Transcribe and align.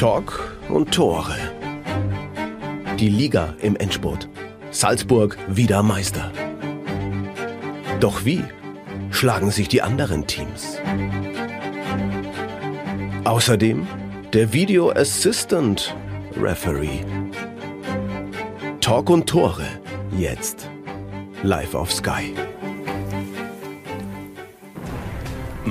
Talk 0.00 0.56
und 0.70 0.94
Tore. 0.94 1.36
Die 2.98 3.10
Liga 3.10 3.54
im 3.60 3.76
Endspurt. 3.76 4.30
Salzburg 4.70 5.36
wieder 5.46 5.82
Meister. 5.82 6.32
Doch 8.00 8.24
wie 8.24 8.42
schlagen 9.10 9.50
sich 9.50 9.68
die 9.68 9.82
anderen 9.82 10.26
Teams? 10.26 10.78
Außerdem 13.24 13.86
der 14.32 14.54
Video 14.54 14.90
Assistant 14.90 15.94
Referee. 16.34 17.04
Talk 18.80 19.10
und 19.10 19.28
Tore. 19.28 19.66
Jetzt. 20.16 20.70
Live 21.42 21.74
auf 21.74 21.92
Sky. 21.92 22.32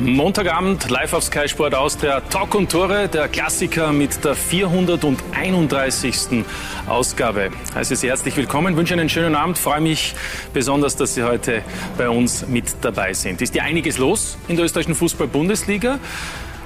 Montagabend 0.01 0.89
live 0.89 1.13
auf 1.13 1.23
Sky 1.23 1.49
Sport 1.49 1.75
Austria. 1.75 2.21
Talk 2.21 2.55
und 2.55 2.71
Tore, 2.71 3.09
der 3.09 3.27
Klassiker 3.27 3.91
mit 3.91 4.23
der 4.23 4.33
431. 4.33 6.45
Ausgabe. 6.87 7.49
Heiße 7.75 7.97
Sie 7.97 8.07
herzlich 8.07 8.37
willkommen, 8.37 8.77
wünsche 8.77 8.93
einen 8.93 9.09
schönen 9.09 9.35
Abend, 9.35 9.57
freue 9.57 9.81
mich 9.81 10.15
besonders, 10.53 10.95
dass 10.95 11.15
Sie 11.15 11.23
heute 11.23 11.63
bei 11.97 12.09
uns 12.09 12.47
mit 12.47 12.75
dabei 12.81 13.13
sind. 13.13 13.41
Ist 13.41 13.55
ja 13.55 13.63
einiges 13.63 13.97
los 13.97 14.37
in 14.47 14.55
der 14.55 14.65
österreichischen 14.65 14.95
Fußball-Bundesliga. 14.95 15.99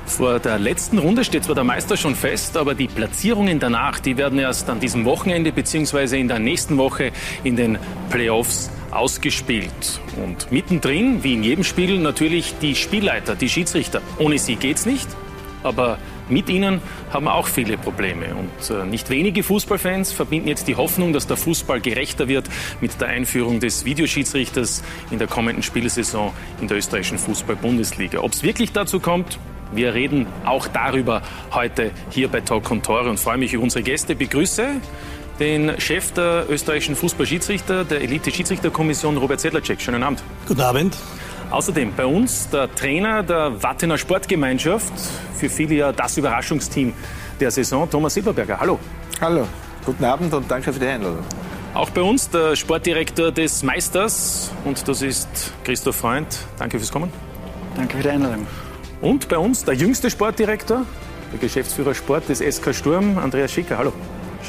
Vor 0.06 0.38
der 0.38 0.60
letzten 0.60 1.00
Runde 1.00 1.24
steht 1.24 1.46
zwar 1.46 1.56
der 1.56 1.64
Meister 1.64 1.98
schon 1.98 2.14
fest, 2.14 2.56
aber 2.56 2.76
die 2.76 2.88
Platzierungen 2.88 3.60
danach, 3.60 4.00
die 4.00 4.18
werden 4.18 4.38
erst 4.38 4.70
an 4.70 4.80
diesem 4.80 5.06
Wochenende 5.06 5.52
bzw. 5.52 6.20
in 6.20 6.28
der 6.28 6.38
nächsten 6.38 6.78
Woche 6.78 7.12
in 7.44 7.56
den 7.56 7.80
Playoffs 8.12 8.70
ausgespielt. 8.96 10.00
Und 10.24 10.52
mittendrin, 10.52 11.24
wie 11.24 11.34
in 11.34 11.44
jedem 11.44 11.64
Spiel, 11.64 12.00
natürlich 12.00 12.56
die 12.62 12.76
Spielleiter, 12.76 13.36
die 13.36 13.50
Schiedsrichter. 13.50 14.02
Ohne 14.20 14.38
sie 14.38 14.56
geht's 14.56 14.86
nicht, 14.86 15.08
aber 15.64 15.98
mit 16.30 16.50
ihnen 16.50 16.82
haben 17.12 17.28
auch 17.28 17.48
viele 17.48 17.78
Probleme. 17.78 18.28
Und 18.36 18.76
äh, 18.76 18.86
nicht 18.86 19.10
wenige 19.10 19.44
Fußballfans 19.44 20.12
verbinden 20.12 20.48
jetzt 20.48 20.68
die 20.68 20.76
Hoffnung, 20.76 21.14
dass 21.14 21.28
der 21.28 21.38
Fußball 21.38 21.82
gerechter 21.82 22.28
wird 22.28 22.50
mit 22.82 23.00
der 23.02 23.10
Einführung 23.10 23.60
des 23.60 23.86
Videoschiedsrichters 23.86 24.84
in 25.12 25.20
der 25.20 25.28
kommenden 25.28 25.64
Spielsaison 25.64 26.32
in 26.62 26.68
der 26.68 26.78
österreichischen 26.78 27.18
Fußball-Bundesliga. 27.18 28.20
Ob 28.20 28.32
es 28.32 28.44
wirklich 28.44 28.72
dazu 28.72 29.00
kommt, 29.00 29.38
wir 29.74 29.94
reden 29.94 30.28
auch 30.46 30.68
darüber 30.68 31.24
heute 31.52 31.92
hier 32.12 32.28
bei 32.28 32.42
Talk 32.42 32.70
und 32.72 32.86
Tore 32.86 33.10
und 33.10 33.20
freue 33.20 33.38
mich 33.38 33.54
über 33.54 33.64
unsere 33.64 33.84
Gäste. 33.84 34.16
Begrüße 34.16 34.76
den 35.40 35.80
Chef 35.80 36.12
der 36.12 36.46
österreichischen 36.50 36.96
Fußballschiedsrichter, 36.96 37.84
der 37.84 38.02
Elite-Schiedsrichterkommission, 38.02 39.18
Robert 39.18 39.40
Sedlacek. 39.40 39.82
Schönen 39.82 40.04
Abend. 40.04 40.24
Guten 40.48 40.62
Abend. 40.62 40.96
Außerdem 41.52 41.94
bei 41.96 42.06
uns 42.06 42.50
der 42.50 42.74
Trainer 42.74 43.24
der 43.24 43.62
Wattener 43.62 43.98
Sportgemeinschaft, 43.98 44.94
für 45.36 45.50
viele 45.50 45.76
ja 45.76 45.92
das 45.92 46.18
Überraschungsteam 46.18 46.94
der 47.40 47.52
Saison, 47.52 47.90
Thomas 47.90 48.14
Silberberger. 48.14 48.60
Hallo. 48.60 48.80
Hallo, 49.22 49.48
guten 49.86 50.04
Abend 50.04 50.34
und 50.34 50.50
danke 50.50 50.74
für 50.74 50.80
die 50.80 50.88
Einladung. 50.88 51.24
Auch 51.74 51.90
bei 51.90 52.02
uns 52.02 52.30
der 52.30 52.56
Sportdirektor 52.56 53.32
des 53.32 53.64
Meisters 53.64 54.52
und 54.66 54.88
das 54.88 55.02
ist 55.02 55.28
Christoph 55.64 55.96
Freund. 55.96 56.28
Danke 56.58 56.78
fürs 56.78 56.92
Kommen. 56.92 57.12
Danke 57.76 57.98
für 57.98 58.04
die 58.04 58.10
Einladung. 58.10 58.46
Und 59.02 59.28
bei 59.28 59.38
uns 59.38 59.64
der 59.66 59.74
jüngste 59.74 60.10
Sportdirektor, 60.10 60.86
der 61.32 61.40
Geschäftsführer 61.40 61.94
Sport 61.94 62.30
des 62.30 62.40
SK 62.40 62.74
Sturm, 62.74 63.18
Andreas 63.18 63.52
Schicker. 63.52 63.78
Hallo. 63.78 63.94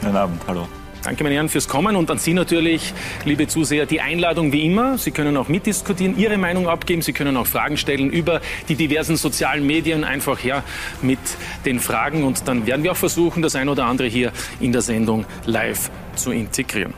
Schönen 0.00 0.16
Abend, 0.16 0.42
hallo. 0.46 0.68
Danke, 1.04 1.22
meine 1.22 1.34
Herren, 1.34 1.50
fürs 1.50 1.68
Kommen 1.68 1.96
und 1.96 2.10
an 2.10 2.18
Sie 2.18 2.32
natürlich, 2.32 2.94
liebe 3.26 3.46
Zuseher, 3.46 3.84
die 3.84 4.00
Einladung 4.00 4.52
wie 4.52 4.64
immer. 4.64 4.96
Sie 4.96 5.10
können 5.10 5.36
auch 5.36 5.48
mitdiskutieren, 5.48 6.16
Ihre 6.18 6.38
Meinung 6.38 6.66
abgeben. 6.66 7.02
Sie 7.02 7.12
können 7.12 7.36
auch 7.36 7.46
Fragen 7.46 7.76
stellen 7.76 8.10
über 8.10 8.40
die 8.70 8.74
diversen 8.74 9.16
sozialen 9.16 9.66
Medien. 9.66 10.02
Einfach 10.02 10.42
her 10.42 10.64
mit 11.02 11.18
den 11.66 11.78
Fragen 11.78 12.24
und 12.24 12.48
dann 12.48 12.66
werden 12.66 12.84
wir 12.84 12.92
auch 12.92 12.96
versuchen, 12.96 13.42
das 13.42 13.54
ein 13.54 13.68
oder 13.68 13.84
andere 13.84 14.08
hier 14.08 14.32
in 14.60 14.72
der 14.72 14.80
Sendung 14.80 15.26
live 15.44 15.90
zu 16.16 16.32
integrieren. 16.32 16.94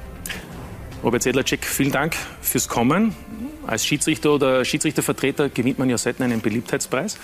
Robert 1.03 1.25
Sedlacek, 1.25 1.65
vielen 1.65 1.93
Dank 1.93 2.17
fürs 2.41 2.69
Kommen. 2.69 3.13
Als 3.67 3.85
Schiedsrichter 3.85 4.33
oder 4.33 4.65
Schiedsrichtervertreter 4.65 5.49
gewinnt 5.49 5.81
man 5.81 5.91
ja 5.91 5.99
selten 5.99 6.23
einen 6.23 6.41
Beliebtheitspreis. 6.41 7.19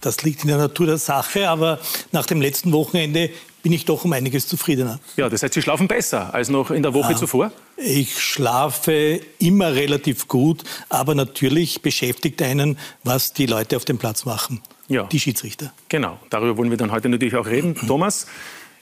Das 0.00 0.22
liegt 0.22 0.42
in 0.42 0.48
der 0.48 0.58
Natur 0.58 0.86
der 0.86 0.98
Sache, 0.98 1.48
aber 1.48 1.78
nach 2.12 2.24
dem 2.24 2.40
letzten 2.40 2.72
Wochenende 2.72 3.30
bin 3.62 3.72
ich 3.72 3.84
doch 3.84 4.04
um 4.04 4.12
einiges 4.12 4.46
zufriedener. 4.46 5.00
Ja, 5.16 5.28
das 5.28 5.42
heißt, 5.42 5.54
Sie 5.54 5.62
schlafen 5.62 5.88
besser 5.88 6.32
als 6.34 6.48
noch 6.48 6.70
in 6.70 6.82
der 6.82 6.94
Woche 6.94 7.12
ja, 7.12 7.18
zuvor? 7.18 7.52
Ich 7.76 8.20
schlafe 8.20 9.20
immer 9.38 9.74
relativ 9.74 10.28
gut, 10.28 10.64
aber 10.88 11.14
natürlich 11.14 11.82
beschäftigt 11.82 12.40
einen, 12.42 12.78
was 13.04 13.32
die 13.32 13.46
Leute 13.46 13.76
auf 13.76 13.84
dem 13.84 13.98
Platz 13.98 14.24
machen. 14.24 14.62
Ja. 14.88 15.04
Die 15.04 15.20
Schiedsrichter. 15.20 15.72
Genau, 15.88 16.18
darüber 16.30 16.56
wollen 16.56 16.70
wir 16.70 16.78
dann 16.78 16.92
heute 16.92 17.08
natürlich 17.08 17.36
auch 17.36 17.46
reden. 17.46 17.74
Thomas, 17.86 18.26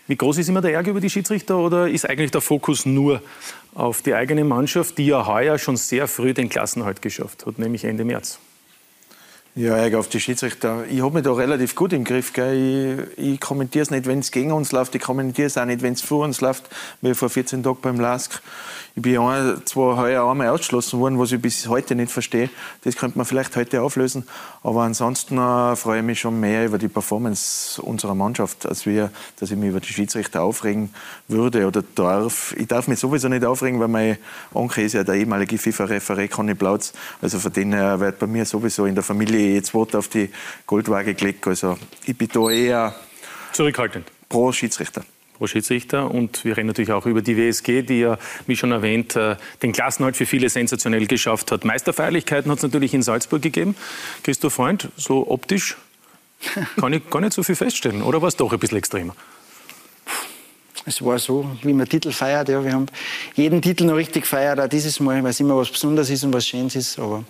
wie 0.07 0.17
groß 0.17 0.39
ist 0.39 0.49
immer 0.49 0.61
der 0.61 0.73
Ärger 0.73 0.91
über 0.91 1.01
die 1.01 1.11
Schiedsrichter 1.11 1.59
oder 1.59 1.89
ist 1.89 2.09
eigentlich 2.09 2.31
der 2.31 2.41
Fokus 2.41 2.87
nur 2.87 3.23
auf 3.75 4.03
die 4.03 4.15
eigene 4.15 4.45
Mannschaft, 4.45 4.99
die 4.99 5.07
ja 5.07 5.27
heuer 5.27 5.59
schon 5.59 5.77
sehr 5.77 6.07
früh 6.07 6.33
den 6.33 6.49
Klassenhalt 6.49 7.03
geschafft 7.03 7.45
hat, 7.45 7.59
nämlich 7.59 7.85
Ende 7.85 8.05
März? 8.05 8.39
Ja, 9.59 9.75
Ärger 9.75 10.01
auf 10.01 10.09
die 10.09 10.21
Schiedsrichter. 10.21 10.85
Ich 10.87 11.01
habe 11.01 11.15
mich 11.15 11.23
da 11.23 11.33
relativ 11.33 11.75
gut 11.75 11.95
im 11.95 12.05
Griff. 12.05 12.35
Gell. 12.35 13.09
Ich, 13.17 13.27
ich 13.27 13.41
kommentiere 13.41 13.85
es 13.85 13.91
nicht, 13.91 14.05
wenn 14.05 14.19
es 14.19 14.31
gegen 14.31 14.53
uns 14.53 14.71
läuft. 14.71 14.95
Ich 14.95 15.01
kommentiere 15.01 15.47
es 15.47 15.57
auch 15.57 15.65
nicht, 15.65 15.81
wenn 15.81 15.95
es 15.95 16.03
vor 16.03 16.27
uns 16.27 16.43
läuft, 16.43 16.65
wie 17.01 17.15
vor 17.15 17.31
14 17.31 17.63
Tagen 17.63 17.79
beim 17.81 17.99
LASK. 17.99 18.43
Ich 18.99 19.03
bin 19.03 19.19
ein, 19.19 19.61
zwar 19.67 19.99
heuer 19.99 20.25
einmal 20.25 20.49
ausgeschlossen 20.49 20.99
worden, 21.01 21.19
was 21.19 21.31
ich 21.31 21.39
bis 21.39 21.69
heute 21.69 21.95
nicht 21.95 22.11
verstehe. 22.11 22.49
Das 22.83 22.97
könnte 22.97 23.19
man 23.19 23.27
vielleicht 23.27 23.55
heute 23.55 23.83
auflösen. 23.83 24.27
Aber 24.63 24.85
ansonsten 24.85 25.37
äh, 25.37 25.77
freue 25.77 25.99
ich 25.99 26.05
mich 26.05 26.19
schon 26.19 26.41
mehr 26.41 26.65
über 26.65 26.79
die 26.79 26.89
Performance 26.89 27.83
unserer 27.83 28.15
Mannschaft, 28.15 28.65
als 28.65 28.87
wir, 28.87 29.11
dass 29.39 29.51
ich 29.51 29.59
mich 29.59 29.69
über 29.69 29.81
die 29.81 29.93
Schiedsrichter 29.93 30.43
aufregen 30.43 30.95
würde 31.29 31.67
oder 31.67 31.85
darf. 31.95 32.55
Ich 32.57 32.69
darf 32.69 32.89
mich 32.89 32.99
sowieso 32.99 33.29
nicht 33.29 33.45
aufregen, 33.45 33.81
weil 33.81 33.89
mein 33.89 34.17
Onkel 34.55 34.87
ist 34.87 34.95
ja 34.95 35.05
der 35.05 35.17
ehemalige 35.17 35.59
FIFA-Referent 35.59 36.31
Conny 36.31 36.55
Plautz. 36.55 36.95
Also 37.21 37.39
von 37.39 37.53
denen 37.53 37.75
her 37.75 38.01
wird 38.01 38.19
bei 38.19 38.27
mir 38.27 38.47
sowieso 38.47 38.87
in 38.87 38.95
der 38.95 39.05
Familie 39.05 39.57
jetzt 39.57 39.75
Wort 39.75 39.95
auf 39.95 40.09
die 40.09 40.31
Goldwaage 40.67 41.13
gelegt. 41.13 41.47
Also 41.47 41.77
ich 42.07 42.17
bin 42.17 42.31
da 42.33 42.49
eher 42.49 42.95
zurückhaltend 43.53 44.07
pro 44.31 44.53
Schiedsrichter 44.53 45.05
pro 45.37 45.47
Schiedsrichter. 45.47 46.11
Und 46.11 46.45
wir 46.45 46.57
reden 46.57 46.69
natürlich 46.69 46.93
auch 46.93 47.07
über 47.07 47.23
die 47.23 47.37
WSG, 47.37 47.83
die 47.83 48.01
ja, 48.01 48.19
wie 48.47 48.57
schon 48.57 48.73
erwähnt, 48.73 49.17
äh, 49.17 49.37
den 49.63 49.73
Klassenhalt 49.73 50.17
für 50.17 50.27
viele 50.27 50.49
sensationell 50.49 51.07
geschafft 51.07 51.53
hat. 51.53 51.65
Meisterfeierlichkeiten 51.65 52.51
hat 52.51 52.59
es 52.59 52.63
natürlich 52.63 52.95
in 52.95 53.03
Salzburg 53.03 53.43
gegeben. 53.43 53.77
Christoph 54.23 54.55
Freund, 54.55 54.89
so 54.97 55.31
optisch 55.31 55.77
kann 56.77 56.93
ich 56.93 57.09
gar 57.11 57.21
nicht 57.21 57.33
so 57.33 57.43
viel 57.43 57.57
feststellen. 57.57 58.03
Oder 58.03 58.21
war 58.21 58.29
es 58.29 58.37
doch 58.37 58.53
ein 58.53 58.59
bisschen 58.59 58.79
extremer? 58.79 59.15
Es 60.89 61.05
war 61.05 61.19
so, 61.19 61.51
wie 61.63 61.73
man 61.73 61.89
Titel 61.89 62.13
feiert. 62.13 62.49
Ja, 62.49 62.63
wir 62.63 62.73
haben 62.73 62.87
jeden 63.35 63.61
Titel 63.61 63.85
noch 63.85 63.97
richtig 63.97 64.23
gefeiert, 64.23 64.61
auch 64.61 64.69
dieses 64.69 65.01
Mal, 65.01 65.21
weil 65.25 65.31
es 65.31 65.41
immer 65.41 65.57
was 65.57 65.69
Besonderes 65.69 66.11
ist 66.11 66.23
und 66.23 66.33
was 66.33 66.47
Schönes 66.47 66.77
ist. 66.77 66.99
Aber 67.01 67.25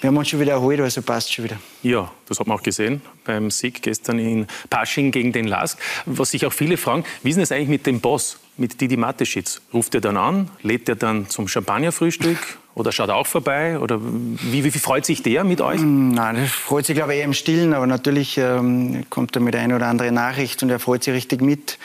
wir 0.00 0.08
haben 0.08 0.16
uns 0.16 0.28
schon 0.28 0.40
wieder 0.40 0.52
erholt, 0.52 0.80
also 0.80 1.02
passt 1.02 1.32
schon 1.32 1.44
wieder. 1.44 1.56
Ja, 1.82 2.10
das 2.26 2.40
hat 2.40 2.46
man 2.46 2.58
auch 2.58 2.62
gesehen 2.62 3.02
beim 3.24 3.50
Sieg 3.50 3.82
gestern 3.82 4.18
in 4.18 4.46
Pasching 4.70 5.10
gegen 5.10 5.32
den 5.32 5.46
Lask. 5.46 5.78
Was 6.06 6.30
sich 6.30 6.46
auch 6.46 6.52
viele 6.52 6.76
fragen, 6.76 7.04
wie 7.22 7.30
ist 7.30 7.36
denn 7.36 7.42
das 7.42 7.52
eigentlich 7.52 7.68
mit 7.68 7.86
dem 7.86 8.00
Boss, 8.00 8.38
mit 8.56 8.80
Didi 8.80 8.96
Mateschitz? 8.96 9.60
Ruft 9.72 9.94
er 9.94 10.00
dann 10.00 10.16
an, 10.16 10.50
lädt 10.62 10.88
er 10.88 10.96
dann 10.96 11.28
zum 11.28 11.48
Champagnerfrühstück 11.48 12.38
oder 12.74 12.92
schaut 12.92 13.08
er 13.08 13.16
auch 13.16 13.26
vorbei? 13.26 13.78
Oder 13.78 14.00
wie, 14.00 14.64
wie, 14.64 14.72
wie, 14.72 14.78
freut 14.78 15.04
sich 15.04 15.22
der 15.22 15.44
mit 15.44 15.60
euch? 15.60 15.80
Mm, 15.80 16.12
nein, 16.12 16.36
der 16.36 16.46
freut 16.46 16.86
sich, 16.86 16.94
glaube 16.94 17.12
ich, 17.12 17.18
eher 17.18 17.24
im 17.24 17.34
Stillen. 17.34 17.74
Aber 17.74 17.86
natürlich 17.86 18.38
ähm, 18.38 19.04
kommt 19.10 19.36
er 19.36 19.42
mit 19.42 19.56
einer 19.56 19.76
oder 19.76 19.86
anderen 19.86 20.14
Nachricht 20.14 20.62
und 20.62 20.70
er 20.70 20.78
freut 20.78 21.04
sich 21.04 21.12
richtig 21.12 21.42
mit, 21.42 21.78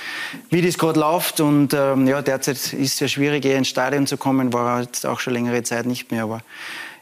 wie 0.51 0.61
das 0.61 0.77
gerade 0.77 0.99
läuft. 0.99 1.39
Und 1.41 1.73
ähm, 1.73 2.07
ja, 2.07 2.21
derzeit 2.21 2.55
ist 2.55 2.73
es 2.73 2.99
ja 2.99 3.07
schwierig, 3.07 3.43
eher 3.45 3.57
ins 3.57 3.67
Stadion 3.67 4.07
zu 4.07 4.15
kommen. 4.15 4.53
War 4.53 4.81
jetzt 4.81 5.05
auch 5.05 5.19
schon 5.19 5.33
längere 5.33 5.63
Zeit 5.63 5.85
nicht 5.85 6.11
mehr. 6.11 6.23
Aber 6.23 6.41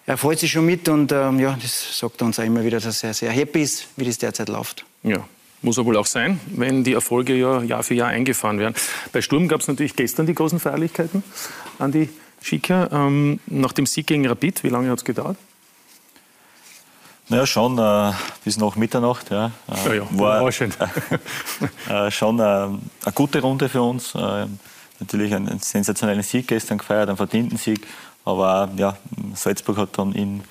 er 0.05 0.17
freut 0.17 0.39
sich 0.39 0.51
schon 0.51 0.65
mit 0.65 0.89
und 0.89 1.11
ähm, 1.11 1.39
ja, 1.39 1.57
das 1.61 1.97
sagt 1.97 2.21
er 2.21 2.25
uns 2.25 2.39
auch 2.39 2.43
immer 2.43 2.63
wieder, 2.63 2.79
dass 2.79 3.03
er 3.03 3.13
sehr 3.13 3.31
happy 3.31 3.61
ist, 3.61 3.87
wie 3.95 4.05
das 4.05 4.17
derzeit 4.17 4.49
läuft. 4.49 4.85
Ja. 5.03 5.25
Muss 5.61 5.77
er 5.77 5.85
wohl 5.85 5.95
auch 5.95 6.05
sein, 6.05 6.41
wenn 6.47 6.83
die 6.83 6.93
Erfolge 6.93 7.35
ja 7.35 7.61
Jahr 7.61 7.83
für 7.83 7.93
Jahr 7.93 8.09
eingefahren 8.09 8.59
werden. 8.59 8.75
Bei 9.13 9.21
Sturm 9.21 9.47
gab 9.47 9.61
es 9.61 9.67
natürlich 9.69 9.95
gestern 9.95 10.25
die 10.25 10.35
großen 10.35 10.59
Feierlichkeiten. 10.59 11.23
Andi 11.79 12.09
Schicker, 12.41 12.89
ähm, 12.91 13.39
nach 13.45 13.71
dem 13.71 13.85
Sieg 13.85 14.07
gegen 14.07 14.27
Rapid, 14.27 14.65
wie 14.65 14.69
lange 14.69 14.89
hat 14.89 14.97
es 14.97 15.05
gedauert? 15.05 15.37
Naja, 17.29 17.45
schon 17.45 17.79
äh, 17.79 18.11
bis 18.43 18.57
nach 18.57 18.75
Mitternacht. 18.75 19.31
Ja. 19.31 19.51
Äh, 19.85 19.87
ja, 19.87 19.93
ja, 19.93 20.07
war, 20.11 20.43
war 20.43 20.51
schön. 20.51 20.73
äh, 21.89 22.11
schon 22.11 22.39
äh, 22.39 22.43
eine 22.43 22.79
gute 23.15 23.41
Runde 23.41 23.69
für 23.69 23.81
uns. 23.81 24.13
Äh, 24.13 24.47
natürlich 24.99 25.33
einen 25.33 25.59
sensationellen 25.59 26.23
Sieg 26.23 26.49
gestern 26.49 26.77
gefeiert, 26.77 27.07
einen 27.07 27.17
verdienten 27.17 27.57
Sieg. 27.57 27.87
Aber 28.25 28.69
ja, 28.77 28.95
Salzburg 29.33 29.77
hat 29.77 29.97
dann 29.97 30.13
in, 30.13 30.43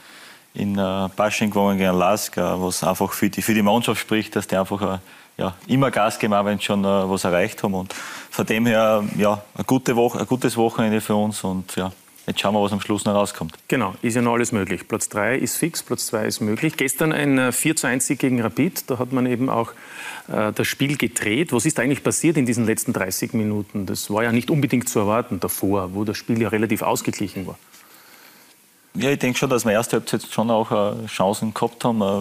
in 0.54 0.78
uh, 0.78 1.08
Basching 1.16 1.50
gewonnen 1.50 1.78
gegen 1.78 1.96
Lask, 1.96 2.36
uh, 2.36 2.62
was 2.62 2.84
einfach 2.84 3.12
für 3.12 3.30
die, 3.30 3.42
für 3.42 3.54
die 3.54 3.62
Mannschaft 3.62 4.00
spricht, 4.00 4.36
dass 4.36 4.46
die 4.46 4.56
einfach 4.56 4.80
uh, 4.82 4.98
ja, 5.38 5.54
immer 5.66 5.90
Gas 5.90 6.18
geben, 6.18 6.34
auch 6.34 6.44
wenn 6.44 6.58
sie 6.58 6.64
schon 6.64 6.84
was 6.84 7.24
erreicht 7.24 7.62
haben. 7.62 7.74
Und 7.74 7.94
von 7.94 8.44
dem 8.44 8.66
her 8.66 9.02
ja, 9.16 9.42
eine 9.54 9.64
gute 9.64 9.96
Woche, 9.96 10.20
ein 10.20 10.26
gutes 10.26 10.56
Wochenende 10.56 11.00
für 11.00 11.14
uns. 11.14 11.42
Und, 11.42 11.74
ja. 11.76 11.90
Jetzt 12.26 12.40
schauen 12.40 12.54
wir, 12.54 12.62
was 12.62 12.72
am 12.72 12.80
Schluss 12.80 13.04
noch 13.04 13.14
rauskommt. 13.14 13.54
Genau, 13.66 13.94
ist 14.00 14.14
ja 14.14 14.22
noch 14.22 14.34
alles 14.34 14.52
möglich. 14.52 14.86
Platz 14.86 15.08
3 15.08 15.38
ist 15.38 15.56
fix, 15.56 15.82
Platz 15.82 16.06
2 16.06 16.26
ist 16.26 16.40
möglich. 16.40 16.76
Gestern 16.76 17.12
ein 17.12 17.52
4 17.52 17.70
äh, 17.70 17.74
zu 17.74 17.86
1 17.88 18.06
Sieg 18.06 18.20
gegen 18.20 18.40
Rapid, 18.40 18.88
da 18.88 18.98
hat 18.98 19.12
man 19.12 19.26
eben 19.26 19.48
auch 19.48 19.72
äh, 20.28 20.52
das 20.52 20.68
Spiel 20.68 20.96
gedreht. 20.96 21.52
Was 21.52 21.66
ist 21.66 21.80
eigentlich 21.80 22.04
passiert 22.04 22.36
in 22.36 22.46
diesen 22.46 22.64
letzten 22.64 22.92
30 22.92 23.32
Minuten? 23.32 23.86
Das 23.86 24.08
war 24.08 24.22
ja 24.22 24.30
nicht 24.30 24.50
unbedingt 24.50 24.88
zu 24.88 25.00
erwarten 25.00 25.40
davor, 25.40 25.94
wo 25.94 26.04
das 26.04 26.16
Spiel 26.16 26.40
ja 26.40 26.48
relativ 26.48 26.82
ausgeglichen 26.82 27.46
war. 27.46 27.58
Ja, 28.94 29.08
ich 29.08 29.18
denke 29.18 29.38
schon, 29.38 29.48
dass 29.48 29.64
wir 29.64 29.72
erste 29.72 29.96
Halbzeit 29.96 30.22
schon 30.30 30.50
auch 30.50 30.70
äh, 30.70 31.06
Chancen 31.06 31.54
gehabt 31.54 31.82
haben, 31.82 32.02
äh, 32.02 32.20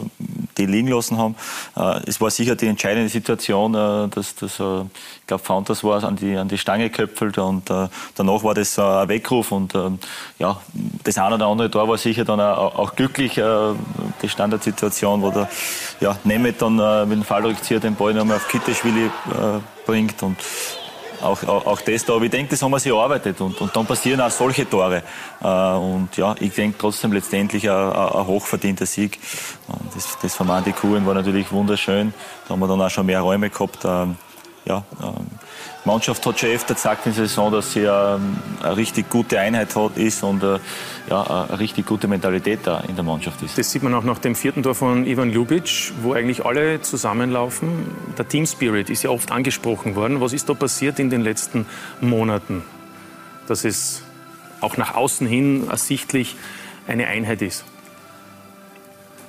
die 0.58 0.66
liegen 0.66 0.88
lassen 0.88 1.18
haben. 1.18 1.36
Äh, 1.76 2.00
es 2.08 2.22
war 2.22 2.32
sicher 2.32 2.56
die 2.56 2.68
entscheidende 2.68 3.10
Situation, 3.10 3.74
dass, 3.74 4.36
dass 4.36 4.54
ich 4.54 5.28
glaube, 5.28 5.44
Founders 5.44 5.84
war 5.84 6.02
an 6.06 6.16
die, 6.16 6.38
an 6.38 6.48
die 6.48 6.58
Stange 6.58 6.90
geköpfelt 6.90 7.38
und 7.38 7.70
danach 7.70 8.44
war 8.44 8.54
das 8.54 8.78
ein 8.80 9.08
Weckruf 9.08 9.52
und 9.52 9.74
ja, 10.40 10.60
das 11.04 11.18
eine 11.18 11.36
oder 11.36 11.48
andere 11.48 11.72
Tor 11.72 11.88
war 11.88 11.98
sicher 11.98 12.26
dann 12.26 12.40
auch, 12.40 12.78
auch 12.78 12.96
glücklich, 12.96 13.34
die 14.22 14.30
Standardsituation, 14.30 15.22
wo 15.22 15.32
der 15.32 15.50
ja, 16.00 16.18
Nemeth 16.24 16.62
dann 16.62 16.76
mit 17.08 17.18
dem 17.18 17.24
Fallrückzieher 17.24 17.80
den 17.80 17.96
Ball 17.96 18.14
nochmal 18.14 18.38
auf 18.38 18.48
Kitteschwili 18.48 19.10
bringt 19.86 20.22
und 20.24 20.38
auch, 21.22 21.44
auch, 21.44 21.66
auch 21.66 21.82
das 21.82 22.06
da. 22.06 22.16
Aber 22.16 22.26
ich 22.26 22.32
denke, 22.32 22.52
das 22.52 22.62
haben 22.62 22.72
wir 22.72 22.80
sich 22.80 22.92
erarbeitet 22.92 23.40
und, 23.42 23.60
und 23.62 23.76
dann 23.76 23.86
passieren 23.86 24.22
auch 24.22 24.32
solche 24.32 24.70
Tore. 24.70 25.04
Äh, 25.42 25.48
und 25.48 26.16
ja, 26.18 26.36
ich 26.40 26.54
denke 26.54 26.78
trotzdem 26.78 27.14
letztendlich 27.14 27.70
ein, 27.70 27.76
ein 27.76 28.28
hochverdienter 28.28 28.86
Sieg. 28.86 29.20
Das, 29.94 30.18
das 30.22 30.40
Mandy 30.40 30.72
Kuhn 30.72 31.06
war 31.06 31.14
natürlich 31.14 31.52
wunderschön. 31.52 32.14
Da 32.48 32.54
haben 32.54 32.60
wir 32.60 32.68
dann 32.68 32.82
auch 32.82 32.90
schon 32.90 33.06
mehr 33.06 33.22
Räume 33.22 33.50
gehabt. 33.50 33.86
Ja, 34.66 34.84
ähm, 35.02 35.26
die 35.84 35.90
Mannschaft 35.90 36.24
hat 36.26 36.40
schon 36.40 36.50
öfter 36.50 36.76
gesagt 36.76 37.08
in 37.08 37.16
der 37.16 37.28
Saison, 37.28 37.52
dass 37.52 37.74
sie 37.74 37.82
ähm, 37.82 38.38
eine 38.62 38.78
richtig 38.78 39.10
gute 39.10 39.40
Einheit 39.40 39.76
hat, 39.76 39.98
ist 39.98 40.24
und 40.24 40.44
äh, 40.44 40.60
ja, 41.10 41.48
eine 41.50 41.60
richtig 41.60 41.88
gute 41.88 42.08
Mentalität 42.08 42.60
da 42.64 42.82
in 42.82 42.96
der 42.96 43.04
Mannschaft 43.04 43.42
ist. 43.42 43.58
Das 43.58 43.72
sieht 43.72 43.82
man 43.82 43.94
auch 43.96 44.04
nach 44.04 44.20
dem 44.20 44.36
vierten 44.36 44.62
Tor 44.62 44.76
von 44.76 45.08
Ivan 45.08 45.32
Ljubic, 45.32 45.94
wo 46.04 46.14
eigentlich 46.14 46.46
alle 46.46 46.82
zusammenlaufen. 46.82 47.70
Der 48.18 48.28
Team 48.28 48.46
Spirit 48.46 48.92
ist 48.92 49.02
ja 49.02 49.10
oft 49.10 49.32
angesprochen 49.32 49.96
worden. 49.96 50.22
Was 50.22 50.34
ist 50.34 50.48
da 50.48 50.54
passiert 50.54 51.00
in 51.00 51.10
den 51.10 51.22
letzten 51.22 51.66
Monaten, 52.00 52.64
dass 53.48 53.66
es 53.66 54.04
auch 54.62 54.78
nach 54.78 54.94
außen 54.94 55.26
hin 55.26 55.68
ersichtlich 55.70 56.36
eine 56.88 57.08
Einheit 57.08 57.42
ist? 57.42 57.66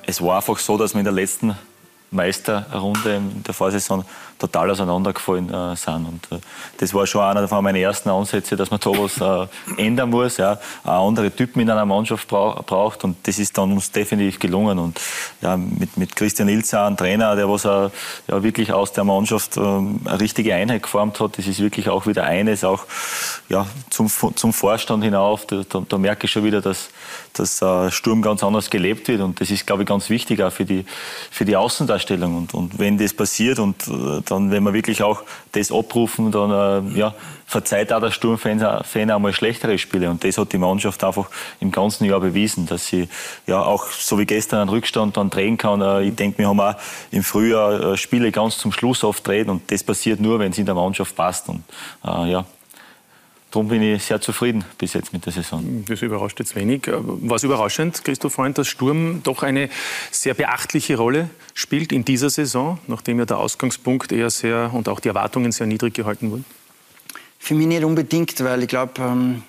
Es 0.04 0.20
war 0.20 0.36
einfach 0.36 0.58
so, 0.58 0.76
dass 0.76 0.92
wir 0.92 0.98
in 0.98 1.04
der 1.04 1.14
letzten 1.14 1.56
Meisterrunde 2.12 3.16
in 3.16 3.42
der 3.42 3.54
Vorsaison 3.54 4.04
total 4.42 4.70
auseinandergefallen 4.70 5.52
äh, 5.52 5.76
sind. 5.76 6.06
Und 6.06 6.32
äh, 6.32 6.40
das 6.78 6.92
war 6.92 7.06
schon 7.06 7.22
einer 7.22 7.46
von 7.46 7.62
meinen 7.62 7.76
ersten 7.76 8.10
Ansätze, 8.10 8.56
dass 8.56 8.70
man 8.70 8.80
da 8.80 8.90
was 8.90 9.20
äh, 9.20 9.46
ändern 9.82 10.10
muss, 10.10 10.36
ja, 10.36 10.58
auch 10.84 11.08
andere 11.08 11.30
Typen 11.30 11.60
in 11.60 11.70
einer 11.70 11.86
Mannschaft 11.86 12.28
bra 12.28 12.60
braucht. 12.66 13.04
Und 13.04 13.16
das 13.22 13.38
ist 13.38 13.56
dann 13.56 13.72
uns 13.72 13.90
definitiv 13.92 14.40
gelungen. 14.40 14.78
Und 14.78 15.00
ja, 15.40 15.56
mit, 15.56 15.96
mit 15.96 16.16
Christian 16.16 16.48
Ilzer, 16.48 16.86
ein 16.86 16.96
Trainer, 16.96 17.36
der 17.36 17.48
was 17.48 17.64
äh, 17.64 17.90
ja, 18.28 18.42
wirklich 18.42 18.72
aus 18.72 18.92
der 18.92 19.04
Mannschaft 19.04 19.56
ähm, 19.56 20.00
eine 20.04 20.20
richtige 20.20 20.54
Einheit 20.54 20.82
geformt 20.82 21.20
hat, 21.20 21.38
das 21.38 21.46
ist 21.46 21.60
wirklich 21.60 21.88
auch 21.88 22.06
wieder 22.06 22.24
eines, 22.24 22.64
auch 22.64 22.84
ja, 23.48 23.66
zum, 23.90 24.08
zum 24.08 24.52
Vorstand 24.52 25.04
hinauf. 25.04 25.46
Da, 25.46 25.62
da, 25.68 25.82
da 25.88 25.98
merke 25.98 26.26
ich 26.26 26.32
schon 26.32 26.44
wieder, 26.44 26.60
dass, 26.60 26.90
dass 27.34 27.62
äh, 27.62 27.90
Sturm 27.90 28.22
ganz 28.22 28.42
anders 28.42 28.70
gelebt 28.70 29.08
wird. 29.08 29.20
Und 29.20 29.40
das 29.40 29.50
ist, 29.50 29.66
glaube 29.66 29.82
ich, 29.82 29.88
ganz 29.88 30.10
wichtig 30.10 30.42
auch 30.42 30.52
für 30.52 30.64
die, 30.64 30.84
für 31.30 31.44
die 31.44 31.56
Außendarstellung. 31.56 32.36
Und, 32.36 32.54
und 32.54 32.78
wenn 32.78 32.98
das 32.98 33.14
passiert 33.14 33.58
und 33.58 33.88
äh, 33.88 34.20
dann, 34.24 34.50
wenn 34.50 34.62
wir 34.62 34.72
wirklich 34.72 35.02
auch 35.02 35.22
das 35.52 35.72
abrufen, 35.72 36.30
dann 36.30 36.94
äh, 36.94 36.98
ja, 36.98 37.14
verzeiht 37.46 37.92
auch 37.92 38.00
der 38.00 38.10
Sturmfan 38.10 38.62
einmal 39.10 39.32
schlechtere 39.32 39.78
Spiele. 39.78 40.10
Und 40.10 40.24
das 40.24 40.38
hat 40.38 40.52
die 40.52 40.58
Mannschaft 40.58 41.02
einfach 41.04 41.28
im 41.60 41.70
ganzen 41.70 42.04
Jahr 42.04 42.20
bewiesen, 42.20 42.66
dass 42.66 42.86
sie 42.86 43.08
ja 43.46 43.62
auch 43.62 43.86
so 43.86 44.18
wie 44.18 44.26
gestern 44.26 44.60
einen 44.60 44.70
Rückstand 44.70 45.16
dann 45.16 45.30
drehen 45.30 45.58
kann. 45.58 45.80
Äh, 45.80 46.02
ich 46.02 46.14
denke, 46.14 46.38
wir 46.38 46.48
haben 46.48 46.60
auch 46.60 46.74
im 47.10 47.22
Frühjahr 47.22 47.96
Spiele 47.96 48.32
ganz 48.32 48.58
zum 48.58 48.72
Schluss 48.72 49.04
oft 49.04 49.26
drehen 49.26 49.48
und 49.48 49.70
das 49.70 49.82
passiert 49.82 50.20
nur, 50.20 50.38
wenn 50.38 50.52
es 50.52 50.58
in 50.58 50.66
der 50.66 50.74
Mannschaft 50.74 51.14
passt. 51.16 51.48
Und 51.48 51.62
ja, 52.04 52.44
Darum 53.52 53.68
bin 53.68 53.82
ich 53.82 54.02
sehr 54.02 54.18
zufrieden 54.18 54.64
bis 54.78 54.94
jetzt 54.94 55.12
mit 55.12 55.26
der 55.26 55.32
Saison. 55.34 55.84
Das 55.86 56.00
überrascht 56.00 56.38
jetzt 56.38 56.56
wenig. 56.56 56.90
Was 56.90 57.42
überraschend, 57.42 58.02
Christoph 58.02 58.32
Freund, 58.32 58.56
dass 58.56 58.66
Sturm 58.66 59.20
doch 59.22 59.42
eine 59.42 59.68
sehr 60.10 60.32
beachtliche 60.32 60.96
Rolle 60.96 61.28
spielt 61.52 61.92
in 61.92 62.02
dieser 62.02 62.30
Saison, 62.30 62.78
nachdem 62.86 63.18
ja 63.18 63.26
der 63.26 63.36
Ausgangspunkt 63.36 64.10
eher 64.10 64.30
sehr 64.30 64.72
und 64.72 64.88
auch 64.88 65.00
die 65.00 65.08
Erwartungen 65.08 65.52
sehr 65.52 65.66
niedrig 65.66 65.92
gehalten 65.92 66.30
wurden? 66.30 66.46
Für 67.38 67.54
mich 67.54 67.66
nicht 67.66 67.84
unbedingt, 67.84 68.42
weil 68.42 68.62
ich 68.62 68.68
glaube, 68.68 68.94
ähm, 69.02 69.42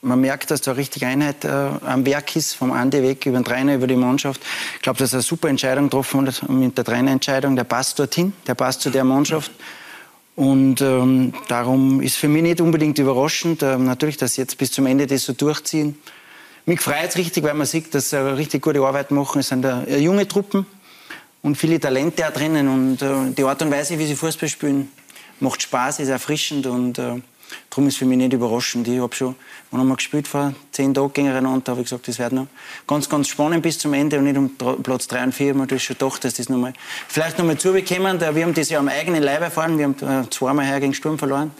man 0.00 0.20
merkt, 0.20 0.52
dass 0.52 0.60
da 0.60 0.72
richtig 0.72 1.04
Einheit 1.04 1.44
äh, 1.44 1.48
am 1.48 2.06
Werk 2.06 2.36
ist, 2.36 2.54
vom 2.54 2.70
Ande 2.70 3.02
weg 3.02 3.26
über 3.26 3.38
den 3.38 3.44
Trainer, 3.44 3.74
über 3.74 3.88
die 3.88 3.96
Mannschaft. 3.96 4.40
Ich 4.76 4.82
glaube, 4.82 5.00
dass 5.00 5.12
er 5.12 5.16
eine 5.16 5.22
super 5.22 5.48
Entscheidung 5.48 5.84
getroffen 5.84 6.24
hat 6.24 6.48
mit 6.48 6.78
der 6.78 6.84
Trainerentscheidung. 6.84 7.56
Der 7.56 7.64
passt 7.64 7.98
dorthin, 7.98 8.32
der 8.46 8.54
passt 8.54 8.82
zu 8.82 8.90
der 8.90 9.02
Mannschaft. 9.02 9.50
Und 10.40 10.80
ähm, 10.80 11.34
darum 11.48 12.00
ist 12.00 12.16
für 12.16 12.26
mich 12.26 12.40
nicht 12.42 12.62
unbedingt 12.62 12.98
überraschend, 12.98 13.62
ähm, 13.62 13.84
natürlich, 13.84 14.16
dass 14.16 14.36
sie 14.36 14.40
jetzt 14.40 14.56
bis 14.56 14.72
zum 14.72 14.86
Ende 14.86 15.06
das 15.06 15.24
so 15.24 15.34
durchziehen. 15.34 15.98
Mich 16.64 16.80
freut 16.80 17.10
es 17.10 17.16
richtig, 17.18 17.44
weil 17.44 17.52
man 17.52 17.66
sieht, 17.66 17.94
dass 17.94 18.08
sie 18.08 18.18
eine 18.18 18.38
richtig 18.38 18.62
gute 18.62 18.80
Arbeit 18.80 19.10
machen. 19.10 19.40
Es 19.40 19.48
sind 19.48 19.66
äh, 19.66 19.98
junge 19.98 20.26
Truppen 20.26 20.64
und 21.42 21.56
viele 21.56 21.78
Talente 21.78 22.26
auch 22.26 22.32
drinnen. 22.32 22.68
Und 22.68 23.02
äh, 23.02 23.34
die 23.36 23.44
Art 23.44 23.60
und 23.60 23.70
Weise, 23.70 23.98
wie 23.98 24.06
sie 24.06 24.16
Fußball 24.16 24.48
spielen, 24.48 24.88
macht 25.40 25.60
Spaß, 25.60 26.00
ist 26.00 26.08
erfrischend 26.08 26.64
und 26.64 26.98
äh, 26.98 27.20
Darum 27.70 27.86
ist 27.88 27.98
für 27.98 28.04
mich 28.04 28.18
nicht 28.18 28.32
überraschend. 28.32 28.88
Ich 28.88 29.00
habe 29.00 29.14
schon, 29.14 29.34
wann 29.70 29.80
haben 29.80 29.88
wir 29.88 29.96
gespielt 29.96 30.28
vor 30.28 30.54
zehn 30.72 30.94
Tagen 30.94 31.12
gegeneinander, 31.12 31.72
habe 31.72 31.80
ich 31.80 31.86
gesagt, 31.86 32.08
das 32.08 32.18
wird 32.18 32.32
noch 32.32 32.46
ganz, 32.86 33.08
ganz 33.08 33.28
spannend 33.28 33.62
bis 33.62 33.78
zum 33.78 33.94
Ende 33.94 34.18
und 34.18 34.24
nicht 34.24 34.36
um 34.36 34.82
Platz 34.82 35.08
3 35.08 35.24
und 35.24 35.34
4. 35.34 35.54
Ich 35.54 35.60
habe 35.60 35.78
schon 35.78 35.96
gedacht, 35.98 36.24
dass 36.24 36.34
das 36.34 36.48
noch 36.48 36.58
mal, 36.58 36.72
vielleicht 37.08 37.38
noch 37.38 37.44
mal 37.44 37.58
zubekommen. 37.58 38.20
Wir 38.20 38.44
haben 38.44 38.54
das 38.54 38.70
ja 38.70 38.78
am 38.78 38.88
eigenen 38.88 39.22
Leib 39.22 39.40
erfahren. 39.40 39.78
Wir 39.78 39.84
haben 39.84 40.24
äh, 40.24 40.28
zweimal 40.30 40.66
her 40.66 40.80
gegen 40.80 40.94
Sturm 40.94 41.18
verloren. 41.18 41.50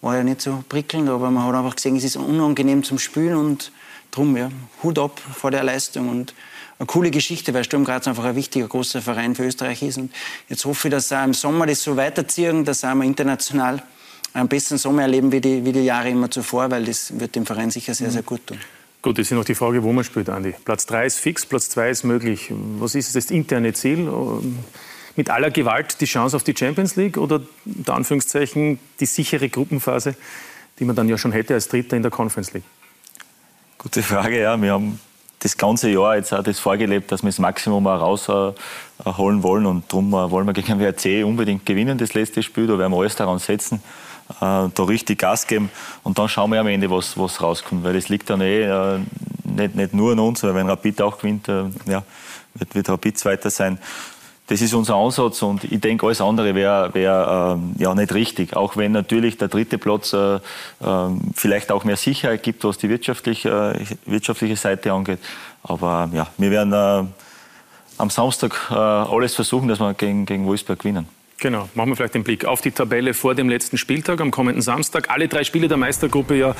War 0.00 0.16
ja 0.16 0.24
nicht 0.24 0.42
so 0.42 0.62
prickelnd, 0.68 1.08
aber 1.08 1.30
man 1.30 1.46
hat 1.46 1.54
einfach 1.54 1.76
gesehen, 1.76 1.96
es 1.96 2.04
ist 2.04 2.16
unangenehm 2.16 2.84
zum 2.84 2.98
Spielen 2.98 3.36
und 3.36 3.72
darum, 4.10 4.36
ja, 4.36 4.50
Hut 4.82 4.98
ab 4.98 5.20
vor 5.34 5.50
der 5.50 5.64
Leistung 5.64 6.08
und 6.08 6.34
eine 6.78 6.86
coole 6.86 7.10
Geschichte, 7.10 7.54
weil 7.54 7.64
Sturm 7.64 7.84
Graz 7.84 8.06
einfach 8.08 8.24
ein 8.24 8.36
wichtiger, 8.36 8.66
großer 8.66 9.00
Verein 9.00 9.34
für 9.34 9.44
Österreich 9.44 9.82
ist. 9.82 9.98
Und 9.98 10.12
jetzt 10.48 10.64
hoffe 10.64 10.88
ich, 10.88 10.92
dass 10.92 11.08
sie 11.08 11.22
im 11.22 11.34
Sommer 11.34 11.66
das 11.66 11.82
so 11.82 11.96
weiterziehen, 11.96 12.64
dass 12.64 12.82
wir 12.82 13.02
international 13.02 13.82
einen 14.34 14.48
besseren 14.48 14.78
Sommer 14.78 15.02
erleben 15.02 15.32
wie 15.32 15.40
die, 15.40 15.64
wie 15.64 15.72
die 15.72 15.84
Jahre 15.84 16.10
immer 16.10 16.30
zuvor, 16.30 16.70
weil 16.70 16.84
das 16.84 17.18
wird 17.18 17.34
dem 17.36 17.46
Verein 17.46 17.70
sicher 17.70 17.94
sehr, 17.94 18.10
sehr 18.10 18.22
gut 18.22 18.46
tun. 18.46 18.58
Gut, 19.00 19.18
jetzt 19.18 19.30
ist 19.30 19.36
noch 19.36 19.44
die 19.44 19.54
Frage, 19.54 19.82
wo 19.82 19.92
man 19.92 20.02
spielt, 20.02 20.28
Andi. 20.28 20.54
Platz 20.64 20.86
3 20.86 21.06
ist 21.06 21.18
fix, 21.18 21.46
Platz 21.46 21.68
2 21.70 21.90
ist 21.90 22.04
möglich. 22.04 22.50
Was 22.78 22.94
ist 22.94 23.14
das 23.14 23.30
interne 23.30 23.72
Ziel? 23.72 24.10
Mit 25.14 25.30
aller 25.30 25.50
Gewalt 25.50 26.00
die 26.00 26.06
Chance 26.06 26.34
auf 26.36 26.42
die 26.42 26.54
Champions 26.56 26.96
League 26.96 27.16
oder 27.16 27.40
unter 27.64 27.94
Anführungszeichen 27.94 28.80
die 28.98 29.06
sichere 29.06 29.48
Gruppenphase, 29.48 30.16
die 30.78 30.84
man 30.84 30.96
dann 30.96 31.08
ja 31.08 31.16
schon 31.16 31.32
hätte 31.32 31.54
als 31.54 31.68
Dritter 31.68 31.96
in 31.96 32.02
der 32.02 32.10
Conference 32.10 32.52
League? 32.54 32.64
Gute 33.78 34.02
Frage, 34.02 34.40
ja. 34.40 34.60
Wir 34.60 34.72
haben 34.72 34.98
das 35.38 35.56
ganze 35.56 35.90
Jahr 35.90 36.16
jetzt 36.16 36.32
auch 36.32 36.42
das 36.42 36.58
vorgelebt, 36.58 37.12
dass 37.12 37.22
wir 37.22 37.28
das 37.28 37.38
Maximum 37.38 37.86
auch 37.86 38.00
rausholen 38.00 39.42
wollen. 39.42 39.66
Und 39.66 39.84
darum 39.92 40.08
äh, 40.14 40.30
wollen 40.30 40.46
wir 40.46 40.54
gegen 40.54 40.80
WRC 40.80 41.24
unbedingt 41.24 41.66
gewinnen, 41.66 41.98
das 41.98 42.14
letzte 42.14 42.42
Spiel. 42.42 42.66
Da 42.66 42.78
werden 42.78 42.92
wir 42.92 42.98
alles 42.98 43.14
daran 43.14 43.38
setzen 43.38 43.76
äh, 43.76 44.13
da 44.40 44.70
richtig 44.78 45.18
Gas 45.18 45.46
geben 45.46 45.70
und 46.02 46.18
dann 46.18 46.28
schauen 46.28 46.50
wir 46.50 46.60
am 46.60 46.66
Ende, 46.66 46.90
was, 46.90 47.18
was 47.18 47.42
rauskommt. 47.42 47.84
Weil 47.84 47.94
das 47.94 48.08
liegt 48.08 48.30
dann 48.30 48.40
eh 48.40 48.62
äh, 48.62 48.98
nicht, 49.44 49.74
nicht 49.74 49.94
nur 49.94 50.12
an 50.12 50.18
uns, 50.18 50.42
weil 50.42 50.54
wenn 50.54 50.68
Rapid 50.68 51.02
auch 51.02 51.18
gewinnt, 51.18 51.48
äh, 51.48 51.64
ja, 51.86 52.02
wird, 52.54 52.74
wird 52.74 52.88
Rapid 52.88 53.18
Zweiter 53.18 53.50
sein. 53.50 53.78
Das 54.46 54.60
ist 54.60 54.74
unser 54.74 54.96
Ansatz 54.96 55.40
und 55.40 55.64
ich 55.64 55.80
denke, 55.80 56.04
alles 56.04 56.20
andere 56.20 56.54
wäre 56.54 56.92
wär, 56.92 57.58
äh, 57.78 57.82
ja 57.82 57.94
nicht 57.94 58.12
richtig. 58.12 58.54
Auch 58.54 58.76
wenn 58.76 58.92
natürlich 58.92 59.38
der 59.38 59.48
dritte 59.48 59.78
Platz 59.78 60.12
äh, 60.12 60.34
äh, 60.36 60.40
vielleicht 61.34 61.72
auch 61.72 61.84
mehr 61.84 61.96
Sicherheit 61.96 62.42
gibt, 62.42 62.62
was 62.64 62.76
die 62.76 62.90
wirtschaftliche, 62.90 63.76
äh, 63.78 64.10
wirtschaftliche 64.10 64.56
Seite 64.56 64.92
angeht. 64.92 65.20
Aber 65.62 66.10
ja, 66.12 66.26
wir 66.36 66.50
werden 66.50 66.72
äh, 66.74 67.08
am 67.96 68.10
Samstag 68.10 68.70
äh, 68.70 68.74
alles 68.74 69.34
versuchen, 69.34 69.68
dass 69.68 69.80
wir 69.80 69.94
gegen, 69.94 70.26
gegen 70.26 70.44
Wolfsburg 70.46 70.78
gewinnen. 70.80 71.08
Genau, 71.44 71.68
machen 71.74 71.90
wir 71.90 71.96
vielleicht 71.96 72.14
den 72.14 72.24
Blick 72.24 72.46
auf 72.46 72.62
die 72.62 72.70
Tabelle 72.70 73.12
vor 73.12 73.34
dem 73.34 73.50
letzten 73.50 73.76
Spieltag 73.76 74.22
am 74.22 74.30
kommenden 74.30 74.62
Samstag. 74.62 75.10
Alle 75.10 75.28
drei 75.28 75.44
Spiele 75.44 75.68
der 75.68 75.76
Meistergruppe 75.76 76.38
ja 76.38 76.56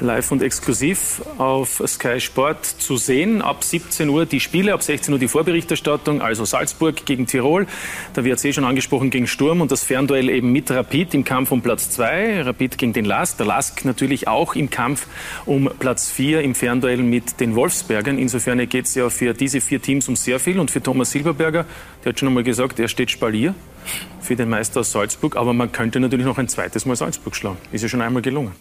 live 0.00 0.30
und 0.30 0.44
exklusiv 0.44 1.22
auf 1.38 1.82
Sky 1.84 2.20
Sport 2.20 2.64
zu 2.64 2.98
sehen. 2.98 3.42
Ab 3.42 3.64
17 3.64 4.08
Uhr 4.08 4.26
die 4.26 4.38
Spiele, 4.38 4.74
ab 4.74 4.84
16 4.84 5.12
Uhr 5.12 5.18
die 5.18 5.26
Vorberichterstattung, 5.26 6.22
also 6.22 6.44
Salzburg 6.44 7.04
gegen 7.04 7.26
Tirol, 7.26 7.66
der 8.14 8.24
WRC 8.24 8.54
schon 8.54 8.62
angesprochen 8.64 9.10
gegen 9.10 9.26
Sturm 9.26 9.60
und 9.60 9.72
das 9.72 9.82
Fernduell 9.82 10.28
eben 10.28 10.52
mit 10.52 10.70
Rapid 10.70 11.14
im 11.14 11.24
Kampf 11.24 11.50
um 11.50 11.60
Platz 11.60 11.90
2, 11.90 12.42
Rapid 12.42 12.78
gegen 12.78 12.92
den 12.92 13.06
Lask, 13.06 13.38
der 13.38 13.46
Lask 13.46 13.84
natürlich 13.84 14.28
auch 14.28 14.54
im 14.54 14.70
Kampf 14.70 15.08
um 15.46 15.68
Platz 15.80 16.12
4 16.12 16.42
im 16.42 16.54
Fernduell 16.54 16.98
mit 16.98 17.40
den 17.40 17.56
Wolfsbergern. 17.56 18.18
Insofern 18.18 18.68
geht 18.68 18.84
es 18.84 18.94
ja 18.94 19.10
für 19.10 19.34
diese 19.34 19.60
vier 19.60 19.82
Teams 19.82 20.08
um 20.08 20.14
sehr 20.14 20.38
viel 20.38 20.60
und 20.60 20.70
für 20.70 20.80
Thomas 20.80 21.10
Silberberger, 21.10 21.64
der 22.04 22.12
hat 22.12 22.20
schon 22.20 22.28
einmal 22.28 22.44
gesagt, 22.44 22.78
er 22.78 22.86
steht 22.86 23.10
Spalier 23.10 23.56
für 24.20 24.36
den 24.36 24.48
Meister 24.48 24.80
aus 24.80 24.92
Salzburg. 24.92 25.36
Aber 25.36 25.52
man 25.52 25.72
könnte 25.72 26.00
natürlich 26.00 26.26
noch 26.26 26.38
ein 26.38 26.48
zweites 26.48 26.86
Mal 26.86 26.96
Salzburg 26.96 27.34
schlagen. 27.34 27.58
Ist 27.72 27.82
ja 27.82 27.88
schon 27.88 28.02
einmal 28.02 28.22
gelungen. 28.22 28.52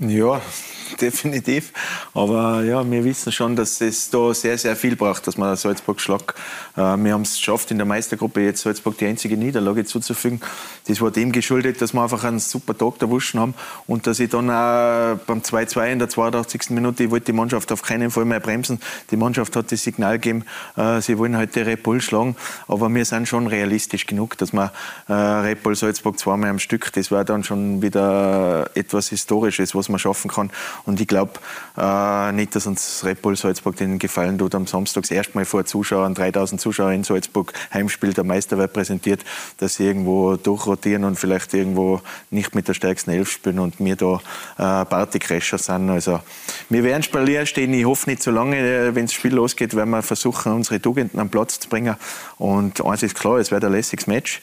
Ja, 0.00 0.40
definitiv. 1.00 1.72
Aber 2.14 2.62
ja, 2.62 2.88
wir 2.88 3.02
wissen 3.02 3.32
schon, 3.32 3.56
dass 3.56 3.80
es 3.80 4.10
da 4.10 4.32
sehr, 4.32 4.56
sehr 4.56 4.76
viel 4.76 4.94
braucht, 4.94 5.26
dass 5.26 5.36
man 5.36 5.56
Salzburg 5.56 6.00
schlägt. 6.00 6.34
Äh, 6.76 6.96
wir 6.98 7.14
haben 7.14 7.22
es 7.22 7.34
geschafft, 7.34 7.72
in 7.72 7.78
der 7.78 7.86
Meistergruppe 7.86 8.40
jetzt 8.40 8.62
Salzburg 8.62 8.96
die 8.96 9.06
einzige 9.06 9.36
Niederlage 9.36 9.84
zuzufügen. 9.84 10.40
Das 10.86 11.00
war 11.00 11.10
dem 11.10 11.32
geschuldet, 11.32 11.82
dass 11.82 11.94
wir 11.94 12.02
einfach 12.02 12.22
einen 12.22 12.38
super 12.38 12.78
Tag 12.78 13.02
erwuschen 13.02 13.40
haben 13.40 13.54
und 13.88 14.06
dass 14.06 14.20
ich 14.20 14.30
dann 14.30 14.50
auch 14.50 15.18
beim 15.26 15.40
2-2 15.40 15.92
in 15.92 15.98
der 15.98 16.08
82. 16.08 16.70
Minute, 16.70 17.02
ich 17.02 17.10
wollte 17.10 17.26
die 17.26 17.32
Mannschaft 17.32 17.72
auf 17.72 17.82
keinen 17.82 18.12
Fall 18.12 18.24
mehr 18.24 18.40
bremsen. 18.40 18.80
Die 19.10 19.16
Mannschaft 19.16 19.56
hat 19.56 19.72
das 19.72 19.82
Signal 19.82 20.20
gegeben, 20.20 20.44
äh, 20.76 21.00
sie 21.00 21.18
wollen 21.18 21.36
heute 21.36 21.66
Red 21.66 21.82
Bull 21.82 22.00
schlagen. 22.00 22.36
Aber 22.68 22.88
wir 22.88 23.04
sind 23.04 23.26
schon 23.26 23.48
realistisch 23.48 24.06
genug, 24.06 24.38
dass 24.38 24.52
wir 24.52 24.72
äh, 25.08 25.12
Red 25.12 25.64
Bull 25.64 25.74
Salzburg 25.74 26.20
zweimal 26.20 26.50
am 26.50 26.60
Stück, 26.60 26.92
das 26.92 27.10
war 27.10 27.24
dann 27.24 27.42
schon 27.42 27.82
wieder 27.82 28.70
etwas 28.74 29.08
Historisches, 29.08 29.74
was 29.74 29.87
man 29.88 29.98
schaffen 29.98 30.30
kann. 30.30 30.50
Und 30.84 31.00
ich 31.00 31.06
glaube 31.06 31.32
äh, 31.76 32.32
nicht, 32.32 32.54
dass 32.54 32.66
uns 32.66 33.02
Red 33.04 33.22
Bull 33.22 33.36
Salzburg 33.36 33.76
den 33.76 33.98
Gefallen 33.98 34.38
tut, 34.38 34.54
am 34.54 34.66
Samstag 34.66 35.02
das 35.02 35.10
erste 35.10 35.36
Mal 35.36 35.44
vor 35.44 35.64
Zuschauern, 35.64 36.14
3000 36.14 36.60
Zuschauer 36.60 36.92
in 36.92 37.04
Salzburg, 37.04 37.52
Heimspiel 37.72 38.12
der 38.12 38.24
Meisterwelt 38.24 38.72
präsentiert, 38.72 39.24
dass 39.58 39.74
sie 39.74 39.84
irgendwo 39.84 40.36
durchrotieren 40.36 41.04
und 41.04 41.16
vielleicht 41.16 41.54
irgendwo 41.54 42.00
nicht 42.30 42.54
mit 42.54 42.68
der 42.68 42.74
stärksten 42.74 43.10
Elf 43.10 43.30
spielen 43.30 43.58
und 43.58 43.74
wir 43.78 43.96
da 43.96 44.20
äh, 44.56 44.84
Partycrasher 44.84 45.58
sind. 45.58 45.90
Also, 45.90 46.20
wir 46.68 46.84
werden 46.84 47.02
Spalier 47.02 47.46
stehen. 47.46 47.72
Ich 47.74 47.84
hoffe 47.84 48.10
nicht 48.10 48.22
so 48.22 48.30
lange, 48.30 48.58
äh, 48.58 48.94
wenn 48.94 49.06
das 49.06 49.12
Spiel 49.12 49.34
losgeht, 49.34 49.74
werden 49.74 49.90
wir 49.90 50.02
versuchen, 50.02 50.52
unsere 50.52 50.80
Tugenden 50.80 51.20
am 51.20 51.28
Platz 51.28 51.60
zu 51.60 51.68
bringen. 51.68 51.96
Und 52.38 52.84
eins 52.84 53.02
ist 53.02 53.14
klar, 53.14 53.38
es 53.38 53.50
wird 53.50 53.64
ein 53.64 53.72
lässiges 53.72 54.06
Match. 54.06 54.42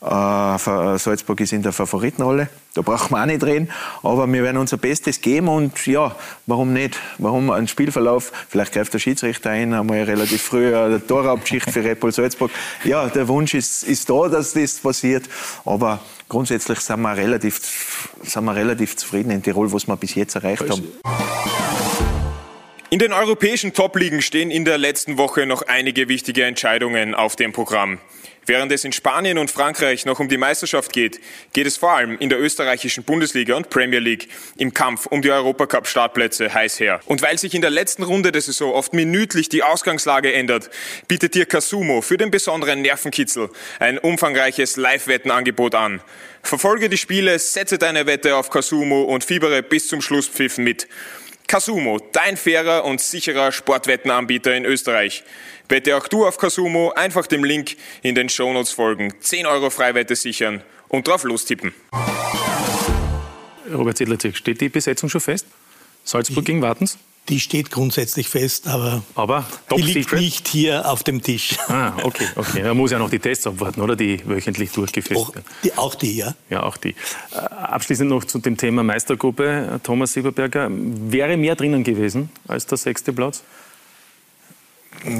Äh, 0.00 0.98
Salzburg 0.98 1.40
ist 1.40 1.52
in 1.52 1.62
der 1.62 1.72
Favoritenrolle. 1.72 2.48
Da 2.74 2.82
brauchen 2.82 3.12
wir 3.12 3.22
auch 3.22 3.26
nicht 3.26 3.42
reden. 3.44 3.70
Aber 4.02 4.30
wir 4.30 4.42
werden 4.42 4.58
unser 4.58 4.76
Bestes 4.76 5.20
geben. 5.20 5.48
Und 5.48 5.86
ja, 5.86 6.14
warum 6.46 6.72
nicht? 6.72 6.98
Warum 7.18 7.50
ein 7.50 7.68
Spielverlauf? 7.68 8.32
Vielleicht 8.48 8.72
greift 8.72 8.92
der 8.92 8.98
Schiedsrichter 8.98 9.50
ein, 9.50 9.72
einmal 9.72 10.02
relativ 10.02 10.42
früh 10.42 10.74
eine 10.74 11.04
Torabschicht 11.04 11.70
für 11.70 11.84
Red 11.84 12.00
Bull 12.00 12.12
Salzburg. 12.12 12.50
Ja, 12.84 13.06
der 13.08 13.28
Wunsch 13.28 13.54
ist, 13.54 13.84
ist 13.84 14.10
da, 14.10 14.28
dass 14.28 14.52
das 14.52 14.78
passiert. 14.78 15.24
Aber 15.64 16.00
grundsätzlich 16.28 16.80
sind 16.80 17.00
wir 17.00 17.16
relativ, 17.16 18.10
sind 18.22 18.44
wir 18.44 18.54
relativ 18.54 18.96
zufrieden 18.96 19.30
in 19.30 19.42
Tirol, 19.42 19.72
was 19.72 19.86
wir 19.86 19.96
bis 19.96 20.14
jetzt 20.14 20.34
erreicht 20.34 20.68
haben. 20.68 20.84
In 22.90 23.00
den 23.00 23.12
europäischen 23.12 23.72
Top-Ligen 23.72 24.22
stehen 24.22 24.52
in 24.52 24.64
der 24.64 24.78
letzten 24.78 25.18
Woche 25.18 25.46
noch 25.46 25.62
einige 25.62 26.08
wichtige 26.08 26.44
Entscheidungen 26.44 27.14
auf 27.14 27.34
dem 27.34 27.52
Programm. 27.52 27.98
Während 28.46 28.72
es 28.72 28.84
in 28.84 28.92
Spanien 28.92 29.38
und 29.38 29.50
Frankreich 29.50 30.04
noch 30.04 30.20
um 30.20 30.28
die 30.28 30.36
Meisterschaft 30.36 30.92
geht, 30.92 31.20
geht 31.52 31.66
es 31.66 31.76
vor 31.76 31.92
allem 31.92 32.18
in 32.18 32.28
der 32.28 32.40
österreichischen 32.40 33.04
Bundesliga 33.04 33.54
und 33.54 33.70
Premier 33.70 34.00
League 34.00 34.28
im 34.58 34.74
Kampf 34.74 35.06
um 35.06 35.22
die 35.22 35.30
Europacup-Startplätze 35.30 36.52
heiß 36.52 36.80
her. 36.80 37.00
Und 37.06 37.22
weil 37.22 37.38
sich 37.38 37.54
in 37.54 37.62
der 37.62 37.70
letzten 37.70 38.02
Runde 38.02 38.32
der 38.32 38.42
Saison 38.42 38.72
oft 38.72 38.92
minütlich 38.92 39.48
die 39.48 39.62
Ausgangslage 39.62 40.32
ändert, 40.32 40.70
bietet 41.08 41.34
dir 41.34 41.46
Casumo 41.46 42.02
für 42.02 42.18
den 42.18 42.30
besonderen 42.30 42.82
Nervenkitzel 42.82 43.50
ein 43.78 43.98
umfangreiches 43.98 44.76
Live-Wettenangebot 44.76 45.74
an. 45.74 46.02
Verfolge 46.42 46.90
die 46.90 46.98
Spiele, 46.98 47.38
setze 47.38 47.78
deine 47.78 48.06
Wette 48.06 48.36
auf 48.36 48.50
Casumo 48.50 49.02
und 49.02 49.24
fiebere 49.24 49.62
bis 49.62 49.88
zum 49.88 50.02
Schlusspfiff 50.02 50.58
mit. 50.58 50.86
Casumo, 51.46 51.98
dein 52.12 52.36
fairer 52.36 52.84
und 52.84 53.00
sicherer 53.00 53.52
Sportwettenanbieter 53.52 54.54
in 54.54 54.64
Österreich. 54.64 55.24
Wette 55.68 55.96
auch 55.96 56.08
du 56.08 56.26
auf 56.26 56.38
Casumo, 56.38 56.90
einfach 56.92 57.26
dem 57.26 57.44
Link 57.44 57.76
in 58.02 58.14
den 58.14 58.28
Shownotes 58.28 58.72
folgen, 58.72 59.14
10 59.20 59.46
Euro 59.46 59.70
Freiwette 59.70 60.16
sichern 60.16 60.62
und 60.88 61.06
drauf 61.06 61.24
lostippen. 61.24 61.72
Robert 63.72 63.96
Zedlacek, 63.96 64.36
steht 64.36 64.60
die 64.60 64.68
Besetzung 64.68 65.08
schon 65.08 65.20
fest? 65.20 65.46
Salzburg 66.04 66.44
gegen 66.44 66.62
Wartens? 66.62 66.98
Die 67.30 67.40
steht 67.40 67.70
grundsätzlich 67.70 68.28
fest, 68.28 68.68
aber, 68.68 69.02
aber 69.14 69.46
die 69.74 69.80
liegt 69.80 70.10
secret? 70.10 70.20
nicht 70.20 70.48
hier 70.48 70.90
auf 70.90 71.02
dem 71.04 71.22
Tisch. 71.22 71.56
Ah, 71.68 71.94
okay, 72.02 72.26
okay. 72.36 72.62
Man 72.62 72.76
muss 72.76 72.90
ja 72.90 72.98
noch 72.98 73.08
die 73.08 73.18
Tests 73.18 73.46
abwarten, 73.46 73.80
oder? 73.80 73.96
Die 73.96 74.20
wöchentlich 74.28 74.72
durchgeführt 74.72 75.34
werden. 75.34 75.44
Auch 75.46 75.62
die, 75.62 75.78
auch 75.78 75.94
die, 75.94 76.16
ja. 76.18 76.34
Ja, 76.50 76.62
auch 76.64 76.76
die. 76.76 76.90
Äh, 76.90 77.36
abschließend 77.36 78.10
noch 78.10 78.24
zu 78.24 78.38
dem 78.38 78.58
Thema 78.58 78.82
Meistergruppe. 78.82 79.80
Thomas 79.82 80.12
Sieberberger, 80.12 80.68
wäre 80.70 81.38
mehr 81.38 81.56
drinnen 81.56 81.82
gewesen 81.82 82.28
als 82.46 82.66
der 82.66 82.76
sechste 82.76 83.12
Platz? 83.14 83.42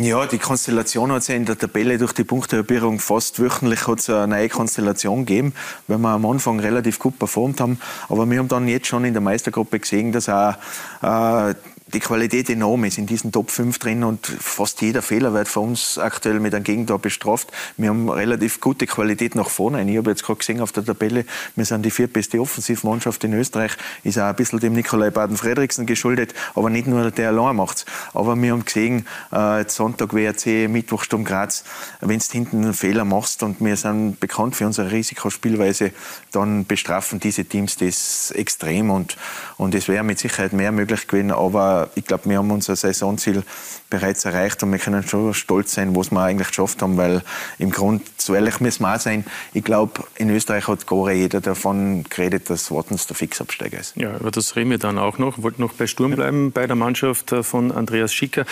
Ja, 0.01 0.25
die 0.27 0.39
Konstellation 0.39 1.13
hat 1.13 1.25
sich 1.25 1.35
in 1.35 1.45
der 1.45 1.59
Tabelle 1.59 1.99
durch 1.99 2.13
die 2.13 2.25
Punktehalbierung 2.25 3.01
fast 3.01 3.39
wöchentlich 3.39 3.87
hat 3.87 4.09
eine 4.09 4.29
neue 4.29 4.49
Konstellation 4.49 5.27
gegeben, 5.27 5.53
weil 5.89 5.99
wir 5.99 6.09
am 6.09 6.25
Anfang 6.25 6.59
relativ 6.59 6.99
gut 6.99 7.19
performt 7.19 7.61
haben. 7.61 7.79
Aber 8.09 8.29
wir 8.31 8.39
haben 8.39 8.49
dann 8.49 8.67
jetzt 8.67 8.87
schon 8.87 9.05
in 9.05 9.13
der 9.13 9.21
Meistergruppe 9.21 9.81
gesehen, 9.81 10.11
dass 10.11 10.29
auch 10.31 10.55
äh, 11.03 11.55
die 11.95 12.01
Qualität 12.01 12.51
enorm 12.51 12.85
ist 12.85 12.99
in 12.99 13.07
diesen 13.07 13.31
Top 13.31 13.51
5 13.51 13.79
drin 13.79 14.03
und 14.03 14.27
fast 14.27 14.83
jeder 14.83 15.01
Fehler 15.01 15.33
wird 15.33 15.47
für 15.47 15.61
uns 15.61 15.97
aktuell 15.97 16.41
mit 16.41 16.53
einem 16.53 16.65
Gegentor 16.65 16.99
bestraft. 16.99 17.53
Wir 17.77 17.91
haben 17.91 18.11
relativ 18.11 18.61
gute 18.61 18.87
Qualität 18.87 19.37
nach 19.37 19.49
vorne. 19.49 19.89
Ich 19.89 19.97
habe 19.97 20.11
jetzt 20.11 20.25
gerade 20.25 20.39
gesehen 20.39 20.61
auf 20.61 20.73
der 20.73 20.85
Tabelle, 20.85 21.25
wir 21.55 21.65
sind 21.65 21.85
die 21.85 21.93
viertbeste 21.93 22.41
Offensivmannschaft 22.41 23.23
in 23.23 23.33
Österreich. 23.33 23.73
Ist 24.03 24.19
auch 24.19 24.25
ein 24.25 24.35
bisschen 24.35 24.59
dem 24.59 24.73
Nikolai 24.73 25.11
Baden-Fredriksen 25.11 25.87
geschuldet, 25.87 26.35
aber 26.57 26.69
nicht 26.69 26.89
nur 26.89 27.13
der 27.13 27.29
allein 27.29 27.57
macht's. 27.57 27.85
Aber 28.13 28.35
wir 28.35 28.53
haben 28.53 28.65
gesehen, 28.65 29.07
äh, 29.31 29.65
Sonntag 29.69 30.13
WRC, 30.13 30.69
Mittwoch 30.69 31.05
Sturm 31.05 31.25
Graz, 31.25 31.63
wenn 32.01 32.19
du 32.19 32.25
hinten 32.33 32.65
einen 32.65 32.75
Fehler 32.75 33.05
machst 33.05 33.45
und 33.45 33.61
wir 33.61 33.77
sind 33.77 34.19
bekannt 34.19 34.57
für 34.57 34.67
unsere 34.67 34.91
Risikospielweise, 34.91 35.93
dann 36.33 36.67
bestrafen 36.67 37.21
diese 37.21 37.45
Teams 37.45 37.77
das 37.77 38.33
extrem 38.33 38.91
und, 38.91 39.17
und 39.59 39.77
es 39.77 39.87
wäre 39.87 40.03
mit 40.03 40.19
Sicherheit 40.19 40.53
mehr 40.53 40.73
möglich 40.73 41.07
gewesen, 41.07 41.31
aber 41.31 41.84
ich 41.95 42.05
glaube, 42.05 42.29
wir 42.29 42.39
haben 42.39 42.51
unser 42.51 42.77
Saisonziel 42.77 43.43
bereits 43.91 44.25
erreicht 44.25 44.63
und 44.63 44.73
wir 44.73 44.79
können 44.79 45.07
schon 45.07 45.35
stolz 45.35 45.75
sein, 45.75 45.95
was 45.95 46.11
wir 46.11 46.21
eigentlich 46.21 46.49
geschafft 46.49 46.83
haben, 46.83 46.97
weil 46.97 47.23
im 47.59 47.71
Grund, 47.71 48.03
so 48.19 48.35
ehrlich 48.35 48.61
müssen 48.61 48.83
wir 48.83 48.95
auch 48.95 49.01
sein, 49.01 49.25
ich 49.53 49.65
glaube, 49.65 50.05
in 50.17 50.31
Österreich 50.31 50.69
hat 50.69 50.87
gar 50.87 51.11
jeder 51.13 51.41
davon 51.41 52.05
geredet, 52.05 52.51
dass 52.51 52.71
Wattens 52.71 53.07
der 53.07 53.17
Fixabsteiger 53.17 53.79
ist. 53.79 53.97
Ja, 53.97 54.17
über 54.17 54.31
das 54.31 54.57
reden 54.57 54.71
wir 54.71 54.79
dann 54.79 54.99
auch 54.99 55.19
noch. 55.19 55.39
Ich 55.39 55.43
wollte 55.43 55.61
noch 55.61 55.73
bei 55.75 55.87
Sturm 55.87 56.13
bleiben, 56.13 56.53
bei 56.53 56.67
der 56.67 56.77
Mannschaft 56.77 57.33
äh, 57.33 57.43
von 57.43 57.73
Andreas 57.73 58.13
Schicker, 58.13 58.45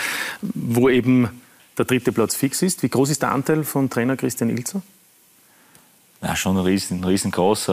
wo 0.42 0.88
eben 0.88 1.28
der 1.78 1.84
dritte 1.84 2.12
Platz 2.12 2.34
fix 2.34 2.62
ist. 2.62 2.82
Wie 2.82 2.88
groß 2.88 3.10
ist 3.10 3.22
der 3.22 3.32
Anteil 3.32 3.64
von 3.64 3.90
Trainer 3.90 4.16
Christian 4.16 4.50
Ilzer? 4.50 4.82
Ja, 6.22 6.36
schon 6.36 6.56
riesen, 6.58 7.02
riesengroß. 7.02 7.70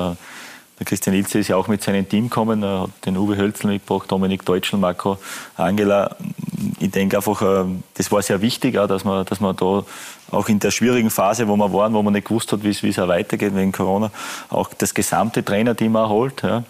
Der 0.80 0.86
Christian 0.86 1.14
Ilze 1.14 1.40
ist 1.40 1.50
ja 1.50 1.58
auch 1.58 1.68
mit 1.68 1.84
seinem 1.84 2.08
Team 2.08 2.30
gekommen, 2.30 2.64
er 2.64 2.84
hat 2.84 3.06
den 3.06 3.18
Uwe 3.18 3.36
Hölzl 3.36 3.68
mitgebracht, 3.68 4.10
Dominik 4.10 4.46
Deutschl, 4.46 4.78
Marco 4.78 5.18
Angela. 5.58 6.16
Ich 6.80 6.92
denke 6.92 7.18
einfach, 7.18 7.42
äh, 7.42 7.66
das 7.96 8.12
war 8.12 8.22
sehr 8.22 8.42
wichtig, 8.42 8.76
dass 8.76 9.04
man, 9.04 9.26
dass 9.26 9.42
man 9.42 9.56
da 9.58 9.84
auch 10.32 10.48
in 10.48 10.60
der 10.60 10.72
schwierigen 10.72 11.10
Phase, 11.10 11.48
wo 11.50 11.58
wir 11.58 11.74
waren, 11.74 11.94
wo 11.94 12.02
man 12.02 12.14
nicht 12.14 12.28
gewusst 12.28 12.54
hat, 12.54 12.64
wie 12.64 12.70
es, 12.70 12.98
weitergeht 12.98 13.56
wegen 13.56 13.74
Corona, 13.74 14.10
auch 14.50 14.70
das 14.78 14.94
gesamte 14.94 15.44
Trainerteam 15.44 15.96
erholt. 15.96 16.44
Ja. 16.44 16.64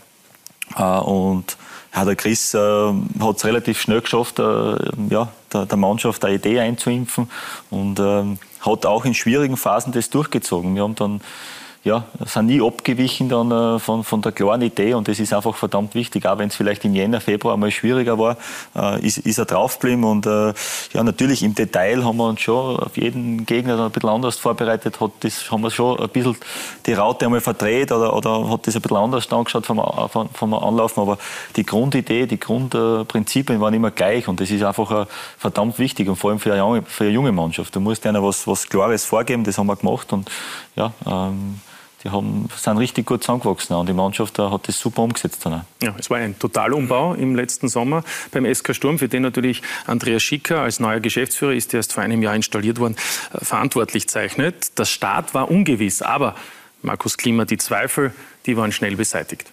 Äh, 0.76 1.02
und 1.02 1.58
ja, 1.96 2.06
der 2.06 2.16
Chris 2.16 2.54
äh, 2.54 2.58
hat 2.58 3.38
es 3.38 3.46
relativ 3.46 3.82
schnell 3.82 4.02
geschafft, 4.02 4.40
äh, 4.40 4.76
ja, 5.10 5.30
der, 5.54 5.66
der, 5.66 5.78
Mannschaft 5.78 6.24
eine 6.26 6.36
Idee 6.36 6.60
einzuimpfen 6.60 7.30
und 7.70 8.00
äh, 8.00 8.24
hat 8.62 8.86
auch 8.86 9.06
in 9.06 9.14
schwierigen 9.14 9.58
Phasen 9.58 9.92
das 9.92 10.10
durchgezogen. 10.10 10.76
Wir 10.76 10.84
haben 10.84 10.96
dann 10.96 11.22
ja, 11.84 12.04
sind 12.26 12.48
nie 12.48 12.62
abgewichen 12.62 13.30
dann 13.30 13.52
äh, 13.52 13.80
von, 13.80 14.04
von 14.04 14.22
der 14.22 14.34
klaren 14.34 14.62
Idee 14.62 14.94
und 14.96 15.08
das 15.08 15.20
ist 15.20 15.34
einfach 15.34 15.56
verdammt 15.56 15.96
wichtig, 15.96 16.26
auch 16.26 16.38
wenn 16.38 16.50
es 16.50 16.56
vielleicht 16.56 16.84
im 16.84 16.94
Jänner, 16.94 17.22
Februar 17.22 17.56
mal 17.56 17.72
schwieriger 17.72 18.20
war, 18.20 18.36
äh, 18.76 19.06
ist, 19.06 19.20
ist 19.20 19.38
er 19.38 19.46
draufgeblieben 19.46 20.04
und 20.04 20.26
äh, 20.26 20.54
ja, 20.94 21.04
natürlich 21.04 21.42
im 21.42 21.56
Detail 21.56 22.04
haben 22.04 22.18
wir 22.18 22.28
uns 22.28 22.42
schon 22.42 22.78
auf 22.78 22.98
jeden 22.98 23.46
Gegner 23.46 23.80
ein 23.86 23.92
bisschen 23.92 24.10
anders 24.10 24.38
vorbereitet, 24.38 25.00
hat 25.00 25.12
das, 25.22 25.50
haben 25.50 25.62
wir 25.62 25.72
schon 25.72 25.98
ein 26.00 26.10
bisschen 26.10 26.36
die 26.86 26.94
Raute 26.94 27.26
einmal 27.26 27.40
verdreht 27.40 27.94
oder, 27.94 28.14
oder 28.14 28.50
hat 28.50 28.68
das 28.68 28.76
ein 28.76 28.82
bisschen 28.82 28.98
anders 28.98 29.32
angeschaut 29.32 29.66
vom, 29.66 29.82
vom, 30.10 30.30
vom 30.34 30.54
Anlaufen, 30.54 31.02
aber 31.02 31.18
die 31.56 31.66
Grundidee, 31.66 32.26
die 32.26 32.40
Grundprinzipien 32.40 33.62
waren 33.62 33.74
immer 33.74 33.92
gleich 33.92 34.28
und 34.28 34.42
das 34.42 34.52
ist 34.52 34.64
einfach 34.64 35.08
verdammt 35.38 35.80
wichtig 35.80 36.10
und 36.10 36.18
vor 36.18 36.32
allem 36.32 36.40
für 36.40 36.52
eine 36.52 36.60
junge, 36.60 36.82
für 36.82 37.06
eine 37.06 37.14
junge 37.14 37.32
Mannschaft. 37.32 37.74
Du 37.74 37.80
musst 37.80 38.06
einer 38.06 38.22
was, 38.22 38.46
was 38.48 38.68
Klares 38.68 39.06
vorgeben, 39.06 39.46
das 39.46 39.58
haben 39.58 39.68
wir 39.68 39.78
gemacht 39.78 40.12
und 40.12 40.30
ja, 40.76 40.92
ähm, 41.08 41.62
die 42.04 42.10
haben, 42.10 42.48
sind 42.56 42.78
richtig 42.78 43.06
gut 43.06 43.24
zusammengewachsen 43.24 43.76
und 43.76 43.90
die 43.90 43.94
Mannschaft 43.94 44.40
hat 44.40 44.68
das 44.68 44.80
super 44.80 45.02
umgesetzt. 45.02 45.46
Dann. 45.46 45.66
Ja, 45.82 45.96
es 45.98 46.10
war 46.10 46.18
ein 46.18 46.38
Totalumbau 46.40 47.14
im 47.14 47.36
letzten 47.36 47.68
Sommer 47.68 48.04
beim 48.32 48.46
SK 48.54 48.74
Sturm, 48.74 49.00
für 49.00 49.10
den 49.10 49.24
natürlich 49.24 49.62
Andreas 49.86 50.24
Schicker 50.24 50.62
als 50.62 50.80
neuer 50.80 51.00
Geschäftsführer, 51.00 51.54
ist 51.54 51.74
erst 51.74 51.94
vor 51.94 52.04
einem 52.04 52.22
Jahr 52.24 52.36
installiert 52.36 52.80
worden, 52.80 52.96
äh, 53.34 53.44
verantwortlich 53.44 54.08
zeichnet. 54.08 54.78
Der 54.78 54.86
Start 54.86 55.34
war 55.34 55.52
ungewiss, 55.52 56.02
aber 56.02 56.36
Markus 56.82 57.18
Klima, 57.18 57.46
die 57.46 57.58
Zweifel, 57.58 58.14
die 58.46 58.56
waren 58.56 58.72
schnell 58.72 58.96
beseitigt. 58.96 59.52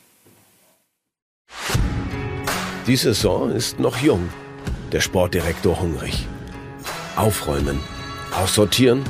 Die 2.87 2.97
Saison 2.97 3.51
ist 3.51 3.81
noch 3.81 3.97
jung, 3.97 4.29
der 4.93 5.01
Sportdirektor 5.01 5.81
hungrig. 5.81 6.27
Aufräumen, 7.17 7.81
aussortieren, 8.33 9.03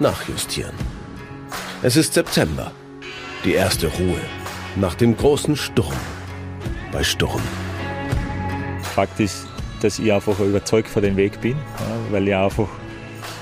nachjustieren. 0.00 0.93
Es 1.86 1.96
ist 1.96 2.14
September. 2.14 2.72
Die 3.44 3.52
erste 3.52 3.88
Ruhe 3.88 4.18
nach 4.76 4.94
dem 4.94 5.14
großen 5.14 5.54
Sturm 5.54 5.92
bei 6.90 7.04
Sturm. 7.04 7.42
Fakt 8.80 9.20
ist, 9.20 9.46
dass 9.82 9.98
ich 9.98 10.10
einfach 10.10 10.40
überzeugt 10.40 10.88
von 10.88 11.02
dem 11.02 11.18
Weg 11.18 11.42
bin, 11.42 11.58
weil 12.10 12.26
ich 12.26 12.34
einfach 12.34 12.68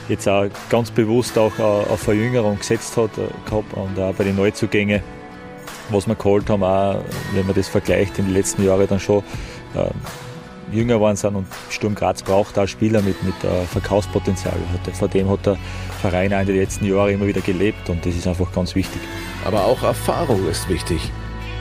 jetzt 0.08 0.28
auch 0.28 0.46
ganz 0.68 0.90
bewusst 0.90 1.38
auch 1.38 1.56
auf 1.56 2.00
Verjüngerung 2.00 2.58
gesetzt 2.58 2.99
äh, 2.99 3.06
gehabt 3.49 3.75
und 3.75 3.96
auch 4.00 4.12
bei 4.12 4.25
den 4.25 4.34
Neuzugängen, 4.34 5.02
was 5.90 6.08
wir 6.08 6.16
geholt 6.16 6.50
haben, 6.50 6.64
auch 6.64 7.00
wenn 7.34 7.46
man 7.46 7.54
das 7.54 7.68
vergleicht 7.68 8.18
in 8.18 8.25
den 8.25 8.34
letzten 8.34 8.66
Jahren 8.66 8.88
dann 8.88 8.99
schon 8.99 9.22
äh, 9.76 9.84
jünger 10.73 10.95
geworden 10.95 11.17
sind 11.17 11.35
und 11.37 11.47
Sturm 11.71 11.95
Graz 11.95 12.23
braucht 12.23 12.59
auch 12.59 12.67
Spieler 12.67 13.02
mit, 13.02 13.23
mit 13.23 13.35
äh, 13.45 13.64
Verkaufspotenzial. 13.67 14.55
Von 14.93 15.11
dem 15.11 15.29
hat 15.29 15.47
der 15.47 15.57
Verein 16.00 16.33
in 16.33 16.47
den 16.47 16.57
letzten 16.57 16.85
Jahren 16.85 17.11
immer 17.11 17.26
wieder 17.26 17.41
gelebt 17.41 17.88
und 17.88 18.05
das 18.05 18.14
ist 18.14 18.26
einfach 18.26 18.52
ganz 18.52 18.75
wichtig. 18.75 19.00
Aber 19.45 19.64
auch 19.64 19.83
Erfahrung 19.83 20.49
ist 20.49 20.69
wichtig. 20.69 21.11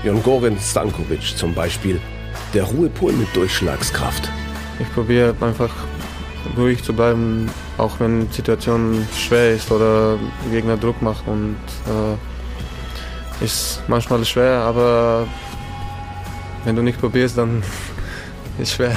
Jon 0.03 0.22
Goran 0.24 0.58
Stankovic 0.60 1.38
zum 1.38 1.53
Beispiel, 1.53 2.00
der 2.53 2.63
Ruhepol 2.63 3.13
mit 3.13 3.36
Durchschlagskraft. 3.36 4.30
Ich 4.80 4.91
probiere 4.94 5.36
einfach 5.41 5.70
ruhig 6.58 6.84
zu 6.84 6.94
bleiben, 6.94 7.50
auch 7.77 8.00
wenn 8.00 8.27
die 8.30 8.36
Situation 8.36 9.08
schwer 9.15 9.53
ist 9.53 9.72
oder 9.72 10.18
Gegner 10.51 10.77
Druck 10.77 11.01
macht 11.01 11.27
und 11.27 11.58
äh, 11.88 13.46
ist 13.46 13.84
manchmal 13.88 14.24
schwer, 14.25 14.62
aber 14.62 15.27
wenn 16.63 16.75
du 16.75 16.84
nicht 16.84 17.00
probierst, 17.00 17.38
dann 17.38 17.63
ist 18.62 18.74
schwer. 18.74 18.96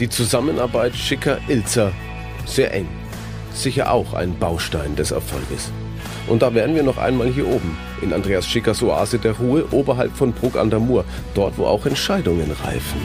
Die 0.00 0.08
Zusammenarbeit 0.08 0.94
Schicker 0.94 1.38
Ilzer 1.48 1.92
sehr 2.46 2.72
eng. 2.72 2.88
Sicher 3.52 3.92
auch 3.92 4.14
ein 4.14 4.38
Baustein 4.38 4.96
des 4.96 5.10
Erfolges. 5.10 5.70
Und 6.26 6.42
da 6.42 6.52
wären 6.54 6.74
wir 6.74 6.82
noch 6.82 6.98
einmal 6.98 7.28
hier 7.28 7.46
oben, 7.46 7.76
in 8.02 8.12
Andreas 8.12 8.46
Schickers 8.46 8.82
Oase 8.82 9.18
der 9.18 9.32
Ruhe, 9.32 9.64
oberhalb 9.70 10.16
von 10.16 10.32
Bruck 10.32 10.56
an 10.56 10.70
der 10.70 10.80
Mur, 10.80 11.04
dort 11.34 11.56
wo 11.56 11.66
auch 11.66 11.86
Entscheidungen 11.86 12.50
reifen. 12.64 13.00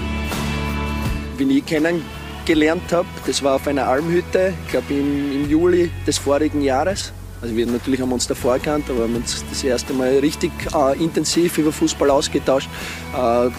Wie 1.37 1.57
ich 1.57 1.65
kennengelernt 1.65 2.91
habe, 2.91 3.07
das 3.27 3.43
war 3.43 3.55
auf 3.55 3.67
einer 3.67 3.87
Almhütte, 3.87 4.53
ich 4.65 4.71
glaube 4.71 4.93
im, 4.93 5.43
im 5.43 5.49
Juli 5.49 5.91
des 6.07 6.17
vorigen 6.17 6.61
Jahres. 6.61 7.13
Also 7.41 7.55
wir 7.55 7.65
natürlich 7.65 8.01
haben 8.01 8.11
uns 8.11 8.27
davor 8.27 8.55
gekannt, 8.55 8.85
aber 8.89 8.99
wir 8.99 9.03
haben 9.05 9.15
uns 9.15 9.43
das 9.49 9.63
erste 9.63 9.93
Mal 9.93 10.19
richtig 10.19 10.51
äh, 10.73 11.03
intensiv 11.03 11.57
über 11.57 11.71
Fußball 11.71 12.09
ausgetauscht. 12.09 12.69
Äh, 13.15 13.49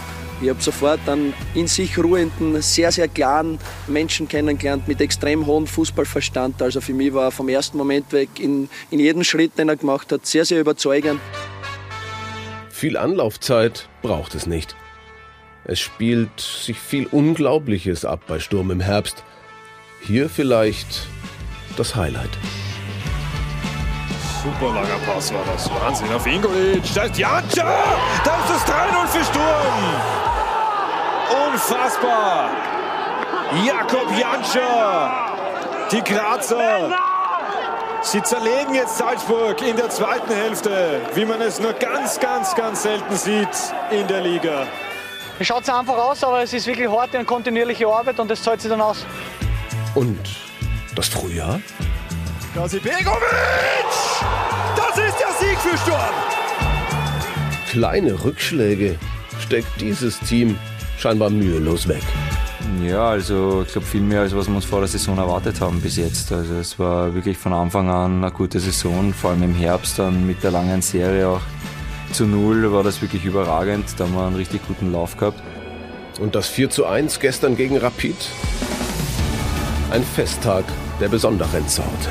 ich 0.42 0.49
habe 0.49 0.61
sofort 0.61 1.00
einen 1.08 1.32
in 1.54 1.68
sich 1.68 1.96
ruhenden, 1.96 2.61
sehr, 2.62 2.90
sehr 2.90 3.06
klaren 3.06 3.58
Menschen 3.87 4.26
kennengelernt 4.26 4.88
mit 4.88 5.00
extrem 5.00 5.46
hohem 5.46 5.68
Fußballverstand. 5.68 6.61
Also 6.61 6.80
für 6.80 6.92
mich 6.92 7.14
war 7.14 7.30
vom 7.30 7.49
ersten 7.49 7.78
Moment 7.78 8.12
weg 8.12 8.28
in, 8.40 8.68
in 8.90 8.99
jedem 8.99 9.22
Schritt, 9.22 9.56
den 9.56 9.68
er 9.68 9.76
gemacht 9.76 10.11
hat, 10.11 10.26
sehr, 10.26 10.44
sehr 10.44 10.61
überzeugend. 10.61 11.20
Viel 12.70 12.96
Anlaufzeit 12.96 13.88
braucht 14.02 14.34
es 14.34 14.46
nicht. 14.46 14.75
Es 15.64 15.78
spielt 15.78 16.40
sich 16.40 16.76
viel 16.76 17.06
Unglaubliches 17.06 18.04
ab 18.04 18.22
bei 18.26 18.40
Sturm 18.40 18.72
im 18.72 18.80
Herbst. 18.80 19.22
Hier 20.04 20.28
vielleicht 20.28 21.06
das 21.76 21.94
Highlight. 21.94 22.30
Super 24.42 24.75
langer 24.75 24.99
Pass 25.06 25.32
war 25.32 25.44
das. 25.52 25.70
Wahnsinn 25.70 26.12
auf 26.12 26.26
Ingolic. 26.26 26.82
Da 26.94 27.04
ist 27.04 27.16
Janca! 27.16 27.84
Da 28.25 28.37
ist 28.38 28.50
das 28.50 28.66
3-0 28.66 29.06
für 29.06 29.25
Sturm! 29.25 29.84
Unfassbar! 31.46 32.50
Jakob 33.64 34.11
Janscher, 34.18 35.12
die 35.92 36.02
Grazer. 36.02 36.90
Sie 38.00 38.20
zerlegen 38.22 38.75
jetzt 38.75 38.99
Salzburg 38.99 39.62
in 39.62 39.76
der 39.76 39.90
zweiten 39.90 40.34
Hälfte, 40.34 41.02
wie 41.14 41.25
man 41.25 41.40
es 41.40 41.61
nur 41.61 41.75
ganz, 41.75 42.18
ganz, 42.18 42.54
ganz 42.56 42.82
selten 42.82 43.14
sieht 43.14 43.49
in 43.90 44.08
der 44.08 44.22
Liga. 44.22 44.66
Es 45.38 45.46
schaut 45.46 45.68
einfach 45.70 45.96
aus, 45.96 46.25
aber 46.25 46.42
es 46.42 46.52
ist 46.52 46.66
wirklich 46.66 46.90
harte 46.90 47.18
und 47.18 47.26
kontinuierliche 47.26 47.87
Arbeit 47.87 48.18
und 48.18 48.28
das 48.28 48.42
zahlt 48.42 48.61
sich 48.61 48.70
dann 48.70 48.81
aus. 48.81 49.07
Und 49.94 50.18
das 50.96 51.09
Frühjahr? 51.09 51.61
Kasi 52.54 52.78
Begovic! 52.80 53.92
Das 54.76 54.98
ist 54.98 55.16
der 55.18 55.32
Sieg 55.40 55.58
für 55.58 55.78
Sturm! 55.78 56.14
Kleine 57.70 58.12
Rückschläge 58.22 58.98
steckt 59.40 59.80
dieses 59.80 60.20
Team 60.20 60.58
scheinbar 60.98 61.30
mühelos 61.30 61.88
weg. 61.88 62.02
Ja, 62.84 63.08
also 63.08 63.64
ich 63.66 63.72
glaube 63.72 63.86
viel 63.86 64.02
mehr, 64.02 64.20
als 64.20 64.36
was 64.36 64.48
wir 64.48 64.54
uns 64.54 64.66
vor 64.66 64.80
der 64.80 64.88
Saison 64.88 65.16
erwartet 65.16 65.62
haben 65.62 65.80
bis 65.80 65.96
jetzt. 65.96 66.30
Also 66.30 66.54
es 66.56 66.78
war 66.78 67.14
wirklich 67.14 67.38
von 67.38 67.54
Anfang 67.54 67.88
an 67.88 68.22
eine 68.22 68.30
gute 68.30 68.60
Saison, 68.60 69.14
vor 69.14 69.30
allem 69.30 69.44
im 69.44 69.54
Herbst 69.54 69.98
dann 69.98 70.26
mit 70.26 70.42
der 70.42 70.50
langen 70.50 70.82
Serie 70.82 71.28
auch 71.28 71.40
zu 72.12 72.26
Null 72.26 72.70
war 72.70 72.82
das 72.82 73.00
wirklich 73.00 73.24
überragend. 73.24 73.86
Da 73.96 74.04
haben 74.04 74.12
wir 74.12 74.26
einen 74.26 74.36
richtig 74.36 74.60
guten 74.68 74.92
Lauf 74.92 75.16
gehabt. 75.16 75.42
Und 76.20 76.34
das 76.34 76.48
4 76.48 76.68
zu 76.68 76.84
1 76.84 77.18
gestern 77.18 77.56
gegen 77.56 77.78
Rapid? 77.78 78.16
Ein 79.90 80.04
Festtag 80.04 80.64
der 81.00 81.08
besonderen 81.08 81.66
Sorte. 81.66 82.10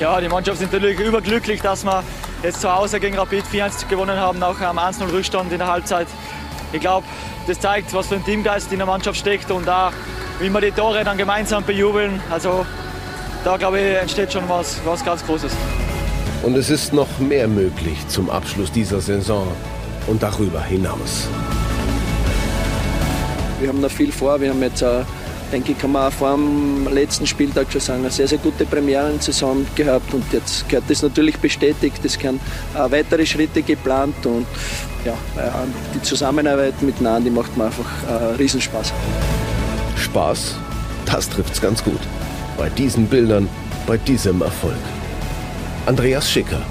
Ja, 0.00 0.18
die 0.18 0.30
Mannschaft 0.30 0.58
sind 0.60 0.72
natürlich 0.72 0.98
überglücklich, 0.98 1.60
dass 1.60 1.84
wir 1.84 2.02
jetzt 2.42 2.62
zu 2.62 2.74
Hause 2.74 2.98
gegen 2.98 3.18
Rapid 3.18 3.44
4-1 3.44 3.86
gewonnen 3.86 4.16
haben, 4.16 4.38
nach 4.38 4.58
einem 4.58 4.78
1-0 4.78 5.12
Rückstand 5.12 5.52
in 5.52 5.58
der 5.58 5.66
Halbzeit. 5.66 6.06
Ich 6.72 6.80
glaube, 6.80 7.06
das 7.46 7.60
zeigt, 7.60 7.92
was 7.92 8.06
für 8.06 8.14
ein 8.14 8.24
Teamgeist 8.24 8.72
in 8.72 8.78
der 8.78 8.86
Mannschaft 8.86 9.18
steckt 9.18 9.50
und 9.50 9.68
da, 9.68 9.92
wie 10.38 10.48
wir 10.48 10.62
die 10.62 10.70
Tore 10.70 11.04
dann 11.04 11.18
gemeinsam 11.18 11.64
bejubeln. 11.64 12.18
Also 12.30 12.64
da 13.44 13.58
glaube 13.58 13.78
ich, 13.78 13.96
entsteht 13.98 14.32
schon 14.32 14.48
was, 14.48 14.80
was 14.86 15.04
ganz 15.04 15.22
Großes. 15.26 15.52
Und 16.44 16.56
es 16.56 16.70
ist 16.70 16.94
noch 16.94 17.18
mehr 17.18 17.46
möglich 17.46 18.08
zum 18.08 18.30
Abschluss 18.30 18.72
dieser 18.72 19.02
Saison 19.02 19.46
und 20.06 20.22
darüber 20.22 20.62
hinaus. 20.62 21.28
Wir 23.60 23.68
haben 23.68 23.82
noch 23.82 23.90
viel 23.90 24.12
vor. 24.12 24.40
Wir 24.40 24.48
haben 24.48 24.62
jetzt 24.62 24.80
äh, 24.80 25.02
denke 25.52 25.72
ich, 25.72 25.78
kann 25.78 25.92
man 25.92 26.08
auch 26.08 26.12
vor 26.12 26.36
dem 26.36 26.88
letzten 26.92 27.26
Spieltag 27.26 27.70
schon 27.70 27.80
sagen, 27.80 28.00
eine 28.00 28.10
sehr, 28.10 28.28
sehr 28.28 28.38
gute 28.38 28.64
Premierensaison 28.64 29.66
gehabt 29.74 30.12
und 30.14 30.24
jetzt 30.32 30.68
gehört 30.68 30.84
das 30.88 31.02
natürlich 31.02 31.36
bestätigt. 31.38 32.04
Es 32.04 32.22
werden 32.22 32.40
weitere 32.74 33.26
Schritte 33.26 33.62
geplant 33.62 34.24
und 34.26 34.46
ja, 35.04 35.12
äh, 35.12 35.50
die 35.94 36.02
Zusammenarbeit 36.02 36.80
mit 36.82 37.00
Nandi 37.00 37.30
macht 37.30 37.56
mir 37.56 37.64
einfach 37.64 37.84
äh, 38.08 38.34
Riesenspaß. 38.36 38.92
Spaß, 39.96 40.56
das 41.06 41.28
trifft 41.28 41.54
es 41.54 41.60
ganz 41.60 41.82
gut. 41.82 42.00
Bei 42.56 42.68
diesen 42.68 43.06
Bildern, 43.06 43.48
bei 43.86 43.96
diesem 43.96 44.42
Erfolg. 44.42 44.74
Andreas 45.86 46.30
Schicker. 46.30 46.62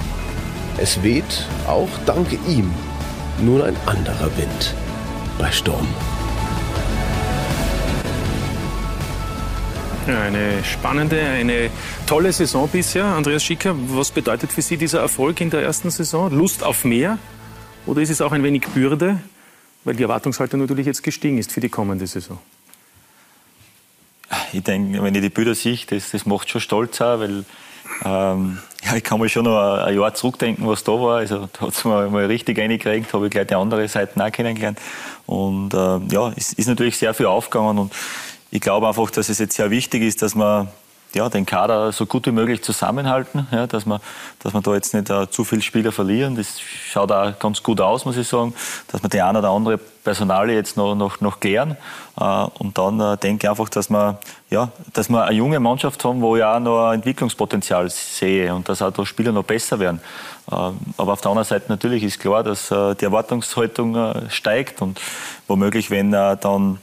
Es 0.78 1.02
weht, 1.04 1.46
auch 1.68 1.90
dank 2.06 2.28
ihm, 2.48 2.72
nun 3.42 3.62
ein 3.62 3.76
anderer 3.86 4.30
Wind 4.38 4.76
bei 5.38 5.52
Sturm. 5.52 5.88
Eine 10.18 10.64
spannende, 10.64 11.22
eine 11.22 11.70
tolle 12.08 12.34
Saison 12.34 12.68
bisher. 12.68 13.06
Andreas 13.06 13.44
Schicker, 13.44 13.76
was 13.90 14.10
bedeutet 14.10 14.52
für 14.52 14.64
Sie 14.64 14.76
dieser 14.76 15.02
Erfolg 15.02 15.40
in 15.40 15.52
der 15.52 15.62
ersten 15.62 15.92
Saison? 15.92 16.32
Lust 16.32 16.64
auf 16.64 16.84
mehr? 16.84 17.20
Oder 17.86 18.02
ist 18.02 18.10
es 18.10 18.20
auch 18.20 18.32
ein 18.32 18.42
wenig 18.42 18.68
Bürde, 18.70 19.20
weil 19.84 19.96
die 19.96 20.04
Erwartungshaltung 20.04 20.62
natürlich 20.62 20.88
jetzt 20.88 21.04
gestiegen 21.04 21.38
ist 21.38 21.52
für 21.52 21.60
die 21.60 21.70
kommende 21.70 22.08
Saison? 22.08 22.40
Ich 24.52 24.64
denke, 24.64 25.04
wenn 25.04 25.14
ich 25.14 25.22
die 25.22 25.30
Bilder 25.30 25.54
sehe, 25.54 25.78
das, 25.88 26.10
das 26.10 26.26
macht 26.26 26.50
schon 26.50 26.62
stolz 26.62 27.00
auch, 27.02 27.20
weil 27.20 27.46
ähm, 28.04 28.60
ja, 28.84 28.96
ich 28.96 29.04
kann 29.04 29.20
mir 29.20 29.30
schon 29.30 29.46
noch 29.46 29.84
ein 29.84 29.96
Jahr 29.96 30.14
zurückdenken, 30.14 30.68
was 30.68 30.84
da 30.84 30.94
war. 30.94 31.18
Also 31.18 31.50
da 31.54 31.68
hat 31.68 31.74
es 31.74 31.86
mir 31.86 32.10
mal 32.10 32.26
richtig 32.26 32.58
reingekriegt, 32.58 33.14
habe 33.14 33.26
ich 33.28 33.32
gleich 33.32 33.48
die 33.48 33.56
andere 33.56 33.88
Seite 33.88 34.24
auch 34.24 34.32
kennengelernt. 34.32 34.80
Und 35.28 35.74
äh, 35.74 36.00
ja, 36.12 36.34
es 36.36 36.54
ist 36.54 36.68
natürlich 36.68 36.98
sehr 36.98 37.14
viel 37.14 37.28
aufgegangen 37.28 37.78
und 37.78 37.94
ich 38.52 38.62
glaube 38.62 38.88
einfach, 38.88 39.10
dass 39.12 39.30
es 39.30 39.40
jetzt 39.40 39.56
sehr 39.56 39.70
wichtig 39.70 40.02
ist, 40.04 40.22
dass 40.22 40.36
man 40.36 40.70
ja, 41.14 41.28
den 41.30 41.46
Kader 41.46 41.92
so 41.92 42.06
gut 42.06 42.28
wie 42.28 42.32
möglich 42.32 42.62
zusammenhalten, 42.62 43.48
ja, 43.52 43.66
dass, 43.66 43.86
wir, 43.86 44.00
dass 44.40 44.54
wir 44.54 44.62
da 44.62 44.76
jetzt 44.76 44.94
nicht 44.94 45.10
uh, 45.10 45.26
zu 45.26 45.44
viele 45.44 45.62
Spieler 45.62 45.92
verlieren. 45.92 46.36
Das 46.36 46.60
schaut 46.60 47.12
auch 47.12 47.38
ganz 47.40 47.64
gut 47.64 47.82
aus, 47.82 48.06
muss 48.06 48.18
ich 48.18 48.28
sagen, 48.28 48.54
dass 48.90 49.02
wir 49.02 49.10
die 49.10 49.22
eine 49.22 49.40
oder 49.40 49.50
andere 49.50 49.78
Personale 49.78 50.54
jetzt 50.54 50.78
noch, 50.78 50.96
noch, 50.96 51.20
noch 51.20 51.40
klären. 51.40 51.78
Uh, 52.20 52.50
und 52.60 52.78
dann 52.78 53.00
uh, 53.00 53.16
denke 53.16 53.46
ich 53.46 53.50
einfach, 53.50 53.70
dass 53.70 53.90
wir, 53.90 54.20
ja, 54.50 54.70
dass 54.94 55.10
wir 55.10 55.24
eine 55.24 55.36
junge 55.36 55.60
Mannschaft 55.60 56.04
haben, 56.04 56.22
wo 56.22 56.36
ich 56.36 56.44
auch 56.44 56.60
noch 56.60 56.92
Entwicklungspotenzial 56.92 57.90
sehe 57.90 58.54
und 58.54 58.70
dass 58.70 58.82
auch 58.82 58.92
die 58.92 59.06
Spieler 59.06 59.32
noch 59.32 59.46
besser 59.46 59.80
werden. 59.80 60.02
aber 60.48 61.14
auf 61.14 61.22
der 61.22 61.32
anderen 61.32 61.48
Seite 61.48 61.66
natürlich 61.70 62.04
ist 62.04 62.20
klar, 62.20 62.44
dass 62.44 62.70
die 62.70 63.06
Erwartungshaltung 63.06 64.30
steigt 64.30 64.82
und 64.82 65.00
womöglich, 65.48 65.92
wenn 65.92 66.12
dann 66.12 66.80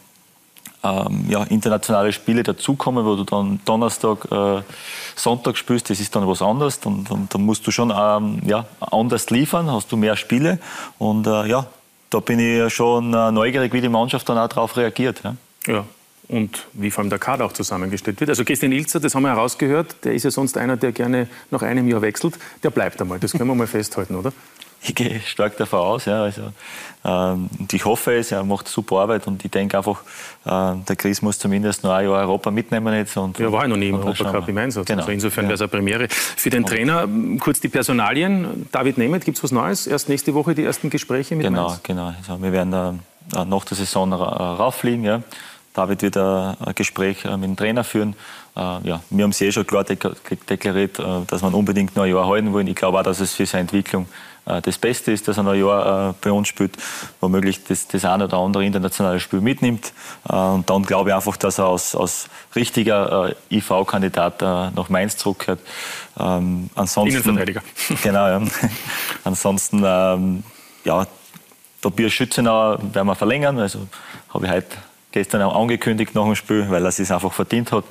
ähm, 0.82 1.26
ja, 1.28 1.42
internationale 1.44 2.12
Spiele 2.12 2.42
dazukommen, 2.42 3.04
wo 3.04 3.16
du 3.16 3.24
dann 3.24 3.60
Donnerstag, 3.64 4.30
äh, 4.30 4.62
Sonntag 5.14 5.56
spielst, 5.56 5.90
das 5.90 6.00
ist 6.00 6.14
dann 6.14 6.26
was 6.26 6.42
anderes. 6.42 6.78
Und, 6.84 7.10
und 7.10 7.34
dann 7.34 7.42
musst 7.42 7.66
du 7.66 7.70
schon 7.70 7.92
ähm, 7.96 8.40
ja, 8.46 8.66
anders 8.80 9.30
liefern, 9.30 9.70
hast 9.70 9.90
du 9.92 9.96
mehr 9.96 10.16
Spiele. 10.16 10.58
Und 10.98 11.26
äh, 11.26 11.46
ja, 11.46 11.66
da 12.10 12.20
bin 12.20 12.38
ich 12.38 12.72
schon 12.72 13.12
äh, 13.14 13.30
neugierig, 13.32 13.72
wie 13.72 13.80
die 13.80 13.88
Mannschaft 13.88 14.28
dann 14.28 14.38
auch 14.38 14.48
darauf 14.48 14.76
reagiert. 14.76 15.22
Ja. 15.24 15.36
ja. 15.66 15.84
Und 16.28 16.66
wie 16.72 16.90
vor 16.90 17.02
allem 17.02 17.10
der 17.10 17.20
Kader 17.20 17.44
auch 17.44 17.52
zusammengestellt 17.52 18.18
wird. 18.18 18.30
Also 18.30 18.44
Christian 18.44 18.72
Ilzer, 18.72 18.98
das 18.98 19.14
haben 19.14 19.22
wir 19.22 19.30
herausgehört, 19.30 20.04
der 20.04 20.12
ist 20.12 20.24
ja 20.24 20.30
sonst 20.30 20.58
einer, 20.58 20.76
der 20.76 20.90
gerne 20.90 21.28
nach 21.52 21.62
einem 21.62 21.86
Jahr 21.88 22.02
wechselt. 22.02 22.36
Der 22.64 22.70
bleibt 22.70 23.00
einmal, 23.00 23.20
das 23.20 23.32
können 23.32 23.48
wir 23.48 23.54
mal 23.54 23.66
festhalten, 23.66 24.16
oder? 24.16 24.32
Ich 24.82 24.94
gehe 24.94 25.20
stark 25.20 25.56
davon 25.56 25.80
aus. 25.80 26.04
Ja, 26.04 26.22
also, 26.22 26.52
ähm, 27.04 27.48
und 27.58 27.72
ich 27.72 27.84
hoffe 27.84 28.14
es, 28.14 28.32
er 28.32 28.42
macht 28.44 28.68
super 28.68 29.00
Arbeit 29.00 29.26
und 29.26 29.44
ich 29.44 29.50
denke 29.50 29.76
einfach, 29.76 30.02
äh, 30.44 30.74
der 30.88 30.96
Chris 30.96 31.22
muss 31.22 31.38
zumindest 31.38 31.84
noch 31.84 31.92
ein 31.92 32.04
Jahr 32.04 32.18
Europa 32.18 32.50
mitnehmen 32.50 32.94
jetzt. 32.94 33.16
Und, 33.16 33.38
ja, 33.38 33.50
war 33.52 33.62
ja 33.62 33.68
noch 33.68 33.76
nie 33.76 33.88
im 33.88 33.96
Europacup 33.96 34.48
im 34.48 34.58
Einsatz. 34.58 34.86
Genau. 34.86 35.00
Also 35.00 35.12
insofern 35.12 35.44
ja. 35.44 35.50
wäre 35.50 35.54
es 35.54 35.60
eine 35.60 35.68
Premiere. 35.68 36.08
Für 36.08 36.50
den 36.50 36.64
Trainer 36.64 37.08
kurz 37.38 37.60
die 37.60 37.68
Personalien. 37.68 38.68
David 38.72 38.98
Nemeth, 38.98 39.24
gibt 39.24 39.38
es 39.38 39.44
was 39.44 39.52
Neues? 39.52 39.86
Erst 39.86 40.08
nächste 40.08 40.34
Woche 40.34 40.54
die 40.54 40.64
ersten 40.64 40.90
Gespräche 40.90 41.36
mit 41.36 41.46
Genau, 41.46 41.68
Mainz? 41.68 41.82
genau. 41.82 42.12
Also 42.18 42.42
wir 42.42 42.52
werden 42.52 42.70
da 42.70 43.44
nach 43.44 43.64
der 43.64 43.76
Saison 43.76 44.12
rauffliegen. 44.12 45.04
Ja. 45.04 45.22
David 45.74 46.02
wird 46.02 46.16
ein 46.16 46.56
Gespräch 46.74 47.24
äh, 47.24 47.36
mit 47.36 47.44
dem 47.50 47.56
Trainer 47.56 47.84
führen. 47.84 48.14
Äh, 48.56 48.60
ja, 48.60 49.02
wir 49.10 49.24
haben 49.24 49.30
es 49.30 49.40
eh 49.42 49.52
schon 49.52 49.66
klar 49.66 49.84
deklariert, 49.84 50.98
dass 50.98 51.42
wir 51.42 51.54
unbedingt 51.54 51.94
noch 51.94 52.04
ein 52.04 52.10
Jahr 52.10 52.26
halten 52.26 52.52
wollen. 52.52 52.66
Ich 52.66 52.76
glaube 52.76 52.98
auch, 52.98 53.02
dass 53.02 53.20
es 53.20 53.34
für 53.34 53.44
seine 53.46 53.62
Entwicklung 53.62 54.04
äh, 54.04 54.35
das 54.46 54.78
Beste 54.78 55.12
ist, 55.12 55.26
dass 55.26 55.38
er 55.38 55.46
ein 55.46 55.58
Jahr 55.58 56.10
äh, 56.10 56.14
bei 56.20 56.30
uns 56.30 56.48
spielt, 56.48 56.76
womöglich 57.20 57.64
das, 57.64 57.88
das 57.88 58.04
eine 58.04 58.24
oder 58.24 58.38
andere 58.38 58.64
internationale 58.64 59.20
Spiel 59.20 59.40
mitnimmt. 59.40 59.92
Äh, 60.28 60.36
und 60.36 60.70
dann 60.70 60.82
glaube 60.84 61.10
ich 61.10 61.16
einfach, 61.16 61.36
dass 61.36 61.58
er 61.58 61.66
als, 61.66 61.94
als 61.94 62.28
richtiger 62.54 63.34
IV-Kandidat 63.50 64.40
nach 64.40 64.88
Mainz 64.88 65.16
zurückkehrt. 65.16 65.60
Ähm, 66.18 66.70
ansonsten, 66.74 67.16
Innenverteidiger. 67.16 67.62
Genau, 68.02 68.26
ja. 68.26 68.42
ansonsten, 69.24 69.82
ähm, 69.84 70.44
ja, 70.84 71.06
Tobias 71.82 72.12
Schützenauer 72.12 72.78
werden 72.92 73.06
wir 73.06 73.14
verlängern. 73.14 73.58
Also 73.58 73.86
habe 74.32 74.46
ich 74.46 74.52
heute 74.52 74.76
gestern 75.16 75.40
auch 75.40 75.58
angekündigt 75.58 76.14
nach 76.14 76.24
dem 76.24 76.34
Spiel, 76.34 76.66
weil 76.68 76.84
er 76.84 76.88
es 76.88 77.10
einfach 77.10 77.32
verdient 77.32 77.72
hat. 77.72 77.84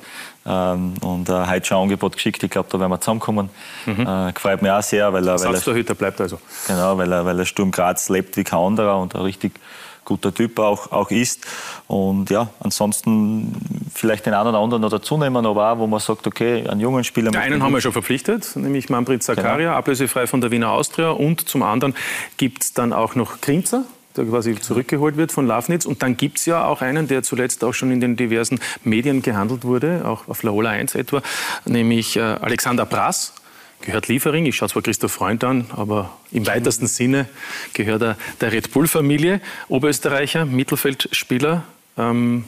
Ähm, 0.46 0.94
und 1.02 1.28
äh, 1.28 1.32
heute 1.32 1.66
schon 1.66 1.78
ein 1.78 1.82
Angebot 1.84 2.12
geschickt. 2.12 2.40
Ich 2.44 2.50
glaube, 2.50 2.68
da 2.70 2.78
werden 2.78 2.92
wir 2.92 3.00
zusammenkommen. 3.00 3.50
Mhm. 3.84 4.06
Äh, 4.06 4.32
gefällt 4.32 4.62
mir 4.62 4.78
auch 4.78 4.82
sehr, 4.82 5.12
weil 5.12 5.26
er. 5.26 5.40
Weil 5.40 5.76
er 5.76 5.94
bleibt 5.96 6.20
also. 6.20 6.38
Genau, 6.68 6.96
weil 6.96 7.10
er, 7.10 7.26
weil 7.26 7.36
er 7.36 7.44
Sturm 7.44 7.72
Graz 7.72 8.08
lebt 8.10 8.36
wie 8.36 8.44
kein 8.44 8.60
anderer 8.60 9.00
und 9.00 9.16
ein 9.16 9.22
richtig 9.22 9.58
guter 10.04 10.32
Typ 10.32 10.60
auch, 10.60 10.92
auch 10.92 11.10
ist. 11.10 11.44
Und 11.88 12.30
ja, 12.30 12.48
ansonsten 12.60 13.56
vielleicht 13.92 14.24
den 14.24 14.34
einen 14.34 14.50
oder 14.50 14.58
anderen 14.58 14.82
noch 14.82 14.90
dazu 14.90 15.18
nehmen, 15.18 15.44
aber 15.44 15.72
auch, 15.72 15.78
wo 15.78 15.88
man 15.88 15.98
sagt, 15.98 16.28
okay, 16.28 16.64
einen 16.68 16.78
jungen 16.78 17.02
Spieler. 17.02 17.32
Den 17.32 17.40
einen 17.40 17.60
haben 17.60 17.72
wir 17.72 17.80
schon 17.80 17.90
verpflichtet, 17.90 18.54
nämlich 18.54 18.88
Manfred 18.88 19.24
Zakaria, 19.24 19.56
genau. 19.56 19.78
ablösefrei 19.78 20.28
von 20.28 20.40
der 20.40 20.52
Wiener 20.52 20.70
Austria. 20.70 21.10
Und 21.10 21.48
zum 21.48 21.64
anderen 21.64 21.96
gibt 22.36 22.62
es 22.62 22.72
dann 22.72 22.92
auch 22.92 23.16
noch 23.16 23.40
Grinzer, 23.40 23.82
der 24.16 24.24
quasi 24.24 24.54
zurückgeholt 24.56 25.16
wird 25.16 25.32
von 25.32 25.46
Lafnitz. 25.46 25.86
Und 25.86 26.02
dann 26.02 26.16
gibt 26.16 26.38
es 26.38 26.46
ja 26.46 26.64
auch 26.64 26.82
einen, 26.82 27.08
der 27.08 27.22
zuletzt 27.22 27.64
auch 27.64 27.72
schon 27.72 27.90
in 27.90 28.00
den 28.00 28.16
diversen 28.16 28.60
Medien 28.84 29.22
gehandelt 29.22 29.64
wurde, 29.64 30.02
auch 30.04 30.28
auf 30.28 30.42
Laola 30.42 30.70
1 30.70 30.94
etwa, 30.94 31.22
nämlich 31.64 32.16
äh, 32.16 32.20
Alexander 32.20 32.86
Brass. 32.86 33.34
Gehört 33.82 34.08
Liefering, 34.08 34.46
ich 34.46 34.56
schaue 34.56 34.70
zwar 34.70 34.82
Christoph 34.82 35.12
Freund 35.12 35.44
an, 35.44 35.66
aber 35.70 36.16
im 36.32 36.46
weitesten 36.46 36.86
Sinne 36.86 37.28
gehört 37.74 38.02
er 38.02 38.16
der 38.40 38.52
Red 38.52 38.72
Bull-Familie. 38.72 39.40
Oberösterreicher, 39.68 40.46
Mittelfeldspieler, 40.46 41.62
ähm, 41.98 42.44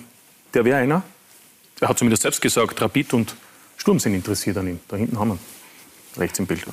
der 0.54 0.64
wäre 0.64 0.78
einer. 0.78 1.02
Er 1.80 1.88
hat 1.88 1.98
zumindest 1.98 2.22
selbst 2.22 2.40
gesagt, 2.40 2.80
Rapid 2.80 3.12
und 3.12 3.36
Sturm 3.76 4.00
sind 4.00 4.14
interessiert 4.14 4.56
an 4.56 4.68
ihm. 4.68 4.80
Da 4.88 4.96
hinten 4.96 5.18
haben 5.18 5.28
wir 5.28 5.34
ihn, 5.34 6.20
rechts 6.20 6.38
im 6.38 6.46
Bild. 6.46 6.64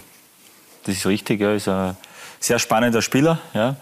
Das 0.86 0.96
ist 0.96 1.06
richtig, 1.06 1.42
er 1.42 1.56
ist 1.56 1.68
ein 1.68 1.96
sehr 2.40 2.60
spannender 2.60 3.02
Spieler. 3.02 3.40
Ja. 3.54 3.76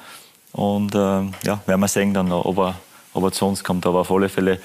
Und 0.54 0.96
äh, 0.96 0.98
ja, 1.44 1.60
werden 1.66 1.82
wir 1.82 1.88
sehen 1.88 2.14
dann, 2.14 2.32
ob 2.32 2.58
er, 2.60 2.76
ob 3.14 3.24
er 3.24 3.32
zu 3.32 3.46
uns 3.46 3.64
kommt. 3.64 3.86
Aber 3.86 4.02
auf 4.02 4.12
alle 4.12 4.30
Fälle 4.30 4.60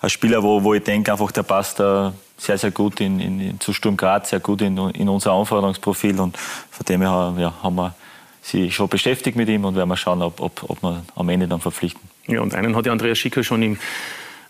ein 0.00 0.10
Spieler, 0.10 0.42
wo, 0.42 0.62
wo 0.62 0.74
ich 0.74 0.82
denke, 0.82 1.12
einfach 1.12 1.30
der 1.30 1.42
passt 1.42 1.78
äh, 1.80 2.10
sehr, 2.36 2.58
sehr 2.58 2.70
gut 2.70 3.00
in, 3.00 3.20
in, 3.20 3.60
zu 3.60 3.72
Sturm 3.72 3.96
Graz, 3.96 4.30
sehr 4.30 4.40
gut 4.40 4.62
in, 4.62 4.76
in 4.76 5.08
unser 5.08 5.32
Anforderungsprofil. 5.32 6.18
Und 6.20 6.36
von 6.36 6.84
dem 6.86 7.02
her 7.02 7.34
ja, 7.38 7.54
haben 7.62 7.76
wir 7.76 7.94
sich 8.42 8.74
schon 8.74 8.88
beschäftigt 8.88 9.36
mit 9.36 9.48
ihm 9.48 9.64
und 9.64 9.74
werden 9.74 9.88
wir 9.88 9.96
schauen, 9.96 10.22
ob, 10.22 10.40
ob, 10.40 10.68
ob 10.68 10.82
wir 10.82 11.02
am 11.14 11.28
Ende 11.28 11.48
dann 11.48 11.60
verpflichten. 11.60 12.02
Ja, 12.26 12.40
und 12.40 12.54
einen 12.54 12.76
hat 12.76 12.86
ja 12.86 12.92
Andreas 12.92 13.18
Schicker 13.18 13.42
schon 13.42 13.62
im 13.62 13.74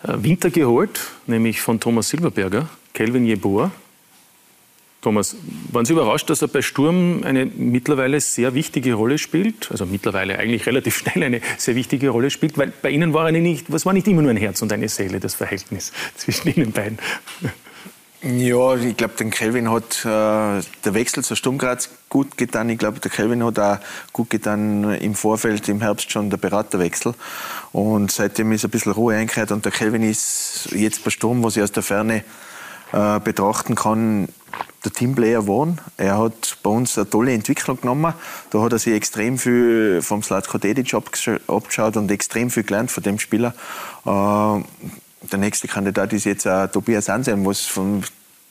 äh, 0.02 0.12
Winter 0.16 0.50
geholt, 0.50 1.00
nämlich 1.26 1.60
von 1.60 1.80
Thomas 1.80 2.08
Silberberger, 2.08 2.68
Kelvin 2.92 3.24
Jeboa. 3.24 3.70
Thomas, 5.06 5.36
waren 5.70 5.84
Sie 5.84 5.92
überrascht, 5.92 6.28
dass 6.30 6.42
er 6.42 6.48
bei 6.48 6.62
Sturm 6.62 7.22
eine 7.22 7.46
mittlerweile 7.46 8.20
sehr 8.20 8.54
wichtige 8.54 8.94
Rolle 8.94 9.18
spielt? 9.18 9.70
Also 9.70 9.86
mittlerweile 9.86 10.36
eigentlich 10.36 10.66
relativ 10.66 10.96
schnell 10.98 11.22
eine 11.22 11.40
sehr 11.58 11.76
wichtige 11.76 12.08
Rolle 12.08 12.28
spielt, 12.28 12.58
weil 12.58 12.72
bei 12.82 12.90
Ihnen 12.90 13.14
war 13.14 13.26
er 13.26 13.30
nicht, 13.30 13.70
was 13.70 13.86
war 13.86 13.92
nicht 13.92 14.08
immer 14.08 14.22
nur 14.22 14.32
ein 14.32 14.36
Herz 14.36 14.62
und 14.62 14.72
eine 14.72 14.88
Seele, 14.88 15.20
das 15.20 15.36
Verhältnis 15.36 15.92
zwischen 16.16 16.48
Ihnen 16.48 16.72
beiden. 16.72 16.98
Ja, 18.20 18.74
ich 18.74 18.96
glaube, 18.96 19.14
den 19.14 19.30
Kelvin 19.30 19.70
hat 19.70 20.04
äh, 20.04 20.08
der 20.08 20.94
Wechsel 20.94 21.22
zu 21.22 21.36
Sturm 21.36 21.58
Graz 21.58 21.88
gut 22.08 22.36
getan. 22.36 22.68
Ich 22.68 22.78
glaube, 22.78 22.98
der 22.98 23.12
Kelvin 23.12 23.44
hat 23.44 23.60
auch 23.60 23.78
gut 24.12 24.28
getan 24.28 24.92
im 24.96 25.14
Vorfeld, 25.14 25.68
im 25.68 25.82
Herbst 25.82 26.10
schon 26.10 26.30
der 26.30 26.38
Beraterwechsel. 26.38 27.14
Und 27.70 28.10
seitdem 28.10 28.50
ist 28.50 28.64
ein 28.64 28.72
bisschen 28.72 28.90
Ruhe 28.90 29.14
eingekehrt 29.14 29.52
und 29.52 29.64
der 29.64 29.70
Kelvin 29.70 30.02
ist 30.02 30.68
jetzt 30.72 31.04
bei 31.04 31.10
Sturm, 31.10 31.44
was 31.44 31.56
ich 31.56 31.62
aus 31.62 31.70
der 31.70 31.84
Ferne 31.84 32.24
äh, 32.92 33.20
betrachten 33.20 33.74
kann, 33.74 34.28
der 34.84 34.92
Teamplayer 34.92 35.40
geworden. 35.40 35.80
Er 35.96 36.18
hat 36.18 36.58
bei 36.62 36.70
uns 36.70 36.96
eine 36.96 37.10
tolle 37.10 37.32
Entwicklung 37.32 37.80
genommen. 37.80 38.14
Da 38.50 38.62
hat 38.62 38.72
er 38.72 38.78
sich 38.78 38.94
extrem 38.94 39.38
viel 39.38 40.00
vom 40.02 40.22
Slatko 40.22 40.58
Dedic 40.58 40.94
abgeschaut 40.94 41.96
und 41.96 42.10
extrem 42.10 42.50
viel 42.50 42.62
gelernt 42.62 42.90
von 42.90 43.02
dem 43.02 43.18
Spieler. 43.18 43.54
Äh, 44.04 44.62
der 45.30 45.38
nächste 45.38 45.66
Kandidat 45.68 46.12
ist 46.12 46.24
jetzt 46.24 46.46
äh, 46.46 46.68
Tobias 46.68 47.08
Anselm, 47.08 47.44
was 47.44 47.62
von 47.62 48.04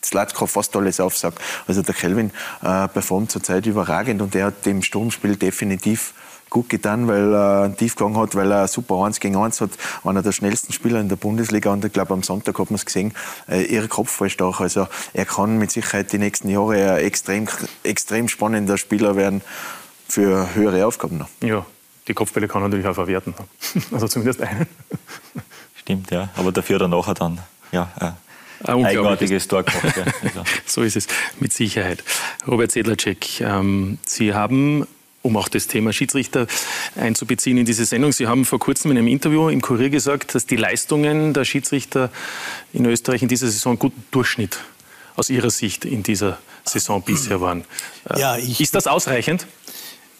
Slatko 0.03 0.45
fast 0.45 0.75
alles 0.75 0.99
aufsagt. 0.99 1.39
Also 1.67 1.81
der 1.81 1.95
Kelvin 1.95 2.31
äh, 2.61 2.87
performt 2.87 3.31
zurzeit 3.31 3.65
überragend 3.65 4.21
und 4.21 4.35
er 4.35 4.47
hat 4.47 4.65
dem 4.65 4.81
Sturmspiel 4.81 5.35
definitiv 5.35 6.13
gut 6.49 6.69
getan, 6.69 7.07
weil 7.07 7.33
er 7.33 7.63
einen 7.63 7.77
Tiefgang 7.77 8.15
hat, 8.17 8.35
weil 8.35 8.51
er 8.51 8.67
super 8.67 9.03
1 9.03 9.19
gegen 9.19 9.35
1 9.35 9.61
hat. 9.61 9.71
Einer 10.03 10.21
der 10.21 10.31
schnellsten 10.31 10.73
Spieler 10.73 10.99
in 10.99 11.09
der 11.09 11.15
Bundesliga 11.15 11.71
und 11.71 11.83
ich 11.83 11.93
glaube, 11.93 12.13
am 12.13 12.23
Sonntag 12.23 12.57
hat 12.59 12.69
man 12.69 12.75
es 12.75 12.85
gesehen, 12.85 13.13
äh, 13.49 13.63
ihre 13.63 13.87
Kopfballstark. 13.87 14.61
Also 14.61 14.87
er 15.13 15.25
kann 15.25 15.57
mit 15.57 15.71
Sicherheit 15.71 16.11
die 16.11 16.17
nächsten 16.17 16.49
Jahre 16.49 16.93
ein 16.93 16.99
extrem, 16.99 17.47
extrem 17.83 18.27
spannender 18.29 18.77
Spieler 18.77 19.15
werden 19.15 19.41
für 20.07 20.53
höhere 20.55 20.85
Aufgaben. 20.85 21.17
Noch. 21.17 21.29
Ja, 21.41 21.65
die 22.07 22.13
Kopfbälle 22.13 22.47
kann 22.47 22.61
er 22.61 22.69
natürlich 22.69 22.87
auch 22.87 22.95
verwerten. 22.95 23.33
Also 23.91 24.07
zumindest 24.07 24.41
einen. 24.41 24.67
Stimmt, 25.75 26.11
ja. 26.11 26.29
Aber 26.35 26.51
dafür 26.51 26.79
dann 26.79 26.91
nachher 26.91 27.13
dann, 27.13 27.39
ja, 27.71 27.91
äh, 27.99 28.11
ein 28.63 28.85
eigenartiges 28.85 29.47
Tor 29.47 29.63
gemacht. 29.63 29.97
Ja. 29.97 30.05
Also. 30.23 30.43
so 30.65 30.81
ist 30.83 30.95
es, 30.95 31.07
mit 31.39 31.53
Sicherheit. 31.53 32.03
Robert 32.47 32.71
Sedlacek, 32.71 33.41
ähm, 33.41 33.99
Sie 34.05 34.33
haben 34.33 34.87
um 35.25 35.37
auch 35.37 35.49
das 35.49 35.67
Thema 35.67 35.91
Schiedsrichter 35.91 36.45
einzubeziehen 36.95 37.57
in 37.57 37.65
diese 37.65 37.85
Sendung. 37.85 38.11
Sie 38.11 38.27
haben 38.27 38.45
vor 38.45 38.59
kurzem 38.59 38.91
in 38.91 38.97
einem 38.97 39.07
Interview 39.07 39.49
im 39.49 39.59
Kurier 39.61 39.89
gesagt, 39.89 40.35
dass 40.35 40.45
die 40.45 40.55
Leistungen 40.55 41.33
der 41.33 41.45
Schiedsrichter 41.45 42.11
in 42.73 42.85
Österreich 42.85 43.23
in 43.23 43.27
dieser 43.27 43.47
Saison 43.47 43.79
guten 43.79 44.03
Durchschnitt 44.11 44.59
aus 45.15 45.31
Ihrer 45.31 45.49
Sicht 45.49 45.83
in 45.83 46.03
dieser 46.03 46.37
Saison 46.63 47.01
bisher 47.01 47.41
waren. 47.41 47.65
Ja, 48.15 48.37
ich, 48.37 48.61
ist 48.61 48.75
das 48.75 48.85
ausreichend? 48.85 49.47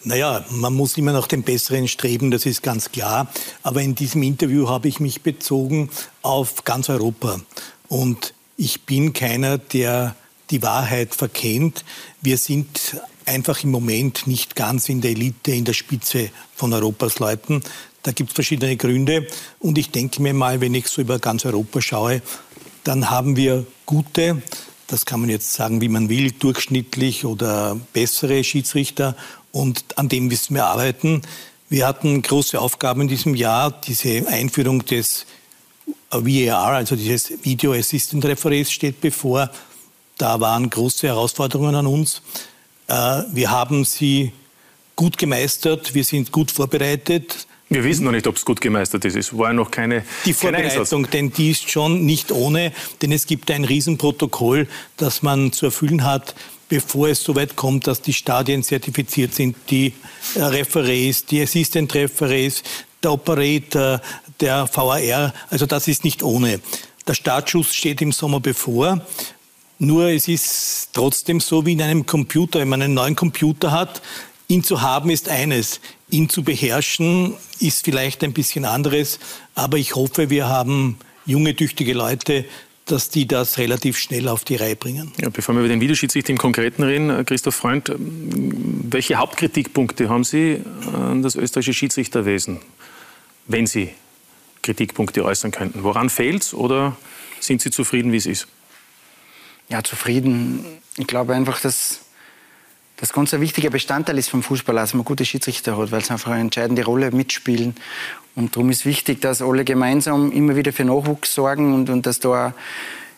Naja, 0.04 0.44
man 0.50 0.74
muss 0.74 0.98
immer 0.98 1.14
nach 1.14 1.28
dem 1.28 1.44
Besseren 1.44 1.88
streben, 1.88 2.32
das 2.32 2.46
ist 2.46 2.64
ganz 2.64 2.92
klar. 2.92 3.28
Aber 3.62 3.82
in 3.82 3.96
diesem 3.96 4.24
Interview 4.24 4.70
habe 4.70 4.88
ich 4.88 5.00
mich 5.00 5.22
bezogen 5.22 5.90
auf 6.22 6.64
ganz 6.64 6.90
Europa. 6.90 7.42
Und 7.88 8.34
ich 8.58 8.84
bin 8.84 9.14
keiner, 9.14 9.58
der 9.58 10.16
die 10.52 10.62
Wahrheit 10.62 11.14
verkennt. 11.16 11.84
Wir 12.22 12.38
sind 12.38 12.98
einfach 13.26 13.64
im 13.64 13.72
Moment 13.72 14.28
nicht 14.28 14.56
ganz 14.56 14.90
in 14.90 15.02
der 15.02 15.12
Elite, 15.12 15.52
in 15.52 15.66
der 15.66 15.74
Spitze 15.74 16.30
von 16.56 16.74
Europas 16.74 17.20
Leuten. 17.20 17.62
Da 18.04 18.12
gibt 18.12 18.30
es 18.32 18.36
verschiedene 18.36 18.78
Gründe. 18.78 19.28
Und 19.60 19.78
ich 19.78 19.92
denke 19.92 20.22
mir 20.22 20.34
mal, 20.34 20.62
wenn 20.62 20.74
ich 20.74 20.88
so 20.88 21.02
über 21.02 21.20
ganz 21.20 21.46
Europa 21.46 21.82
schaue, 21.82 22.22
dann 22.84 23.10
haben 23.10 23.36
wir 23.36 23.66
gute, 23.86 24.42
das 24.88 25.06
kann 25.06 25.22
man 25.22 25.30
jetzt 25.30 25.54
sagen, 25.54 25.82
wie 25.82 25.90
man 25.90 26.10
will, 26.10 26.32
durchschnittlich 26.32 27.26
oder 27.26 27.80
bessere 27.94 28.44
Schiedsrichter. 28.44 29.16
Und 29.52 29.98
an 29.98 30.10
dem 30.10 30.28
müssen 30.28 30.54
wir 30.54 30.66
arbeiten. 30.66 31.24
Wir 31.68 31.88
hatten 31.88 32.22
große 32.22 32.60
Aufgaben 32.62 33.02
in 33.02 33.08
diesem 33.08 33.34
Jahr. 33.34 33.72
Diese 33.72 34.28
Einführung 34.28 34.86
des 34.86 35.26
VAR, 36.12 36.74
also 36.74 36.96
dieses 36.96 37.44
Video 37.44 37.74
Assistant 37.74 38.24
Referees 38.26 38.72
steht 38.72 39.02
bevor. 39.02 39.50
Da 40.18 40.40
waren 40.40 40.70
große 40.70 41.08
Herausforderungen 41.08 41.74
an 41.74 41.88
uns. 41.88 42.22
Äh, 42.88 43.24
wir 43.32 43.52
haben 43.52 43.86
sie 43.86 44.32
gut 44.96 45.18
gemeistert, 45.18 45.94
wir 45.94 46.04
sind 46.04 46.32
gut 46.32 46.52
vorbereitet. 46.52 47.48
Wir 47.68 47.84
wissen 47.84 48.06
noch 48.06 48.12
nicht, 48.12 48.28
ob 48.28 48.36
es 48.36 48.46
gut 48.46 48.62
gemeistert 48.62 49.06
ist. 49.06 49.16
Es 49.16 49.36
war 49.36 49.52
noch 49.52 49.72
keine 49.72 50.04
Die 50.24 50.34
Vorbereitung, 50.34 51.10
denn 51.10 51.32
die 51.32 51.52
ist 51.52 51.70
schon 51.70 52.06
nicht 52.06 52.32
ohne, 52.32 52.72
denn 53.02 53.12
es 53.12 53.26
gibt 53.26 53.50
ein 53.50 53.66
Riesenprotokoll, 53.66 54.68
das 54.98 55.24
man 55.24 55.52
zu 55.52 55.66
erfüllen 55.66 56.04
hat, 56.04 56.36
bevor 56.70 57.10
es 57.10 57.24
so 57.24 57.36
weit 57.36 57.56
kommt, 57.56 57.88
dass 57.88 58.02
die 58.02 58.14
Stadien 58.14 58.64
zertifiziert 58.64 59.34
sind, 59.34 59.56
die 59.70 59.94
äh, 60.36 60.44
Referees, 60.44 61.26
die 61.26 61.42
Assistant 61.42 61.94
Referees, 61.96 62.62
der 63.02 63.14
Operator, 63.14 64.02
der 64.40 64.70
VAR. 64.72 65.34
Also 65.50 65.66
das 65.66 65.88
ist 65.88 66.04
nicht 66.04 66.22
ohne. 66.22 66.60
Der 67.08 67.14
Startschuss 67.14 67.74
steht 67.74 68.02
im 68.02 68.12
Sommer 68.12 68.40
bevor. 68.40 69.02
Nur 69.78 70.10
es 70.10 70.28
ist 70.28 70.90
trotzdem 70.94 71.40
so 71.40 71.66
wie 71.66 71.74
in 71.74 71.82
einem 71.82 72.06
Computer, 72.06 72.60
wenn 72.60 72.70
man 72.70 72.82
einen 72.82 72.94
neuen 72.94 73.16
Computer 73.16 73.72
hat, 73.72 74.02
ihn 74.48 74.64
zu 74.64 74.82
haben 74.82 75.10
ist 75.10 75.30
eines, 75.30 75.82
ihn 76.10 76.30
zu 76.30 76.44
beherrschen 76.44 77.34
ist 77.60 77.86
vielleicht 77.86 78.24
ein 78.24 78.34
bisschen 78.34 78.66
anderes, 78.66 79.20
aber 79.56 79.78
ich 79.78 79.96
hoffe, 79.96 80.30
wir 80.30 80.48
haben 80.48 80.98
junge, 81.26 81.56
tüchtige 81.56 81.94
Leute, 81.94 82.46
dass 82.86 83.10
die 83.10 83.28
das 83.28 83.58
relativ 83.58 83.98
schnell 83.98 84.28
auf 84.28 84.44
die 84.44 84.56
Reihe 84.56 84.76
bringen. 84.76 85.12
Ja, 85.20 85.30
bevor 85.30 85.56
wir 85.56 85.60
über 85.62 85.70
den 85.70 85.82
Videoschiedsrichter 85.82 86.30
im 86.30 86.38
Konkreten 86.38 86.84
reden, 86.84 87.10
äh, 87.10 87.24
Christoph 87.24 87.56
Freund, 87.56 87.90
ähm, 87.90 88.86
welche 88.92 89.16
Hauptkritikpunkte 89.16 90.08
haben 90.08 90.24
Sie 90.24 90.62
an 90.94 91.24
das 91.24 91.36
österreichische 91.36 91.74
Schiedsrichterwesen, 91.74 92.60
wenn 93.48 93.66
Sie 93.66 93.90
Kritikpunkte 94.62 95.26
äußern 95.26 95.52
könnten? 95.52 95.84
Woran 95.84 96.10
fehlt 96.10 96.44
es 96.44 96.54
oder 96.54 96.96
sind 97.40 97.62
Sie 97.62 97.72
zufrieden, 97.72 98.12
wie 98.12 98.18
es 98.18 98.28
ist? 98.28 98.48
Ja, 99.70 99.84
zufrieden. 99.84 100.64
Ich 100.98 101.08
glaube 101.08 101.34
einfach, 101.34 101.60
dass 101.60 102.02
das 102.98 103.12
ganz 103.12 103.34
ein 103.34 103.42
wichtiger 103.42 103.70
Bestandteil 103.70 104.18
ist 104.18 104.30
vom 104.30 104.44
Fußball, 104.44 104.76
dass 104.76 104.94
man 104.94 105.04
gute 105.04 105.26
Schiedsrichter 105.26 105.78
hat, 105.78 105.92
weil 105.92 106.04
sie 106.04 106.12
einfach 106.12 106.32
eine 106.32 106.42
entscheidende 106.42 106.86
Rolle 106.86 107.12
mitspielen. 107.12 107.76
Und 108.36 108.56
darum 108.56 108.70
ist 108.70 108.86
wichtig, 108.86 109.22
dass 109.22 109.42
alle 109.42 109.66
gemeinsam 109.66 110.32
immer 110.32 110.56
wieder 110.56 110.72
für 110.72 110.86
Nachwuchs 110.86 111.34
sorgen 111.34 111.74
und, 111.74 111.90
und 111.90 112.06
dass 112.06 112.20
da 112.20 112.54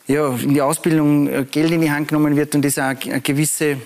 ja, 0.08 0.30
in 0.30 0.54
die 0.54 0.62
Ausbildung 0.62 1.28
äh, 1.28 1.46
Geld 1.50 1.72
in 1.72 1.82
die 1.82 1.92
Hand 1.92 2.08
genommen 2.08 2.36
wird 2.36 2.56
und 2.56 2.64
das 2.64 2.80
auch 2.80 2.96
eine 3.06 3.22
gewisse 3.22 3.78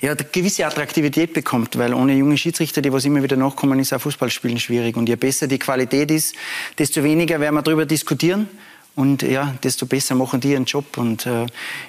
ja, 0.00 0.12
eine 0.12 0.24
gewisse 0.24 0.66
Attraktivität 0.66 1.34
bekommt, 1.34 1.76
weil 1.76 1.92
ohne 1.92 2.14
junge 2.14 2.38
Schiedsrichter, 2.38 2.80
die 2.80 2.92
was 2.92 3.04
immer 3.04 3.22
wieder 3.22 3.36
nachkommen, 3.36 3.78
ist 3.78 3.92
auch 3.92 4.00
Fußballspielen 4.00 4.58
schwierig. 4.58 4.96
Und 4.96 5.08
je 5.08 5.16
besser 5.16 5.46
die 5.46 5.58
Qualität 5.58 6.10
ist, 6.10 6.34
desto 6.78 7.04
weniger 7.04 7.40
werden 7.40 7.54
wir 7.56 7.62
darüber 7.62 7.84
diskutieren. 7.84 8.48
Und 9.00 9.22
ja, 9.22 9.54
desto 9.62 9.86
besser 9.86 10.14
machen 10.14 10.40
die 10.40 10.50
ihren 10.50 10.66
Job. 10.66 10.98
Und 10.98 11.24
äh, 11.24 11.46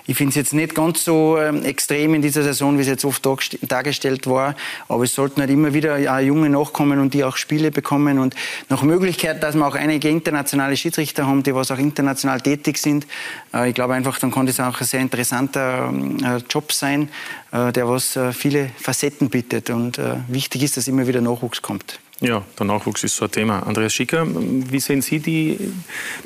ich 0.08 0.16
finde 0.16 0.30
es 0.30 0.36
jetzt 0.36 0.54
nicht 0.54 0.74
ganz 0.74 1.04
so 1.04 1.36
äh, 1.36 1.50
extrem 1.64 2.14
in 2.14 2.22
dieser 2.22 2.42
Saison, 2.42 2.78
wie 2.78 2.84
es 2.84 2.88
jetzt 2.88 3.04
oft 3.04 3.28
dargestellt 3.64 4.28
war. 4.28 4.56
Aber 4.88 5.04
es 5.04 5.14
sollten 5.14 5.42
halt 5.42 5.50
immer 5.50 5.74
wieder 5.74 5.98
ja, 5.98 6.22
Junge 6.22 6.50
nachkommen 6.50 7.00
und 7.00 7.14
die 7.14 7.26
auch 7.26 7.36
Spiele 7.36 7.70
bekommen. 7.70 8.18
Und 8.18 8.34
nach 8.70 8.82
Möglichkeit, 8.84 9.44
dass 9.44 9.56
wir 9.56 9.68
auch 9.68 9.76
einige 9.76 10.08
internationale 10.08 10.78
Schiedsrichter 10.78 11.28
haben, 11.28 11.44
die 11.44 11.54
was 11.54 11.70
auch 11.70 11.80
international 11.80 12.40
tätig 12.40 12.78
sind. 12.78 13.06
Äh, 13.54 13.68
ich 13.68 13.76
glaube 13.76 13.94
einfach, 13.94 14.18
dann 14.18 14.32
kann 14.32 14.46
das 14.46 14.62
auch 14.62 14.80
ein 14.80 14.88
sehr 14.88 15.02
interessanter 15.02 15.94
äh, 16.24 16.38
Job 16.50 16.72
sein, 16.72 17.10
äh, 17.52 17.74
der 17.74 17.90
was 17.90 18.16
äh, 18.16 18.32
viele 18.32 18.70
Facetten 18.78 19.30
bietet. 19.30 19.70
Und 19.70 20.00
wichtig 20.30 20.64
ist, 20.64 20.78
dass 20.78 20.88
immer 20.88 21.08
wieder 21.08 21.20
Nachwuchs 21.20 21.62
kommt. 21.62 22.00
Ja, 22.22 22.44
der 22.60 22.66
Nachwuchs 22.68 23.04
ist 23.04 23.16
so 23.16 23.26
ein 23.26 23.32
Thema. 23.32 23.64
Andreas 23.64 23.94
Schicker, 23.94 24.28
wie 24.28 24.80
sehen 24.80 25.02
Sie 25.02 25.20
die 25.20 25.74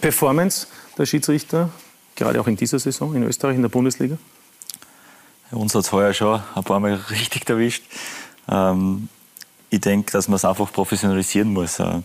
Performance 0.02 0.68
der 0.98 1.06
Schiedsrichter, 1.06 1.70
gerade 2.18 2.42
auch 2.42 2.48
in 2.48 2.58
dieser 2.58 2.80
Saison 2.80 3.16
in 3.16 3.24
Österreich, 3.24 3.56
in 3.56 3.62
der 3.62 3.70
Bundesliga? 3.70 4.18
Uns 5.52 5.74
hat 5.74 5.84
es 5.84 5.92
heuer 5.94 6.14
schon 6.14 6.42
ein 6.54 6.64
paar 6.66 6.82
Mal 6.82 6.96
richtig 7.10 7.50
erwischt. 7.50 7.84
Ähm, 8.50 9.08
ich 9.70 9.80
denke, 9.80 10.12
dass 10.12 10.28
man 10.28 10.36
es 10.36 10.44
einfach 10.44 10.70
professionalisieren 10.74 11.54
muss. 11.54 11.80
Äh, 11.80 12.02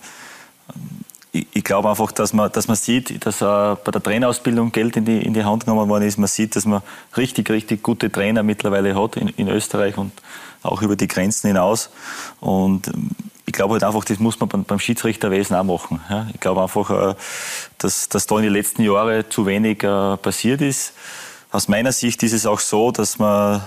ich, 1.33 1.49
ich 1.53 1.65
glaube 1.65 1.91
einfach, 1.91 2.13
dass 2.13 2.33
man, 2.33 2.53
dass 2.53 2.69
man 2.69 2.77
sieht, 2.77 3.27
dass 3.27 3.41
äh, 3.41 3.45
bei 3.45 3.91
der 3.91 4.01
Trainerausbildung 4.01 4.71
Geld 4.71 4.97
in 4.99 5.05
die, 5.05 5.21
in 5.21 5.35
die 5.35 5.43
Hand 5.43 5.65
genommen 5.65 5.89
worden 5.89 6.05
ist. 6.05 6.17
Man 6.17 6.29
sieht, 6.29 6.55
dass 6.55 6.65
man 6.65 6.83
richtig, 7.17 7.51
richtig 7.51 7.83
gute 7.83 8.13
Trainer 8.13 8.45
mittlerweile 8.45 8.95
hat 8.95 9.17
in, 9.17 9.29
in 9.31 9.49
Österreich 9.49 9.99
und 9.99 10.13
auch 10.63 10.81
über 10.81 10.95
die 10.95 11.09
Grenzen 11.09 11.49
hinaus. 11.49 11.91
Und 12.39 12.87
ähm, 12.87 13.11
ich 13.51 13.53
glaube 13.53 13.73
halt 13.73 13.83
einfach, 13.83 14.05
das 14.05 14.21
muss 14.21 14.39
man 14.39 14.49
beim, 14.49 14.79
Schiedsrichterwesen 14.79 15.57
auch 15.57 15.65
machen. 15.65 16.01
Ja. 16.09 16.29
Ich 16.33 16.39
glaube 16.39 16.63
einfach, 16.63 16.91
äh, 16.91 17.15
dass, 17.79 18.09
dass 18.09 18.27
da 18.27 18.37
in 18.37 18.45
den 18.45 18.53
letzten 18.53 18.83
Jahren 18.83 19.25
zu 19.29 19.45
wenig 19.45 19.83
äh, 19.83 20.17
passiert 20.19 20.61
ist. 20.61 20.93
Aus 21.51 21.67
meiner 21.67 21.91
Sicht 21.91 22.23
ist 22.23 22.33
es 22.33 22.47
auch 22.47 22.61
so, 22.61 22.93
dass 22.93 23.19
man 23.19 23.61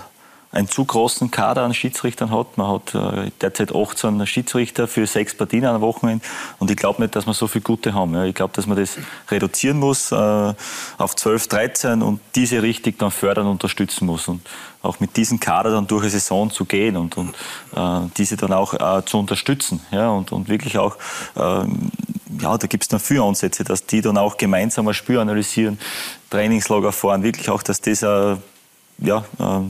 einen 0.54 0.68
zu 0.68 0.84
großen 0.84 1.30
Kader 1.30 1.62
an 1.62 1.74
Schiedsrichtern 1.74 2.30
hat. 2.30 2.56
Man 2.56 2.68
hat 2.68 2.94
äh, 2.94 3.30
derzeit 3.40 3.74
18 3.74 4.24
Schiedsrichter 4.26 4.86
für 4.86 5.06
sechs 5.06 5.34
Partien 5.34 5.64
am 5.64 5.80
Wochenende 5.80 6.24
und 6.60 6.70
ich 6.70 6.76
glaube 6.76 7.02
nicht, 7.02 7.16
dass 7.16 7.26
wir 7.26 7.34
so 7.34 7.48
viele 7.48 7.62
gute 7.62 7.92
haben. 7.92 8.14
Ich 8.24 8.34
glaube, 8.34 8.52
dass 8.54 8.66
man 8.66 8.76
das 8.76 8.96
reduzieren 9.30 9.78
muss 9.78 10.12
äh, 10.12 10.54
auf 10.98 11.16
12, 11.16 11.48
13 11.48 12.02
und 12.02 12.20
diese 12.36 12.62
richtig 12.62 12.98
dann 12.98 13.10
fördern 13.10 13.46
und 13.46 13.52
unterstützen 13.52 14.06
muss 14.06 14.28
und 14.28 14.42
auch 14.82 15.00
mit 15.00 15.16
diesem 15.16 15.40
Kader 15.40 15.70
dann 15.70 15.86
durch 15.86 16.02
eine 16.02 16.10
Saison 16.10 16.50
zu 16.50 16.66
gehen 16.66 16.96
und, 16.96 17.16
und 17.16 17.34
äh, 17.74 18.08
diese 18.16 18.36
dann 18.36 18.52
auch 18.52 19.02
zu 19.04 19.18
unterstützen 19.18 19.80
und, 19.90 20.30
und 20.30 20.48
wirklich 20.48 20.78
auch 20.78 20.96
ähm, 21.36 21.90
ja, 22.40 22.56
da 22.58 22.66
gibt 22.66 22.84
es 22.84 22.88
dann 22.88 23.00
viele 23.00 23.22
Ansätze, 23.22 23.64
dass 23.64 23.86
die 23.86 24.00
dann 24.00 24.18
auch 24.18 24.36
gemeinsam 24.36 24.88
ein 24.88 24.94
Spiel 24.94 25.18
analysieren, 25.18 25.78
Trainingslager 26.30 26.92
fahren, 26.92 27.22
wirklich 27.22 27.48
auch, 27.48 27.62
dass 27.62 27.80
das 27.80 28.02
äh, 28.02 28.36
ja, 28.98 29.24
äh, 29.38 29.60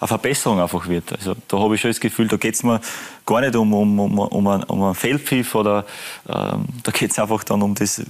eine 0.00 0.08
Verbesserung 0.08 0.60
einfach 0.60 0.88
wird. 0.88 1.12
Also 1.12 1.34
da 1.48 1.58
habe 1.58 1.74
ich 1.74 1.80
schon 1.80 1.90
das 1.90 2.00
Gefühl, 2.00 2.28
da 2.28 2.36
geht 2.36 2.54
es 2.54 2.62
mir 2.62 2.80
gar 3.26 3.40
nicht 3.40 3.56
um, 3.56 3.72
um, 3.72 3.98
um, 3.98 4.18
um, 4.18 4.46
einen, 4.46 4.62
um 4.64 4.82
einen 4.82 4.94
Feldpfiff 4.94 5.54
oder 5.54 5.84
ähm, 6.28 6.66
da 6.82 6.92
geht 6.92 7.10
es 7.10 7.18
einfach 7.18 7.42
dann 7.44 7.62
um 7.62 7.74
das, 7.74 8.02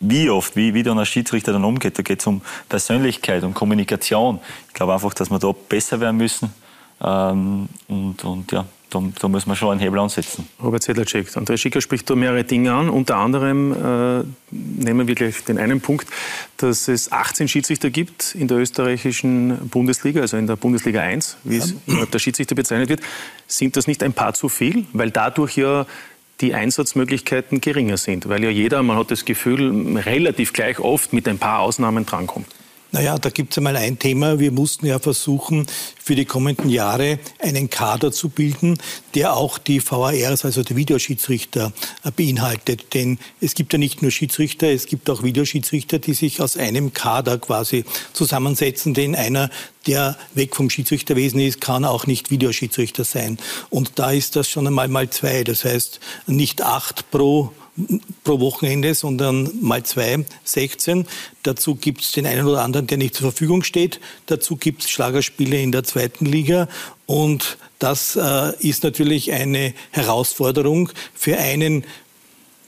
wie 0.00 0.30
oft, 0.30 0.54
wie, 0.56 0.74
wie 0.74 0.82
dann 0.82 0.98
ein 0.98 1.06
Schiedsrichter 1.06 1.52
dann 1.52 1.64
umgeht. 1.64 1.98
Da 1.98 2.02
geht 2.02 2.20
es 2.20 2.26
um 2.26 2.42
Persönlichkeit, 2.68 3.42
um 3.42 3.54
Kommunikation. 3.54 4.40
Ich 4.68 4.74
glaube 4.74 4.94
einfach, 4.94 5.14
dass 5.14 5.30
wir 5.30 5.38
da 5.38 5.52
besser 5.52 6.00
werden 6.00 6.16
müssen. 6.16 6.52
Ähm, 7.00 7.68
und, 7.88 8.24
und 8.24 8.52
ja, 8.52 8.64
da, 8.94 9.02
da 9.20 9.28
muss 9.28 9.46
man 9.46 9.56
schon 9.56 9.70
einen 9.70 9.80
Hebel 9.80 9.98
ansetzen. 9.98 10.46
Robert 10.62 10.82
Sedlacek, 10.82 11.28
André 11.36 11.56
Schicker 11.56 11.80
spricht 11.80 12.08
da 12.10 12.14
mehrere 12.14 12.44
Dinge 12.44 12.72
an. 12.72 12.88
Unter 12.88 13.16
anderem 13.16 13.72
äh, 13.72 14.24
nehmen 14.50 15.08
wir 15.08 15.14
gleich 15.14 15.44
den 15.44 15.58
einen 15.58 15.80
Punkt, 15.80 16.06
dass 16.58 16.88
es 16.88 17.10
18 17.10 17.48
Schiedsrichter 17.48 17.90
gibt 17.90 18.34
in 18.34 18.48
der 18.48 18.58
österreichischen 18.58 19.68
Bundesliga, 19.68 20.20
also 20.20 20.36
in 20.36 20.46
der 20.46 20.56
Bundesliga 20.56 21.00
1, 21.00 21.38
wie 21.44 21.56
es 21.56 21.74
innerhalb 21.86 22.10
der 22.10 22.18
Schiedsrichter 22.18 22.54
bezeichnet 22.54 22.88
wird. 22.88 23.00
Sind 23.46 23.76
das 23.76 23.86
nicht 23.86 24.02
ein 24.02 24.12
paar 24.12 24.34
zu 24.34 24.48
viel? 24.48 24.84
Weil 24.92 25.10
dadurch 25.10 25.56
ja 25.56 25.86
die 26.40 26.54
Einsatzmöglichkeiten 26.54 27.60
geringer 27.60 27.96
sind, 27.96 28.28
weil 28.28 28.42
ja 28.42 28.50
jeder, 28.50 28.82
man 28.82 28.96
hat 28.96 29.10
das 29.10 29.24
Gefühl, 29.24 29.96
relativ 29.98 30.52
gleich 30.52 30.80
oft 30.80 31.12
mit 31.12 31.28
ein 31.28 31.38
paar 31.38 31.60
Ausnahmen 31.60 32.04
drankommt. 32.04 32.46
Naja, 32.94 33.16
da 33.18 33.30
gibt 33.30 33.52
es 33.52 33.56
einmal 33.56 33.76
ein 33.76 33.98
Thema. 33.98 34.38
Wir 34.38 34.52
mussten 34.52 34.84
ja 34.84 34.98
versuchen, 34.98 35.66
für 35.98 36.14
die 36.14 36.26
kommenden 36.26 36.68
Jahre 36.68 37.18
einen 37.38 37.70
Kader 37.70 38.12
zu 38.12 38.28
bilden, 38.28 38.76
der 39.14 39.34
auch 39.34 39.56
die 39.56 39.80
VARs, 39.80 40.44
also 40.44 40.62
die 40.62 40.76
Videoschiedsrichter, 40.76 41.72
äh, 42.04 42.10
beinhaltet. 42.10 42.92
Denn 42.92 43.18
es 43.40 43.54
gibt 43.54 43.72
ja 43.72 43.78
nicht 43.78 44.02
nur 44.02 44.10
Schiedsrichter, 44.10 44.70
es 44.70 44.84
gibt 44.84 45.08
auch 45.08 45.22
Videoschiedsrichter, 45.22 46.00
die 46.00 46.12
sich 46.12 46.42
aus 46.42 46.58
einem 46.58 46.92
Kader 46.92 47.38
quasi 47.38 47.86
zusammensetzen. 48.12 48.92
Denn 48.92 49.14
einer, 49.14 49.48
der 49.86 50.18
weg 50.34 50.54
vom 50.54 50.68
Schiedsrichterwesen 50.68 51.40
ist, 51.40 51.62
kann 51.62 51.86
auch 51.86 52.06
nicht 52.06 52.30
Videoschiedsrichter 52.30 53.04
sein. 53.04 53.38
Und 53.70 53.92
da 53.94 54.10
ist 54.10 54.36
das 54.36 54.50
schon 54.50 54.66
einmal 54.66 54.88
mal 54.88 55.08
zwei. 55.08 55.44
Das 55.44 55.64
heißt, 55.64 55.98
nicht 56.26 56.60
acht 56.60 57.10
pro 57.10 57.52
pro 58.22 58.38
Wochenende, 58.40 58.94
sondern 58.94 59.50
mal 59.60 59.82
zwei, 59.82 60.24
16. 60.44 61.06
Dazu 61.42 61.74
gibt 61.74 62.02
es 62.02 62.12
den 62.12 62.26
einen 62.26 62.46
oder 62.46 62.62
anderen, 62.62 62.86
der 62.86 62.98
nicht 62.98 63.14
zur 63.14 63.30
Verfügung 63.30 63.62
steht. 63.62 64.00
Dazu 64.26 64.56
gibt 64.56 64.82
es 64.82 64.90
Schlagerspiele 64.90 65.60
in 65.60 65.72
der 65.72 65.84
zweiten 65.84 66.26
Liga. 66.26 66.68
Und 67.06 67.56
das 67.78 68.16
äh, 68.16 68.52
ist 68.60 68.84
natürlich 68.84 69.32
eine 69.32 69.74
Herausforderung 69.90 70.90
für 71.14 71.38
einen 71.38 71.84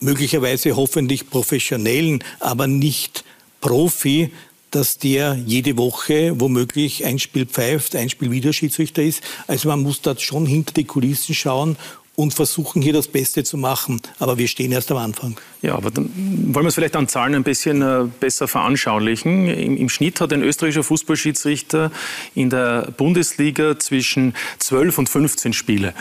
möglicherweise 0.00 0.76
hoffentlich 0.76 1.30
professionellen, 1.30 2.24
aber 2.40 2.66
nicht 2.66 3.24
Profi, 3.60 4.30
dass 4.70 4.98
der 4.98 5.40
jede 5.46 5.76
Woche 5.76 6.40
womöglich 6.40 7.04
ein 7.04 7.18
Spiel 7.18 7.46
pfeift, 7.46 7.94
ein 7.94 8.10
Spiel 8.10 8.32
wieder 8.32 8.52
Schiedsrichter 8.52 9.02
ist. 9.02 9.22
Also 9.46 9.68
man 9.68 9.82
muss 9.82 10.02
da 10.02 10.18
schon 10.18 10.46
hinter 10.46 10.72
die 10.72 10.84
Kulissen 10.84 11.34
schauen 11.34 11.76
und 12.16 12.34
versuchen 12.34 12.82
hier 12.82 12.92
das 12.92 13.08
Beste 13.08 13.44
zu 13.44 13.56
machen. 13.56 14.00
Aber 14.18 14.38
wir 14.38 14.48
stehen 14.48 14.72
erst 14.72 14.90
am 14.90 14.98
Anfang. 14.98 15.36
Ja, 15.64 15.76
aber 15.76 15.90
dann 15.90 16.10
wollen 16.52 16.66
wir 16.66 16.68
es 16.68 16.74
vielleicht 16.74 16.94
an 16.94 17.08
Zahlen 17.08 17.34
ein 17.34 17.42
bisschen 17.42 17.80
äh, 17.80 18.06
besser 18.20 18.46
veranschaulichen. 18.46 19.48
Im, 19.48 19.78
Im, 19.78 19.88
Schnitt 19.88 20.20
hat 20.20 20.30
ein 20.34 20.42
österreichischer 20.42 20.82
Fußballschiedsrichter 20.82 21.90
in 22.34 22.50
der 22.50 22.92
Bundesliga 22.94 23.78
zwischen 23.78 24.34
12 24.58 24.98
und 24.98 25.08
15 25.08 25.54
Spiele 25.54 25.94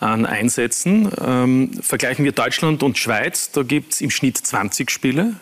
an 0.00 0.24
Einsätzen. 0.24 1.10
Ähm, 1.22 1.72
vergleichen 1.82 2.24
wir 2.24 2.32
Deutschland 2.32 2.82
und 2.82 2.96
Schweiz, 2.96 3.50
da 3.52 3.62
gibt 3.62 3.92
es 3.92 4.00
im 4.00 4.08
Schnitt 4.10 4.38
20 4.38 4.90
Spiele 4.90 5.34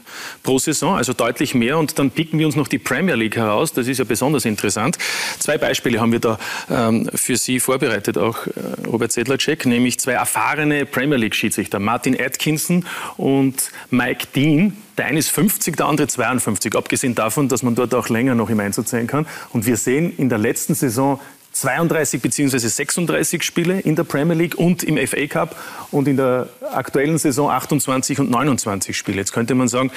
pro 0.43 0.59
Saison, 0.59 0.97
also 0.97 1.13
deutlich 1.13 1.55
mehr. 1.55 1.79
Und 1.79 2.01
dann 2.01 2.11
picken 2.11 2.41
wir 2.41 2.47
uns 2.47 2.57
noch 2.57 2.67
die 2.67 2.79
Premier 2.79 3.15
League 3.15 3.37
heraus, 3.37 3.73
das 3.73 3.87
ist 3.87 3.99
ja 3.99 4.05
besonders 4.05 4.45
interessant. 4.45 4.99
Zwei 5.39 5.57
Beispiele 5.57 6.01
haben 6.01 6.11
wir 6.11 6.19
da 6.19 6.39
ähm, 6.69 7.09
für 7.15 7.37
Sie 7.37 7.61
vorbereitet, 7.61 8.19
auch 8.19 8.49
äh, 8.49 8.51
Robert 8.89 9.13
Sedlacek, 9.13 9.65
nämlich 9.67 10.01
zwei 10.01 10.13
erfahrene 10.15 10.85
Premier 10.85 11.19
League-Schiedsrichter, 11.19 11.79
Martin 11.79 12.21
Atkinson 12.21 12.85
und 13.17 13.68
Mike 13.91 14.29
Dean. 14.35 14.77
Der 14.97 15.07
eine 15.07 15.19
ist 15.19 15.31
50, 15.31 15.77
der 15.77 15.87
andere 15.87 16.09
52, 16.09 16.75
abgesehen 16.75 17.15
davon, 17.15 17.49
dass 17.49 17.63
man 17.63 17.75
dort 17.75 17.95
auch 17.95 18.09
länger 18.09 18.35
noch 18.35 18.51
im 18.51 18.61
Einsatz 18.61 18.91
sein 18.91 19.07
kann. 19.07 19.27
Und 19.53 19.67
wir 19.67 19.77
sehen 19.77 20.13
in 20.17 20.29
der 20.29 20.39
letzten 20.39 20.75
Saison 20.75 21.21
32 21.53 22.21
bzw. 22.21 22.59
36 22.59 23.43
Spiele 23.43 23.81
in 23.81 23.97
der 23.97 24.05
Premier 24.05 24.35
League 24.35 24.57
und 24.57 24.83
im 24.85 24.97
FA 25.07 25.27
Cup 25.27 25.57
und 25.91 26.07
in 26.07 26.17
der 26.17 26.49
aktuellen 26.73 27.19
Saison 27.19 27.51
28 27.51 28.21
und 28.21 28.31
29 28.31 28.97
Spiele. 28.97 29.19
Jetzt 29.19 29.33
könnte 29.33 29.55
man 29.55 29.69
sagen, 29.69 29.91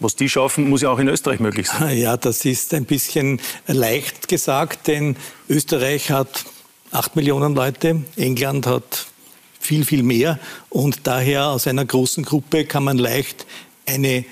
was 0.00 0.16
die 0.16 0.28
schaffen, 0.28 0.68
muss 0.68 0.82
ja 0.82 0.90
auch 0.90 0.98
in 0.98 1.08
Österreich 1.08 1.40
möglich 1.40 1.68
sein. 1.68 1.96
Ja, 2.04 2.16
das 2.16 2.44
ist 2.44 2.74
ein 2.74 2.84
bisschen 2.84 3.40
leicht 3.66 4.28
gesagt, 4.28 4.88
denn 4.88 5.16
Österreich 5.48 6.10
hat 6.10 6.44
acht 6.90 7.16
Millionen 7.16 7.54
Leute. 7.54 8.02
England 8.16 8.66
hat 8.66 9.06
viel, 9.64 9.84
viel 9.84 10.02
mehr. 10.02 10.38
Und 10.70 11.00
daher 11.04 11.48
aus 11.48 11.66
einer 11.66 11.84
großen 11.84 12.24
Gruppe 12.24 12.64
kann 12.64 12.84
man 12.84 12.98
leicht 12.98 13.46
eine 13.86 14.24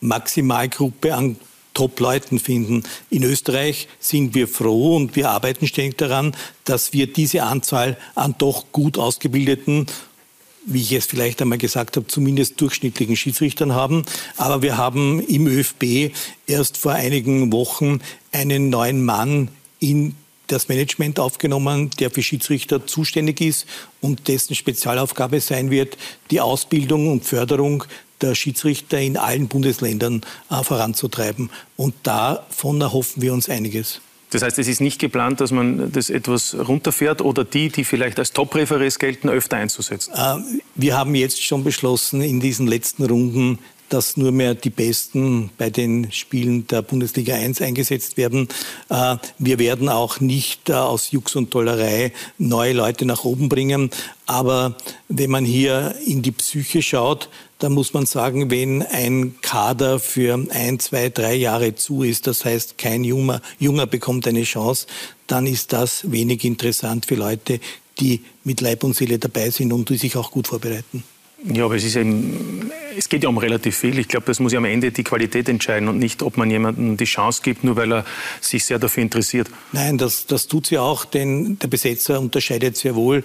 Maximalgruppe 0.00 1.14
an 1.14 1.36
Top-Leuten 1.74 2.38
finden. 2.38 2.84
In 3.10 3.24
Österreich 3.24 3.88
sind 3.98 4.34
wir 4.34 4.46
froh 4.46 4.96
und 4.96 5.16
wir 5.16 5.30
arbeiten 5.30 5.66
ständig 5.66 5.98
daran, 5.98 6.36
dass 6.64 6.92
wir 6.92 7.12
diese 7.12 7.42
Anzahl 7.42 7.96
an 8.14 8.36
doch 8.38 8.66
gut 8.72 8.96
ausgebildeten 8.96 9.86
wie 10.66 10.80
ich 10.80 10.92
es 10.92 11.06
vielleicht 11.06 11.42
einmal 11.42 11.58
gesagt 11.58 11.96
habe, 11.96 12.06
zumindest 12.06 12.60
durchschnittlichen 12.60 13.16
Schiedsrichtern 13.16 13.74
haben. 13.74 14.04
Aber 14.36 14.62
wir 14.62 14.76
haben 14.78 15.20
im 15.20 15.46
ÖFB 15.46 16.14
erst 16.46 16.78
vor 16.78 16.92
einigen 16.92 17.52
Wochen 17.52 18.00
einen 18.32 18.70
neuen 18.70 19.04
Mann 19.04 19.48
in 19.78 20.14
das 20.46 20.68
Management 20.68 21.18
aufgenommen, 21.18 21.90
der 21.98 22.10
für 22.10 22.22
Schiedsrichter 22.22 22.86
zuständig 22.86 23.40
ist 23.40 23.66
und 24.00 24.28
dessen 24.28 24.54
Spezialaufgabe 24.54 25.40
sein 25.40 25.70
wird, 25.70 25.96
die 26.30 26.40
Ausbildung 26.40 27.10
und 27.10 27.24
Förderung 27.24 27.84
der 28.20 28.34
Schiedsrichter 28.34 29.00
in 29.00 29.16
allen 29.16 29.48
Bundesländern 29.48 30.22
äh, 30.50 30.62
voranzutreiben. 30.62 31.50
Und 31.76 31.94
davon 32.02 32.80
erhoffen 32.80 33.22
wir 33.22 33.32
uns 33.32 33.48
einiges. 33.48 34.00
Das 34.30 34.42
heißt, 34.42 34.58
es 34.58 34.66
ist 34.66 34.80
nicht 34.80 34.98
geplant, 34.98 35.40
dass 35.40 35.52
man 35.52 35.92
das 35.92 36.10
etwas 36.10 36.56
runterfährt 36.56 37.20
oder 37.20 37.44
die, 37.44 37.68
die 37.68 37.84
vielleicht 37.84 38.18
als 38.18 38.32
Top-Referees 38.32 38.98
gelten, 38.98 39.28
öfter 39.28 39.58
einzusetzen? 39.58 40.12
Äh, 40.12 40.60
wir 40.74 40.96
haben 40.96 41.14
jetzt 41.14 41.44
schon 41.44 41.62
beschlossen, 41.62 42.20
in 42.20 42.40
diesen 42.40 42.66
letzten 42.66 43.04
Runden 43.04 43.60
dass 43.94 44.16
nur 44.16 44.32
mehr 44.32 44.56
die 44.56 44.70
Besten 44.70 45.50
bei 45.56 45.70
den 45.70 46.10
Spielen 46.10 46.66
der 46.66 46.82
Bundesliga 46.82 47.36
1 47.36 47.62
eingesetzt 47.62 48.16
werden. 48.16 48.48
Äh, 48.88 49.18
wir 49.38 49.60
werden 49.60 49.88
auch 49.88 50.18
nicht 50.18 50.68
äh, 50.68 50.72
aus 50.72 51.12
Jux 51.12 51.36
und 51.36 51.52
Tollerei 51.52 52.12
neue 52.36 52.72
Leute 52.72 53.04
nach 53.06 53.24
oben 53.24 53.48
bringen. 53.48 53.90
Aber 54.26 54.76
wenn 55.08 55.30
man 55.30 55.44
hier 55.44 55.94
in 56.04 56.22
die 56.22 56.32
Psyche 56.32 56.82
schaut, 56.82 57.28
dann 57.60 57.72
muss 57.72 57.94
man 57.94 58.04
sagen, 58.04 58.50
wenn 58.50 58.82
ein 58.82 59.36
Kader 59.42 60.00
für 60.00 60.44
ein, 60.50 60.80
zwei, 60.80 61.08
drei 61.08 61.34
Jahre 61.34 61.76
zu 61.76 62.02
ist, 62.02 62.26
das 62.26 62.44
heißt 62.44 62.76
kein 62.78 63.04
Junger, 63.04 63.40
Junger 63.60 63.86
bekommt 63.86 64.26
eine 64.26 64.42
Chance, 64.42 64.88
dann 65.28 65.46
ist 65.46 65.72
das 65.72 66.10
wenig 66.10 66.44
interessant 66.44 67.06
für 67.06 67.14
Leute, 67.14 67.60
die 68.00 68.24
mit 68.42 68.60
Leib 68.60 68.82
und 68.82 68.96
Seele 68.96 69.20
dabei 69.20 69.50
sind 69.50 69.72
und 69.72 69.88
die 69.88 69.98
sich 69.98 70.16
auch 70.16 70.32
gut 70.32 70.48
vorbereiten. 70.48 71.04
Ja, 71.46 71.66
aber 71.66 71.76
es, 71.76 71.84
ist 71.84 71.96
eben, 71.96 72.70
es 72.96 73.08
geht 73.10 73.22
ja 73.22 73.28
um 73.28 73.36
relativ 73.36 73.76
viel. 73.76 73.98
Ich 73.98 74.08
glaube, 74.08 74.24
das 74.24 74.40
muss 74.40 74.52
ja 74.52 74.58
am 74.58 74.64
Ende 74.64 74.90
die 74.92 75.04
Qualität 75.04 75.46
entscheiden 75.50 75.88
und 75.88 75.98
nicht, 75.98 76.22
ob 76.22 76.38
man 76.38 76.50
jemandem 76.50 76.96
die 76.96 77.04
Chance 77.04 77.42
gibt, 77.42 77.64
nur 77.64 77.76
weil 77.76 77.92
er 77.92 78.06
sich 78.40 78.64
sehr 78.64 78.78
dafür 78.78 79.02
interessiert. 79.02 79.50
Nein, 79.72 79.98
das, 79.98 80.26
das 80.26 80.46
tut 80.46 80.66
sie 80.66 80.78
auch, 80.78 81.04
denn 81.04 81.58
der 81.58 81.68
Besetzer 81.68 82.18
unterscheidet 82.18 82.78
sehr 82.78 82.94
wohl 82.94 83.24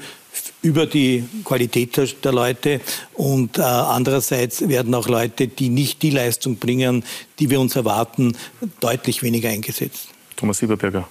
über 0.61 0.85
die 0.85 1.23
Qualität 1.45 1.95
der, 1.95 2.07
der 2.07 2.33
Leute 2.33 2.81
und 3.13 3.57
äh, 3.57 3.61
andererseits 3.61 4.67
werden 4.67 4.93
auch 4.93 5.07
Leute, 5.07 5.47
die 5.47 5.69
nicht 5.69 6.01
die 6.01 6.09
Leistung 6.09 6.57
bringen, 6.57 7.05
die 7.39 7.49
wir 7.49 7.61
uns 7.61 7.77
erwarten, 7.77 8.35
deutlich 8.81 9.23
weniger 9.23 9.49
eingesetzt. 9.49 10.09
Thomas 10.35 10.57
Sieberberger, 10.57 11.07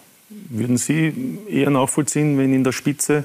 würden 0.51 0.77
Sie 0.77 1.39
eher 1.51 1.71
nachvollziehen, 1.71 2.37
wenn 2.37 2.53
in 2.53 2.65
der 2.65 2.73
Spitze 2.73 3.25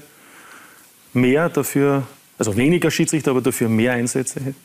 mehr 1.12 1.50
dafür 1.50 2.08
also 2.48 2.58
weniger 2.58 2.92
Schiedsrichter, 2.92 3.32
aber 3.32 3.42
dafür 3.42 3.70
mehr 3.70 3.94
Einsätze 3.94 4.40
hätten? 4.40 4.56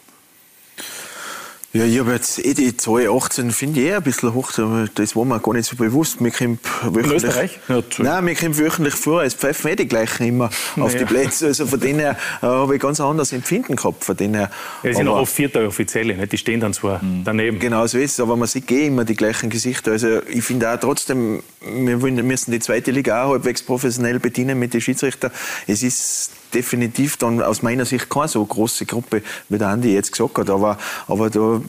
Ja, 1.75 1.85
ich 1.85 1.99
habe 1.99 2.13
jetzt 2.13 2.43
eh 2.43 2.55
die 2.55 2.75
Zahl 2.79 3.11
18, 3.11 3.51
finde 3.51 3.81
ich 3.81 3.87
eh 3.89 3.95
ein 3.95 4.03
bisschen 4.03 4.33
hoch, 4.33 4.51
aber 4.57 4.89
das 4.95 5.15
war 5.15 5.27
mir 5.27 5.39
gar 5.39 5.53
nicht 5.53 5.69
so 5.69 5.77
bewusst. 5.77 6.19
Mir 6.19 6.31
kommt 6.31 6.61
wöchentlich, 6.83 7.23
In 7.23 7.29
Österreich? 7.29 7.61
Ja, 7.69 7.83
nein, 7.99 8.25
mir 8.25 8.35
kommt 8.35 8.57
wöchentlich 8.57 8.95
vor, 8.95 9.23
es 9.23 9.35
pfeifen 9.35 9.73
eh 9.73 9.77
die 9.77 9.87
gleichen 9.87 10.27
immer 10.27 10.49
naja. 10.77 10.87
auf 10.87 10.97
die 10.97 11.05
Plätze. 11.05 11.49
Also 11.49 11.67
von 11.67 11.79
denen 11.79 12.01
her 12.01 12.17
äh, 12.41 12.47
habe 12.47 12.75
ich 12.75 12.81
ganz 12.81 13.01
anderes 13.01 13.35
Empfinden 13.35 13.77
gehabt. 13.77 14.03
Von 14.03 14.17
denen 14.17 14.35
her. 14.35 14.51
Ja, 14.83 14.91
es 14.91 14.97
sind 14.97 15.09
auch 15.09 15.19
oft 15.19 15.35
vierte 15.35 15.67
Offizielle, 15.67 16.17
nicht? 16.17 16.33
die 16.33 16.39
stehen 16.39 16.59
dann 16.59 16.73
zwar 16.73 17.05
mhm. 17.05 17.25
daneben. 17.25 17.59
Genau 17.59 17.87
so 17.87 17.99
ist 17.99 18.13
es, 18.13 18.21
aber 18.21 18.35
man 18.39 18.49
sieht 18.49 18.71
eh 18.71 18.87
immer 18.87 19.05
die 19.05 19.15
gleichen 19.15 19.51
Gesichter. 19.51 19.93
Also 19.93 20.23
ich 20.27 20.45
finde 20.45 20.73
auch 20.73 20.81
trotzdem, 20.81 21.43
wir 21.61 21.99
müssen 21.99 22.51
die 22.51 22.61
zweite 22.61 22.93
Liga 22.93 23.25
auch 23.25 23.33
halbwegs 23.33 23.63
professionell 23.63 24.19
bedienen 24.21 24.59
mit 24.59 24.73
den 24.73 24.81
Schiedsrichtern. 24.81 25.33
Es 25.67 25.83
ist 25.83 26.31
definitiv 26.55 27.17
dann 27.17 27.43
aus 27.43 27.63
meiner 27.63 27.85
Sicht 27.85 28.09
keine 28.09 28.29
so 28.29 28.45
große 28.45 28.87
Gruppe, 28.87 29.23
wie 29.49 29.59
der 29.59 29.69
Andi 29.69 29.93
jetzt 29.93 30.13
gesagt 30.13 30.39
hat. 30.39 30.51
Aber, 30.51 30.79
aber 31.07 31.31
da 31.31 31.61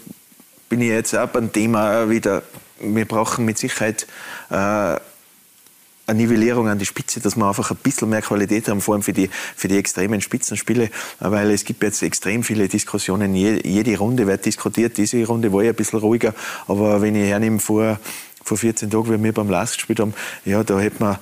bin 0.69 0.81
ich 0.81 0.89
jetzt 0.89 1.15
auch 1.15 1.27
beim 1.27 1.51
Thema 1.51 2.09
wieder, 2.09 2.43
wir 2.79 3.05
brauchen 3.05 3.45
mit 3.45 3.57
Sicherheit 3.57 4.07
äh, 4.49 4.97
eine 6.09 6.21
Nivellierung 6.21 6.67
an 6.67 6.79
die 6.79 6.85
Spitze, 6.85 7.19
dass 7.19 7.35
wir 7.35 7.47
einfach 7.47 7.71
ein 7.71 7.77
bisschen 7.77 8.09
mehr 8.09 8.21
Qualität 8.21 8.67
haben, 8.67 8.81
vor 8.81 8.95
allem 8.95 9.03
für 9.03 9.13
die, 9.13 9.29
für 9.55 9.67
die 9.67 9.77
extremen 9.77 10.21
Spitzenspiele, 10.21 10.89
weil 11.19 11.51
es 11.51 11.65
gibt 11.65 11.83
jetzt 11.83 12.01
extrem 12.01 12.43
viele 12.43 12.67
Diskussionen. 12.67 13.35
Jede 13.35 13.97
Runde 13.97 14.25
wird 14.27 14.45
diskutiert. 14.45 14.97
Diese 14.97 15.23
Runde 15.25 15.53
war 15.53 15.63
ja 15.63 15.69
ein 15.69 15.75
bisschen 15.75 15.99
ruhiger, 15.99 16.33
aber 16.67 17.01
wenn 17.01 17.15
ich 17.15 17.29
hernehme, 17.29 17.59
vor, 17.59 17.99
vor 18.43 18.57
14 18.57 18.89
Tagen, 18.89 19.13
wie 19.13 19.23
wir 19.23 19.33
beim 19.33 19.49
Last 19.49 19.75
gespielt 19.75 19.99
haben, 19.99 20.13
ja, 20.45 20.63
da 20.63 20.79
hätten 20.79 20.99
wir, 20.99 21.19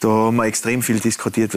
da 0.00 0.08
haben 0.08 0.36
wir 0.36 0.44
extrem 0.44 0.82
viel 0.82 0.98
diskutiert 0.98 1.54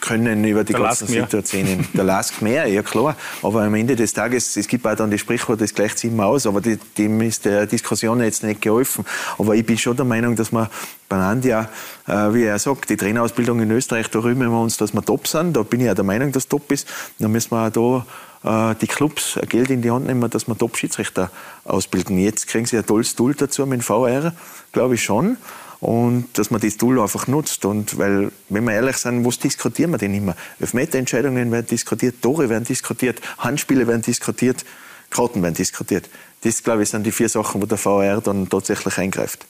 können 0.00 0.44
über 0.44 0.64
die 0.64 0.72
der 0.72 0.82
ganzen 0.82 1.06
Situationen. 1.06 1.86
Der 1.94 2.04
Lask 2.04 2.42
mehr, 2.42 2.66
ja 2.66 2.82
klar. 2.82 3.16
Aber 3.42 3.62
am 3.62 3.74
Ende 3.74 3.96
des 3.96 4.12
Tages, 4.12 4.56
es 4.56 4.68
gibt 4.68 4.86
auch 4.86 4.94
dann 4.94 5.10
die 5.10 5.18
Sprichwort, 5.18 5.60
das 5.60 5.74
gleicht 5.74 5.98
sich 5.98 6.10
immer 6.10 6.26
aus, 6.26 6.46
aber 6.46 6.60
die, 6.60 6.78
dem 6.98 7.20
ist 7.20 7.44
der 7.44 7.66
Diskussion 7.66 8.20
jetzt 8.22 8.42
nicht 8.42 8.60
geholfen. 8.60 9.04
Aber 9.38 9.54
ich 9.54 9.64
bin 9.64 9.78
schon 9.78 9.96
der 9.96 10.04
Meinung, 10.04 10.36
dass 10.36 10.52
wir 10.52 10.70
bei 11.08 11.16
Andia, 11.16 11.68
äh, 12.06 12.12
wie 12.32 12.44
er 12.44 12.58
sagt, 12.58 12.90
die 12.90 12.96
Trainerausbildung 12.96 13.60
in 13.60 13.70
Österreich, 13.70 14.08
da 14.10 14.20
rühmen 14.20 14.50
wir 14.50 14.60
uns, 14.60 14.76
dass 14.76 14.92
wir 14.92 15.02
top 15.02 15.26
sind. 15.26 15.56
Da 15.56 15.62
bin 15.62 15.80
ich 15.80 15.90
auch 15.90 15.94
der 15.94 16.04
Meinung, 16.04 16.32
dass 16.32 16.48
top 16.48 16.70
ist. 16.72 16.88
Dann 17.18 17.32
müssen 17.32 17.50
wir 17.52 17.66
auch 17.68 18.04
da 18.42 18.70
äh, 18.72 18.74
die 18.80 18.86
Clubs 18.86 19.38
Geld 19.48 19.70
in 19.70 19.82
die 19.82 19.90
Hand 19.90 20.06
nehmen, 20.06 20.28
dass 20.30 20.46
wir 20.48 20.56
Top-Schiedsrichter 20.56 21.30
ausbilden. 21.64 22.18
Jetzt 22.18 22.48
kriegen 22.48 22.66
sie 22.66 22.76
ein 22.76 22.86
tolles 22.86 23.14
Tool 23.14 23.34
dazu 23.34 23.66
mit 23.66 23.80
dem 23.80 23.82
VR, 23.82 24.32
glaube 24.72 24.94
ich 24.94 25.04
schon 25.04 25.36
und 25.84 26.28
dass 26.38 26.50
man 26.50 26.62
das 26.62 26.78
Tool 26.78 26.98
einfach 26.98 27.26
nutzt. 27.26 27.66
Und 27.66 27.98
weil, 27.98 28.32
wenn 28.48 28.64
wir 28.64 28.72
ehrlich 28.72 28.96
sind, 28.96 29.22
was 29.26 29.38
diskutieren 29.38 29.90
wir 29.90 29.98
denn 29.98 30.14
immer? 30.14 30.34
Elfmeterentscheidungen 30.58 31.52
werden 31.52 31.66
diskutiert, 31.66 32.22
Tore 32.22 32.48
werden 32.48 32.64
diskutiert, 32.64 33.20
Handspiele 33.36 33.86
werden 33.86 34.00
diskutiert, 34.00 34.64
Karten 35.10 35.42
werden 35.42 35.54
diskutiert. 35.54 36.08
Das, 36.40 36.62
glaube 36.62 36.84
ich, 36.84 36.88
sind 36.88 37.04
die 37.04 37.12
vier 37.12 37.28
Sachen, 37.28 37.60
wo 37.60 37.66
der 37.66 37.76
VR 37.76 38.22
dann 38.22 38.48
tatsächlich 38.48 38.96
eingreift. 38.96 39.44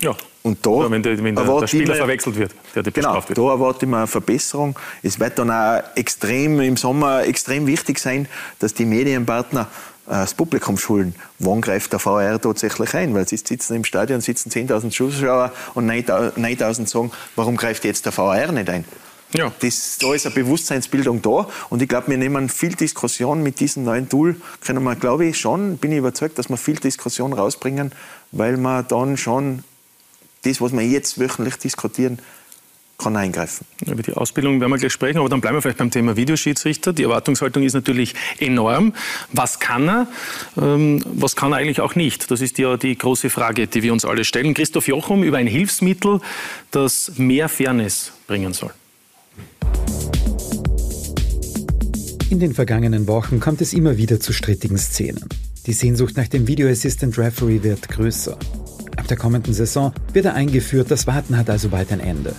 Ja. 0.00 0.16
Und 0.42 0.64
da 0.64 0.70
ja, 0.82 0.90
wenn, 0.90 1.02
der, 1.02 1.22
wenn 1.22 1.34
der, 1.34 1.44
der 1.44 1.66
Spieler 1.66 1.94
verwechselt 1.94 2.36
wird, 2.36 2.54
der 2.74 2.82
genau, 2.82 3.14
wird. 3.14 3.36
da 3.36 3.42
erwarte 3.42 3.84
ich 3.84 3.90
mir 3.90 3.98
eine 3.98 4.06
Verbesserung. 4.06 4.78
Es 5.02 5.20
wird 5.20 5.38
dann 5.38 5.50
auch 5.50 5.82
extrem 5.94 6.60
im 6.60 6.78
Sommer 6.78 7.24
extrem 7.24 7.66
wichtig 7.66 7.98
sein, 7.98 8.28
dass 8.58 8.72
die 8.72 8.86
Medienpartner 8.86 9.68
das 10.06 10.34
Publikum 10.34 10.76
schulen. 10.76 11.14
Wann 11.38 11.60
greift 11.60 11.92
der 11.92 11.98
VR 11.98 12.40
tatsächlich 12.40 12.94
ein? 12.94 13.14
Weil 13.14 13.26
sie 13.26 13.36
sitzen 13.36 13.74
im 13.74 13.84
Stadion, 13.84 14.20
sitzen 14.20 14.50
10.000 14.50 14.90
Zuschauer 14.90 15.52
und 15.74 15.90
9.000 15.90 16.86
sagen, 16.86 17.10
warum 17.36 17.56
greift 17.56 17.84
jetzt 17.84 18.04
der 18.04 18.12
VR 18.12 18.52
nicht 18.52 18.68
ein? 18.68 18.84
Ja. 19.32 19.50
Das, 19.60 19.98
da 19.98 20.14
ist 20.14 20.26
eine 20.26 20.34
Bewusstseinsbildung 20.34 21.20
da 21.20 21.48
und 21.68 21.82
ich 21.82 21.88
glaube, 21.88 22.08
wir 22.08 22.18
nehmen 22.18 22.48
viel 22.48 22.74
Diskussion 22.74 23.42
mit 23.42 23.58
diesem 23.58 23.82
neuen 23.82 24.08
Tool, 24.08 24.36
können 24.64 24.84
wir, 24.84 24.94
glaube 24.94 25.26
ich, 25.26 25.40
schon, 25.40 25.76
bin 25.78 25.90
ich 25.90 25.98
überzeugt, 25.98 26.38
dass 26.38 26.48
wir 26.48 26.56
viel 26.56 26.76
Diskussion 26.76 27.32
rausbringen, 27.32 27.90
weil 28.30 28.56
wir 28.56 28.84
dann 28.84 29.16
schon 29.16 29.64
das, 30.44 30.60
was 30.60 30.72
wir 30.72 30.82
jetzt 30.82 31.18
wöchentlich 31.18 31.56
diskutieren, 31.56 32.20
kann 32.98 33.16
eingreifen. 33.16 33.66
Über 33.84 34.02
die 34.02 34.12
Ausbildung 34.12 34.60
werden 34.60 34.70
wir 34.70 34.78
gleich 34.78 34.92
sprechen, 34.92 35.18
aber 35.18 35.28
dann 35.28 35.40
bleiben 35.40 35.56
wir 35.56 35.62
vielleicht 35.62 35.78
beim 35.78 35.90
Thema 35.90 36.16
Videoschiedsrichter. 36.16 36.92
Die 36.92 37.02
Erwartungshaltung 37.02 37.62
ist 37.62 37.74
natürlich 37.74 38.14
enorm. 38.38 38.94
Was 39.32 39.58
kann 39.58 39.88
er? 39.88 40.06
Ähm, 40.56 41.02
was 41.14 41.36
kann 41.36 41.52
er 41.52 41.58
eigentlich 41.58 41.80
auch 41.80 41.94
nicht? 41.94 42.30
Das 42.30 42.40
ist 42.40 42.58
ja 42.58 42.76
die 42.76 42.96
große 42.96 43.30
Frage, 43.30 43.66
die 43.66 43.82
wir 43.82 43.92
uns 43.92 44.04
alle 44.04 44.24
stellen. 44.24 44.54
Christoph 44.54 44.88
Jochum 44.88 45.22
über 45.22 45.38
ein 45.38 45.46
Hilfsmittel, 45.46 46.20
das 46.70 47.12
mehr 47.16 47.48
Fairness 47.48 48.12
bringen 48.26 48.52
soll. 48.52 48.70
In 52.30 52.40
den 52.40 52.54
vergangenen 52.54 53.06
Wochen 53.06 53.38
kommt 53.38 53.60
es 53.60 53.72
immer 53.72 53.96
wieder 53.96 54.18
zu 54.18 54.32
strittigen 54.32 54.78
Szenen. 54.78 55.28
Die 55.66 55.72
Sehnsucht 55.72 56.16
nach 56.16 56.28
dem 56.28 56.46
Video 56.46 56.68
Assistant 56.68 57.16
Referee 57.16 57.62
wird 57.62 57.88
größer. 57.88 58.36
Ab 58.96 59.08
der 59.08 59.16
kommenden 59.16 59.54
Saison 59.54 59.92
wird 60.12 60.24
er 60.26 60.34
eingeführt, 60.34 60.90
das 60.90 61.06
Warten 61.06 61.36
hat 61.36 61.48
also 61.48 61.68
bald 61.68 61.92
ein 61.92 62.00
Ende. 62.00 62.34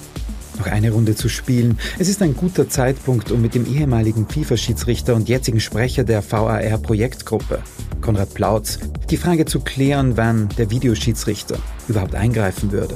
Noch 0.58 0.68
eine 0.68 0.92
Runde 0.92 1.16
zu 1.16 1.28
spielen. 1.28 1.80
Es 2.00 2.08
ist 2.08 2.22
ein 2.22 2.36
guter 2.36 2.70
Zeitpunkt, 2.70 3.32
um 3.32 3.42
mit 3.42 3.56
dem 3.56 3.66
ehemaligen 3.66 4.28
FIFA-Schiedsrichter 4.28 5.14
und 5.16 5.28
jetzigen 5.28 5.60
Sprecher 5.60 6.04
der 6.04 6.24
VAR-Projektgruppe, 6.24 7.62
Konrad 8.02 8.34
Plautz, 8.34 8.80
die 9.10 9.18
Frage 9.18 9.46
zu 9.46 9.60
klären, 9.60 10.18
wann 10.18 10.50
der 10.58 10.70
Videoschiedsrichter 10.70 11.58
überhaupt 11.88 12.16
eingreifen 12.16 12.72
würde. 12.72 12.96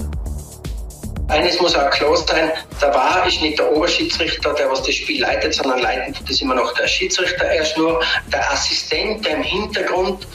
Eines 1.28 1.60
muss 1.62 1.76
auch 1.76 1.90
klar 1.92 2.18
sein, 2.18 2.52
der 2.82 2.94
VAR 2.94 3.28
ist 3.28 3.40
nicht 3.42 3.60
der 3.60 3.72
Oberschiedsrichter, 3.72 4.54
der 4.54 4.72
was 4.72 4.82
das 4.82 4.96
Spiel 4.96 5.22
leitet, 5.22 5.54
sondern 5.54 5.80
leitet 5.80 6.28
das 6.28 6.42
immer 6.42 6.56
noch 6.56 6.74
der 6.74 6.88
Schiedsrichter. 6.88 7.44
Er 7.44 7.62
ist 7.62 7.78
nur 7.78 8.02
der 8.32 8.52
Assistent, 8.52 9.24
der 9.26 9.36
im 9.36 9.44
Hintergrund 9.44 10.28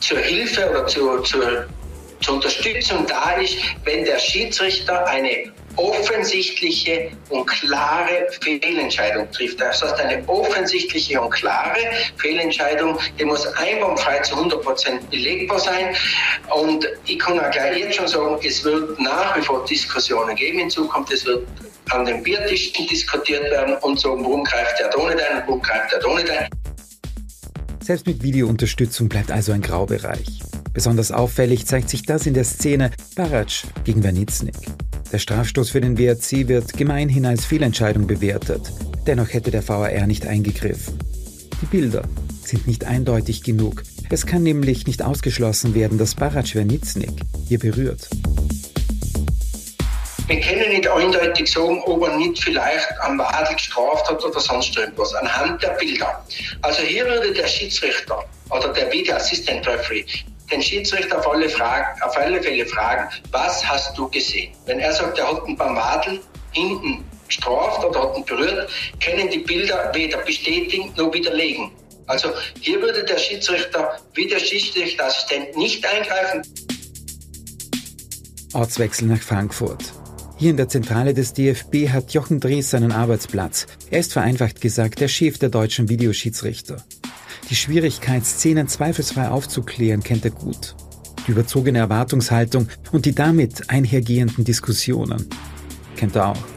zur 0.00 0.18
Hilfe 0.18 0.68
oder 0.68 0.86
zur, 0.86 1.24
zur, 1.24 1.66
zur 2.20 2.34
Unterstützung 2.34 3.06
da 3.06 3.32
ist, 3.40 3.56
wenn 3.84 4.04
der 4.04 4.18
Schiedsrichter 4.18 5.06
eine 5.06 5.50
offensichtliche 5.76 7.10
und 7.30 7.46
klare 7.46 8.26
Fehlentscheidung 8.40 9.30
trifft. 9.32 9.60
Das 9.60 9.82
heißt, 9.82 10.00
eine 10.00 10.26
offensichtliche 10.28 11.20
und 11.20 11.30
klare 11.30 11.78
Fehlentscheidung, 12.16 12.98
die 13.18 13.24
muss 13.24 13.46
einwandfrei 13.46 14.20
zu 14.20 14.34
100 14.34 14.62
Prozent 14.62 15.10
belegbar 15.10 15.58
sein. 15.58 15.94
Und 16.54 16.86
ich 17.06 17.18
kann 17.18 17.38
auch 17.38 17.50
gleich 17.50 17.78
jetzt 17.78 17.96
schon 17.96 18.08
sagen, 18.08 18.38
es 18.44 18.64
wird 18.64 18.98
nach 19.00 19.36
wie 19.36 19.42
vor 19.42 19.64
Diskussionen 19.64 20.34
geben 20.36 20.60
in 20.60 20.70
Zukunft. 20.70 21.12
Es 21.12 21.24
wird 21.24 21.46
an 21.90 22.04
den 22.04 22.22
Biertischen 22.22 22.86
diskutiert 22.86 23.50
werden 23.50 23.76
und 23.78 24.00
sagen, 24.00 24.24
warum 24.24 24.44
greift 24.44 24.78
der 24.78 24.86
nicht 24.86 25.20
ein 25.30 25.36
und 25.36 25.46
warum 25.46 25.62
greift 25.62 25.92
der 25.92 26.14
nicht 26.14 26.30
ein. 26.30 26.48
Selbst 27.82 28.06
mit 28.06 28.22
Videounterstützung 28.22 29.08
bleibt 29.08 29.30
also 29.30 29.52
ein 29.52 29.60
Graubereich. 29.60 30.40
Besonders 30.74 31.12
auffällig 31.12 31.66
zeigt 31.66 31.88
sich 31.88 32.02
das 32.02 32.26
in 32.26 32.34
der 32.34 32.42
Szene 32.42 32.90
Barac 33.14 33.62
gegen 33.84 34.02
Wernitznik. 34.02 34.56
Der 35.12 35.20
Strafstoß 35.20 35.70
für 35.70 35.80
den 35.80 35.96
WRC 35.96 36.48
wird 36.48 36.72
gemeinhin 36.72 37.24
als 37.26 37.44
Fehlentscheidung 37.44 38.08
bewertet. 38.08 38.72
Dennoch 39.06 39.32
hätte 39.32 39.52
der 39.52 39.66
VAR 39.66 40.06
nicht 40.08 40.26
eingegriffen. 40.26 40.98
Die 41.62 41.66
Bilder 41.66 42.02
sind 42.42 42.66
nicht 42.66 42.84
eindeutig 42.84 43.44
genug. 43.44 43.84
Es 44.10 44.26
kann 44.26 44.42
nämlich 44.42 44.88
nicht 44.88 45.00
ausgeschlossen 45.00 45.76
werden, 45.76 45.96
dass 45.96 46.16
Barac 46.16 46.56
Wernitznik 46.56 47.12
hier 47.46 47.60
berührt. 47.60 48.08
Wir 50.26 50.40
können 50.40 50.70
nicht 50.70 50.88
eindeutig 50.88 51.52
sagen, 51.52 51.82
ob 51.84 52.02
er 52.02 52.16
nicht 52.16 52.42
vielleicht 52.42 52.88
am 53.00 53.16
Wadel 53.18 53.54
gestraft 53.54 54.10
hat 54.10 54.24
oder 54.24 54.40
sonst 54.40 54.76
irgendwas, 54.76 55.14
anhand 55.14 55.62
der 55.62 55.76
Bilder. 55.78 56.24
Also 56.62 56.82
hier 56.82 57.06
würde 57.06 57.32
der 57.32 57.46
Schiedsrichter 57.46 58.24
oder 58.50 58.72
der 58.72 58.90
Video 58.90 59.14
Assistant 59.14 59.66
Referee 59.68 60.04
den 60.50 60.62
Schiedsrichter 60.62 61.18
auf 61.18 61.28
alle, 61.28 61.48
Fragen, 61.48 62.02
auf 62.02 62.16
alle 62.16 62.42
Fälle 62.42 62.66
fragen, 62.66 63.08
was 63.30 63.64
hast 63.66 63.96
du 63.96 64.08
gesehen? 64.08 64.52
Wenn 64.66 64.78
er 64.78 64.92
sagt, 64.92 65.18
er 65.18 65.30
hat 65.30 65.48
ihn 65.48 65.56
beim 65.56 65.76
Wadel 65.76 66.20
hinten 66.52 67.04
gestraft 67.26 67.84
oder 67.84 68.02
hat 68.02 68.16
ihn 68.16 68.24
berührt, 68.24 68.70
können 69.02 69.28
die 69.30 69.38
Bilder 69.38 69.90
weder 69.94 70.18
bestätigen 70.18 70.92
noch 70.96 71.12
widerlegen. 71.12 71.70
Also 72.06 72.28
hier 72.60 72.80
würde 72.82 73.04
der 73.04 73.16
Schiedsrichter 73.16 73.98
wie 74.12 74.26
der 74.26 74.38
Schiedsrichterassistent 74.38 75.56
nicht 75.56 75.84
eingreifen. 75.86 76.42
Ortswechsel 78.52 79.08
nach 79.08 79.22
Frankfurt. 79.22 79.92
Hier 80.36 80.50
in 80.50 80.56
der 80.56 80.68
Zentrale 80.68 81.14
des 81.14 81.32
DFB 81.32 81.88
hat 81.88 82.12
Jochen 82.12 82.40
Drees 82.40 82.70
seinen 82.70 82.92
Arbeitsplatz. 82.92 83.66
Er 83.90 84.00
ist 84.00 84.12
vereinfacht 84.12 84.60
gesagt 84.60 85.00
der 85.00 85.08
Chef 85.08 85.38
der 85.38 85.48
deutschen 85.48 85.88
Videoschiedsrichter. 85.88 86.84
Die 87.50 87.56
Schwierigkeit, 87.56 88.24
Szenen 88.24 88.68
zweifelsfrei 88.68 89.28
aufzuklären, 89.28 90.02
kennt 90.02 90.24
er 90.24 90.30
gut. 90.30 90.74
Die 91.26 91.32
überzogene 91.32 91.78
Erwartungshaltung 91.78 92.68
und 92.92 93.06
die 93.06 93.14
damit 93.14 93.70
einhergehenden 93.70 94.44
Diskussionen 94.44 95.26
kennt 95.96 96.16
er 96.16 96.28
auch. 96.28 96.53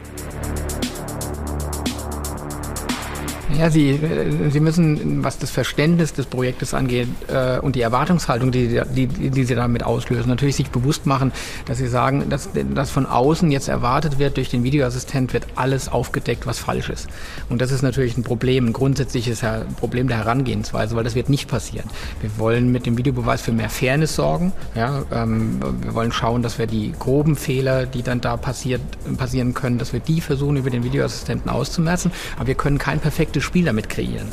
Ja, 3.58 3.70
Sie, 3.70 3.90
äh, 3.90 4.50
Sie 4.50 4.60
müssen, 4.60 5.24
was 5.24 5.38
das 5.38 5.50
Verständnis 5.50 6.12
des 6.12 6.26
Projektes 6.26 6.74
angeht 6.74 7.08
äh, 7.26 7.58
und 7.58 7.74
die 7.74 7.80
Erwartungshaltung, 7.80 8.52
die, 8.52 8.80
die, 8.94 9.08
die 9.08 9.44
Sie 9.44 9.54
damit 9.56 9.82
auslösen, 9.82 10.28
natürlich 10.28 10.54
sich 10.54 10.70
bewusst 10.70 11.06
machen, 11.06 11.32
dass 11.66 11.78
Sie 11.78 11.88
sagen, 11.88 12.28
dass, 12.30 12.50
dass 12.72 12.90
von 12.90 13.04
außen 13.04 13.50
jetzt 13.50 13.66
erwartet 13.66 14.20
wird, 14.20 14.36
durch 14.36 14.48
den 14.48 14.62
Videoassistent 14.62 15.32
wird 15.32 15.46
alles 15.56 15.88
aufgedeckt, 15.88 16.46
was 16.46 16.60
falsch 16.60 16.88
ist. 16.88 17.08
Und 17.48 17.60
das 17.60 17.72
ist 17.72 17.82
natürlich 17.82 18.16
ein 18.16 18.22
Problem, 18.22 18.66
ein 18.66 18.72
grundsätzliches 18.72 19.42
Problem 19.76 20.06
der 20.06 20.18
Herangehensweise, 20.18 20.94
weil 20.94 21.02
das 21.02 21.16
wird 21.16 21.28
nicht 21.28 21.48
passieren. 21.48 21.88
Wir 22.20 22.30
wollen 22.38 22.70
mit 22.70 22.86
dem 22.86 22.96
Videobeweis 22.96 23.40
für 23.42 23.52
mehr 23.52 23.70
Fairness 23.70 24.14
sorgen. 24.14 24.52
Ja, 24.76 25.02
ähm, 25.10 25.58
wir 25.82 25.94
wollen 25.94 26.12
schauen, 26.12 26.42
dass 26.42 26.60
wir 26.60 26.68
die 26.68 26.92
groben 26.96 27.34
Fehler, 27.34 27.86
die 27.86 28.04
dann 28.04 28.20
da 28.20 28.36
passiert, 28.36 28.82
passieren 29.16 29.52
können, 29.52 29.78
dass 29.78 29.92
wir 29.92 30.00
die 30.00 30.20
versuchen, 30.20 30.56
über 30.56 30.70
den 30.70 30.84
Videoassistenten 30.84 31.50
auszumerzen. 31.50 32.12
Aber 32.36 32.46
wir 32.46 32.54
können 32.54 32.78
kein 32.78 33.00
perfektes 33.00 33.47
gute 33.48 33.58
Spiel 33.58 33.64
damit 33.64 33.88
kreieren. 33.88 34.28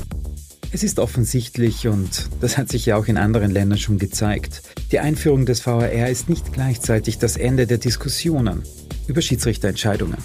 Es 0.71 0.83
ist 0.83 0.99
offensichtlich, 0.99 1.87
und 1.87 2.29
das 2.41 2.57
hat 2.57 2.69
sich 2.69 2.85
ja 2.85 2.97
auch 2.97 3.05
in 3.05 3.17
anderen 3.17 3.49
Ländern 3.49 3.77
schon 3.77 3.97
gezeigt, 3.97 4.61
die 4.91 4.99
Einführung 4.99 5.45
des 5.45 5.65
VAR 5.65 6.09
ist 6.09 6.27
nicht 6.27 6.51
gleichzeitig 6.51 7.17
das 7.17 7.37
Ende 7.37 7.65
der 7.65 7.77
Diskussionen 7.77 8.63
über 9.07 9.21
Schiedsrichterentscheidungen. 9.21 10.17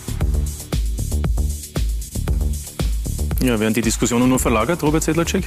Ja, 3.42 3.60
werden 3.60 3.74
die 3.74 3.80
Diskussionen 3.80 4.28
nur 4.28 4.40
verlagert, 4.40 4.82
Robert 4.82 5.04
Sedlacek? 5.04 5.44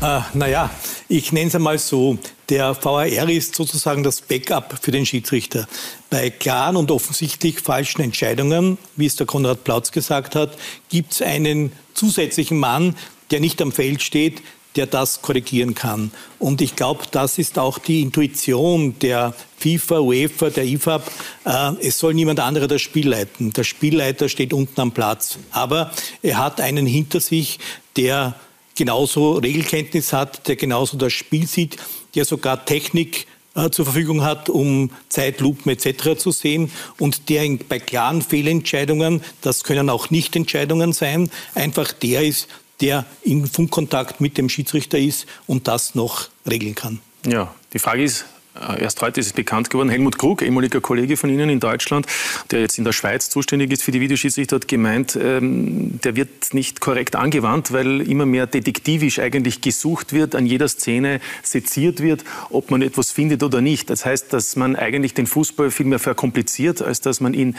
Äh, 0.00 0.20
naja, 0.34 0.70
ich 1.08 1.32
nenne 1.32 1.48
es 1.48 1.54
einmal 1.54 1.78
so. 1.78 2.18
Der 2.48 2.76
VAR 2.80 3.06
ist 3.28 3.56
sozusagen 3.56 4.02
das 4.04 4.20
Backup 4.20 4.78
für 4.80 4.92
den 4.92 5.04
Schiedsrichter. 5.04 5.66
Bei 6.10 6.30
klaren 6.30 6.76
und 6.76 6.90
offensichtlich 6.90 7.60
falschen 7.60 8.02
Entscheidungen, 8.02 8.78
wie 8.96 9.06
es 9.06 9.16
der 9.16 9.26
Konrad 9.26 9.64
Plautz 9.64 9.90
gesagt 9.90 10.36
hat, 10.36 10.56
gibt 10.88 11.12
es 11.12 11.22
einen 11.22 11.72
zusätzlichen 11.94 12.58
Mann, 12.58 12.96
der 13.30 13.40
nicht 13.40 13.62
am 13.62 13.72
Feld 13.72 14.02
steht, 14.02 14.42
der 14.76 14.86
das 14.86 15.22
korrigieren 15.22 15.74
kann. 15.74 16.10
Und 16.38 16.60
ich 16.60 16.74
glaube, 16.76 17.04
das 17.10 17.38
ist 17.38 17.58
auch 17.58 17.78
die 17.78 18.02
Intuition 18.02 18.98
der 18.98 19.34
FIFA, 19.56 20.00
UEFA, 20.00 20.50
der 20.50 20.64
IFAB. 20.64 21.10
Äh, 21.44 21.72
es 21.80 21.98
soll 21.98 22.14
niemand 22.14 22.40
anderer 22.40 22.66
das 22.66 22.82
Spiel 22.82 23.08
leiten. 23.08 23.52
Der 23.52 23.64
Spielleiter 23.64 24.28
steht 24.28 24.52
unten 24.52 24.80
am 24.80 24.92
Platz. 24.92 25.38
Aber 25.52 25.92
er 26.22 26.38
hat 26.38 26.60
einen 26.60 26.86
hinter 26.86 27.20
sich, 27.20 27.58
der 27.96 28.34
genauso 28.74 29.34
Regelkenntnis 29.34 30.12
hat, 30.12 30.48
der 30.48 30.56
genauso 30.56 30.96
das 30.96 31.12
Spiel 31.12 31.46
sieht, 31.46 31.76
der 32.16 32.24
sogar 32.24 32.64
Technik 32.64 33.26
äh, 33.54 33.70
zur 33.70 33.84
Verfügung 33.84 34.22
hat, 34.22 34.48
um 34.48 34.90
Zeitlupen 35.08 35.72
etc. 35.72 36.18
zu 36.18 36.30
sehen 36.30 36.70
und 36.98 37.28
der 37.28 37.58
bei 37.68 37.78
klaren 37.78 38.22
Fehlentscheidungen, 38.22 39.22
das 39.40 39.64
können 39.64 39.90
auch 39.90 40.10
Nichtentscheidungen 40.10 40.92
sein, 40.92 41.30
einfach 41.54 41.92
der 41.92 42.22
ist, 42.24 42.48
der 42.80 43.06
in 43.22 43.46
Funkkontakt 43.46 44.20
mit 44.20 44.36
dem 44.38 44.48
Schiedsrichter 44.48 44.98
ist 44.98 45.26
und 45.46 45.68
das 45.68 45.94
noch 45.94 46.28
regeln 46.48 46.74
kann. 46.74 47.00
Ja, 47.26 47.54
die 47.72 47.78
Frage 47.78 48.02
ist, 48.02 48.26
Erst 48.54 49.02
heute 49.02 49.18
ist 49.18 49.26
es 49.26 49.32
bekannt 49.32 49.68
geworden, 49.68 49.88
Helmut 49.88 50.16
Krug, 50.16 50.40
ehemaliger 50.40 50.80
Kollege 50.80 51.16
von 51.16 51.28
Ihnen 51.28 51.50
in 51.50 51.58
Deutschland, 51.58 52.06
der 52.52 52.60
jetzt 52.60 52.78
in 52.78 52.84
der 52.84 52.92
Schweiz 52.92 53.28
zuständig 53.28 53.72
ist 53.72 53.82
für 53.82 53.90
die 53.90 54.00
Videoschiedsrichter, 54.00 54.56
hat 54.56 54.68
gemeint, 54.68 55.18
ähm, 55.20 55.98
der 56.04 56.14
wird 56.14 56.54
nicht 56.54 56.80
korrekt 56.80 57.16
angewandt, 57.16 57.72
weil 57.72 58.00
immer 58.02 58.26
mehr 58.26 58.46
detektivisch 58.46 59.18
eigentlich 59.18 59.60
gesucht 59.60 60.12
wird, 60.12 60.36
an 60.36 60.46
jeder 60.46 60.68
Szene 60.68 61.20
seziert 61.42 62.00
wird, 62.00 62.22
ob 62.50 62.70
man 62.70 62.80
etwas 62.82 63.10
findet 63.10 63.42
oder 63.42 63.60
nicht. 63.60 63.90
Das 63.90 64.04
heißt, 64.04 64.32
dass 64.32 64.54
man 64.54 64.76
eigentlich 64.76 65.14
den 65.14 65.26
Fußball 65.26 65.72
viel 65.72 65.86
mehr 65.86 65.98
verkompliziert, 65.98 66.80
als 66.80 67.00
dass 67.00 67.20
man 67.20 67.34
ihn 67.34 67.56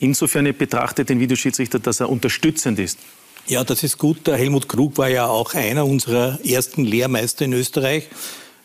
insofern 0.00 0.44
betrachtet, 0.56 1.10
den 1.10 1.20
Videoschiedsrichter, 1.20 1.78
dass 1.78 2.00
er 2.00 2.08
unterstützend 2.08 2.78
ist. 2.78 2.98
Ja, 3.48 3.64
das 3.64 3.82
ist 3.82 3.98
gut. 3.98 4.26
Der 4.26 4.36
Helmut 4.36 4.68
Krug 4.68 4.96
war 4.96 5.08
ja 5.08 5.26
auch 5.26 5.52
einer 5.52 5.84
unserer 5.84 6.38
ersten 6.42 6.84
Lehrmeister 6.84 7.44
in 7.44 7.52
Österreich. 7.52 8.08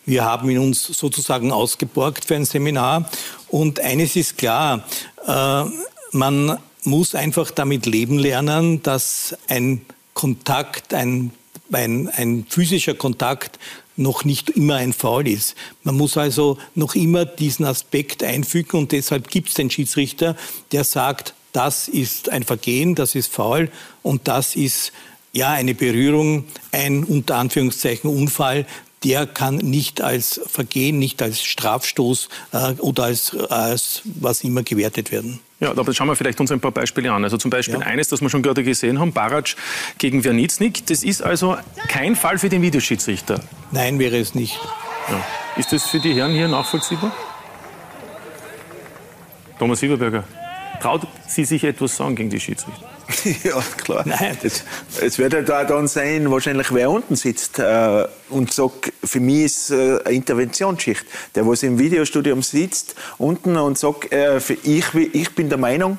Wir 0.08 0.24
haben 0.24 0.50
ihn 0.50 0.60
uns 0.60 0.86
sozusagen 0.86 1.52
ausgeborgt 1.52 2.24
für 2.24 2.36
ein 2.36 2.46
Seminar. 2.46 3.10
Und 3.50 3.82
eines 3.82 4.16
ist 4.16 4.38
klar, 4.38 4.86
äh, 5.28 5.66
man 6.14 6.58
muss 6.86 7.14
einfach 7.14 7.52
damit 7.52 7.86
leben 7.86 8.18
lernen, 8.18 8.82
dass 8.82 9.36
ein 9.50 9.82
Kontakt, 10.14 10.94
ein, 10.94 11.32
ein, 11.74 12.08
ein 12.08 12.46
physischer 12.48 12.94
Kontakt 12.94 13.60
noch 13.98 14.24
nicht 14.24 14.50
immer 14.52 14.76
ein 14.76 14.94
Foul 14.94 15.28
ist. 15.28 15.56
Man 15.84 15.98
muss 15.98 16.16
also 16.16 16.58
noch 16.74 16.96
immer 16.96 17.26
diesen 17.26 17.66
Aspekt 17.66 18.24
einfügen 18.24 18.78
und 18.78 18.94
deshalb 18.94 19.30
gibt 19.30 19.50
es 19.50 19.56
den 19.56 19.70
Schiedsrichter, 19.70 20.38
der 20.72 20.86
sagt, 20.86 21.34
das 21.52 21.90
ist 21.90 22.30
ein 22.30 22.44
Vergehen, 22.44 22.96
das 22.96 23.14
ist 23.14 23.34
faul 23.34 23.70
und 24.04 24.30
das 24.30 24.56
ist 24.56 24.94
ja 25.34 25.52
eine 25.52 25.76
Berührung, 25.76 26.46
ein 26.72 27.04
unter 27.04 27.36
Anführungszeichen 27.36 28.10
Unfall, 28.10 28.66
der 29.04 29.28
kann 29.28 29.56
nicht 29.56 30.02
als 30.02 30.42
Vergehen, 30.48 31.00
nicht 31.00 31.22
als 31.22 31.44
Strafstoß 31.44 32.30
äh, 32.52 32.74
oder 32.80 33.04
als, 33.04 33.36
als 33.36 34.02
was 34.06 34.44
immer 34.44 34.64
gewertet 34.64 35.12
werden. 35.12 35.40
Ja, 35.60 35.72
aber 35.72 35.94
schauen 35.94 36.08
wir 36.08 36.16
vielleicht 36.16 36.40
uns 36.40 36.52
ein 36.52 36.60
paar 36.60 36.72
Beispiele 36.72 37.12
an. 37.12 37.24
Also 37.24 37.38
zum 37.38 37.50
Beispiel 37.50 37.80
ja. 37.80 37.86
eines, 37.86 38.10
das 38.10 38.22
wir 38.22 38.30
schon 38.30 38.44
gerade 38.44 38.64
gesehen 38.64 39.00
haben, 39.00 39.12
Barac 39.12 39.56
gegen 39.98 40.24
Wernitznik. 40.24 40.86
Das 40.86 41.04
ist 41.04 41.24
also 41.24 41.58
kein 41.88 42.16
Fall 42.16 42.38
für 42.38 42.50
den 42.50 42.62
Videoschiedsrichter. 42.62 43.42
Nein, 43.72 43.98
wäre 43.98 44.18
es 44.18 44.36
nicht. 44.36 44.60
Ja. 45.10 45.26
Ist 45.56 45.74
das 45.74 45.84
für 45.88 46.00
die 46.00 46.14
Herren 46.14 46.34
hier 46.34 46.48
nachvollziehbar? 46.48 47.12
Thomas 49.58 49.80
Sieberberger. 49.80 50.24
Traut 50.82 51.08
sie 51.28 51.46
sich 51.46 51.64
etwas 51.64 51.98
sagen 51.98 52.16
gegen 52.16 52.30
die 52.30 52.40
Schiedsrichter? 52.40 52.84
ja, 53.44 53.62
klar. 53.78 54.04
Nein. 54.06 54.38
Das, 54.42 54.64
es 55.02 55.18
wird 55.18 55.34
halt 55.34 55.50
auch 55.50 55.66
dann 55.66 55.88
sein, 55.88 56.30
wahrscheinlich 56.30 56.74
wer 56.74 56.90
unten 56.90 57.16
sitzt 57.16 57.60
äh, 57.60 58.06
und 58.30 58.54
sagt, 58.54 58.92
für 59.04 59.20
mich 59.20 59.46
ist 59.46 59.72
äh, 59.72 60.00
eine 60.04 60.16
Interventionsschicht. 60.16 61.06
Der, 61.36 61.48
was 61.48 61.64
im 61.64 61.80
Videostudium 61.80 62.42
sitzt, 62.42 62.96
unten 63.18 63.56
und 63.58 63.78
sagt, 63.78 64.12
äh, 64.12 64.40
für 64.40 64.58
ich, 64.64 64.94
ich 64.94 65.36
bin 65.36 65.50
der 65.50 65.58
Meinung, 65.58 65.98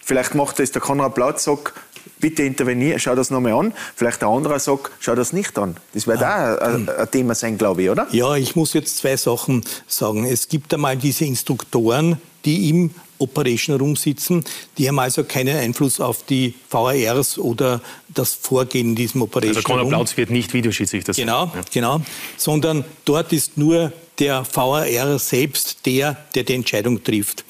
vielleicht 0.00 0.34
macht 0.34 0.58
das 0.58 0.70
der 0.72 0.82
Konrad 0.82 1.14
Platz, 1.14 1.44
sagt, 1.44 1.72
bitte 2.18 2.42
intervenieren, 2.42 2.98
schau 3.00 3.14
das 3.14 3.30
nochmal 3.30 3.52
an. 3.52 3.74
Vielleicht 3.96 4.20
der 4.22 4.28
andere 4.28 4.60
sagt, 4.60 4.90
schau 5.00 5.14
das 5.14 5.32
nicht 5.32 5.58
an. 5.58 5.76
Das 5.94 6.06
wird 6.06 6.22
ah. 6.22 6.56
auch 6.56 6.60
ein, 6.60 6.88
ein, 6.88 7.10
Thema 7.10 7.34
sein, 7.34 7.58
glaube 7.58 7.82
ich, 7.82 7.90
oder? 7.90 8.06
Ja, 8.10 8.36
ich 8.36 8.56
muss 8.56 8.74
jetzt 8.74 8.98
zwei 8.98 9.16
Sachen 9.16 9.64
sagen. 9.86 10.24
Es 10.24 10.48
gibt 10.48 10.72
einmal 10.74 10.96
diese 10.96 11.24
Instruktoren, 11.24 12.20
die 12.44 12.68
im 12.68 12.90
Operation 13.20 13.76
Room 13.76 13.96
sitzen. 13.96 14.44
Die 14.78 14.88
haben 14.88 14.98
also 14.98 15.24
keinen 15.24 15.56
Einfluss 15.56 16.00
auf 16.00 16.24
die 16.24 16.54
VARs 16.68 17.38
oder 17.38 17.80
das 18.08 18.34
Vorgehen 18.34 18.90
in 18.90 18.96
diesem 18.96 19.22
Operation 19.22 19.56
also 19.56 19.66
Conor 19.66 19.88
Plautz 19.88 20.16
wird 20.16 20.30
nicht 20.30 20.52
Videoschiedsrichter 20.52 21.14
sein. 21.14 21.26
Genau, 21.26 21.44
ja. 21.46 21.60
genau. 21.72 22.00
Sondern 22.36 22.84
dort 23.04 23.32
ist 23.32 23.56
nur 23.56 23.92
der 24.18 24.44
VAR 24.52 25.18
selbst 25.18 25.86
der, 25.86 26.16
der 26.34 26.44
die 26.44 26.54
Entscheidung 26.54 27.02
trifft. 27.02 27.44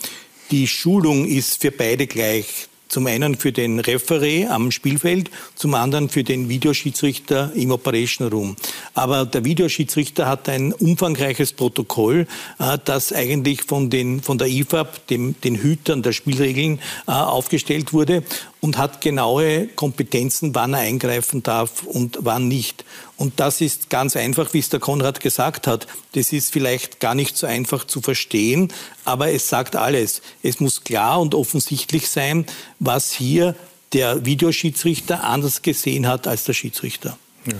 Die 0.50 0.66
Schulung 0.66 1.26
ist 1.26 1.60
für 1.60 1.70
beide 1.70 2.06
gleich. 2.06 2.68
Zum 2.90 3.06
einen 3.06 3.36
für 3.36 3.52
den 3.52 3.78
Referee 3.78 4.46
am 4.46 4.72
Spielfeld, 4.72 5.30
zum 5.54 5.74
anderen 5.74 6.08
für 6.08 6.24
den 6.24 6.48
Videoschiedsrichter 6.48 7.52
im 7.54 7.70
Operation 7.70 8.26
Room. 8.26 8.56
Aber 8.94 9.24
der 9.26 9.44
Videoschiedsrichter 9.44 10.26
hat 10.26 10.48
ein 10.48 10.72
umfangreiches 10.72 11.52
Protokoll, 11.52 12.26
äh, 12.58 12.78
das 12.84 13.12
eigentlich 13.12 13.62
von, 13.62 13.90
den, 13.90 14.20
von 14.20 14.38
der 14.38 14.48
IFAB, 14.48 15.06
dem, 15.06 15.40
den 15.40 15.62
Hütern 15.62 16.02
der 16.02 16.10
Spielregeln, 16.10 16.80
äh, 17.06 17.12
aufgestellt 17.12 17.92
wurde 17.92 18.24
und 18.60 18.76
hat 18.76 19.00
genaue 19.00 19.68
Kompetenzen, 19.68 20.54
wann 20.54 20.74
er 20.74 20.80
eingreifen 20.80 21.42
darf 21.42 21.82
und 21.82 22.18
wann 22.20 22.48
nicht. 22.48 22.84
Und 23.16 23.40
das 23.40 23.60
ist 23.60 23.90
ganz 23.90 24.16
einfach, 24.16 24.52
wie 24.52 24.58
es 24.58 24.68
der 24.68 24.80
Konrad 24.80 25.20
gesagt 25.20 25.66
hat. 25.66 25.86
Das 26.12 26.32
ist 26.32 26.52
vielleicht 26.52 27.00
gar 27.00 27.14
nicht 27.14 27.36
so 27.36 27.46
einfach 27.46 27.86
zu 27.86 28.00
verstehen, 28.02 28.72
aber 29.04 29.32
es 29.32 29.48
sagt 29.48 29.76
alles. 29.76 30.22
Es 30.42 30.60
muss 30.60 30.84
klar 30.84 31.20
und 31.20 31.34
offensichtlich 31.34 32.08
sein, 32.08 32.46
was 32.78 33.12
hier 33.12 33.54
der 33.92 34.24
Videoschiedsrichter 34.24 35.24
anders 35.24 35.62
gesehen 35.62 36.06
hat 36.06 36.26
als 36.26 36.44
der 36.44 36.52
Schiedsrichter. 36.52 37.18
Ja. 37.46 37.54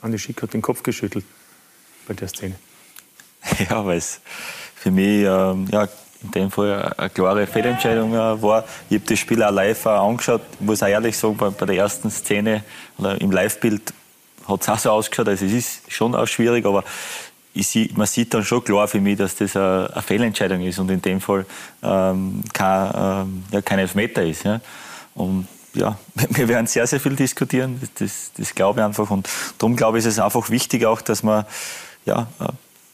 Andi 0.00 0.18
Schick 0.18 0.40
hat 0.42 0.54
den 0.54 0.62
Kopf 0.62 0.82
geschüttelt 0.82 1.24
bei 2.06 2.14
der 2.14 2.28
Szene. 2.28 2.56
Ja, 3.70 3.86
weil 3.86 3.96
es 3.96 4.20
für 4.74 4.90
mich 4.90 5.24
ähm, 5.24 5.66
ja, 5.72 5.88
in 6.22 6.30
dem 6.32 6.50
Fall 6.50 6.92
eine 6.96 7.10
klare 7.10 7.46
Fehlentscheidung 7.46 8.12
äh, 8.12 8.42
war. 8.42 8.64
Ich 8.88 8.96
habe 8.98 9.08
das 9.08 9.18
Spiel 9.18 9.42
auch 9.42 9.50
live 9.50 9.86
angeschaut. 9.86 10.42
Ich 10.54 10.60
muss 10.60 10.82
auch 10.82 10.88
ehrlich 10.88 11.16
sagen, 11.16 11.36
bei, 11.36 11.66
der 11.66 11.76
ersten 11.76 12.10
Szene 12.10 12.62
oder 12.98 13.20
im 13.20 13.30
Live-Bild 13.30 13.92
hat 14.46 14.62
es 14.62 14.68
auch 14.68 14.78
so 14.78 14.90
ausgeschaut. 14.90 15.28
Also 15.28 15.46
es 15.46 15.52
ist 15.52 15.92
schon 15.92 16.14
auch 16.14 16.26
schwierig, 16.26 16.66
aber 16.66 16.84
ich, 17.54 17.96
man 17.96 18.06
sieht 18.06 18.32
dann 18.34 18.44
schon 18.44 18.62
klar 18.62 18.86
für 18.86 19.00
mich, 19.00 19.18
dass 19.18 19.36
das 19.36 19.56
eine, 19.56 19.90
Fehlentscheidung 20.06 20.60
ist 20.62 20.78
und 20.78 20.90
in 20.90 21.02
dem 21.02 21.20
Fall 21.20 21.46
ähm, 21.82 22.44
kein, 22.52 22.92
ähm, 22.94 23.44
ja, 23.50 23.62
kein 23.62 23.78
Elfmeter 23.78 24.22
ist. 24.22 24.44
Ja. 24.44 24.60
Und 25.14 25.48
ja, 25.74 25.98
wir 26.28 26.48
werden 26.48 26.66
sehr, 26.66 26.86
sehr 26.86 27.00
viel 27.00 27.16
diskutieren, 27.16 27.80
das, 27.98 28.32
das, 28.36 28.54
glaube 28.54 28.80
ich 28.80 28.84
einfach. 28.84 29.10
Und 29.10 29.28
darum 29.58 29.76
glaube 29.76 29.98
ich, 29.98 30.04
ist 30.04 30.14
es 30.14 30.18
einfach 30.18 30.50
wichtig 30.50 30.84
auch, 30.84 31.00
dass 31.00 31.22
man 31.22 31.44
ja, 32.04 32.28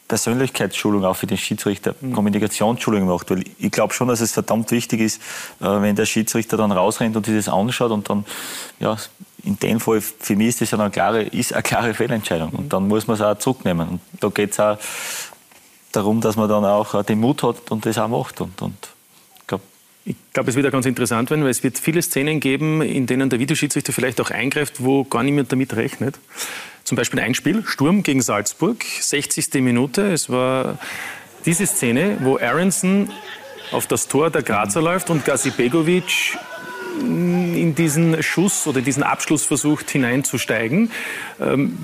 Persönlichkeitsschulung 0.09 1.05
auch 1.05 1.17
für 1.17 1.27
den 1.27 1.39
Schiedsrichter, 1.39 1.95
mhm. 2.01 2.13
Kommunikationsschulung 2.13 3.07
macht. 3.07 3.31
Weil 3.31 3.45
ich 3.59 3.71
glaube 3.71 3.93
schon, 3.93 4.09
dass 4.09 4.21
es 4.21 4.33
verdammt 4.33 4.71
wichtig 4.71 5.01
ist, 5.01 5.21
äh, 5.61 5.65
wenn 5.65 5.97
der 5.97 6.07
Schiedsrichter 6.07 6.57
dann 6.57 6.73
rausrennt 6.73 7.17
und 7.17 7.27
sich 7.27 7.37
das 7.37 7.49
anschaut 7.49 7.91
und 7.91 8.09
dann, 8.09 8.25
ja, 8.79 8.97
in 9.43 9.59
dem 9.59 9.81
Fall, 9.81 10.01
für 10.01 10.37
mich 10.37 10.49
ist 10.49 10.61
das 10.61 10.71
ja 10.73 10.79
eine 10.79 10.91
klare, 10.91 11.23
ist 11.23 11.53
eine 11.53 11.63
klare 11.63 11.95
Fehlentscheidung. 11.95 12.51
Und 12.51 12.73
dann 12.73 12.89
muss 12.89 13.07
man 13.07 13.15
es 13.15 13.23
auch 13.23 13.39
zurücknehmen. 13.39 13.89
Und 13.89 14.01
da 14.21 14.29
geht 14.29 14.53
es 14.53 14.61
auch 14.61 14.79
darum, 15.93 16.21
dass 16.21 16.37
man 16.37 16.49
dann 16.49 16.65
auch 16.65 17.03
den 17.05 17.21
Mut 17.21 17.43
hat 17.43 17.71
und 17.71 17.87
das 17.87 17.99
auch 17.99 18.09
macht. 18.09 18.41
Und, 18.41 18.61
und 18.63 18.89
ich 20.07 20.15
glaube, 20.33 20.51
es 20.51 20.57
wird 20.57 20.65
auch 20.67 20.71
ganz 20.71 20.87
interessant 20.87 21.31
werden, 21.31 21.43
weil 21.43 21.51
es 21.51 21.65
wird 21.65 21.79
viele 21.79 22.01
Szenen 22.01 22.39
geben, 22.39 22.81
in 22.81 23.07
denen 23.07 23.29
der 23.29 23.41
Videoschiedsrichter 23.41 23.93
vielleicht 23.93 24.21
auch 24.21 24.31
eingreift, 24.31 24.85
wo 24.85 25.03
gar 25.03 25.25
niemand 25.25 25.51
damit 25.51 25.75
rechnet. 25.75 26.17
Zum 26.87 26.95
Beispiel 26.95 27.19
ein 27.19 27.35
Spiel, 27.35 27.65
Sturm 27.67 28.05
gegen 28.05 28.23
Salzburg, 28.23 28.85
60. 29.01 29.55
Minute. 29.55 30.13
Es 30.13 30.31
war 30.31 30.79
diese 31.45 31.67
Szene, 31.67 32.19
wo 32.21 32.39
Aronson 32.39 33.11
auf 33.73 33.89
das 33.89 34.07
Tor 34.07 34.31
der 34.31 34.45
Grazer 34.45 34.81
läuft 34.81 35.11
und 35.11 35.25
Gazi 35.25 35.51
Begovic 35.51 36.39
in 37.01 37.75
diesen 37.75 38.23
Schuss 38.23 38.69
oder 38.69 38.83
diesen 38.83 39.03
Abschluss 39.03 39.45
versucht 39.45 39.91
hineinzusteigen. 39.91 40.93
Ähm, 41.41 41.77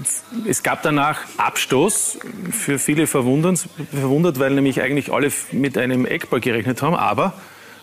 es 0.46 0.62
gab 0.62 0.84
danach 0.84 1.22
Abstoß, 1.36 2.20
für 2.52 2.78
viele 2.78 3.08
verwundert, 3.08 4.38
weil 4.38 4.52
nämlich 4.52 4.82
eigentlich 4.82 5.12
alle 5.12 5.32
mit 5.50 5.76
einem 5.78 6.06
Eckball 6.06 6.38
gerechnet 6.38 6.80
haben. 6.80 6.94
Aber 6.94 7.32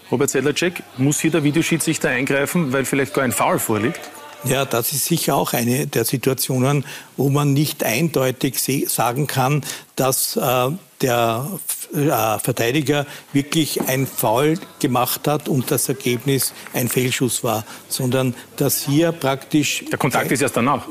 Robert 0.10 0.30
Sedlacek, 0.30 0.84
muss 0.96 1.20
hier 1.20 1.32
der 1.32 1.44
Videoschiedsrichter 1.44 2.08
eingreifen, 2.08 2.72
weil 2.72 2.86
vielleicht 2.86 3.14
gar 3.14 3.26
ein 3.26 3.34
Foul 3.34 3.60
vorliegt? 3.60 4.00
Ja, 4.46 4.64
das 4.66 4.94
ist 4.94 5.06
sicher 5.06 5.36
auch 5.36 5.54
eine 5.54 5.88
der 5.88 6.06
Situationen, 6.06 6.86
wo 7.18 7.30
man 7.30 7.54
nicht 7.54 7.84
eindeutig 7.84 8.60
sagen 8.88 9.28
kann, 9.28 9.64
dass 9.96 10.38
äh, 10.38 10.70
der 11.02 11.60
äh, 11.94 12.40
Verteidiger 12.40 13.06
wirklich 13.34 13.82
ein 13.88 14.08
Foul 14.08 14.58
gemacht 14.80 15.28
hat 15.28 15.50
und 15.50 15.72
das 15.72 15.90
Ergebnis 15.90 16.54
ein 16.74 16.88
Fehlschuss 16.88 17.44
war, 17.44 17.66
sondern 17.90 18.34
dass 18.56 18.86
hier 18.86 19.12
praktisch... 19.12 19.84
Der 19.92 20.00
Kontakt 20.00 20.32
ist 20.32 20.42
erst 20.42 20.56
danach. 20.56 20.88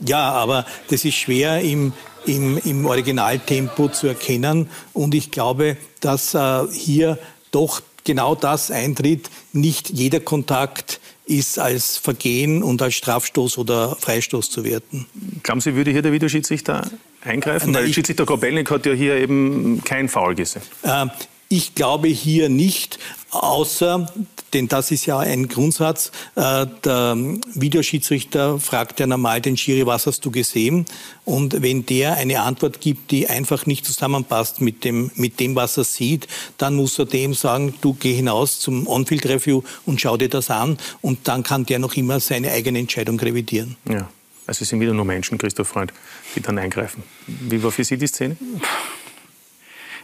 Ja, 0.00 0.30
aber 0.32 0.66
das 0.88 1.04
ist 1.04 1.14
schwer 1.14 1.60
im, 1.60 1.92
im, 2.26 2.58
im 2.58 2.86
Originaltempo 2.86 3.88
zu 3.88 4.08
erkennen 4.08 4.68
und 4.94 5.14
ich 5.14 5.30
glaube, 5.30 5.76
dass 6.00 6.34
äh, 6.34 6.66
hier 6.72 7.18
doch 7.50 7.82
genau 8.04 8.34
das 8.34 8.70
eintritt. 8.70 9.30
Nicht 9.52 9.90
jeder 9.90 10.20
Kontakt 10.20 11.00
ist 11.38 11.58
als 11.58 11.96
Vergehen 11.96 12.62
und 12.62 12.82
als 12.82 12.94
Strafstoß 12.94 13.58
oder 13.58 13.96
Freistoß 13.96 14.50
zu 14.50 14.64
werten. 14.64 15.06
Glauben 15.42 15.60
Sie, 15.60 15.74
würde 15.74 15.90
hier 15.90 16.02
der 16.02 16.12
Videoschiedsrichter 16.12 16.90
eingreifen? 17.24 17.74
Weil 17.74 17.92
Schiedsrichter 17.92 18.26
Kobelnik 18.26 18.70
hat 18.70 18.86
ja 18.86 18.92
hier 18.92 19.16
eben 19.16 19.82
kein 19.84 20.08
Foul 20.08 20.34
gesehen. 20.34 20.62
Äh, 20.82 21.06
ich 21.52 21.74
glaube 21.74 22.08
hier 22.08 22.48
nicht, 22.48 22.98
außer, 23.30 24.10
denn 24.54 24.68
das 24.68 24.90
ist 24.90 25.04
ja 25.04 25.18
ein 25.18 25.48
Grundsatz, 25.48 26.10
äh, 26.34 26.66
der 26.82 27.14
Videoschiedsrichter 27.54 28.58
fragt 28.58 29.00
ja 29.00 29.06
normal 29.06 29.42
den 29.42 29.58
Schiri, 29.58 29.84
was 29.84 30.06
hast 30.06 30.24
du 30.24 30.30
gesehen? 30.30 30.86
Und 31.26 31.60
wenn 31.60 31.84
der 31.84 32.14
eine 32.16 32.40
Antwort 32.40 32.80
gibt, 32.80 33.10
die 33.10 33.28
einfach 33.28 33.66
nicht 33.66 33.84
zusammenpasst 33.84 34.62
mit 34.62 34.82
dem, 34.82 35.10
mit 35.14 35.40
dem 35.40 35.54
was 35.54 35.76
er 35.76 35.84
sieht, 35.84 36.26
dann 36.56 36.74
muss 36.74 36.98
er 36.98 37.04
dem 37.04 37.34
sagen, 37.34 37.74
du 37.82 37.92
geh 37.92 38.14
hinaus 38.14 38.58
zum 38.58 38.86
On-Field-Review 38.86 39.62
und 39.84 40.00
schau 40.00 40.16
dir 40.16 40.30
das 40.30 40.48
an. 40.48 40.78
Und 41.02 41.28
dann 41.28 41.42
kann 41.42 41.66
der 41.66 41.78
noch 41.78 41.94
immer 41.96 42.18
seine 42.20 42.50
eigene 42.50 42.78
Entscheidung 42.78 43.20
revidieren. 43.20 43.76
Ja, 43.86 44.08
also 44.46 44.62
es 44.62 44.70
sind 44.70 44.80
wieder 44.80 44.94
nur 44.94 45.04
Menschen, 45.04 45.36
Christoph 45.36 45.68
Freund, 45.68 45.92
die 46.34 46.40
dann 46.40 46.58
eingreifen. 46.58 47.02
Wie 47.26 47.62
war 47.62 47.70
für 47.70 47.84
Sie 47.84 47.98
die 47.98 48.06
Szene? 48.06 48.38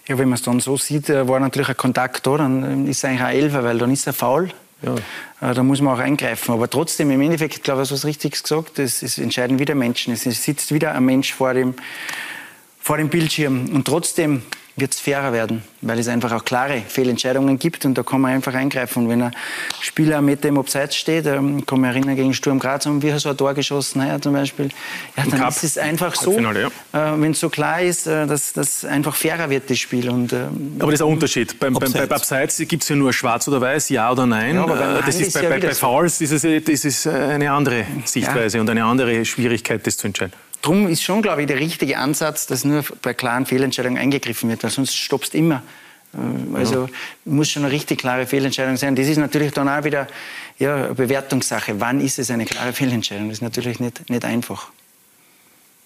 Ja, 0.08 0.18
wenn 0.18 0.28
man 0.28 0.36
es 0.36 0.42
dann 0.42 0.58
so 0.58 0.76
sieht, 0.76 1.10
äh, 1.10 1.28
war 1.28 1.38
natürlich 1.38 1.68
ein 1.68 1.76
Kontakt 1.76 2.26
da, 2.26 2.38
dann 2.38 2.86
ist 2.86 2.98
es 2.98 3.04
eigentlich 3.04 3.22
ein 3.22 3.36
Elfer, 3.36 3.62
weil 3.62 3.78
dann 3.78 3.92
ist 3.92 4.06
er 4.06 4.14
faul. 4.14 4.50
Ja. 4.82 4.94
Äh, 5.50 5.54
da 5.54 5.62
muss 5.62 5.80
man 5.80 5.94
auch 5.94 5.98
eingreifen. 6.02 6.52
Aber 6.52 6.68
trotzdem, 6.70 7.10
im 7.10 7.20
Endeffekt, 7.20 7.62
glaube 7.62 7.80
ich, 7.80 7.82
hast 7.82 7.90
du 7.90 7.94
was 7.94 8.04
Richtiges 8.04 8.42
gesagt. 8.42 8.78
Es, 8.78 9.02
es 9.02 9.18
entscheiden 9.18 9.58
wieder 9.58 9.74
Menschen. 9.74 10.14
Es 10.14 10.22
sitzt 10.22 10.72
wieder 10.72 10.92
ein 10.92 11.04
Mensch 11.04 11.34
vor 11.34 11.52
dem, 11.52 11.74
vor 12.80 12.96
dem 12.96 13.10
Bildschirm. 13.10 13.68
Und 13.74 13.86
trotzdem 13.86 14.42
wird 14.78 14.94
es 14.94 15.00
fairer 15.00 15.32
werden, 15.32 15.62
weil 15.82 15.98
es 15.98 16.08
einfach 16.08 16.32
auch 16.32 16.44
klare 16.44 16.82
Fehlentscheidungen 16.86 17.58
gibt 17.58 17.84
und 17.84 17.96
da 17.96 18.02
kann 18.02 18.20
man 18.20 18.32
einfach 18.32 18.54
eingreifen. 18.54 19.04
Und 19.04 19.08
wenn 19.08 19.22
ein 19.22 19.32
Spieler 19.80 20.20
mit 20.22 20.44
dem 20.44 20.58
Abseits 20.58 20.96
steht, 20.96 21.26
ähm, 21.26 21.64
kann 21.66 21.80
mich 21.80 21.90
erinnern, 21.90 22.16
gegen 22.16 22.34
Sturm 22.34 22.58
Graz 22.58 22.86
haben 22.86 23.02
wir 23.02 23.18
so 23.18 23.30
ein 23.30 23.36
Tor 23.36 23.54
geschossen, 23.54 24.06
ja, 24.06 24.20
zum 24.20 24.32
Beispiel, 24.32 24.68
ja, 25.16 25.24
dann 25.28 25.40
Cup. 25.40 25.50
ist 25.50 25.64
es 25.64 25.78
einfach 25.78 26.14
so, 26.14 26.38
ja. 26.38 26.50
äh, 26.50 27.20
wenn 27.20 27.32
es 27.32 27.40
so 27.40 27.48
klar 27.48 27.82
ist, 27.82 28.06
äh, 28.06 28.26
dass 28.26 28.52
das 28.52 28.84
einfach 28.84 29.14
fairer 29.14 29.50
wird, 29.50 29.68
das 29.68 29.78
Spiel. 29.78 30.08
Und, 30.08 30.32
äh, 30.32 30.46
aber 30.78 30.92
das 30.92 31.00
ist 31.00 31.06
ein 31.06 31.12
Unterschied. 31.12 31.58
Beim, 31.58 31.76
Abseits, 31.76 31.92
beim, 31.92 32.08
beim 32.08 32.16
Abseits 32.16 32.58
gibt 32.58 32.82
es 32.82 32.88
ja 32.88 32.96
nur 32.96 33.12
schwarz 33.12 33.48
oder 33.48 33.60
weiß, 33.60 33.88
ja 33.90 34.10
oder 34.10 34.26
nein. 34.26 34.54
Ja, 34.54 34.62
aber 34.62 34.98
äh, 34.98 35.02
das 35.04 35.20
ist, 35.20 35.34
bei, 35.34 35.42
ja 35.42 35.48
bei, 35.48 35.58
bei 35.60 35.74
Fouls 35.74 36.20
ist 36.20 36.32
es, 36.32 36.44
ist 36.44 36.84
es 36.84 37.06
eine 37.06 37.50
andere 37.50 37.84
Sichtweise 38.04 38.60
und 38.60 38.70
eine 38.70 38.84
andere 38.84 39.24
Schwierigkeit, 39.24 39.86
das 39.86 39.96
zu 39.96 40.06
entscheiden. 40.06 40.32
Darum 40.68 40.86
ist 40.86 41.02
schon, 41.02 41.22
glaube 41.22 41.40
ich, 41.40 41.46
der 41.46 41.58
richtige 41.58 41.96
Ansatz, 41.96 42.46
dass 42.46 42.62
nur 42.62 42.84
bei 43.00 43.14
klaren 43.14 43.46
Fehlentscheidungen 43.46 43.96
eingegriffen 43.96 44.50
wird, 44.50 44.62
weil 44.62 44.70
sonst 44.70 44.94
stoppst 44.94 45.34
immer. 45.34 45.62
Äh, 46.12 46.58
also 46.58 46.82
ja. 46.82 46.88
muss 47.24 47.48
schon 47.48 47.64
eine 47.64 47.72
richtig 47.72 48.00
klare 48.00 48.26
Fehlentscheidung 48.26 48.76
sein. 48.76 48.94
Das 48.94 49.06
ist 49.06 49.16
natürlich 49.16 49.52
dann 49.52 49.66
auch 49.66 49.84
wieder 49.84 50.06
ja, 50.58 50.74
eine 50.74 50.94
Bewertungssache. 50.94 51.80
Wann 51.80 52.02
ist 52.02 52.18
es 52.18 52.30
eine 52.30 52.44
klare 52.44 52.74
Fehlentscheidung? 52.74 53.28
Das 53.28 53.38
ist 53.38 53.42
natürlich 53.42 53.80
nicht, 53.80 54.10
nicht 54.10 54.26
einfach 54.26 54.68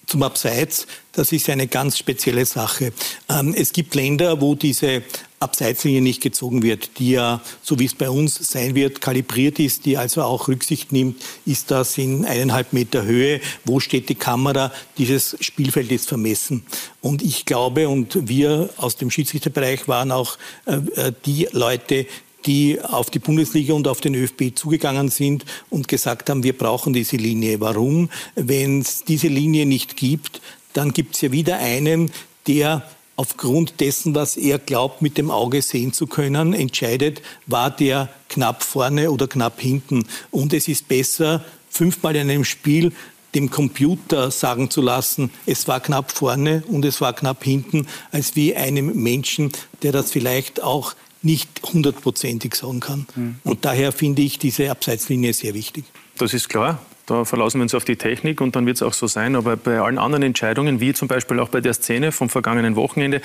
zum 0.06 0.24
Abseits, 0.24 0.88
das 1.12 1.30
ist 1.30 1.48
eine 1.48 1.68
ganz 1.68 1.96
spezielle 1.96 2.44
Sache. 2.44 2.92
Ähm, 3.30 3.54
es 3.56 3.72
gibt 3.72 3.94
Länder, 3.94 4.40
wo 4.40 4.56
diese 4.56 5.04
Abseitslinie 5.42 6.00
nicht 6.00 6.22
gezogen 6.22 6.62
wird, 6.62 6.98
die 6.98 7.10
ja, 7.10 7.40
so 7.62 7.78
wie 7.78 7.84
es 7.84 7.94
bei 7.94 8.08
uns 8.08 8.34
sein 8.34 8.74
wird, 8.74 9.00
kalibriert 9.00 9.58
ist, 9.58 9.84
die 9.84 9.96
also 9.96 10.22
auch 10.22 10.48
Rücksicht 10.48 10.92
nimmt, 10.92 11.22
ist 11.44 11.70
das 11.70 11.98
in 11.98 12.24
eineinhalb 12.24 12.72
Meter 12.72 13.04
Höhe, 13.04 13.40
wo 13.64 13.80
steht 13.80 14.08
die 14.08 14.14
Kamera, 14.14 14.72
dieses 14.98 15.36
Spielfeld 15.40 15.90
ist 15.92 16.08
vermessen. 16.08 16.64
Und 17.00 17.22
ich 17.22 17.44
glaube, 17.44 17.88
und 17.88 18.28
wir 18.28 18.70
aus 18.76 18.96
dem 18.96 19.10
Schiedsrichterbereich 19.10 19.88
waren 19.88 20.12
auch 20.12 20.38
äh, 20.66 20.76
äh 20.94 21.12
die 21.26 21.48
Leute, 21.52 22.06
die 22.46 22.80
auf 22.80 23.10
die 23.10 23.18
Bundesliga 23.18 23.74
und 23.74 23.88
auf 23.88 24.00
den 24.00 24.14
ÖFB 24.14 24.54
zugegangen 24.54 25.08
sind 25.08 25.44
und 25.70 25.88
gesagt 25.88 26.30
haben, 26.30 26.42
wir 26.42 26.56
brauchen 26.56 26.92
diese 26.92 27.16
Linie. 27.16 27.60
Warum? 27.60 28.10
Wenn 28.34 28.80
es 28.80 29.04
diese 29.04 29.28
Linie 29.28 29.66
nicht 29.66 29.96
gibt, 29.96 30.40
dann 30.72 30.92
gibt 30.92 31.14
es 31.14 31.20
ja 31.20 31.32
wieder 31.32 31.58
einen, 31.58 32.10
der 32.46 32.82
aufgrund 33.16 33.80
dessen, 33.80 34.14
was 34.14 34.36
er 34.36 34.58
glaubt, 34.58 35.02
mit 35.02 35.18
dem 35.18 35.30
Auge 35.30 35.62
sehen 35.62 35.92
zu 35.92 36.06
können, 36.06 36.52
entscheidet, 36.52 37.22
war 37.46 37.70
der 37.70 38.08
knapp 38.28 38.62
vorne 38.62 39.10
oder 39.10 39.28
knapp 39.28 39.60
hinten. 39.60 40.04
Und 40.30 40.52
es 40.54 40.68
ist 40.68 40.88
besser, 40.88 41.44
fünfmal 41.70 42.16
in 42.16 42.30
einem 42.30 42.44
Spiel 42.44 42.92
dem 43.34 43.50
Computer 43.50 44.30
sagen 44.30 44.70
zu 44.70 44.82
lassen, 44.82 45.30
es 45.46 45.66
war 45.66 45.80
knapp 45.80 46.12
vorne 46.12 46.62
und 46.68 46.84
es 46.84 47.00
war 47.00 47.14
knapp 47.14 47.42
hinten, 47.44 47.86
als 48.10 48.36
wie 48.36 48.54
einem 48.54 49.02
Menschen, 49.02 49.52
der 49.82 49.92
das 49.92 50.10
vielleicht 50.10 50.62
auch 50.62 50.94
nicht 51.22 51.48
hundertprozentig 51.72 52.54
sagen 52.54 52.80
kann. 52.80 53.06
Mhm. 53.14 53.36
Und 53.44 53.64
daher 53.64 53.92
finde 53.92 54.22
ich 54.22 54.38
diese 54.38 54.70
Abseitslinie 54.70 55.32
sehr 55.32 55.54
wichtig. 55.54 55.84
Das 56.18 56.34
ist 56.34 56.48
klar. 56.48 56.84
Da 57.06 57.24
verlassen 57.24 57.58
wir 57.58 57.62
uns 57.62 57.74
auf 57.74 57.84
die 57.84 57.96
Technik 57.96 58.40
und 58.40 58.54
dann 58.54 58.64
wird 58.64 58.76
es 58.76 58.82
auch 58.82 58.92
so 58.92 59.06
sein. 59.06 59.34
Aber 59.34 59.56
bei 59.56 59.80
allen 59.80 59.98
anderen 59.98 60.22
Entscheidungen, 60.22 60.80
wie 60.80 60.92
zum 60.94 61.08
Beispiel 61.08 61.40
auch 61.40 61.48
bei 61.48 61.60
der 61.60 61.74
Szene 61.74 62.12
vom 62.12 62.28
vergangenen 62.28 62.76
Wochenende, 62.76 63.20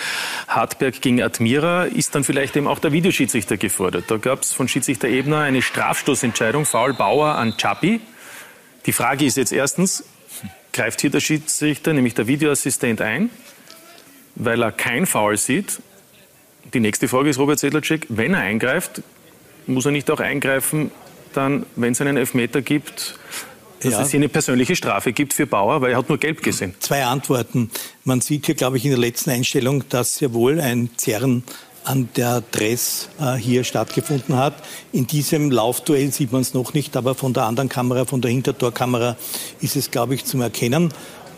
Hartberg 0.48 1.00
gegen 1.02 1.22
Admira, 1.22 1.84
ist 1.84 2.16
dann 2.16 2.24
vielleicht 2.24 2.56
eben 2.56 2.68
auch 2.68 2.80
der 2.80 2.92
Videoschiedsrichter 2.92 3.58
gefordert. 3.58 4.06
Da 4.08 4.18
gab 4.18 4.42
es 4.42 4.52
von 4.52 4.68
Schiedsrichter 4.68 5.08
Ebner 5.08 5.42
eine 5.42 5.62
Strafstoßentscheidung, 5.62 6.66
Foul 6.66 6.94
Bauer 6.94 7.36
an 7.36 7.56
Chapi. 7.58 8.02
Die 8.88 8.94
Frage 8.94 9.26
ist 9.26 9.38
jetzt 9.38 9.54
erstens, 9.54 10.04
greift 10.74 11.02
hier 11.02 11.12
der 11.12 11.20
Schiedsrichter, 11.20 11.94
nämlich 11.94 12.16
der 12.16 12.28
Videoassistent 12.28 13.02
ein, 13.02 13.30
weil 14.36 14.64
er 14.64 14.72
kein 14.72 15.06
Foul 15.06 15.38
sieht? 15.38 15.82
Die 16.74 16.80
nächste 16.80 17.08
Frage 17.08 17.30
ist, 17.30 17.38
Robert 17.38 17.60
Sedlacek, 17.60 18.08
wenn 18.10 18.34
er 18.34 18.42
eingreift, 18.42 19.02
muss 19.68 19.86
er 19.86 19.92
nicht 19.92 20.10
auch 20.10 20.20
eingreifen, 20.20 20.92
dann, 21.34 21.66
wenn 21.76 21.94
es 21.94 22.02
einen 22.02 22.18
Elfmeter 22.18 22.62
gibt, 22.62 23.20
dass 23.80 23.94
ja. 23.94 24.02
es 24.02 24.12
hier 24.12 24.20
eine 24.20 24.30
persönliche 24.30 24.76
Strafe 24.76 25.14
gibt 25.14 25.34
für 25.34 25.48
Bauer, 25.48 25.82
weil 25.82 25.92
er 25.92 25.98
hat 25.98 26.10
nur 26.10 26.18
gelb 26.18 26.42
gesehen. 26.42 26.74
Zwei 26.80 27.06
Antworten. 27.06 27.70
Man 28.04 28.22
sieht 28.22 28.46
hier, 28.46 28.56
glaube 28.56 28.78
ich, 28.78 28.86
in 28.86 28.92
der 28.92 29.00
letzten 29.00 29.30
Einstellung, 29.30 29.84
dass 29.90 30.16
sehr 30.16 30.34
wohl 30.34 30.60
ein 30.60 30.90
Zerren 30.98 31.44
an 31.84 32.10
der 32.18 32.42
Dress 32.52 33.10
äh, 33.20 33.36
hier 33.36 33.64
stattgefunden 33.64 34.36
hat. 34.36 34.56
In 34.92 35.08
diesem 35.08 35.52
Laufduell 35.52 36.12
sieht 36.12 36.32
man 36.34 36.42
es 36.42 36.54
noch 36.54 36.74
nicht, 36.74 36.98
aber 36.98 37.16
von 37.16 37.34
der 37.34 37.44
anderen 37.44 37.70
Kamera, 37.70 38.06
von 38.06 38.20
der 38.20 38.32
Hintertorkamera 38.32 39.16
ist 39.62 39.78
es, 39.78 39.90
glaube 39.90 40.16
ich, 40.16 40.26
zum 40.26 40.42
Erkennen. 40.42 40.94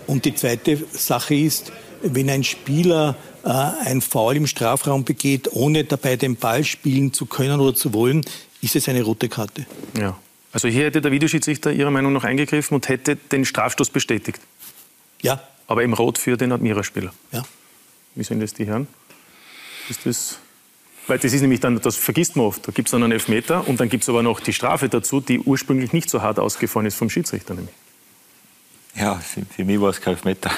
Und 0.07 0.25
die 0.25 0.33
zweite 0.33 0.83
Sache 0.91 1.35
ist, 1.35 1.71
wenn 2.01 2.29
ein 2.29 2.43
Spieler 2.43 3.15
äh, 3.43 3.49
ein 3.49 4.01
Foul 4.01 4.37
im 4.37 4.47
Strafraum 4.47 5.03
begeht, 5.03 5.49
ohne 5.53 5.83
dabei 5.83 6.15
den 6.15 6.35
Ball 6.35 6.63
spielen 6.63 7.13
zu 7.13 7.27
können 7.27 7.59
oder 7.59 7.75
zu 7.75 7.93
wollen, 7.93 8.25
ist 8.61 8.75
es 8.75 8.89
eine 8.89 9.03
rote 9.03 9.29
Karte. 9.29 9.65
Ja. 9.99 10.17
Also 10.51 10.67
hier 10.67 10.85
hätte 10.85 11.01
der 11.01 11.11
Videoschiedsrichter 11.11 11.71
Ihrer 11.71 11.91
Meinung 11.91 12.13
nach 12.13 12.23
eingegriffen 12.23 12.75
und 12.75 12.89
hätte 12.89 13.15
den 13.15 13.45
Strafstoß 13.45 13.89
bestätigt. 13.89 14.39
Ja. 15.21 15.41
Aber 15.67 15.83
eben 15.83 15.93
rot 15.93 16.17
für 16.17 16.37
den 16.37 16.51
Admira-Spieler. 16.51 17.13
Ja. 17.31 17.43
Wie 18.15 18.23
sehen 18.23 18.39
das 18.39 18.53
die 18.53 18.65
Herren? 18.65 18.87
Ist 19.89 20.05
das 20.05 20.39
weil 21.09 21.17
das 21.17 21.33
ist 21.33 21.41
nämlich 21.41 21.59
dann, 21.59 21.81
das 21.81 21.95
vergisst 21.95 22.35
man 22.35 22.45
oft. 22.45 22.67
Da 22.67 22.71
gibt 22.71 22.87
es 22.87 22.91
dann 22.91 23.01
einen 23.01 23.13
Elfmeter 23.13 23.67
und 23.67 23.79
dann 23.79 23.89
gibt 23.89 24.03
es 24.03 24.09
aber 24.09 24.21
noch 24.21 24.39
die 24.39 24.53
Strafe 24.53 24.89
dazu, 24.89 25.19
die 25.19 25.39
ursprünglich 25.39 25.91
nicht 25.91 26.07
so 26.07 26.21
hart 26.21 26.37
ausgefallen 26.37 26.85
ist 26.85 26.95
vom 26.95 27.09
Schiedsrichter 27.09 27.55
nämlich. 27.55 27.73
Ja, 28.95 29.15
für, 29.15 29.41
für 29.45 29.63
mich 29.63 29.79
war 29.79 29.89
es 29.89 30.01
kein 30.01 30.13
Elfmeter. 30.13 30.51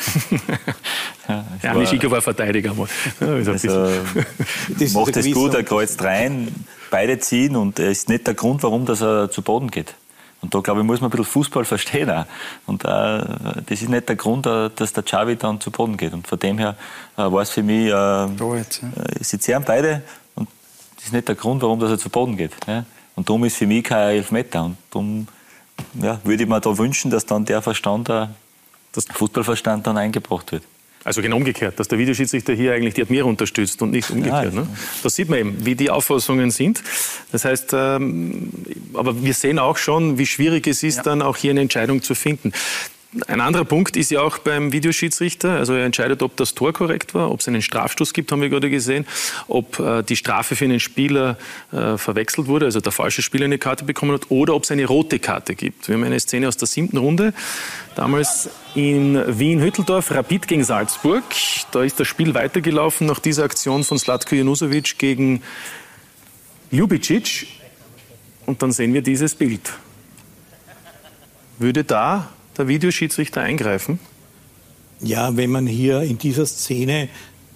ja, 1.28 1.46
ja 1.62 1.76
war, 1.76 1.86
Schika 1.86 2.10
war 2.10 2.22
Verteidiger. 2.22 2.74
Mal. 2.74 2.88
Also, 3.20 3.54
das 3.54 4.94
macht 4.94 5.18
es 5.18 5.32
gut, 5.32 5.54
er 5.54 5.64
kreuzt 5.64 6.02
rein, 6.04 6.54
beide 6.90 7.20
ziehen 7.20 7.56
und 7.56 7.80
es 7.80 8.00
ist 8.00 8.10
nicht 8.10 8.26
der 8.26 8.34
Grund, 8.34 8.64
warum 8.64 8.86
dass 8.86 9.02
er 9.02 9.30
zu 9.30 9.42
Boden 9.42 9.70
geht. 9.70 9.94
Und 10.42 10.56
da, 10.56 10.60
glaube 10.60 10.82
ich, 10.82 10.88
muss 10.88 11.00
man 11.02 11.10
ein 11.10 11.12
bisschen 11.12 11.26
Fußball 11.26 11.66
verstehen 11.66 12.10
auch. 12.10 12.26
Und 12.66 12.84
äh, 12.84 12.88
das 12.88 13.82
ist 13.82 13.90
nicht 13.90 14.10
der 14.10 14.16
Grund, 14.16 14.48
äh, 14.48 14.70
dass 14.76 14.92
der 14.92 15.04
Xavi 15.04 15.36
dann 15.36 15.62
zu 15.62 15.70
Boden 15.70 15.98
geht. 15.98 16.14
Und 16.14 16.28
von 16.28 16.40
dem 16.40 16.58
her 16.58 16.76
äh, 17.16 17.22
war 17.22 17.44
es 17.44 17.52
für 17.52 17.62
mich, 17.62 17.88
äh, 17.88 18.26
jetzt, 18.58 18.82
ja. 18.82 18.88
Äh, 18.88 19.24
sie 19.24 19.40
zehren 19.40 19.64
beide 19.66 20.02
und 20.36 20.50
das 20.96 21.06
ist 21.06 21.14
nicht 21.14 21.28
der 21.28 21.36
Grund, 21.36 21.62
warum 21.62 21.80
dass 21.80 21.92
er 21.92 22.00
zu 22.00 22.10
Boden 22.10 22.38
geht. 22.38 22.54
Ja? 22.68 22.86
Und 23.16 23.30
darum 23.30 23.44
ist 23.46 23.58
für 23.58 23.68
mich 23.68 23.84
kein 23.84 24.16
Elfmeter. 24.16 24.66
Und 24.66 24.78
darum 24.90 25.28
ja, 26.02 26.20
würde 26.24 26.44
ich 26.44 26.50
mir 26.50 26.60
da 26.60 26.78
wünschen, 26.78 27.12
dass 27.12 27.26
dann 27.26 27.46
der 27.46 27.62
Verstand, 27.62 28.10
äh, 28.10 28.28
das 28.94 29.06
Fußballverstand 29.06 29.88
dann 29.88 29.98
eingebracht 29.98 30.52
wird. 30.52 30.64
Also 31.04 31.24
genau 31.24 31.38
umgekehrt, 31.38 31.80
dass 31.80 31.88
der 31.88 31.98
Videoschiedsrichter 31.98 32.54
hier 32.54 32.74
eigentlich 32.74 32.94
die 32.94 33.02
Admira 33.02 33.26
unterstützt 33.26 33.82
und 33.82 33.90
nicht 33.90 34.12
umgekehrt. 34.12 34.54
Ne? 34.54 34.68
Das 35.02 35.16
sieht 35.16 35.30
man 35.30 35.40
eben, 35.40 35.66
wie 35.66 35.74
die 35.74 35.90
Auffassungen 35.90 36.52
sind. 36.52 36.84
Das 37.32 37.44
heißt, 37.44 37.74
ähm, 37.74 38.52
aber 38.94 39.24
wir 39.24 39.34
sehen 39.34 39.58
auch 39.58 39.78
schon, 39.78 40.20
wie 40.20 40.28
schwierig 40.28 40.68
es 40.68 40.84
ist, 40.84 40.98
ja. 40.98 41.04
dann 41.04 41.24
auch 41.24 41.38
hier 41.38 41.52
eine 41.52 41.62
Entscheidung 41.62 42.04
zu 42.04 42.14
finden. 42.14 42.52
Ein 43.28 43.42
anderer 43.42 43.66
Punkt 43.66 43.98
ist 43.98 44.10
ja 44.10 44.22
auch 44.22 44.38
beim 44.38 44.72
Videoschiedsrichter, 44.72 45.58
also 45.58 45.74
er 45.74 45.84
entscheidet, 45.84 46.24
ob 46.24 46.38
das 46.38 46.56
Tor 46.56 46.72
korrekt 46.72 47.14
war, 47.14 47.30
ob 47.30 47.42
es 47.42 47.48
einen 47.50 47.62
Strafstoß 47.62 48.14
gibt, 48.14 48.32
haben 48.32 48.42
wir 48.42 48.48
gerade 48.48 48.70
gesehen, 48.70 49.06
ob 49.50 49.80
äh, 49.80 50.02
die 50.02 50.16
Strafe 50.16 50.56
für 50.56 50.64
einen 50.64 50.80
Spieler 50.80 51.38
äh, 51.74 51.98
verwechselt 51.98 52.48
wurde, 52.48 52.68
also 52.68 52.80
der 52.80 52.94
falsche 52.94 53.22
Spieler 53.22 53.46
eine 53.46 53.58
Karte 53.58 53.84
bekommen 53.84 54.14
hat, 54.14 54.32
oder 54.32 54.56
ob 54.56 54.64
es 54.64 54.72
eine 54.72 54.86
rote 54.86 55.20
Karte 55.20 55.56
gibt. 55.56 55.90
Wir 55.90 55.96
haben 55.96 56.06
eine 56.06 56.22
Szene 56.22 56.48
aus 56.48 56.56
der 56.56 56.70
siebten 56.70 56.96
Runde, 56.96 57.34
damals 57.96 58.50
in 58.76 59.22
Wien-Hütteldorf, 59.28 60.12
Rapid 60.12 60.48
gegen 60.48 60.64
Salzburg. 60.64 61.26
Da 61.74 61.84
ist 61.84 62.00
das 62.00 62.08
Spiel 62.08 62.34
weitergelaufen 62.34 63.08
nach 63.08 63.20
dieser 63.20 63.44
Aktion 63.44 63.84
von 63.84 64.00
Slatko 64.00 64.36
Janusovic 64.36 64.98
gegen 64.98 65.44
Ljubicic. 66.72 67.48
Und 68.46 68.62
dann 68.62 68.72
sehen 68.72 68.94
wir 68.94 69.02
dieses 69.02 69.36
Bild. 69.36 69.74
Würde 71.60 71.84
da 71.84 72.30
der 72.62 72.68
Videoschiedsrichter 72.68 73.42
eingreifen? 73.42 74.00
Ja, 75.02 75.36
wenn 75.36 75.50
man 75.50 75.66
hier 75.66 76.02
in 76.02 76.18
dieser 76.18 76.46
Szene 76.46 77.10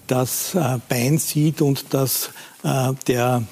das 0.08 0.54
äh, 0.54 0.78
Bein 0.88 1.18
sieht 1.18 1.62
und 1.62 1.94
dass 1.94 2.30
äh, 2.64 2.92
der 3.06 3.44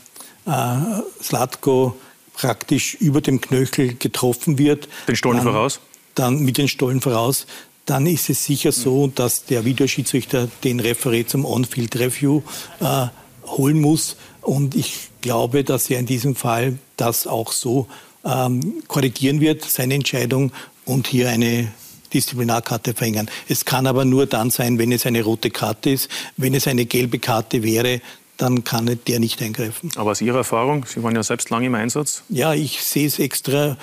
äh, 0.47 0.77
Slatko 1.23 1.97
praktisch 2.35 2.95
über 2.95 3.21
dem 3.21 3.41
Knöchel 3.41 3.95
getroffen 3.95 4.59
wird. 4.59 4.89
Den 5.07 5.17
Stollen 5.17 5.39
dann, 5.39 5.47
voraus? 5.47 5.81
Dann 6.17 6.41
mit 6.41 6.59
den 6.59 6.69
Stollen 6.69 7.01
voraus. 7.01 7.47
Dann 7.87 8.07
ist 8.07 8.31
es 8.31 8.45
sicher 8.45 8.73
so, 8.73 9.07
dass 9.09 9.45
der 9.45 9.65
Videoschiedsrichter 9.65 10.49
den 10.65 10.81
Referat 10.81 11.29
zum 11.29 11.45
On-Field-Review 11.45 12.43
äh, 12.81 13.07
holen 13.47 13.81
muss. 13.81 14.17
Und 14.41 14.75
ich 14.75 15.11
glaube, 15.21 15.63
dass 15.63 15.89
er 15.91 16.01
in 16.01 16.07
diesem 16.07 16.35
Fall 16.35 16.79
das 16.97 17.27
auch 17.27 17.53
so 17.53 17.87
ähm, 18.25 18.83
korrigieren 18.89 19.41
wird, 19.41 19.65
seine 19.65 19.95
Entscheidung, 19.95 20.51
und 20.85 21.07
hier 21.07 21.31
eine 21.31 21.73
Disziplinarkarte 22.13 22.95
verhängen. 22.95 23.31
Es 23.49 23.65
kann 23.65 23.87
aber 23.87 24.05
nur 24.05 24.27
dann 24.27 24.51
sein, 24.51 24.79
wenn 24.79 24.93
es 24.93 25.05
eine 25.05 25.23
rote 25.23 25.51
Karte 25.51 25.91
ist. 25.91 26.09
Wenn 26.37 26.55
es 26.55 26.69
eine 26.69 26.87
gelbe 26.87 27.19
Karte 27.19 27.63
wäre, 27.63 28.01
dann 28.37 28.65
kann 28.65 28.99
der 29.07 29.21
nicht 29.21 29.43
eingreifen. 29.43 29.91
Aber 29.97 30.13
aus 30.13 30.21
Ihrer 30.21 30.39
Erfahrung, 30.39 30.87
Sie 30.87 31.03
waren 31.03 31.15
ja 31.15 31.23
selbst 31.23 31.51
lange 31.51 31.67
im 31.67 31.75
Einsatz? 31.75 32.23
Ja, 32.29 32.55
ich 32.55 32.83
sehe 32.83 33.07
es 33.07 33.19
extra 33.19 33.77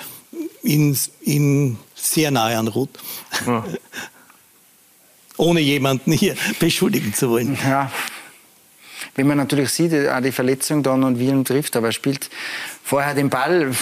in, 0.62 0.96
in 1.22 1.78
sehr 1.94 2.30
nahe 2.30 2.58
an 2.58 2.68
Rot. 2.68 2.90
Ja. 3.46 3.64
Ohne 5.36 5.60
jemanden 5.60 6.12
hier 6.12 6.36
beschuldigen 6.58 7.14
zu 7.14 7.30
wollen. 7.30 7.58
Ja. 7.62 7.90
Wenn 9.14 9.26
man 9.26 9.36
natürlich 9.36 9.70
sieht, 9.70 9.92
auch 10.08 10.20
die 10.20 10.32
Verletzung 10.32 10.82
dann 10.82 11.04
und 11.04 11.18
wie 11.18 11.28
ihn 11.28 11.44
trifft, 11.44 11.76
aber 11.76 11.88
er 11.88 11.92
spielt 11.92 12.30
vorher 12.82 13.14
den 13.14 13.28
Ball 13.28 13.74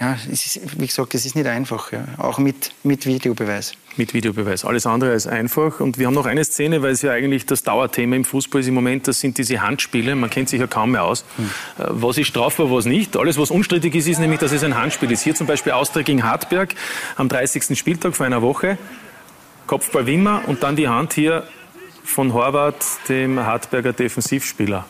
ja, 0.00 0.16
ist, 0.30 0.80
wie 0.80 0.86
gesagt, 0.86 1.14
es 1.14 1.26
ist 1.26 1.36
nicht 1.36 1.46
einfach, 1.46 1.92
ja. 1.92 2.06
auch 2.16 2.38
mit, 2.38 2.72
mit 2.82 3.04
Videobeweis. 3.04 3.74
Mit 3.96 4.14
Videobeweis. 4.14 4.64
Alles 4.64 4.86
andere 4.86 5.10
als 5.10 5.26
einfach. 5.26 5.80
Und 5.80 5.98
wir 5.98 6.06
haben 6.06 6.14
noch 6.14 6.24
eine 6.24 6.42
Szene, 6.42 6.82
weil 6.82 6.92
es 6.92 7.02
ja 7.02 7.12
eigentlich 7.12 7.44
das 7.44 7.64
Dauerthema 7.64 8.16
im 8.16 8.24
Fußball 8.24 8.62
ist 8.62 8.68
im 8.68 8.74
Moment, 8.74 9.08
das 9.08 9.20
sind 9.20 9.36
diese 9.36 9.60
Handspiele. 9.60 10.16
Man 10.16 10.30
kennt 10.30 10.48
sich 10.48 10.58
ja 10.58 10.66
kaum 10.66 10.92
mehr 10.92 11.04
aus. 11.04 11.26
Hm. 11.36 11.44
Äh, 11.44 11.88
was 11.90 12.16
ist 12.16 12.28
strafbar, 12.28 12.70
was 12.70 12.86
nicht. 12.86 13.14
Alles, 13.14 13.38
was 13.38 13.50
unstrittig 13.50 13.94
ist, 13.94 14.08
ist 14.08 14.20
nämlich, 14.20 14.40
dass 14.40 14.52
es 14.52 14.64
ein 14.64 14.74
Handspiel 14.74 15.12
ist. 15.12 15.22
Hier 15.22 15.34
zum 15.34 15.46
Beispiel 15.46 15.72
Austria 15.72 16.02
gegen 16.02 16.22
Hartberg 16.22 16.74
am 17.16 17.28
30. 17.28 17.78
Spieltag 17.78 18.16
vor 18.16 18.24
einer 18.24 18.40
Woche. 18.40 18.78
Kopfball 19.66 20.06
Wimmer 20.06 20.42
und 20.46 20.62
dann 20.62 20.76
die 20.76 20.88
Hand 20.88 21.12
hier 21.12 21.44
von 22.04 22.32
Horvath, 22.32 22.84
dem 23.10 23.38
Hartberger 23.38 23.92
Defensivspieler. 23.92 24.86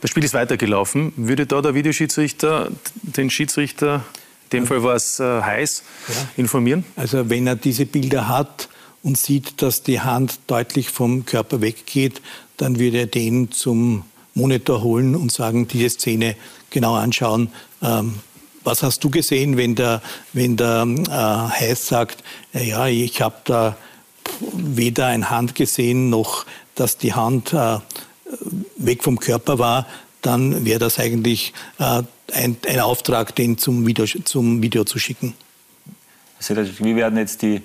Das 0.00 0.10
Spiel 0.10 0.24
ist 0.24 0.34
weitergelaufen. 0.34 1.12
Würde 1.16 1.46
da 1.46 1.60
der 1.60 1.74
Videoschiedsrichter 1.74 2.70
den 3.02 3.30
Schiedsrichter, 3.30 4.04
in 4.44 4.60
dem 4.60 4.66
Fall 4.66 4.82
war 4.82 4.94
es 4.94 5.18
äh, 5.20 5.42
heiß, 5.42 5.82
ja. 6.08 6.14
informieren? 6.36 6.84
Also 6.96 7.28
wenn 7.28 7.46
er 7.46 7.56
diese 7.56 7.84
Bilder 7.84 8.28
hat 8.28 8.68
und 9.02 9.18
sieht, 9.18 9.60
dass 9.60 9.82
die 9.82 10.00
Hand 10.00 10.40
deutlich 10.46 10.90
vom 10.90 11.26
Körper 11.26 11.60
weggeht, 11.60 12.22
dann 12.56 12.78
würde 12.78 12.98
er 12.98 13.06
den 13.06 13.50
zum 13.50 14.04
Monitor 14.34 14.82
holen 14.82 15.16
und 15.16 15.32
sagen, 15.32 15.66
diese 15.68 15.90
Szene 15.90 16.36
genau 16.70 16.94
anschauen. 16.94 17.50
Ähm, 17.82 18.14
was 18.64 18.82
hast 18.82 19.02
du 19.02 19.10
gesehen, 19.10 19.56
wenn 19.56 19.74
der, 19.74 20.02
wenn 20.32 20.56
der 20.56 20.86
äh, 20.86 21.60
Heiß 21.60 21.88
sagt, 21.88 22.22
ja, 22.52 22.86
ich 22.86 23.20
habe 23.20 23.36
da 23.44 23.76
weder 24.52 25.06
eine 25.06 25.30
Hand 25.30 25.54
gesehen, 25.54 26.10
noch 26.10 26.44
dass 26.74 26.96
die 26.96 27.14
Hand 27.14 27.52
äh, 27.52 27.78
weg 28.76 29.02
vom 29.02 29.18
Körper 29.18 29.58
war, 29.58 29.86
dann 30.22 30.64
wäre 30.64 30.78
das 30.78 30.98
eigentlich 30.98 31.52
äh, 31.78 32.02
ein, 32.32 32.56
ein, 32.66 32.80
Auftrag, 32.80 33.34
den 33.34 33.58
zum 33.58 33.86
Video, 33.86 34.04
zum 34.04 34.62
Video 34.62 34.84
zu 34.84 34.98
schicken. 34.98 35.34
Wie 36.40 36.96
werden 36.96 37.18
jetzt 37.18 37.42
die, 37.42 37.62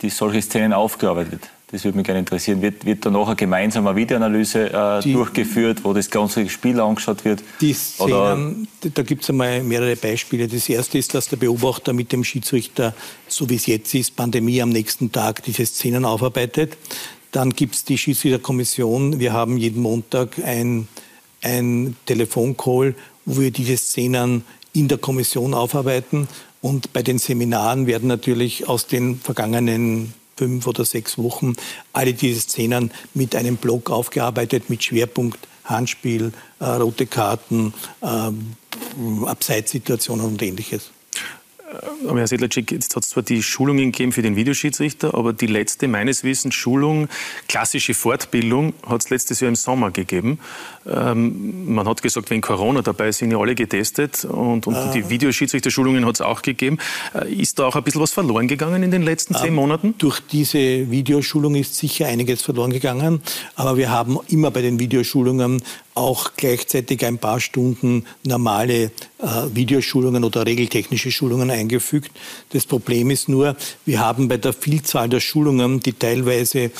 die 0.00 0.10
solche 0.10 0.42
Szenen 0.42 0.72
aufgearbeitet? 0.72 1.50
Das 1.72 1.84
würde 1.84 1.96
mich 1.96 2.04
gerne 2.04 2.18
interessieren. 2.18 2.60
Wird, 2.60 2.84
wird 2.84 3.06
da 3.06 3.10
noch 3.10 3.28
eine 3.28 3.34
gemeinsame 3.34 3.96
Videoanalyse 3.96 4.70
äh, 4.70 5.10
durchgeführt, 5.10 5.82
wo 5.84 5.94
das 5.94 6.10
ganze 6.10 6.46
Spiel 6.50 6.78
angeschaut 6.78 7.24
wird? 7.24 7.42
Die 7.62 7.72
Szenen, 7.72 8.68
da 8.92 9.02
gibt 9.02 9.22
es 9.22 9.30
einmal 9.30 9.62
mehrere 9.62 9.96
Beispiele. 9.96 10.48
Das 10.48 10.68
erste 10.68 10.98
ist, 10.98 11.14
dass 11.14 11.28
der 11.28 11.38
Beobachter 11.38 11.94
mit 11.94 12.12
dem 12.12 12.24
Schiedsrichter, 12.24 12.94
so 13.26 13.48
wie 13.48 13.54
es 13.54 13.64
jetzt 13.64 13.94
ist, 13.94 14.16
Pandemie 14.16 14.60
am 14.60 14.68
nächsten 14.68 15.12
Tag, 15.12 15.42
diese 15.44 15.64
Szenen 15.64 16.04
aufarbeitet. 16.04 16.76
Dann 17.32 17.50
gibt 17.50 17.74
es 17.74 17.84
die 17.84 17.98
Schiedsrichterkommission. 17.98 19.18
Wir 19.18 19.32
haben 19.32 19.56
jeden 19.56 19.82
Montag 19.82 20.38
ein, 20.44 20.86
ein 21.40 21.96
Telefoncall, 22.06 22.94
wo 23.24 23.40
wir 23.40 23.50
diese 23.50 23.76
Szenen 23.76 24.44
in 24.74 24.88
der 24.88 24.98
Kommission 24.98 25.54
aufarbeiten. 25.54 26.28
Und 26.60 26.92
bei 26.92 27.02
den 27.02 27.18
Seminaren 27.18 27.86
werden 27.86 28.06
natürlich 28.06 28.68
aus 28.68 28.86
den 28.86 29.18
vergangenen 29.18 30.14
fünf 30.36 30.66
oder 30.66 30.84
sechs 30.84 31.18
Wochen 31.18 31.54
alle 31.92 32.14
diese 32.14 32.40
Szenen 32.40 32.90
mit 33.14 33.34
einem 33.34 33.56
Blog 33.56 33.90
aufgearbeitet, 33.90 34.70
mit 34.70 34.82
Schwerpunkt 34.82 35.38
Handspiel, 35.64 36.32
äh, 36.60 36.64
rote 36.64 37.06
Karten, 37.06 37.72
äh, 38.00 38.30
Abseitssituationen 39.26 40.26
und 40.26 40.42
ähnliches. 40.42 40.90
Aber 42.06 42.18
Herr 42.18 42.26
Sedlacek, 42.26 42.72
jetzt 42.72 42.94
hat 42.96 43.02
es 43.02 43.10
zwar 43.10 43.22
die 43.22 43.42
Schulungen 43.42 43.92
gegeben 43.92 44.12
für 44.12 44.22
den 44.22 44.36
Videoschiedsrichter, 44.36 45.14
aber 45.14 45.32
die 45.32 45.46
letzte 45.46 45.88
meines 45.88 46.24
Wissens 46.24 46.54
Schulung, 46.54 47.08
klassische 47.48 47.94
Fortbildung, 47.94 48.74
hat 48.86 49.02
es 49.02 49.10
letztes 49.10 49.40
Jahr 49.40 49.48
im 49.48 49.54
Sommer 49.54 49.90
gegeben. 49.90 50.38
Ähm, 50.86 51.72
man 51.74 51.88
hat 51.88 52.02
gesagt, 52.02 52.30
wenn 52.30 52.40
Corona 52.40 52.82
dabei 52.82 53.08
ist, 53.08 53.18
sind 53.18 53.30
ja 53.30 53.38
alle 53.38 53.54
getestet 53.54 54.24
und, 54.24 54.66
und 54.66 54.74
ah. 54.74 54.92
die 54.92 55.08
Videoschiedsrichterschulungen 55.08 56.04
hat 56.06 56.16
es 56.16 56.20
auch 56.20 56.42
gegeben. 56.42 56.78
Äh, 57.14 57.32
ist 57.32 57.58
da 57.58 57.66
auch 57.66 57.76
ein 57.76 57.82
bisschen 57.82 58.00
was 58.00 58.12
verloren 58.12 58.48
gegangen 58.48 58.82
in 58.82 58.90
den 58.90 59.02
letzten 59.02 59.34
zehn 59.34 59.52
ah, 59.52 59.56
Monaten? 59.56 59.94
Durch 59.98 60.20
diese 60.20 60.90
Videoschulung 60.90 61.54
ist 61.54 61.76
sicher 61.76 62.06
einiges 62.06 62.42
verloren 62.42 62.72
gegangen, 62.72 63.22
aber 63.54 63.76
wir 63.76 63.90
haben 63.90 64.18
immer 64.28 64.50
bei 64.50 64.62
den 64.62 64.78
Videoschulungen 64.78 65.62
auch 65.94 66.32
gleichzeitig 66.36 67.04
ein 67.04 67.18
paar 67.18 67.40
Stunden 67.40 68.06
normale 68.24 68.84
äh, 68.84 68.90
Videoschulungen 69.52 70.24
oder 70.24 70.46
regeltechnische 70.46 71.10
Schulungen 71.10 71.50
eingefügt. 71.50 72.10
Das 72.50 72.66
Problem 72.66 73.10
ist 73.10 73.28
nur, 73.28 73.56
wir 73.84 74.00
haben 74.00 74.28
bei 74.28 74.38
der 74.38 74.52
Vielzahl 74.52 75.08
der 75.08 75.20
Schulungen, 75.20 75.80
die 75.80 75.92
teilweise 75.92 76.70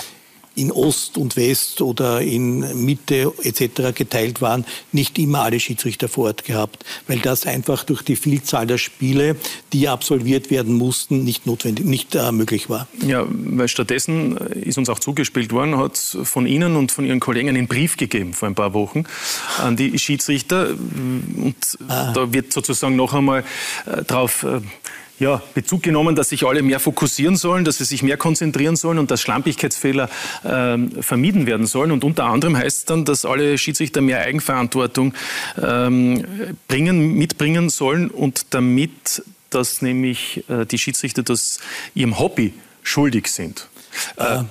in 0.55 0.71
Ost 0.71 1.17
und 1.17 1.37
West 1.37 1.81
oder 1.81 2.21
in 2.21 2.85
Mitte 2.85 3.33
etc. 3.43 3.95
geteilt 3.95 4.41
waren, 4.41 4.65
nicht 4.93 5.19
immer 5.19 5.43
alle 5.43 5.61
Schiedsrichter 5.61 6.09
vor 6.09 6.27
Ort 6.27 6.45
gehabt, 6.45 6.85
weil 7.07 7.19
das 7.19 7.47
einfach 7.47 7.85
durch 7.85 8.03
die 8.03 8.17
Vielzahl 8.17 8.67
der 8.67 8.79
Spiele, 8.79 9.37
die 9.73 9.89
absolviert 9.89 10.51
werden 10.51 10.75
mussten, 10.75 11.25
nicht 11.25 11.47
notwendig, 11.47 11.87
nicht 11.87 12.15
äh, 12.15 12.33
möglich 12.33 12.69
war. 12.69 12.89
Ja, 13.07 13.25
weil 13.29 13.69
stattdessen 13.69 14.37
ist 14.37 14.79
uns 14.79 14.89
auch 14.89 14.99
zugespielt 14.99 15.53
worden, 15.53 15.79
hat 15.79 15.97
von 15.97 16.47
Ihnen 16.47 16.77
und 16.77 16.93
von 16.93 17.05
Ihren 17.07 17.21
Kollegen 17.21 17.49
einen 17.49 17.67
Brief 17.67 17.97
gegeben 17.97 18.35
vor 18.35 18.49
ein 18.49 18.55
paar 18.55 18.75
Wochen 18.75 19.05
an 19.59 19.77
die 19.77 19.99
Schiedsrichter 19.99 20.71
und 20.71 21.57
ah. 21.89 22.13
da 22.13 22.33
wird 22.33 22.53
sozusagen 22.53 22.97
noch 22.97 23.15
einmal 23.15 23.45
äh, 23.87 24.03
darauf 24.05 24.43
äh, 24.43 24.61
ja, 25.23 25.41
Bezug 25.55 25.85
genommen, 25.85 26.17
dass 26.17 26.31
sich 26.31 26.45
alle 26.45 26.63
mehr 26.63 26.81
fokussieren 26.81 27.37
sollen, 27.37 27.65
dass 27.65 27.79
sie 27.79 27.85
sich 27.85 28.03
mehr 28.03 28.17
konzentrieren 28.17 28.75
sollen 28.75 28.99
und 28.99 29.11
dass 29.11 29.23
Schlampigkeitsfehler 29.23 30.09
äh, 30.43 30.79
vermieden 31.01 31.47
werden 31.47 31.67
sollen. 31.67 31.93
Und 31.93 32.03
unter 32.03 32.25
anderem 32.25 32.57
heißt 32.57 32.79
es 32.79 32.85
dann, 32.87 33.05
dass 33.05 33.25
alle 33.25 33.57
Schiedsrichter 33.57 34.01
mehr 34.01 34.21
Eigenverantwortung 34.21 35.15
ähm, 35.63 36.25
bringen, 36.67 37.15
mitbringen 37.15 37.71
sollen 37.71 38.11
und 38.11 38.47
damit, 38.51 39.23
dass 39.51 39.81
nämlich 39.81 40.45
äh, 40.49 40.67
die 40.67 40.79
Schiedsrichter 40.79 41.23
das 41.23 41.61
ihrem 41.95 42.19
Hobby 42.19 42.53
schuldig 42.83 43.29
sind. 43.29 43.69
Äh, 44.17 44.43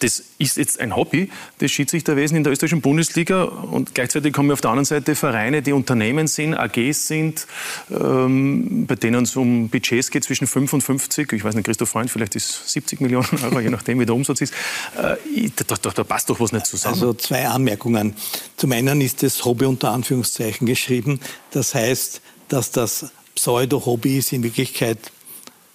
das 0.00 0.22
ist 0.38 0.56
jetzt 0.56 0.80
ein 0.80 0.96
Hobby, 0.96 1.30
das 1.58 1.70
Schiedsrichterwesen 1.70 2.36
in 2.36 2.44
der 2.44 2.52
österreichischen 2.52 2.80
Bundesliga. 2.80 3.44
Und 3.44 3.94
gleichzeitig 3.94 4.36
haben 4.36 4.46
wir 4.46 4.54
auf 4.54 4.60
der 4.60 4.70
anderen 4.70 4.84
Seite 4.84 5.14
Vereine, 5.14 5.62
die 5.62 5.72
Unternehmen 5.72 6.26
sind, 6.26 6.54
AGs 6.54 7.06
sind, 7.06 7.46
ähm, 7.90 8.86
bei 8.86 8.96
denen 8.96 9.24
es 9.24 9.36
um 9.36 9.68
Budgets 9.68 10.10
geht 10.10 10.24
zwischen 10.24 10.46
5 10.46 10.72
und 10.72 10.80
50, 10.80 11.32
ich 11.32 11.44
weiß 11.44 11.54
nicht, 11.54 11.64
Christoph 11.64 11.90
Freund, 11.90 12.10
vielleicht 12.10 12.34
ist 12.34 12.68
70 12.70 13.00
Millionen 13.00 13.28
Euro, 13.44 13.60
je 13.60 13.70
nachdem, 13.70 14.00
wie 14.00 14.06
der 14.06 14.14
Umsatz 14.14 14.40
ist. 14.40 14.54
Äh, 14.96 15.50
da, 15.66 15.76
da, 15.80 15.90
da, 15.90 16.04
passt 16.04 16.30
doch 16.30 16.40
was 16.40 16.52
nicht 16.52 16.66
zusammen. 16.66 16.94
Also 16.94 17.14
zwei 17.14 17.46
Anmerkungen. 17.46 18.14
Zum 18.56 18.72
einen 18.72 19.00
ist 19.00 19.22
das 19.22 19.44
Hobby 19.44 19.66
unter 19.66 19.92
Anführungszeichen 19.92 20.66
geschrieben. 20.66 21.20
Das 21.50 21.74
heißt, 21.74 22.20
dass 22.48 22.70
das 22.70 23.12
Pseudo-Hobby 23.34 24.18
ist 24.18 24.32
in 24.32 24.42
Wirklichkeit 24.42 24.98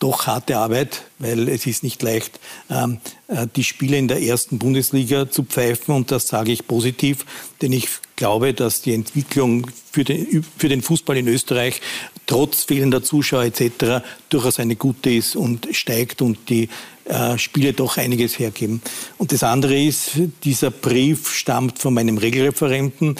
doch 0.05 0.27
harte 0.27 0.57
Arbeit, 0.57 1.01
weil 1.17 1.49
es 1.49 1.65
ist 1.65 1.81
nicht 1.81 2.03
leicht, 2.03 2.39
ähm, 2.69 2.99
äh, 3.27 3.47
die 3.55 3.63
Spiele 3.63 3.97
in 3.97 4.07
der 4.07 4.21
ersten 4.21 4.59
Bundesliga 4.59 5.31
zu 5.31 5.43
pfeifen. 5.43 5.95
Und 5.95 6.11
das 6.11 6.27
sage 6.27 6.51
ich 6.51 6.67
positiv, 6.67 7.25
denn 7.61 7.73
ich 7.73 7.87
glaube, 8.15 8.53
dass 8.53 8.81
die 8.81 8.93
Entwicklung 8.93 9.65
für 9.91 10.03
den, 10.03 10.45
für 10.57 10.69
den 10.69 10.83
Fußball 10.83 11.17
in 11.17 11.27
Österreich 11.27 11.81
trotz 12.27 12.65
fehlender 12.65 13.01
Zuschauer 13.01 13.45
etc. 13.45 14.05
durchaus 14.29 14.59
eine 14.59 14.75
gute 14.75 15.09
ist 15.09 15.35
und 15.35 15.67
steigt 15.71 16.21
und 16.21 16.49
die 16.49 16.69
äh, 17.05 17.39
Spiele 17.39 17.73
doch 17.73 17.97
einiges 17.97 18.37
hergeben. 18.37 18.83
Und 19.17 19.31
das 19.31 19.41
andere 19.41 19.75
ist, 19.75 20.11
dieser 20.43 20.69
Brief 20.69 21.33
stammt 21.33 21.79
von 21.79 21.95
meinem 21.95 22.19
Regelreferenten, 22.19 23.15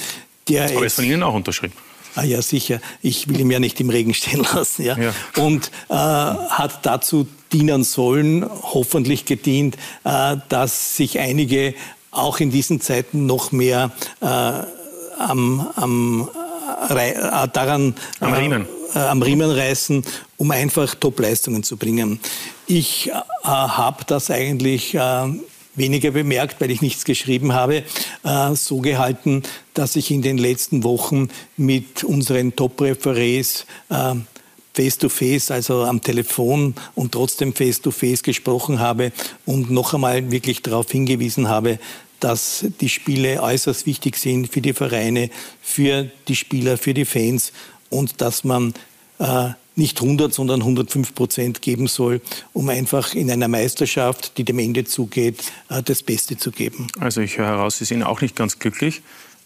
der 0.48 0.66
Aber 0.66 0.86
ist 0.86 0.98
von 0.98 1.06
Ihnen 1.06 1.24
auch 1.24 1.34
unterschrieben. 1.34 1.74
Ah 2.16 2.24
ja, 2.24 2.42
sicher. 2.42 2.80
Ich 3.02 3.28
will 3.28 3.40
ihn 3.40 3.52
ja 3.52 3.60
nicht 3.60 3.80
im 3.82 3.90
Regen 3.90 4.14
stehen 4.14 4.46
lassen. 4.54 4.84
Ja. 4.84 4.98
ja. 4.98 5.14
Und 5.38 5.72
äh, 5.90 5.94
hat 5.94 6.86
dazu 6.86 7.28
dienen 7.52 7.84
sollen, 7.84 8.46
hoffentlich 8.50 9.26
gedient, 9.26 9.76
äh, 10.04 10.38
dass 10.50 10.96
sich 10.96 11.20
einige 11.20 11.74
auch 12.12 12.40
in 12.40 12.50
diesen 12.52 12.80
Zeiten 12.82 13.26
noch 13.26 13.52
mehr 13.52 13.92
äh, 14.22 14.26
am, 14.26 15.68
am, 15.76 16.30
äh, 16.90 17.14
daran 17.52 17.96
am 18.20 18.34
Riemen. 18.34 18.68
Äh, 18.94 19.00
am 19.00 19.22
Riemen 19.22 19.52
reißen, 19.52 20.04
um 20.38 20.52
einfach 20.52 20.96
Top-Leistungen 20.96 21.64
zu 21.64 21.76
bringen. 21.76 22.20
Ich 22.66 23.10
äh, 23.10 23.14
habe 23.44 24.06
das 24.08 24.32
eigentlich 24.32 24.98
weniger 25.76 26.12
bemerkt, 26.12 26.62
weil 26.62 26.72
ich 26.72 26.82
nichts 26.82 27.06
geschrieben 27.06 27.54
habe, 27.54 27.84
äh, 28.24 28.56
so 28.56 28.80
gehalten, 28.80 29.44
dass 29.74 29.96
ich 29.96 30.12
in 30.12 30.22
den 30.22 30.38
letzten 30.38 30.84
Wochen 30.84 31.30
mit 31.58 32.04
unseren 32.04 32.56
Top-Referés 32.56 33.66
äh, 33.90 34.16
face-to-face, 34.74 35.52
also 35.52 35.84
am 35.84 36.02
Telefon 36.02 36.76
und 36.96 37.14
trotzdem 37.14 37.54
face-to-face 37.54 38.20
-face 38.20 38.24
gesprochen 38.24 38.80
habe 38.80 39.12
und 39.46 39.72
noch 39.72 39.94
einmal 39.94 40.32
wirklich 40.32 40.62
darauf 40.62 40.92
hingewiesen 40.92 41.48
habe, 41.48 41.80
dass 42.20 42.66
die 42.82 42.90
Spiele 42.90 43.42
äußerst 43.42 43.86
wichtig 43.86 44.18
sind 44.18 44.52
für 44.52 44.62
die 44.62 44.74
Vereine, 44.74 45.30
für 45.62 46.10
die 46.28 46.36
Spieler, 46.36 46.78
für 46.78 46.94
die 46.94 47.06
Fans 47.06 47.52
und 47.90 48.22
dass 48.22 48.44
man 48.44 48.74
äh, 49.20 49.50
nicht 49.76 50.02
100, 50.02 50.34
sondern 50.34 50.62
105 50.62 51.14
Prozent 51.16 51.62
geben 51.62 51.88
soll, 51.88 52.22
um 52.54 52.70
einfach 52.70 53.14
in 53.14 53.30
einer 53.30 53.48
Meisterschaft, 53.48 54.38
die 54.38 54.44
dem 54.44 54.60
Ende 54.60 54.86
zugeht, 54.86 55.52
äh, 55.70 55.84
das 55.84 56.04
Beste 56.04 56.38
zu 56.38 56.52
geben. 56.52 56.88
Also 57.00 57.22
ich 57.22 57.38
höre 57.38 57.48
heraus, 57.48 57.78
Sie 57.78 57.86
sind 57.86 58.04
auch 58.04 58.22
nicht 58.22 58.36
ganz 58.36 58.60
glücklich, 58.60 59.02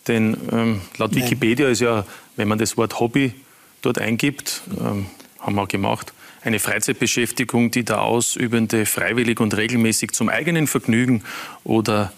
denn 0.07 0.37
ähm, 0.51 0.81
laut 0.97 1.13
Nein. 1.13 1.23
Wikipedia 1.23 1.67
ist 1.69 1.81
ja, 1.81 2.05
wenn 2.35 2.47
man 2.47 2.59
das 2.59 2.77
Wort 2.77 2.99
Hobby 2.99 3.33
dort 3.81 3.99
eingibt, 3.99 4.61
ähm, 4.79 5.07
haben 5.39 5.55
wir 5.55 5.63
auch 5.63 5.67
gemacht, 5.67 6.13
eine 6.41 6.59
Freizeitbeschäftigung, 6.59 7.71
die 7.71 7.83
der 7.83 8.01
Ausübende 8.01 8.85
freiwillig 8.85 9.39
und 9.39 9.55
regelmäßig 9.55 10.11
zum 10.11 10.29
eigenen 10.29 10.67
Vergnügen 10.67 11.23
oder, 11.63 12.13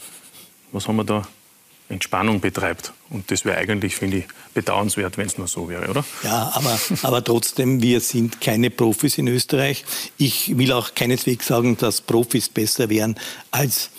was 0.71 0.87
haben 0.87 0.97
wir 0.97 1.03
da, 1.03 1.27
Entspannung 1.91 2.39
betreibt. 2.39 2.93
Und 3.09 3.29
das 3.29 3.45
wäre 3.45 3.57
eigentlich, 3.57 3.95
finde 3.95 4.17
ich, 4.17 4.25
bedauernswert, 4.53 5.17
wenn 5.17 5.27
es 5.27 5.37
nur 5.37 5.47
so 5.47 5.69
wäre, 5.69 5.89
oder? 5.89 6.05
Ja, 6.23 6.51
aber, 6.53 6.79
aber 7.03 7.23
trotzdem, 7.23 7.81
wir 7.81 7.99
sind 7.99 8.41
keine 8.41 8.69
Profis 8.69 9.17
in 9.17 9.27
Österreich. 9.27 9.85
Ich 10.17 10.57
will 10.57 10.71
auch 10.71 10.95
keineswegs 10.95 11.47
sagen, 11.47 11.77
dass 11.77 12.01
Profis 12.01 12.49
besser 12.49 12.89
wären 12.89 13.15
als 13.51 13.89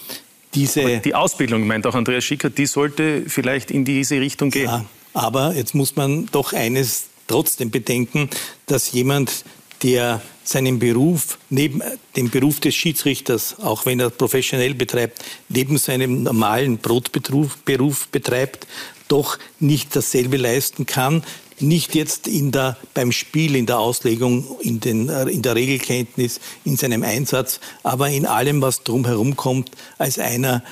diese. 0.55 0.81
Aber 0.81 0.97
die 0.97 1.15
Ausbildung, 1.15 1.67
meint 1.67 1.87
auch 1.87 1.95
Andreas 1.95 2.25
Schicker, 2.25 2.51
die 2.51 2.67
sollte 2.67 3.25
vielleicht 3.27 3.71
in 3.71 3.85
diese 3.85 4.21
Richtung 4.21 4.51
gehen. 4.51 4.67
Ja, 4.67 4.85
aber 5.15 5.55
jetzt 5.55 5.75
muss 5.75 5.97
man 5.97 6.27
doch 6.33 6.53
eines 6.53 7.07
trotzdem 7.27 7.71
bedenken, 7.71 8.29
dass 8.67 8.93
jemand, 8.93 9.45
der 9.83 10.21
seinen 10.45 10.79
Beruf, 10.79 11.39
neben 11.51 11.83
dem 12.17 12.31
Beruf 12.31 12.61
des 12.61 12.75
Schiedsrichters, 12.75 13.61
auch 13.61 13.87
wenn 13.87 14.01
er 14.01 14.11
professionell 14.11 14.75
betreibt, 14.75 15.25
neben 15.49 15.79
seinem 15.79 16.23
normalen 16.23 16.79
Brotberuf 16.79 17.59
Beruf 17.59 18.09
betreibt, 18.09 18.67
doch 19.09 19.39
nicht 19.61 19.95
dasselbe 19.95 20.37
leisten 20.37 20.87
kann, 20.87 21.23
nicht 21.63 21.95
jetzt 21.95 22.27
in 22.27 22.53
der, 22.53 22.77
beim 22.95 23.13
Spiel, 23.13 23.57
in 23.57 23.67
der 23.67 23.79
Auslegung, 23.79 24.45
in, 24.61 24.81
den, 24.81 25.09
in 25.09 25.43
der 25.43 25.55
Regelkenntnis, 25.55 26.41
in 26.65 26.77
seinem 26.77 27.03
Einsatz, 27.03 27.61
aber 27.83 28.09
in 28.11 28.27
allem, 28.27 28.61
was 28.61 28.83
drumherum 28.83 29.37
kommt, 29.37 29.71
als 29.99 30.19
einer, 30.19 30.63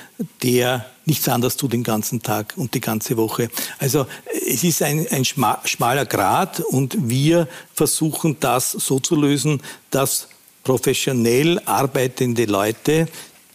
der 0.42 0.86
nichts 1.06 1.28
anderes 1.28 1.56
tut 1.56 1.72
den 1.72 1.82
ganzen 1.82 2.22
Tag 2.22 2.54
und 2.56 2.74
die 2.74 2.80
ganze 2.80 3.16
Woche. 3.16 3.50
Also 3.78 4.06
es 4.46 4.62
ist 4.64 4.82
ein, 4.82 5.06
ein 5.10 5.24
schmaler 5.24 6.06
Grad 6.06 6.60
und 6.60 7.08
wir 7.08 7.48
versuchen 7.74 8.36
das 8.40 8.72
so 8.72 9.00
zu 9.00 9.16
lösen, 9.16 9.62
dass 9.90 10.28
professionell 10.62 11.60
arbeitende 11.64 12.44
Leute 12.44 13.08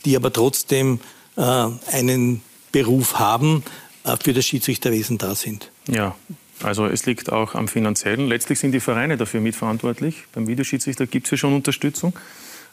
die 0.06 0.16
aber 0.16 0.32
trotzdem 0.32 1.00
äh, 1.36 1.42
einen 1.42 2.42
Beruf 2.72 3.20
haben, 3.20 3.64
äh, 4.04 4.16
für 4.24 4.34
das 4.34 4.46
Schiedsrichterwesen 4.46 5.18
da 5.18 5.36
sind. 5.36 5.72
Ja, 5.88 6.16
also 6.64 6.86
es 6.86 7.06
liegt 7.06 7.32
auch 7.32 7.56
am 7.56 7.68
finanziellen. 7.68 8.28
Letztlich 8.28 8.60
sind 8.60 8.72
die 8.72 8.80
Vereine 8.80 9.18
dafür 9.18 9.42
mitverantwortlich. 9.42 10.24
Beim 10.34 10.48
Videoschiedsrichter 10.48 11.06
gibt 11.06 11.28
es 11.28 11.32
ja 11.32 11.38
schon 11.38 11.54
Unterstützung. 11.54 12.14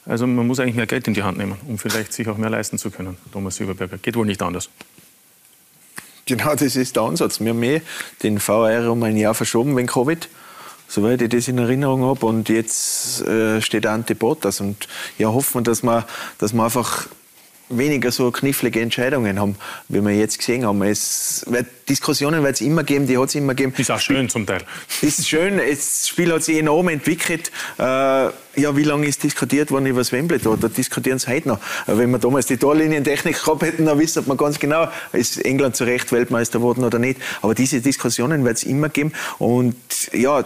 Also 0.06 0.26
man 0.26 0.46
muss 0.46 0.60
eigentlich 0.60 0.76
mehr 0.76 0.86
Geld 0.86 1.06
in 1.08 1.14
die 1.14 1.22
Hand 1.22 1.38
nehmen, 1.38 1.56
um 1.68 1.78
vielleicht 1.78 2.12
sich 2.12 2.28
auch 2.28 2.36
mehr 2.36 2.50
leisten 2.50 2.78
zu 2.78 2.90
können. 2.90 3.16
Thomas 3.32 3.56
Silberberger. 3.56 3.98
Geht 3.98 4.16
wohl 4.16 4.26
nicht 4.26 4.42
anders. 4.42 4.68
Genau, 6.26 6.54
das 6.54 6.76
ist 6.76 6.96
der 6.96 7.02
Ansatz. 7.02 7.40
Wir 7.40 7.50
haben 7.50 7.62
eh 7.62 7.82
den 8.22 8.38
VR 8.38 8.90
um 8.90 9.02
ein 9.02 9.16
Jahr 9.16 9.34
verschoben 9.34 9.76
wegen 9.76 9.88
Covid 9.88 10.28
soweit 10.92 11.22
ich 11.22 11.30
das 11.30 11.48
in 11.48 11.58
Erinnerung 11.58 12.04
habe. 12.04 12.26
Und 12.26 12.48
jetzt 12.48 13.22
äh, 13.22 13.62
steht 13.62 13.86
Ante 13.86 14.14
Bottas. 14.14 14.60
Und 14.60 14.88
ja, 15.18 15.28
hoffen 15.28 15.60
wir, 15.60 15.62
dass 15.62 15.82
wir, 15.82 16.06
dass 16.38 16.52
wir 16.52 16.62
einfach 16.62 17.06
weniger 17.76 18.12
so 18.12 18.30
knifflige 18.30 18.80
Entscheidungen 18.80 19.40
haben, 19.40 19.56
wie 19.88 20.00
wir 20.00 20.14
jetzt 20.14 20.38
gesehen 20.38 20.64
haben. 20.66 20.82
Es 20.82 21.44
wird 21.48 21.66
Diskussionen 21.88 22.42
wird 22.42 22.54
es 22.54 22.60
immer 22.60 22.84
geben, 22.84 23.06
die 23.06 23.18
hat 23.18 23.28
es 23.28 23.34
immer 23.34 23.54
gegeben. 23.54 23.74
Ist 23.76 23.90
auch 23.90 24.00
schön 24.00 24.28
zum 24.28 24.46
Teil. 24.46 24.62
Ist 25.00 25.28
schön, 25.28 25.58
das 25.58 26.08
Spiel 26.08 26.32
hat 26.32 26.42
sich 26.42 26.58
enorm 26.58 26.88
entwickelt. 26.88 27.50
Äh, 27.78 27.82
ja, 27.82 28.76
wie 28.76 28.84
lange 28.84 29.06
ist 29.06 29.22
diskutiert 29.22 29.70
worden 29.70 29.86
über 29.86 30.00
das 30.00 30.12
Wembley 30.12 30.38
da? 30.38 30.56
Da 30.56 30.68
diskutieren 30.68 31.18
sie 31.18 31.28
heute 31.28 31.48
noch. 31.48 31.58
Äh, 31.86 31.98
wenn 31.98 32.10
wir 32.10 32.18
damals 32.18 32.46
die 32.46 32.56
Torlinientechnik 32.56 33.42
gehabt 33.42 33.62
hätten, 33.62 33.86
dann 33.86 33.98
wüsste 33.98 34.22
man 34.22 34.36
ganz 34.36 34.58
genau, 34.58 34.88
ist 35.12 35.44
England 35.44 35.76
zu 35.76 35.84
Recht 35.84 36.12
Weltmeister 36.12 36.60
geworden 36.60 36.84
oder 36.84 36.98
nicht. 36.98 37.20
Aber 37.42 37.54
diese 37.54 37.80
Diskussionen 37.80 38.44
wird 38.44 38.58
es 38.58 38.62
immer 38.62 38.88
geben. 38.88 39.12
Und 39.38 39.76
ja, 40.12 40.44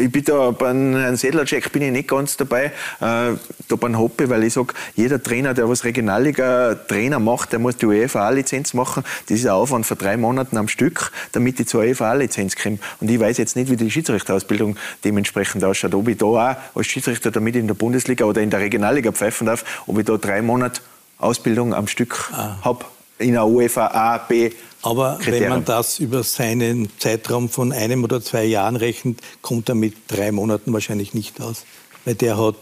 ich 0.00 0.10
bin 0.10 0.24
da 0.24 0.50
beim 0.50 0.96
Herrn 0.96 1.16
Sedlacek 1.16 1.70
bin 1.72 1.82
ich 1.82 1.92
nicht 1.92 2.08
ganz 2.08 2.36
dabei, 2.36 2.66
äh, 2.66 2.70
da 3.00 3.76
beim 3.78 3.98
Hoppe, 3.98 4.28
weil 4.28 4.44
ich 4.44 4.54
sage, 4.54 4.74
jeder 4.94 5.22
Trainer, 5.22 5.54
der 5.54 5.68
was 5.68 5.84
Regionalliga-Trainer 5.84 7.18
macht, 7.18 7.52
der 7.52 7.58
muss 7.58 7.76
die 7.76 7.86
UEFA-Lizenz 7.86 8.74
machen. 8.74 9.04
Das 9.28 9.38
ist 9.38 9.46
ein 9.46 9.52
Aufwand 9.52 9.86
von 9.86 9.98
drei 9.98 10.16
Monaten 10.16 10.56
am 10.56 10.68
Stück, 10.68 11.12
damit 11.32 11.60
ich 11.60 11.68
zur 11.68 11.82
UEFA-Lizenz 11.82 12.56
komme. 12.56 12.78
Und 13.00 13.10
ich 13.10 13.20
weiß 13.20 13.38
jetzt 13.38 13.56
nicht, 13.56 13.70
wie 13.70 13.76
die 13.76 13.90
Schiedsrichterausbildung 13.90 14.76
dementsprechend 15.04 15.62
ausschaut. 15.64 15.94
Ob 15.94 16.08
ich 16.08 16.16
da 16.16 16.26
auch 16.26 16.56
als 16.74 16.86
Schiedsrichter 16.86 17.30
damit 17.30 17.56
in 17.56 17.66
der 17.66 17.74
Bundesliga 17.74 18.24
oder 18.24 18.40
in 18.40 18.50
der 18.50 18.60
Regionalliga 18.60 19.12
pfeifen 19.12 19.46
darf, 19.46 19.64
ob 19.86 19.98
ich 19.98 20.04
da 20.04 20.16
drei 20.16 20.42
Monate 20.42 20.80
Ausbildung 21.18 21.74
am 21.74 21.86
Stück 21.86 22.30
ah. 22.32 22.56
habe 22.62 22.84
in 23.20 23.32
der 23.32 23.46
UEFA 23.46 23.86
A, 23.88 24.18
B, 24.18 24.50
aber 24.82 25.16
Kriterium. 25.16 25.42
wenn 25.42 25.48
man 25.50 25.64
das 25.64 25.98
über 25.98 26.22
seinen 26.22 26.88
Zeitraum 26.98 27.48
von 27.48 27.72
einem 27.72 28.04
oder 28.04 28.22
zwei 28.22 28.44
Jahren 28.44 28.76
rechnet, 28.76 29.20
kommt 29.42 29.68
er 29.68 29.74
mit 29.74 29.94
drei 30.08 30.32
Monaten 30.32 30.72
wahrscheinlich 30.72 31.14
nicht 31.14 31.40
aus. 31.40 31.64
Weil 32.04 32.14
der 32.14 32.38
hat 32.38 32.56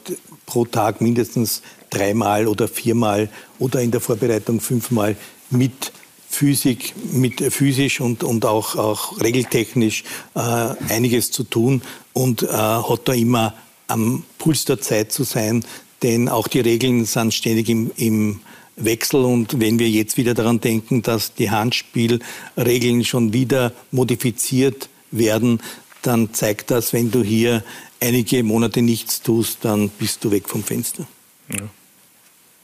pro 0.47 0.65
Tag 0.65 1.01
mindestens 1.01 1.63
dreimal 1.91 2.49
oder 2.49 2.67
viermal 2.67 3.29
oder 3.59 3.81
in 3.81 3.91
der 3.91 4.01
Vorbereitung 4.01 4.61
fünfmal 4.61 5.17
mit 5.51 5.93
Physik, 6.29 6.95
mit 7.13 7.41
physisch 7.41 8.01
und, 8.01 8.23
und 8.23 8.45
auch, 8.45 8.77
auch 8.77 9.21
regeltechnisch 9.21 10.05
äh, 10.35 10.41
einiges 10.89 11.31
zu 11.31 11.43
tun 11.45 11.83
und 12.13 12.43
äh, 12.43 12.49
hat 12.49 13.01
da 13.05 13.13
immer 13.13 13.55
am 13.87 14.25
Puls 14.37 14.67
der 14.67 14.81
Zeit 14.81 15.11
zu 15.11 15.25
sein, 15.25 15.65
denn 16.03 16.29
auch 16.29 16.47
die 16.47 16.61
Regeln 16.61 17.07
sind 17.07 17.33
ständig 17.33 17.69
im, 17.71 17.91
im 17.97 18.41
Wechsel. 18.79 19.25
Und 19.25 19.61
wenn 19.61 19.79
wir 19.79 19.89
jetzt 19.89 20.17
wieder 20.17 20.35
daran 20.35 20.61
denken, 20.61 21.03
dass 21.03 21.35
die 21.35 21.51
Handspielregeln 21.51 23.05
schon 23.05 23.33
wieder 23.33 23.73
modifiziert 23.91 24.89
werden, 25.11 25.61
dann 26.03 26.33
zeigt 26.33 26.71
das, 26.71 26.93
wenn 26.93 27.11
du 27.11 27.23
hier 27.23 27.65
einige 28.01 28.43
Monate 28.43 28.83
nichts 28.83 29.23
tust, 29.23 29.65
dann 29.65 29.89
bist 29.89 30.25
du 30.25 30.31
weg 30.31 30.49
vom 30.49 30.63
Fenster. 30.63 31.07
Ja. 31.51 31.69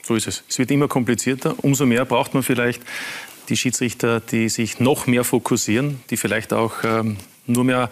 So 0.03 0.15
ist 0.15 0.27
es. 0.27 0.43
Es 0.47 0.59
wird 0.59 0.71
immer 0.71 0.87
komplizierter. 0.87 1.55
Umso 1.63 1.85
mehr 1.85 2.05
braucht 2.05 2.33
man 2.33 2.43
vielleicht 2.43 2.81
die 3.49 3.57
Schiedsrichter, 3.57 4.19
die 4.19 4.49
sich 4.49 4.79
noch 4.79 5.07
mehr 5.07 5.23
fokussieren, 5.23 6.01
die 6.09 6.17
vielleicht 6.17 6.53
auch 6.53 6.83
ähm, 6.83 7.17
nur 7.47 7.63
mehr 7.63 7.89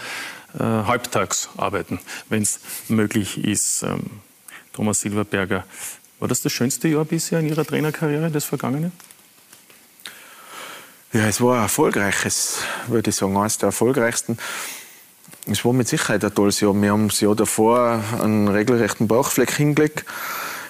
äh, 0.54 0.64
halbtags 0.64 1.50
arbeiten, 1.58 2.00
wenn 2.30 2.44
es 2.44 2.60
möglich 2.88 3.44
ist. 3.44 3.84
Ähm, 3.84 4.02
Thomas 4.74 5.02
Silberberger, 5.02 5.66
war 6.24 6.30
das 6.30 6.42
das 6.42 6.54
schönste 6.54 6.88
Jahr 6.88 7.04
bisher 7.04 7.42
in 7.42 7.50
Ihrer 7.50 7.66
Trainerkarriere, 7.66 8.32
das 8.32 8.46
vergangene? 8.46 8.94
Ja, 11.12 11.28
es 11.28 11.42
war 11.42 11.58
ein 11.58 11.64
erfolgreiches, 11.64 12.60
würde 12.88 13.10
ich 13.10 13.18
sagen, 13.18 13.36
eines 13.36 13.58
der 13.58 13.68
erfolgreichsten. 13.68 14.38
Es 15.48 15.66
war 15.66 15.74
mit 15.74 15.90
Sicherheit 15.90 16.24
ein 16.24 16.34
tolles 16.34 16.62
Jahr. 16.62 16.74
Wir 16.82 16.94
haben 16.94 17.10
das 17.10 17.20
Jahr 17.20 17.36
davor 17.36 18.02
einen 18.22 18.48
regelrechten 18.48 19.10
Bauchfleck 19.10 19.52
hingelegt 19.52 20.06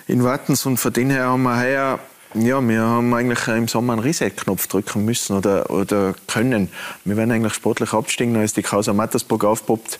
in 0.07 0.23
Wattens 0.23 0.65
und 0.65 0.77
von 0.77 0.91
dem 0.91 1.11
her 1.11 1.25
haben 1.25 1.43
wir 1.43 1.59
heuer 1.59 1.99
ja, 2.33 2.59
wir 2.59 2.81
haben 2.81 3.13
eigentlich 3.13 3.47
im 3.47 3.67
Sommer 3.67 3.93
einen 3.93 4.01
Reset-Knopf 4.01 4.65
drücken 4.65 5.05
müssen 5.05 5.37
oder, 5.37 5.69
oder 5.69 6.15
können. 6.25 6.71
Wir 7.05 7.15
werden 7.15 7.31
eigentlich 7.31 7.53
sportlich 7.53 7.93
absteigen, 7.93 8.33
dann 8.33 8.41
ist 8.41 8.57
die 8.57 8.63
Causa 8.63 8.91
Mattersburg 8.91 9.43
aufgepoppt. 9.43 9.99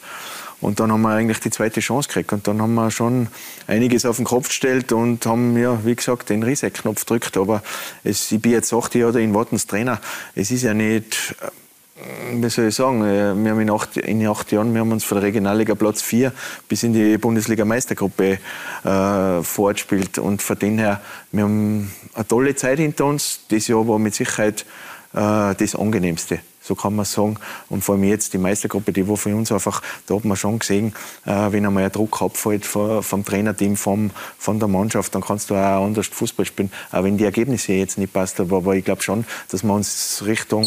Und 0.63 0.79
dann 0.79 0.91
haben 0.93 1.01
wir 1.01 1.09
eigentlich 1.09 1.41
die 1.41 1.49
zweite 1.49 1.81
Chance 1.81 2.07
gekriegt. 2.07 2.31
Und 2.31 2.47
dann 2.47 2.61
haben 2.61 2.73
wir 2.73 2.89
schon 2.89 3.27
einiges 3.67 4.05
auf 4.05 4.15
den 4.15 4.25
Kopf 4.25 4.47
gestellt 4.47 4.93
und 4.93 5.25
haben, 5.25 5.57
ja, 5.57 5.83
wie 5.83 5.93
gesagt, 5.93 6.29
den 6.29 6.41
Reset-Knopf 6.41 7.01
gedrückt. 7.01 7.35
Aber 7.35 7.61
es, 8.03 8.31
ich 8.31 8.41
bin 8.41 8.53
jetzt 8.53 8.73
acht 8.73 8.95
Jahre 8.95 9.21
in 9.21 9.33
Wattens 9.33 9.67
Trainer. 9.67 9.99
Es 10.35 10.51
ist 10.51 10.63
ja 10.63 10.73
nicht, 10.73 11.35
äh, 11.41 12.41
wie 12.41 12.49
soll 12.49 12.69
ich 12.69 12.75
sagen, 12.75 13.03
äh, 13.03 13.35
wir 13.35 13.51
haben 13.51 13.59
in 13.59 13.69
acht, 13.69 13.97
in 13.97 14.25
acht 14.25 14.53
Jahren, 14.53 14.73
wir 14.73 14.79
haben 14.79 14.93
uns 14.93 15.03
von 15.03 15.17
der 15.17 15.27
Regionalliga 15.27 15.75
Platz 15.75 16.01
4 16.01 16.31
bis 16.69 16.83
in 16.83 16.93
die 16.93 17.17
Bundesliga 17.17 17.65
Meistergruppe 17.65 18.39
äh, 18.85 19.43
fortgespielt. 19.43 20.17
Und 20.17 20.41
von 20.41 20.57
dem 20.57 20.77
her, 20.77 21.01
wir 21.33 21.43
haben 21.43 21.91
eine 22.13 22.27
tolle 22.27 22.55
Zeit 22.55 22.79
hinter 22.79 23.05
uns. 23.05 23.41
Das 23.49 23.67
Jahr 23.67 23.85
war 23.85 23.99
mit 23.99 24.15
Sicherheit 24.15 24.65
äh, 25.13 25.55
das 25.55 25.75
angenehmste 25.75 26.39
so 26.63 26.75
kann 26.75 26.95
man 26.95 27.05
sagen. 27.05 27.37
Und 27.69 27.83
vor 27.83 27.95
allem 27.95 28.05
jetzt 28.05 28.33
die 28.33 28.37
Meistergruppe, 28.37 28.93
die 28.93 29.07
war 29.07 29.17
für 29.17 29.35
uns 29.35 29.51
einfach, 29.51 29.81
da 30.07 30.15
hat 30.15 30.25
man 30.25 30.37
schon 30.37 30.59
gesehen, 30.59 30.93
äh, 31.25 31.51
wenn 31.51 31.65
einmal 31.65 31.83
ein 31.83 31.91
Druck 31.91 32.21
abfällt 32.21 32.65
vom, 32.65 33.25
Trainerteam, 33.25 33.75
vom, 33.75 34.11
von 34.37 34.59
der 34.59 34.67
Mannschaft, 34.67 35.13
dann 35.13 35.21
kannst 35.21 35.49
du 35.49 35.55
auch 35.55 35.85
anders 35.85 36.07
Fußball 36.07 36.45
spielen, 36.45 36.71
auch 36.91 37.03
wenn 37.03 37.17
die 37.17 37.25
Ergebnisse 37.25 37.73
jetzt 37.73 37.97
nicht 37.97 38.13
passt. 38.13 38.39
Aber, 38.39 38.57
aber 38.57 38.75
ich 38.75 38.85
glaube 38.85 39.03
schon, 39.03 39.25
dass 39.49 39.63
wir 39.63 39.73
uns 39.73 40.23
Richtung 40.25 40.65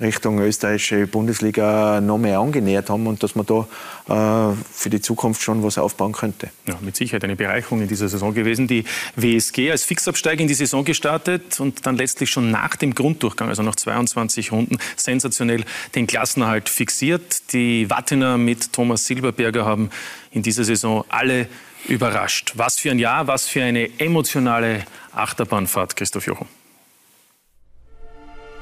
Richtung 0.00 0.40
österreichische 0.40 1.06
Bundesliga 1.06 2.00
noch 2.00 2.18
mehr 2.18 2.40
angenähert 2.40 2.90
haben 2.90 3.06
und 3.06 3.22
dass 3.22 3.36
man 3.36 3.46
da 3.46 3.66
äh, 4.08 4.56
für 4.72 4.90
die 4.90 5.00
Zukunft 5.00 5.42
schon 5.42 5.62
was 5.62 5.78
aufbauen 5.78 6.12
könnte. 6.12 6.50
Ja, 6.66 6.76
mit 6.80 6.96
Sicherheit 6.96 7.22
eine 7.22 7.36
Bereicherung 7.36 7.80
in 7.80 7.88
dieser 7.88 8.08
Saison 8.08 8.34
gewesen. 8.34 8.66
Die 8.66 8.84
WSG 9.14 9.70
als 9.70 9.84
Fixabsteiger 9.84 10.40
in 10.40 10.48
die 10.48 10.54
Saison 10.54 10.84
gestartet 10.84 11.60
und 11.60 11.86
dann 11.86 11.96
letztlich 11.96 12.30
schon 12.30 12.50
nach 12.50 12.74
dem 12.74 12.94
Grunddurchgang, 12.94 13.48
also 13.48 13.62
nach 13.62 13.76
22 13.76 14.50
Runden, 14.50 14.78
sensationell 14.96 15.64
den 15.94 16.08
Klassenerhalt 16.08 16.68
fixiert. 16.68 17.52
Die 17.52 17.88
Wattener 17.88 18.36
mit 18.36 18.72
Thomas 18.72 19.06
Silberberger 19.06 19.64
haben 19.64 19.90
in 20.32 20.42
dieser 20.42 20.64
Saison 20.64 21.04
alle 21.08 21.46
überrascht. 21.86 22.54
Was 22.56 22.78
für 22.78 22.90
ein 22.90 22.98
Jahr, 22.98 23.28
was 23.28 23.46
für 23.46 23.62
eine 23.62 23.88
emotionale 24.00 24.84
Achterbahnfahrt, 25.12 25.94
Christoph 25.94 26.26
Jochum. 26.26 26.48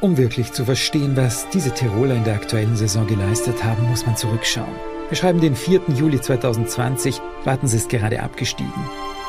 Um 0.03 0.16
wirklich 0.16 0.53
zu 0.53 0.64
verstehen, 0.64 1.16
was 1.16 1.48
diese 1.50 1.70
Tiroler 1.70 2.16
in 2.16 2.24
der 2.24 2.34
aktuellen 2.34 2.74
Saison 2.74 3.07
geleistet 3.07 3.62
haben, 3.62 3.88
muss 3.88 4.05
man 4.05 4.16
zurückschauen. 4.16 4.74
Wir 5.09 5.16
schreiben 5.16 5.40
den 5.40 5.55
4. 5.55 5.82
Juli 5.94 6.20
2020, 6.20 7.20
Wartens 7.44 7.72
ist 7.72 7.88
gerade 7.88 8.20
abgestiegen. 8.20 8.72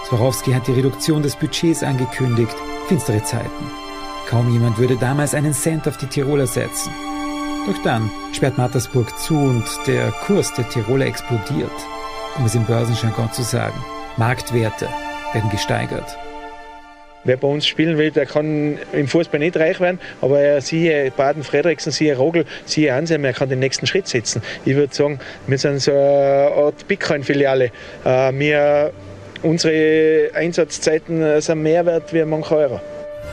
Swarovski 0.07 0.51
hat 0.51 0.65
die 0.65 0.71
Reduktion 0.71 1.21
des 1.21 1.35
Budgets 1.35 1.83
angekündigt, 1.83 2.55
finstere 2.87 3.23
Zeiten. 3.23 3.71
Kaum 4.27 4.51
jemand 4.51 4.79
würde 4.79 4.97
damals 4.97 5.35
einen 5.35 5.53
Cent 5.53 5.87
auf 5.87 5.97
die 5.97 6.07
Tiroler 6.07 6.47
setzen. 6.47 6.91
Doch 7.67 7.77
dann 7.83 8.09
sperrt 8.31 8.57
Mattersburg 8.57 9.15
zu 9.19 9.35
und 9.35 9.65
der 9.85 10.11
Kurs 10.25 10.55
der 10.55 10.67
Tiroler 10.69 11.05
explodiert. 11.05 11.69
Um 12.35 12.45
es 12.45 12.55
im 12.55 12.65
Börsenjargon 12.65 13.31
zu 13.31 13.43
sagen, 13.43 13.79
Marktwerte 14.17 14.89
werden 15.33 15.51
gesteigert. 15.51 16.17
Wer 17.25 17.37
bei 17.37 17.47
uns 17.47 17.65
spielen 17.65 17.97
will, 17.97 18.11
der 18.11 18.25
kann 18.25 18.77
im 18.91 19.07
Fußball 19.07 19.39
nicht 19.39 19.55
reich 19.55 19.79
werden, 19.79 19.99
aber 20.21 20.39
er 20.41 20.59
siehe 20.61 21.09
Baden 21.11 21.43
Frederiksen, 21.43 21.91
siehe 21.91 22.17
Rogel, 22.17 22.45
siehe 22.65 22.93
Anselm, 22.93 23.23
er 23.23 23.31
kann 23.31 23.47
den 23.47 23.59
nächsten 23.59 23.87
Schritt 23.87 24.07
setzen. 24.09 24.41
Ich 24.65 24.75
würde 24.75 24.93
sagen, 24.93 25.19
wir 25.47 25.57
sind 25.57 25.79
so 25.81 25.91
eine 25.91 26.51
Art 26.53 26.85
Bitcoin-Filiale. 26.87 27.71
Äh, 28.03 28.33
wir, 28.33 28.91
unsere 29.41 30.31
Einsatzzeiten 30.33 31.39
sind 31.39 31.61
mehr 31.61 31.85
wert 31.85 32.13
wie 32.13 32.25
mancher 32.25 32.57
Euro. 32.57 32.81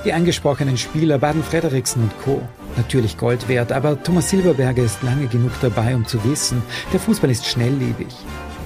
Die 0.04 0.12
angesprochenen 0.12 0.76
Spieler 0.76 1.18
Baden 1.18 1.42
Frederiksen 1.42 2.04
und 2.04 2.12
Co. 2.22 2.40
Natürlich 2.76 3.18
Gold 3.18 3.48
wert, 3.48 3.72
aber 3.72 4.00
Thomas 4.00 4.30
Silberberger 4.30 4.84
ist 4.84 5.02
lange 5.02 5.26
genug 5.26 5.50
dabei, 5.60 5.96
um 5.96 6.06
zu 6.06 6.22
wissen, 6.24 6.62
der 6.92 7.00
Fußball 7.00 7.30
ist 7.30 7.44
schnelllebig. 7.46 8.06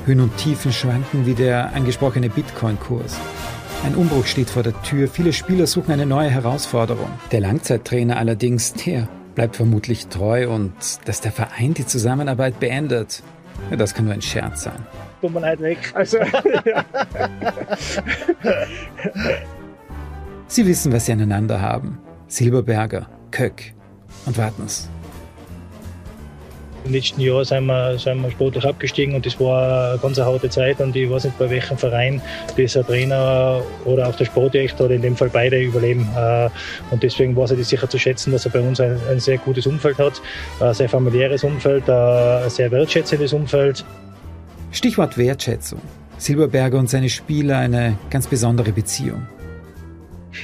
Höhen 0.04 0.20
und 0.20 0.36
Tiefen 0.36 0.70
schwanken 0.70 1.24
wie 1.24 1.32
der 1.32 1.72
angesprochene 1.74 2.28
Bitcoin-Kurs. 2.28 3.16
Ein 3.84 3.96
Umbruch 3.96 4.24
steht 4.24 4.48
vor 4.48 4.62
der 4.62 4.72
Tür. 4.80 5.08
Viele 5.08 5.34
Spieler 5.34 5.66
suchen 5.66 5.92
eine 5.92 6.06
neue 6.06 6.30
Herausforderung. 6.30 7.10
Der 7.32 7.40
Langzeittrainer 7.40 8.16
allerdings, 8.16 8.72
der 8.72 9.08
bleibt 9.34 9.56
vermutlich 9.56 10.06
treu 10.06 10.48
und 10.48 10.72
dass 11.04 11.20
der 11.20 11.32
Verein 11.32 11.74
die 11.74 11.84
Zusammenarbeit 11.84 12.58
beendet, 12.60 13.22
ja, 13.70 13.76
das 13.76 13.92
kann 13.92 14.06
nur 14.06 14.14
ein 14.14 14.22
Scherz 14.22 14.62
sein. 14.62 14.86
Tut 15.20 15.34
mir 15.34 15.40
leid 15.40 15.60
weg. 15.60 15.92
Also, 15.94 16.16
ja. 16.64 16.84
Sie 20.46 20.66
wissen, 20.66 20.90
was 20.90 21.04
sie 21.04 21.12
aneinander 21.12 21.60
haben. 21.60 21.98
Silberberger, 22.26 23.06
Köck 23.32 23.74
und 24.24 24.38
Wartens. 24.38 24.88
Im 26.84 26.92
letzten 26.92 27.22
Jahr 27.22 27.44
sind 27.46 27.64
wir, 27.64 27.98
sind 27.98 28.20
wir 28.20 28.30
sportlich 28.30 28.64
abgestiegen 28.64 29.14
und 29.14 29.24
das 29.24 29.40
war 29.40 29.90
eine 29.90 29.98
ganz 29.98 30.18
harte 30.18 30.50
Zeit 30.50 30.80
und 30.80 30.94
ich 30.94 31.08
weiß 31.08 31.24
nicht, 31.24 31.38
bei 31.38 31.48
welchem 31.48 31.78
Verein 31.78 32.20
dieser 32.58 32.86
Trainer 32.86 33.62
oder 33.86 34.06
auch 34.06 34.14
der 34.16 34.26
Sportdirektor 34.26 34.86
oder 34.86 34.94
in 34.94 35.00
dem 35.00 35.16
Fall 35.16 35.30
beide 35.30 35.58
überleben. 35.58 36.06
Äh, 36.14 36.50
und 36.90 37.02
deswegen 37.02 37.34
war 37.36 37.44
es 37.44 37.56
das 37.56 37.68
sicher 37.70 37.88
zu 37.88 37.98
schätzen, 37.98 38.32
dass 38.32 38.44
er 38.44 38.52
bei 38.52 38.60
uns 38.60 38.80
ein, 38.80 39.00
ein 39.10 39.18
sehr 39.18 39.38
gutes 39.38 39.66
Umfeld 39.66 39.96
hat, 39.96 40.20
ein 40.60 40.74
sehr 40.74 40.90
familiäres 40.90 41.42
Umfeld, 41.42 41.88
ein 41.88 42.50
sehr 42.50 42.70
wertschätzendes 42.70 43.32
Umfeld. 43.32 43.82
Stichwort 44.70 45.16
Wertschätzung. 45.16 45.80
Silberberger 46.18 46.78
und 46.78 46.90
seine 46.90 47.08
Spieler 47.08 47.58
eine 47.58 47.96
ganz 48.10 48.26
besondere 48.26 48.72
Beziehung. 48.72 49.26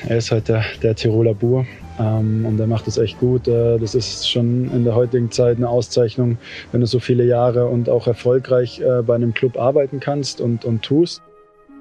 Er 0.08 0.16
ist 0.16 0.30
halt 0.30 0.48
der, 0.48 0.64
der 0.82 0.94
Tiroler 0.94 1.34
Bur 1.34 1.66
und 2.00 2.58
er 2.58 2.66
macht 2.66 2.88
es 2.88 2.98
echt 2.98 3.18
gut. 3.20 3.46
Äh, 3.46 3.78
das 3.78 3.94
ist 3.94 4.28
schon 4.28 4.70
in 4.72 4.84
der 4.84 4.94
heutigen 4.94 5.30
Zeit 5.30 5.56
eine 5.58 5.68
Auszeichnung, 5.68 6.38
wenn 6.72 6.80
du 6.80 6.86
so 6.86 6.98
viele 6.98 7.24
Jahre 7.24 7.66
und 7.66 7.88
auch 7.88 8.06
erfolgreich 8.06 8.80
äh, 8.80 9.02
bei 9.02 9.14
einem 9.14 9.34
Club 9.34 9.58
arbeiten 9.58 10.00
kannst 10.00 10.40
und, 10.40 10.64
und 10.64 10.82
tust. 10.82 11.22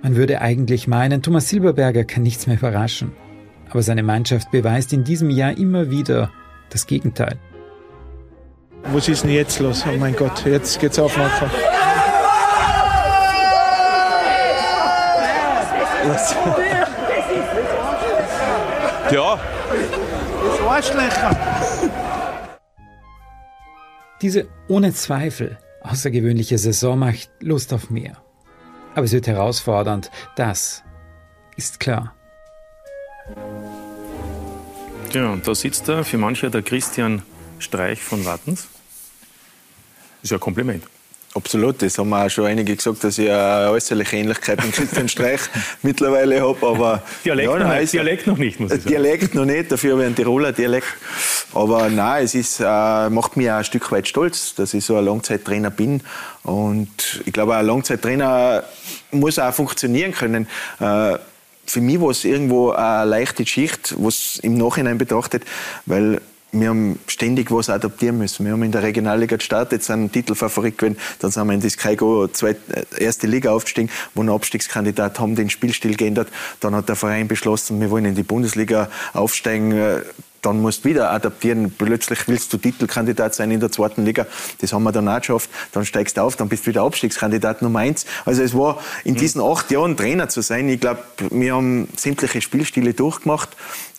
Man 0.01 0.15
würde 0.15 0.41
eigentlich 0.41 0.87
meinen, 0.87 1.21
Thomas 1.21 1.49
Silberberger 1.49 2.03
kann 2.03 2.23
nichts 2.23 2.47
mehr 2.47 2.57
überraschen. 2.57 3.11
Aber 3.69 3.81
seine 3.81 4.03
Mannschaft 4.03 4.51
beweist 4.51 4.93
in 4.93 5.03
diesem 5.03 5.29
Jahr 5.29 5.57
immer 5.57 5.91
wieder 5.91 6.31
das 6.69 6.87
Gegenteil. 6.87 7.37
Was 8.91 9.07
ist 9.07 9.23
denn 9.23 9.31
jetzt 9.31 9.59
los? 9.59 9.83
Oh 9.87 9.97
mein 9.99 10.15
Gott, 10.15 10.45
jetzt 10.45 10.79
geht's 10.79 10.97
auf 10.97 11.15
Nordfall. 11.17 11.49
Was? 16.07 16.35
Ja. 19.11 19.39
Arschlöcher. 20.79 21.89
Diese 24.21 24.47
ohne 24.69 24.93
Zweifel 24.93 25.57
außergewöhnliche 25.81 26.57
Saison 26.57 26.97
macht 26.97 27.29
Lust 27.41 27.73
auf 27.73 27.89
mehr. 27.89 28.23
Aber 28.95 29.03
es 29.03 29.11
wird 29.11 29.27
herausfordernd, 29.27 30.09
das 30.37 30.83
ist 31.57 31.81
klar. 31.81 32.15
Ja, 35.11 35.31
und 35.31 35.45
da 35.45 35.53
sitzt 35.53 35.89
da 35.89 36.05
für 36.05 36.17
manche 36.17 36.49
der 36.49 36.61
Christian 36.61 37.23
Streich 37.59 38.01
von 38.01 38.25
Wattens. 38.25 38.69
Ist 40.23 40.31
ja 40.31 40.37
ein 40.37 40.41
Kompliment. 40.41 40.85
Absolut, 41.35 41.79
das 41.83 41.97
haben 41.99 42.11
auch 42.11 42.27
schon 42.27 42.45
einige 42.47 42.75
gesagt, 42.75 43.03
dass 43.03 43.19
ich 43.19 43.29
eine 43.29 43.69
äußerliche 43.69 44.17
Ähnlichkeit 44.17 44.63
mit 44.65 44.73
Christian 44.73 45.07
Streich 45.07 45.41
mittlerweile 45.83 46.41
habe. 46.41 46.65
Aber 46.65 47.03
Dialekt, 47.23 47.49
ja, 47.51 47.59
noch, 47.59 47.75
nicht, 47.75 47.93
Dialekt 47.93 48.27
noch 48.27 48.37
nicht, 48.37 48.59
muss 48.59 48.71
ich 48.71 48.77
sagen. 48.81 48.89
Dialekt 48.89 49.35
noch 49.35 49.45
nicht, 49.45 49.71
dafür 49.71 49.91
habe 49.91 50.01
ich 50.01 50.07
einen 50.07 50.15
Tiroler 50.15 50.53
Dialekt. 50.53 50.87
Aber 51.53 51.89
nein, 51.89 52.23
es 52.23 52.33
ist, 52.33 52.59
äh, 52.59 53.09
macht 53.09 53.37
mich 53.37 53.49
auch 53.51 53.57
ein 53.57 53.63
Stück 53.63 53.91
weit 53.91 54.07
stolz, 54.07 54.55
dass 54.55 54.73
ich 54.73 54.83
so 54.83 54.97
ein 54.97 55.05
Langzeittrainer 55.05 55.69
bin. 55.69 56.01
Und 56.43 57.21
ich 57.25 57.31
glaube, 57.31 57.55
ein 57.55 57.65
Langzeittrainer 57.65 58.63
muss 59.11 59.37
auch 59.37 59.53
funktionieren 59.53 60.13
können. 60.13 60.47
Äh, 60.79 61.17
für 61.67 61.81
mich 61.81 62.01
war 62.01 62.09
es 62.09 62.25
irgendwo 62.25 62.71
eine 62.71 63.05
leichte 63.05 63.43
Geschichte, 63.43 63.95
was 63.99 64.39
im 64.41 64.57
Nachhinein 64.57 64.97
betrachtet, 64.97 65.43
weil 65.85 66.21
wir 66.51 66.69
haben 66.69 66.99
ständig 67.07 67.51
was 67.51 67.69
adaptieren 67.69 68.17
müssen. 68.17 68.45
Wir 68.45 68.53
haben 68.53 68.63
in 68.63 68.71
der 68.71 68.83
Regionalliga 68.83 69.37
gestartet, 69.37 69.83
sind 69.83 70.13
Titelfavorit 70.13 70.77
gewesen, 70.77 70.97
dann 71.19 71.31
sind 71.31 71.47
wir 71.47 71.53
in 71.53 71.59
die 71.59 71.69
Sky 71.69 71.95
Go 71.95 72.27
zweite, 72.27 72.87
erste 72.97 73.27
Liga 73.27 73.51
aufgestiegen, 73.51 73.89
wo 74.15 74.21
ein 74.21 74.29
Abstiegskandidat 74.29 75.19
haben 75.19 75.35
den 75.35 75.49
Spielstil 75.49 75.95
geändert. 75.95 76.29
Dann 76.59 76.75
hat 76.75 76.89
der 76.89 76.95
Verein 76.95 77.27
beschlossen, 77.27 77.79
wir 77.79 77.91
wollen 77.91 78.05
in 78.05 78.15
die 78.15 78.23
Bundesliga 78.23 78.89
aufsteigen. 79.13 80.01
Dann 80.41 80.61
musst 80.61 80.85
du 80.85 80.89
wieder 80.89 81.11
adaptieren. 81.11 81.73
Plötzlich 81.77 82.27
willst 82.27 82.53
du 82.53 82.57
Titelkandidat 82.57 83.35
sein 83.35 83.51
in 83.51 83.59
der 83.59 83.71
zweiten 83.71 84.05
Liga. 84.05 84.25
Das 84.61 84.71
haben 84.71 84.83
wir 84.83 84.93
dann 84.93 85.09
auch 85.09 85.19
geschafft. 85.19 85.49
Dann 85.73 85.85
steigst 85.85 86.15
du 86.15 86.21
auf, 86.21 86.37
dann 86.37 86.47
bist 86.47 86.65
du 86.65 86.69
wieder 86.69 86.83
Abstiegskandidat 86.83 87.61
Nummer 87.61 87.79
eins. 87.79 88.05
Also 88.23 88.41
es 88.41 88.53
war 88.53 88.79
in 89.03 89.15
diesen 89.15 89.41
acht 89.41 89.69
Jahren 89.69 89.97
Trainer 89.97 90.29
zu 90.29 90.41
sein. 90.41 90.69
Ich 90.69 90.79
glaube, 90.79 91.03
wir 91.29 91.55
haben 91.55 91.89
sämtliche 91.97 92.41
Spielstile 92.41 92.93
durchgemacht. 92.93 93.49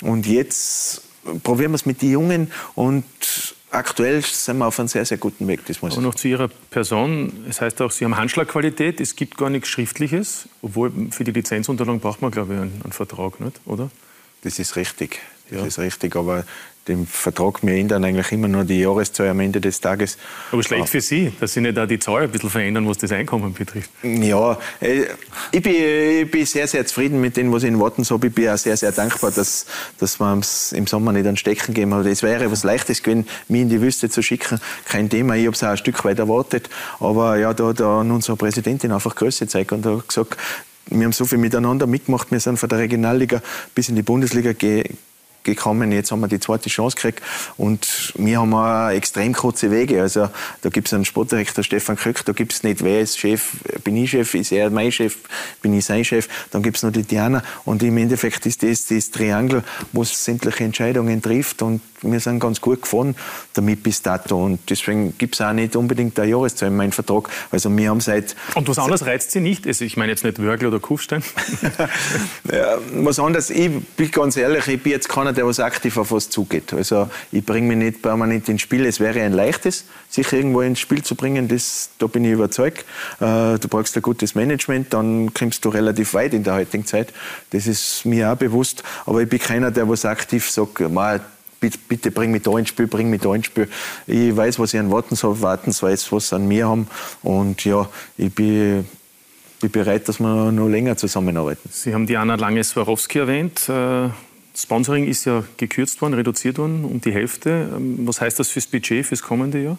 Und 0.00 0.26
jetzt 0.26 1.02
probieren 1.42 1.72
wir 1.72 1.76
es 1.76 1.86
mit 1.86 2.02
den 2.02 2.10
Jungen 2.12 2.52
und 2.74 3.04
aktuell 3.70 4.22
sind 4.22 4.58
wir 4.58 4.66
auf 4.66 4.78
einem 4.78 4.88
sehr, 4.88 5.04
sehr 5.04 5.18
guten 5.18 5.46
Weg. 5.48 5.64
Das 5.66 5.82
muss 5.82 5.94
Aber 5.94 6.02
noch 6.02 6.14
zu 6.14 6.28
Ihrer 6.28 6.48
Person. 6.48 7.44
Es 7.48 7.60
heißt 7.60 7.80
auch, 7.82 7.90
Sie 7.90 8.04
haben 8.04 8.16
Handschlagqualität. 8.16 9.00
Es 9.00 9.16
gibt 9.16 9.36
gar 9.36 9.50
nichts 9.50 9.68
Schriftliches. 9.68 10.48
Obwohl 10.62 10.92
für 11.10 11.24
die 11.24 11.32
Lizenzunterlagung 11.32 12.00
braucht 12.00 12.22
man, 12.22 12.30
glaube 12.30 12.54
ich, 12.54 12.60
einen, 12.60 12.80
einen 12.82 12.92
Vertrag, 12.92 13.40
nicht? 13.40 13.60
oder? 13.66 13.90
Das 14.42 14.58
ist 14.58 14.76
richtig. 14.76 15.20
Das 15.50 15.60
ja. 15.60 15.66
ist 15.66 15.78
richtig. 15.78 16.16
Aber 16.16 16.44
den 16.88 17.06
Vertrag, 17.06 17.62
wir 17.62 17.74
ändern 17.74 18.04
eigentlich 18.04 18.32
immer 18.32 18.48
nur 18.48 18.64
die 18.64 18.80
Jahreszahl 18.80 19.28
am 19.28 19.40
Ende 19.40 19.60
des 19.60 19.80
Tages. 19.80 20.16
Aber 20.50 20.62
schlecht 20.62 20.88
für 20.88 21.00
Sie, 21.00 21.32
dass 21.38 21.52
Sie 21.52 21.60
nicht 21.60 21.78
auch 21.78 21.86
die 21.86 21.98
Zahl 21.98 22.22
ein 22.22 22.30
bisschen 22.30 22.50
verändern, 22.50 22.88
was 22.88 22.98
das 22.98 23.12
Einkommen 23.12 23.52
betrifft. 23.52 23.90
Ja, 24.02 24.58
äh, 24.80 25.04
ich 25.52 25.62
bin, 25.62 25.74
ich 25.74 26.30
bin 26.30 26.46
sehr, 26.46 26.66
sehr 26.66 26.86
zufrieden 26.86 27.20
mit 27.20 27.36
dem, 27.36 27.52
was 27.52 27.62
ich 27.62 27.68
in 27.68 27.78
Wartens 27.78 28.10
habe. 28.10 28.28
Ich 28.28 28.34
bin 28.34 28.48
auch 28.48 28.56
sehr, 28.56 28.76
sehr 28.76 28.92
dankbar, 28.92 29.30
dass, 29.30 29.66
dass 29.98 30.18
wir 30.18 30.32
uns 30.32 30.72
im 30.72 30.86
Sommer 30.86 31.12
nicht 31.12 31.26
an 31.26 31.36
Stecken 31.36 31.74
geben. 31.74 31.92
Aber 31.92 32.06
es 32.06 32.22
wäre 32.22 32.50
was 32.50 32.64
Leichtes 32.64 33.02
gewesen, 33.02 33.28
mich 33.48 33.60
in 33.60 33.68
die 33.68 33.80
Wüste 33.80 34.08
zu 34.08 34.22
schicken. 34.22 34.58
Kein 34.86 35.08
Thema, 35.10 35.36
ich 35.36 35.46
habe 35.46 35.54
es 35.54 35.62
auch 35.62 35.68
ein 35.68 35.76
Stück 35.76 36.04
weit 36.04 36.18
erwartet. 36.18 36.70
Aber 36.98 37.36
ja, 37.36 37.52
da 37.52 37.68
hat 37.68 37.80
unsere 37.80 38.36
Präsidentin 38.36 38.92
einfach 38.92 39.14
Größe 39.14 39.44
gezeigt 39.44 39.72
und 39.72 39.84
hat 39.84 40.08
gesagt, 40.08 40.36
wir 40.86 41.04
haben 41.04 41.12
so 41.12 41.24
viel 41.24 41.38
miteinander 41.38 41.86
mitgemacht. 41.86 42.30
Wir 42.30 42.40
sind 42.40 42.58
von 42.58 42.68
der 42.68 42.78
Regionalliga 42.78 43.42
bis 43.74 43.88
in 43.88 43.96
die 43.96 44.02
Bundesliga 44.02 44.52
ge 44.52 44.84
gekommen. 45.42 45.92
Jetzt 45.92 46.10
haben 46.12 46.20
wir 46.20 46.28
die 46.28 46.40
zweite 46.40 46.68
Chance 46.68 46.96
gekriegt 46.96 47.22
und 47.56 48.12
wir 48.16 48.40
haben 48.40 48.54
auch 48.54 48.90
extrem 48.90 49.32
kurze 49.32 49.70
Wege. 49.70 50.00
Also 50.00 50.28
da 50.62 50.68
gibt 50.68 50.88
es 50.88 50.94
einen 50.94 51.04
Sportdirektor 51.04 51.64
Stefan 51.64 51.96
Krück, 51.96 52.24
da 52.24 52.32
gibt 52.32 52.52
es 52.52 52.62
nicht, 52.62 52.82
wer 52.82 53.00
ist 53.00 53.18
Chef, 53.18 53.50
bin 53.84 53.96
ich 53.96 54.10
Chef, 54.10 54.34
ist 54.34 54.52
er 54.52 54.70
mein 54.70 54.92
Chef, 54.92 55.16
bin 55.62 55.74
ich 55.74 55.84
sein 55.84 56.04
Chef, 56.04 56.28
dann 56.50 56.62
gibt 56.62 56.76
es 56.76 56.82
noch 56.82 56.92
die 56.92 57.02
Diana 57.02 57.42
und 57.64 57.82
im 57.82 57.96
Endeffekt 57.96 58.46
ist 58.46 58.62
das 58.62 58.86
das 58.86 59.10
Triangel, 59.10 59.62
wo 59.92 60.02
es 60.02 60.24
sämtliche 60.24 60.64
Entscheidungen 60.64 61.22
trifft 61.22 61.62
und 61.62 61.80
wir 62.02 62.20
sind 62.20 62.40
ganz 62.40 62.60
gut 62.60 62.82
gefahren 62.82 63.14
damit 63.54 63.82
bis 63.82 64.02
dato 64.02 64.44
und 64.44 64.58
deswegen 64.70 65.16
gibt 65.18 65.34
es 65.34 65.40
auch 65.40 65.52
nicht 65.52 65.76
unbedingt 65.76 66.18
eine 66.18 66.30
Jahreszahl 66.30 66.68
in 66.68 66.76
meinem 66.76 66.92
Vertrag. 66.92 67.28
Also 67.50 67.76
wir 67.76 67.90
haben 67.90 68.00
seit... 68.00 68.36
Und 68.54 68.68
was 68.68 68.78
anderes 68.78 69.04
reizt 69.04 69.32
Sie 69.32 69.40
nicht? 69.40 69.66
Also 69.66 69.84
ich 69.84 69.96
meine 69.96 70.12
jetzt 70.12 70.24
nicht 70.24 70.40
Wörgl 70.40 70.66
oder 70.66 70.80
Kufstein? 70.80 71.22
ja, 72.52 72.78
was 72.94 73.18
anderes, 73.18 73.50
ich 73.50 73.70
bin 73.96 74.10
ganz 74.10 74.36
ehrlich, 74.36 74.66
ich 74.68 74.82
bin 74.82 74.92
jetzt 74.92 75.08
keiner, 75.08 75.29
der 75.32 75.46
was 75.46 75.60
aktiv 75.60 75.96
auf 75.96 76.12
was 76.12 76.30
zugeht. 76.30 76.72
Also 76.72 77.08
ich 77.32 77.44
bringe 77.44 77.68
mich 77.68 77.76
nicht 77.76 78.02
permanent 78.02 78.48
ins 78.48 78.62
Spiel. 78.62 78.84
Es 78.86 79.00
wäre 79.00 79.20
ein 79.22 79.32
leichtes, 79.32 79.84
sich 80.08 80.32
irgendwo 80.32 80.60
ins 80.60 80.80
Spiel 80.80 81.02
zu 81.02 81.14
bringen, 81.14 81.48
das, 81.48 81.90
da 81.98 82.06
bin 82.06 82.24
ich 82.24 82.32
überzeugt. 82.32 82.84
Äh, 83.20 83.58
du 83.58 83.68
brauchst 83.68 83.96
ein 83.96 84.02
gutes 84.02 84.34
Management, 84.34 84.92
dann 84.92 85.32
kommst 85.34 85.64
du 85.64 85.68
relativ 85.68 86.14
weit 86.14 86.34
in 86.34 86.44
der 86.44 86.54
heutigen 86.54 86.84
Zeit. 86.86 87.12
Das 87.50 87.66
ist 87.66 88.04
mir 88.04 88.32
auch 88.32 88.36
bewusst. 88.36 88.82
Aber 89.06 89.22
ich 89.22 89.28
bin 89.28 89.38
keiner, 89.38 89.70
der 89.70 89.88
was 89.88 90.04
aktiv 90.04 90.50
sagt, 90.50 90.80
bitte, 91.60 91.78
bitte 91.88 92.10
bring 92.10 92.30
mich 92.30 92.42
da 92.42 92.56
ins 92.58 92.70
Spiel, 92.70 92.86
bring 92.86 93.10
mich 93.10 93.20
da 93.20 93.34
ins 93.34 93.46
Spiel. 93.46 93.68
Ich 94.06 94.36
weiß, 94.36 94.58
was 94.58 94.74
ich 94.74 94.80
an 94.80 94.90
Wartens 94.90 95.22
habe, 95.22 95.40
Wartens 95.42 95.82
weiß, 95.82 96.10
was 96.12 96.30
sie 96.30 96.36
an 96.36 96.48
mir 96.48 96.68
haben. 96.68 96.88
Und 97.22 97.64
ja, 97.64 97.88
ich 98.16 98.34
bin, 98.34 98.86
bin 99.60 99.70
bereit, 99.70 100.08
dass 100.08 100.18
wir 100.18 100.50
noch 100.50 100.68
länger 100.68 100.96
zusammenarbeiten. 100.96 101.68
Sie 101.70 101.94
haben 101.94 102.06
Diana 102.06 102.34
Lange-Swarovski 102.34 103.18
erwähnt. 103.18 103.68
Sponsoring 104.62 105.06
ist 105.06 105.24
ja 105.24 105.44
gekürzt 105.56 106.00
worden, 106.02 106.14
reduziert 106.14 106.58
worden 106.58 106.84
um 106.84 107.00
die 107.00 107.12
Hälfte. 107.12 107.70
Ähm, 107.74 108.06
was 108.06 108.20
heißt 108.20 108.38
das 108.38 108.48
fürs 108.48 108.66
Budget 108.66 109.06
fürs 109.06 109.22
kommende 109.22 109.62
Jahr? 109.62 109.78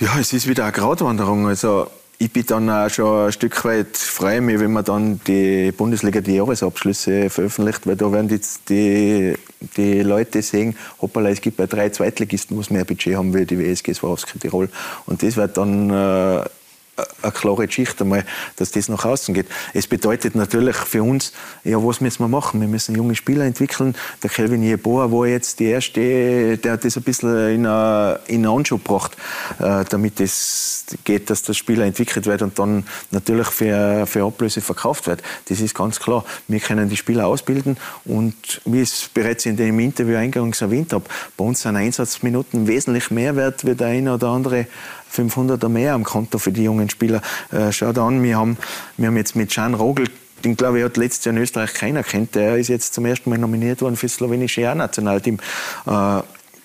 Ja, 0.00 0.18
es 0.20 0.32
ist 0.32 0.46
wieder 0.46 0.64
eine 0.64 0.72
Gratwanderung. 0.72 1.46
Also 1.46 1.90
ich 2.18 2.32
bin 2.32 2.44
dann 2.46 2.68
auch 2.68 2.88
schon 2.88 3.26
ein 3.26 3.32
Stück 3.32 3.64
weit 3.64 3.96
freue 3.96 4.40
mich, 4.40 4.58
wenn 4.58 4.72
man 4.72 4.84
dann 4.84 5.20
die 5.26 5.72
Bundesliga 5.72 6.20
die 6.20 6.34
Jahresabschlüsse 6.34 7.30
veröffentlicht, 7.30 7.86
weil 7.86 7.96
da 7.96 8.10
werden 8.10 8.28
jetzt 8.28 8.68
die, 8.68 9.34
die 9.76 10.02
Leute 10.02 10.42
sehen, 10.42 10.76
hoppala, 11.00 11.30
es 11.30 11.40
gibt 11.40 11.56
bei 11.56 11.66
drei 11.66 11.90
Zweitligisten, 11.90 12.58
was 12.58 12.70
mehr 12.70 12.84
Budget 12.84 13.16
haben 13.16 13.34
wie 13.34 13.46
die 13.46 13.58
WSG 13.58 13.94
Swarovski 13.94 14.38
Tirol. 14.40 14.68
Und 15.06 15.22
das 15.22 15.36
wird 15.36 15.56
dann 15.56 15.90
äh, 15.90 16.44
eine 17.22 17.32
klare 17.32 17.66
Geschichte 17.66 18.04
einmal, 18.04 18.24
dass 18.56 18.70
das 18.70 18.88
nach 18.88 19.04
außen 19.04 19.34
geht. 19.34 19.46
Es 19.74 19.86
bedeutet 19.86 20.34
natürlich 20.34 20.76
für 20.76 21.02
uns, 21.02 21.32
ja, 21.64 21.82
was 21.82 22.00
müssen 22.00 22.22
wir 22.22 22.28
machen? 22.28 22.60
Wir 22.60 22.68
müssen 22.68 22.94
junge 22.94 23.14
Spieler 23.14 23.44
entwickeln. 23.44 23.94
Der 24.22 24.30
Kelvin 24.30 24.62
Jeboa 24.62 25.10
war 25.10 25.26
jetzt 25.26 25.60
die 25.60 25.66
erste, 25.66 26.58
der 26.58 26.72
hat 26.72 26.84
das 26.84 26.96
ein 26.96 27.02
bisschen 27.02 27.30
in, 27.30 27.66
eine, 27.66 28.20
in 28.26 28.46
einen 28.46 28.58
Anschub 28.58 28.84
gebracht, 28.84 29.16
äh, 29.58 29.84
damit 29.88 30.20
es 30.20 30.86
geht, 31.04 31.30
dass 31.30 31.42
der 31.42 31.54
Spieler 31.54 31.84
entwickelt 31.84 32.26
wird 32.26 32.42
und 32.42 32.58
dann 32.58 32.84
natürlich 33.10 33.48
für, 33.48 34.06
für 34.06 34.24
Ablöse 34.24 34.60
verkauft 34.60 35.06
wird. 35.06 35.22
Das 35.48 35.60
ist 35.60 35.74
ganz 35.74 36.00
klar. 36.00 36.24
Wir 36.48 36.60
können 36.60 36.88
die 36.88 36.96
Spieler 36.96 37.26
ausbilden 37.26 37.76
und 38.04 38.60
wie 38.64 38.82
ich 38.82 38.90
es 38.90 39.10
bereits 39.12 39.46
in 39.46 39.56
dem 39.56 39.78
Interview 39.78 40.16
eingangs 40.16 40.60
erwähnt 40.60 40.92
habe, 40.92 41.04
bei 41.36 41.44
uns 41.44 41.62
sind 41.62 41.76
Einsatzminuten 41.76 42.66
wesentlich 42.66 43.10
mehr 43.10 43.36
wert, 43.36 43.64
wie 43.64 43.74
der 43.74 43.88
eine 43.88 44.14
oder 44.14 44.28
andere 44.28 44.66
500er 45.12 45.68
mehr 45.68 45.94
am 45.94 46.04
Konto 46.04 46.38
für 46.38 46.52
die 46.52 46.64
jungen 46.64 46.90
Spieler. 46.90 47.22
Äh, 47.50 47.72
schaut 47.72 47.98
an, 47.98 48.22
wir 48.22 48.36
haben, 48.36 48.56
wir 48.96 49.08
haben 49.08 49.16
jetzt 49.16 49.36
mit 49.36 49.50
Jean 49.50 49.74
Rogel 49.74 50.06
den 50.44 50.56
glaube 50.56 50.78
ich 50.78 50.84
hat 50.84 50.96
letztes 50.96 51.24
Jahr 51.24 51.34
in 51.34 51.42
Österreich 51.42 51.74
keiner 51.74 52.02
kennt. 52.02 52.34
Der 52.34 52.56
ist 52.56 52.68
jetzt 52.68 52.94
zum 52.94 53.04
ersten 53.06 53.30
Mal 53.30 53.38
nominiert 53.38 53.82
worden 53.82 53.96
für 53.96 54.06
das 54.06 54.14
slowenische 54.14 54.68
A-Nationalteam. 54.68 55.38
Äh, 55.86 56.20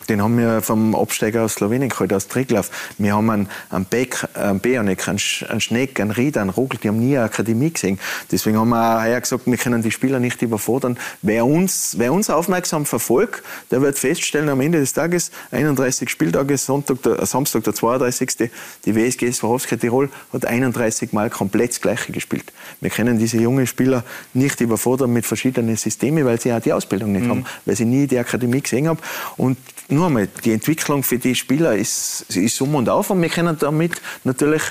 den 0.09 0.21
haben 0.21 0.37
wir 0.37 0.61
vom 0.61 0.95
Absteiger 0.95 1.43
aus 1.43 1.55
Slowenien 1.55 1.89
geholt, 1.89 2.13
aus 2.13 2.27
Triglav. 2.27 2.69
Wir 2.97 3.15
haben 3.15 3.29
einen, 3.29 3.49
einen 3.69 3.85
Beck, 3.85 4.27
einen 4.33 4.59
Beonek, 4.59 5.07
einen, 5.07 5.19
einen 5.49 5.61
Schneck, 5.61 5.99
einen 5.99 6.11
Ried, 6.11 6.37
einen 6.37 6.49
Rogel, 6.49 6.79
die 6.81 6.87
haben 6.87 6.99
nie 6.99 7.17
eine 7.17 7.25
Akademie 7.25 7.71
gesehen. 7.71 7.99
Deswegen 8.31 8.57
haben 8.57 8.69
wir 8.69 8.99
auch 8.99 9.21
gesagt, 9.21 9.45
wir 9.45 9.57
können 9.57 9.81
die 9.81 9.91
Spieler 9.91 10.19
nicht 10.19 10.41
überfordern. 10.41 10.97
Wer 11.21 11.45
uns, 11.45 11.95
wer 11.97 12.13
uns 12.13 12.29
aufmerksam 12.29 12.85
verfolgt, 12.85 13.43
der 13.71 13.81
wird 13.81 13.97
feststellen, 13.97 14.49
am 14.49 14.61
Ende 14.61 14.79
des 14.79 14.93
Tages, 14.93 15.31
31 15.51 16.09
Spieltage, 16.09 16.57
Sonntag, 16.57 17.01
der, 17.03 17.25
Samstag, 17.25 17.63
der 17.63 17.73
32. 17.73 18.49
Die 18.85 18.95
WSG 18.95 19.31
Swarovski 19.31 19.77
Tirol 19.77 20.09
hat 20.31 20.45
31 20.45 21.13
Mal 21.13 21.29
komplett 21.29 21.71
das 21.71 21.81
Gleiche 21.81 22.11
gespielt. 22.11 22.51
Wir 22.81 22.89
können 22.89 23.17
diese 23.17 23.37
jungen 23.37 23.67
Spieler 23.67 24.03
nicht 24.33 24.61
überfordern 24.61 25.11
mit 25.11 25.25
verschiedenen 25.25 25.75
Systemen, 25.75 26.25
weil 26.25 26.39
sie 26.39 26.53
auch 26.53 26.61
die 26.61 26.73
Ausbildung 26.73 27.11
nicht 27.11 27.25
mhm. 27.25 27.29
haben, 27.29 27.45
weil 27.65 27.75
sie 27.75 27.85
nie 27.85 28.07
die 28.07 28.17
Akademie 28.17 28.61
gesehen 28.61 28.87
haben. 28.87 28.99
Und 29.37 29.57
nur 29.93 30.07
einmal, 30.07 30.27
die 30.43 30.51
Entwicklung 30.51 31.03
für 31.03 31.17
die 31.17 31.35
Spieler 31.35 31.75
ist, 31.75 32.25
ist 32.35 32.59
um 32.61 32.75
und 32.75 32.89
auf 32.89 33.09
und 33.09 33.21
wir 33.21 33.29
können 33.29 33.57
damit 33.59 34.01
natürlich 34.23 34.63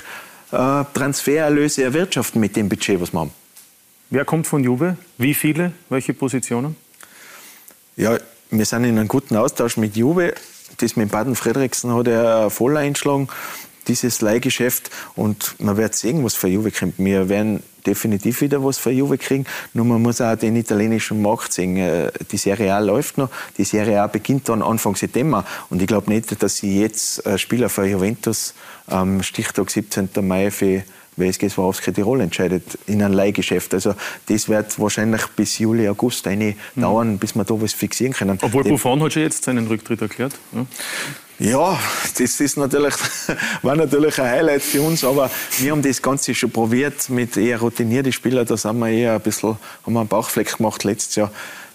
äh, 0.51 0.83
Transfererlöse 0.93 1.83
erwirtschaften 1.83 2.39
mit 2.39 2.55
dem 2.55 2.69
Budget, 2.69 2.99
was 3.01 3.11
wir 3.11 3.21
haben. 3.21 3.31
Wer 4.09 4.25
kommt 4.25 4.47
von 4.47 4.63
Juve? 4.63 4.97
Wie 5.17 5.33
viele? 5.33 5.71
Welche 5.89 6.13
Positionen? 6.13 6.75
Ja, 7.95 8.17
wir 8.51 8.65
sind 8.65 8.83
in 8.83 8.97
einem 8.97 9.07
guten 9.07 9.35
Austausch 9.35 9.77
mit 9.77 9.95
Juve. 9.95 10.35
Das 10.77 10.95
mit 10.95 11.11
Baden 11.11 11.35
Fredriksen 11.35 11.93
hat 11.93 12.07
er 12.07 12.49
voll 12.49 12.77
eingeschlagen 12.77 13.29
dieses 13.87 14.21
Leihgeschäft 14.21 14.89
und 15.15 15.55
man 15.59 15.77
wird 15.77 15.95
sehen, 15.95 16.23
was 16.23 16.35
für 16.35 16.47
Juve 16.47 16.71
kommt. 16.71 16.95
Wir 16.97 17.29
werden 17.29 17.63
definitiv 17.85 18.41
wieder 18.41 18.63
was 18.63 18.77
für 18.77 18.91
Juve 18.91 19.17
kriegen, 19.17 19.45
nur 19.73 19.85
man 19.85 20.01
muss 20.01 20.21
auch 20.21 20.35
den 20.35 20.55
italienischen 20.55 21.21
Markt 21.21 21.53
sehen. 21.53 21.77
Äh, 21.77 22.11
die 22.31 22.37
Serie 22.37 22.73
A 22.73 22.79
läuft 22.79 23.17
noch, 23.17 23.29
die 23.57 23.63
Serie 23.63 24.01
A 24.01 24.07
beginnt 24.07 24.49
dann 24.49 24.61
Anfang 24.61 24.95
September 24.95 25.45
und 25.69 25.81
ich 25.81 25.87
glaube 25.87 26.09
nicht, 26.09 26.41
dass 26.41 26.57
sie 26.57 26.81
jetzt 26.81 27.23
Spieler 27.37 27.69
für 27.69 27.85
Juventus 27.85 28.53
am 28.87 29.23
Stichtag 29.23 29.69
17. 29.69 30.09
Mai 30.21 30.51
für 30.51 30.83
WSG 31.17 31.49
Swarovski 31.49 31.91
Tirol 31.91 32.21
entscheidet 32.21 32.63
in 32.87 33.01
einem 33.01 33.13
Leihgeschäft. 33.13 33.73
Also 33.73 33.95
das 34.27 34.49
wird 34.49 34.79
wahrscheinlich 34.79 35.27
bis 35.35 35.59
Juli, 35.59 35.87
August 35.87 36.27
eine 36.27 36.55
mhm. 36.75 36.81
dauern, 36.81 37.17
bis 37.17 37.35
wir 37.35 37.43
da 37.43 37.59
was 37.61 37.73
fixieren 37.73 38.13
können. 38.13 38.37
Obwohl 38.41 38.63
Buffon 38.63 39.01
hat 39.03 39.13
schon 39.13 39.21
jetzt 39.21 39.43
seinen 39.43 39.67
Rücktritt 39.67 40.01
erklärt. 40.01 40.33
Ja. 40.53 40.65
Ja, 41.39 41.79
das 42.17 42.39
ist 42.39 42.57
natürlich, 42.57 42.93
war 43.63 43.75
natürlich 43.75 44.19
ein 44.21 44.29
Highlight 44.29 44.61
für 44.61 44.81
uns, 44.81 45.03
aber 45.03 45.29
wir 45.59 45.71
haben 45.71 45.81
das 45.81 46.01
Ganze 46.01 46.33
schon 46.35 46.51
probiert 46.51 47.09
mit 47.09 47.35
eher 47.35 47.59
routinierten 47.59 48.13
Spielern. 48.13 48.45
Da 48.45 48.55
sind 48.55 48.77
wir 48.77 48.87
eher 48.87 49.15
ein 49.15 49.21
bisschen, 49.21 49.57
haben 49.83 49.93
wir 49.93 50.01
einen 50.01 50.07
Bauchfleck 50.07 50.57
gemacht 50.57 50.83
letztes 50.83 51.15
Jahr 51.15 51.31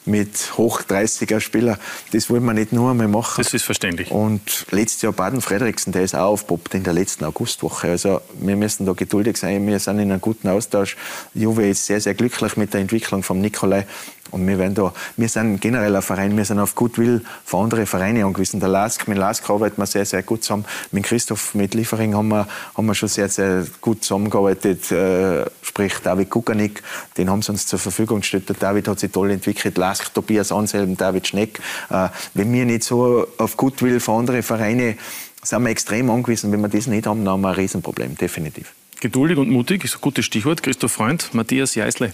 mit 0.08 0.56
hoch 0.56 0.82
30er 0.82 1.40
Spielern. 1.40 1.78
Das 2.12 2.30
wollen 2.30 2.44
wir 2.44 2.54
nicht 2.54 2.72
nur 2.72 2.90
einmal 2.90 3.08
machen. 3.08 3.42
Das 3.42 3.54
ist 3.54 3.64
verständlich. 3.64 4.10
Und 4.10 4.66
letztes 4.70 5.02
Jahr 5.02 5.12
Baden 5.12 5.40
Frederiksen, 5.40 5.92
der 5.92 6.02
ist 6.02 6.14
auch 6.14 6.38
aufgepoppt 6.38 6.74
in 6.74 6.82
der 6.82 6.92
letzten 6.92 7.24
Augustwoche. 7.24 7.90
Also 7.90 8.20
wir 8.40 8.56
müssen 8.56 8.86
da 8.86 8.92
geduldig 8.92 9.36
sein. 9.36 9.66
Wir 9.66 9.78
sind 9.78 9.98
in 9.98 10.10
einem 10.10 10.20
guten 10.20 10.48
Austausch. 10.48 10.96
Juve 11.34 11.68
ist 11.68 11.86
sehr, 11.86 12.00
sehr 12.00 12.14
glücklich 12.14 12.56
mit 12.56 12.74
der 12.74 12.80
Entwicklung 12.80 13.22
von 13.22 13.40
Nikolai. 13.40 13.86
Und 14.30 14.46
wir, 14.46 14.58
werden 14.58 14.74
da, 14.74 14.92
wir 15.16 15.28
sind 15.28 15.60
generell 15.60 15.94
ein 15.94 16.02
Verein, 16.02 16.36
wir 16.36 16.44
sind 16.44 16.58
auf 16.58 16.74
Goodwill 16.74 17.22
von 17.44 17.64
anderen 17.64 17.86
Vereinen 17.86 18.24
angewiesen. 18.24 18.60
Der 18.60 18.68
Lask, 18.68 19.06
mit 19.08 19.18
Lask 19.18 19.48
arbeiten 19.48 19.80
wir 19.80 19.86
sehr, 19.86 20.04
sehr 20.04 20.22
gut 20.22 20.44
zusammen. 20.44 20.64
Mit 20.92 21.04
Christoph, 21.04 21.54
mit 21.54 21.74
Liefering 21.74 22.14
haben 22.14 22.28
wir, 22.28 22.46
haben 22.76 22.86
wir 22.86 22.94
schon 22.94 23.08
sehr, 23.08 23.28
sehr 23.28 23.66
gut 23.80 24.02
zusammengearbeitet. 24.02 24.90
Äh, 24.90 25.46
sprich, 25.62 25.94
David 26.02 26.30
Kukanik, 26.30 26.82
den 27.16 27.30
haben 27.30 27.42
sie 27.42 27.52
uns 27.52 27.66
zur 27.66 27.78
Verfügung 27.78 28.20
gestellt. 28.20 28.48
Der 28.48 28.56
David 28.56 28.88
hat 28.88 29.00
sich 29.00 29.10
toll 29.10 29.30
entwickelt. 29.30 29.78
Lask, 29.78 30.12
Tobias 30.12 30.52
Anselm, 30.52 30.96
David 30.96 31.26
Schneck. 31.26 31.60
Äh, 31.90 32.08
wenn 32.34 32.52
wir 32.52 32.64
nicht 32.64 32.84
so 32.84 33.26
auf 33.38 33.56
Goodwill 33.56 34.00
von 34.00 34.20
anderen 34.20 34.42
Vereinen 34.42 34.98
sind 35.42 35.62
wir 35.62 35.70
extrem 35.70 36.10
angewiesen. 36.10 36.52
Wenn 36.52 36.60
wir 36.60 36.68
das 36.68 36.86
nicht 36.86 37.06
haben, 37.06 37.24
dann 37.24 37.34
haben 37.34 37.40
wir 37.42 37.48
ein 37.48 37.54
Riesenproblem, 37.54 38.16
definitiv. 38.16 38.72
Geduldig 39.00 39.38
und 39.38 39.50
mutig 39.50 39.84
ist 39.84 39.94
ein 39.94 40.00
gutes 40.00 40.24
Stichwort. 40.24 40.62
Christoph 40.62 40.92
Freund, 40.92 41.32
Matthias 41.32 41.74
Jeißle. 41.74 42.12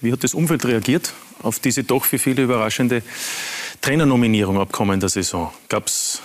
Wie 0.00 0.12
hat 0.12 0.22
das 0.22 0.34
Umfeld 0.34 0.64
reagiert 0.64 1.12
auf 1.42 1.58
diese 1.58 1.82
doch 1.82 2.04
für 2.04 2.18
viele 2.18 2.42
überraschende 2.42 3.02
Trainernominierung 3.80 4.58
ab 4.58 4.70
kommender 4.70 5.08
Saison? 5.08 5.52
Gab 5.68 5.88
es 5.88 6.22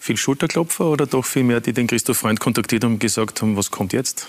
viel 0.00 0.16
Schulterklopfer 0.16 0.86
oder 0.86 1.06
doch 1.06 1.24
viel 1.24 1.44
mehr, 1.44 1.60
die 1.60 1.72
den 1.72 1.86
Christoph 1.86 2.18
Freund 2.18 2.40
kontaktiert 2.40 2.82
haben 2.82 2.94
und 2.94 2.98
gesagt 2.98 3.42
haben, 3.42 3.56
was 3.56 3.70
kommt 3.70 3.92
jetzt? 3.92 4.28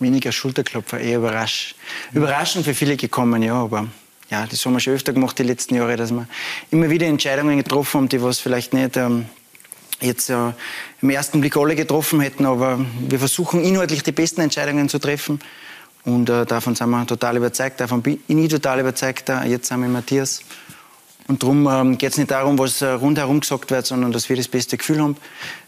Weniger 0.00 0.32
Schulterklopfer, 0.32 0.98
eher 0.98 1.18
überrasch 1.18 1.76
überraschend 2.12 2.64
für 2.64 2.74
viele 2.74 2.96
gekommen, 2.96 3.42
ja, 3.42 3.54
aber 3.54 3.86
ja, 4.30 4.46
das 4.46 4.64
haben 4.66 4.72
wir 4.72 4.80
schon 4.80 4.94
öfter 4.94 5.12
gemacht 5.12 5.38
die 5.38 5.44
letzten 5.44 5.76
Jahre, 5.76 5.96
dass 5.96 6.10
wir 6.10 6.26
immer 6.72 6.90
wieder 6.90 7.06
Entscheidungen 7.06 7.58
getroffen 7.58 8.00
haben, 8.00 8.08
die 8.08 8.20
was 8.20 8.40
vielleicht 8.40 8.72
nicht 8.72 8.96
ähm, 8.96 9.26
jetzt 10.00 10.28
äh, 10.30 10.52
im 11.02 11.10
ersten 11.10 11.40
Blick 11.40 11.56
alle 11.56 11.76
getroffen 11.76 12.20
hätten, 12.20 12.46
aber 12.46 12.84
wir 13.08 13.18
versuchen 13.20 13.62
inhaltlich 13.62 14.02
die 14.02 14.10
besten 14.10 14.40
Entscheidungen 14.40 14.88
zu 14.88 14.98
treffen. 14.98 15.38
Und 16.04 16.28
äh, 16.28 16.44
davon 16.44 16.74
sind 16.74 16.90
wir 16.90 17.06
total 17.06 17.36
überzeugt, 17.36 17.80
davon 17.80 18.02
bin 18.02 18.20
ich 18.26 18.48
total 18.48 18.80
überzeugt. 18.80 19.28
Äh, 19.28 19.44
jetzt 19.44 19.68
sind 19.68 19.80
wir 19.80 19.88
Matthias. 19.88 20.40
Und 21.28 21.42
darum 21.42 21.68
ähm, 21.68 21.98
geht 21.98 22.10
es 22.10 22.18
nicht 22.18 22.30
darum, 22.32 22.58
was 22.58 22.82
äh, 22.82 22.88
rundherum 22.88 23.40
gesagt 23.40 23.70
wird, 23.70 23.86
sondern 23.86 24.10
dass 24.10 24.28
wir 24.28 24.36
das 24.36 24.48
beste 24.48 24.76
Gefühl 24.76 25.00
haben. 25.00 25.16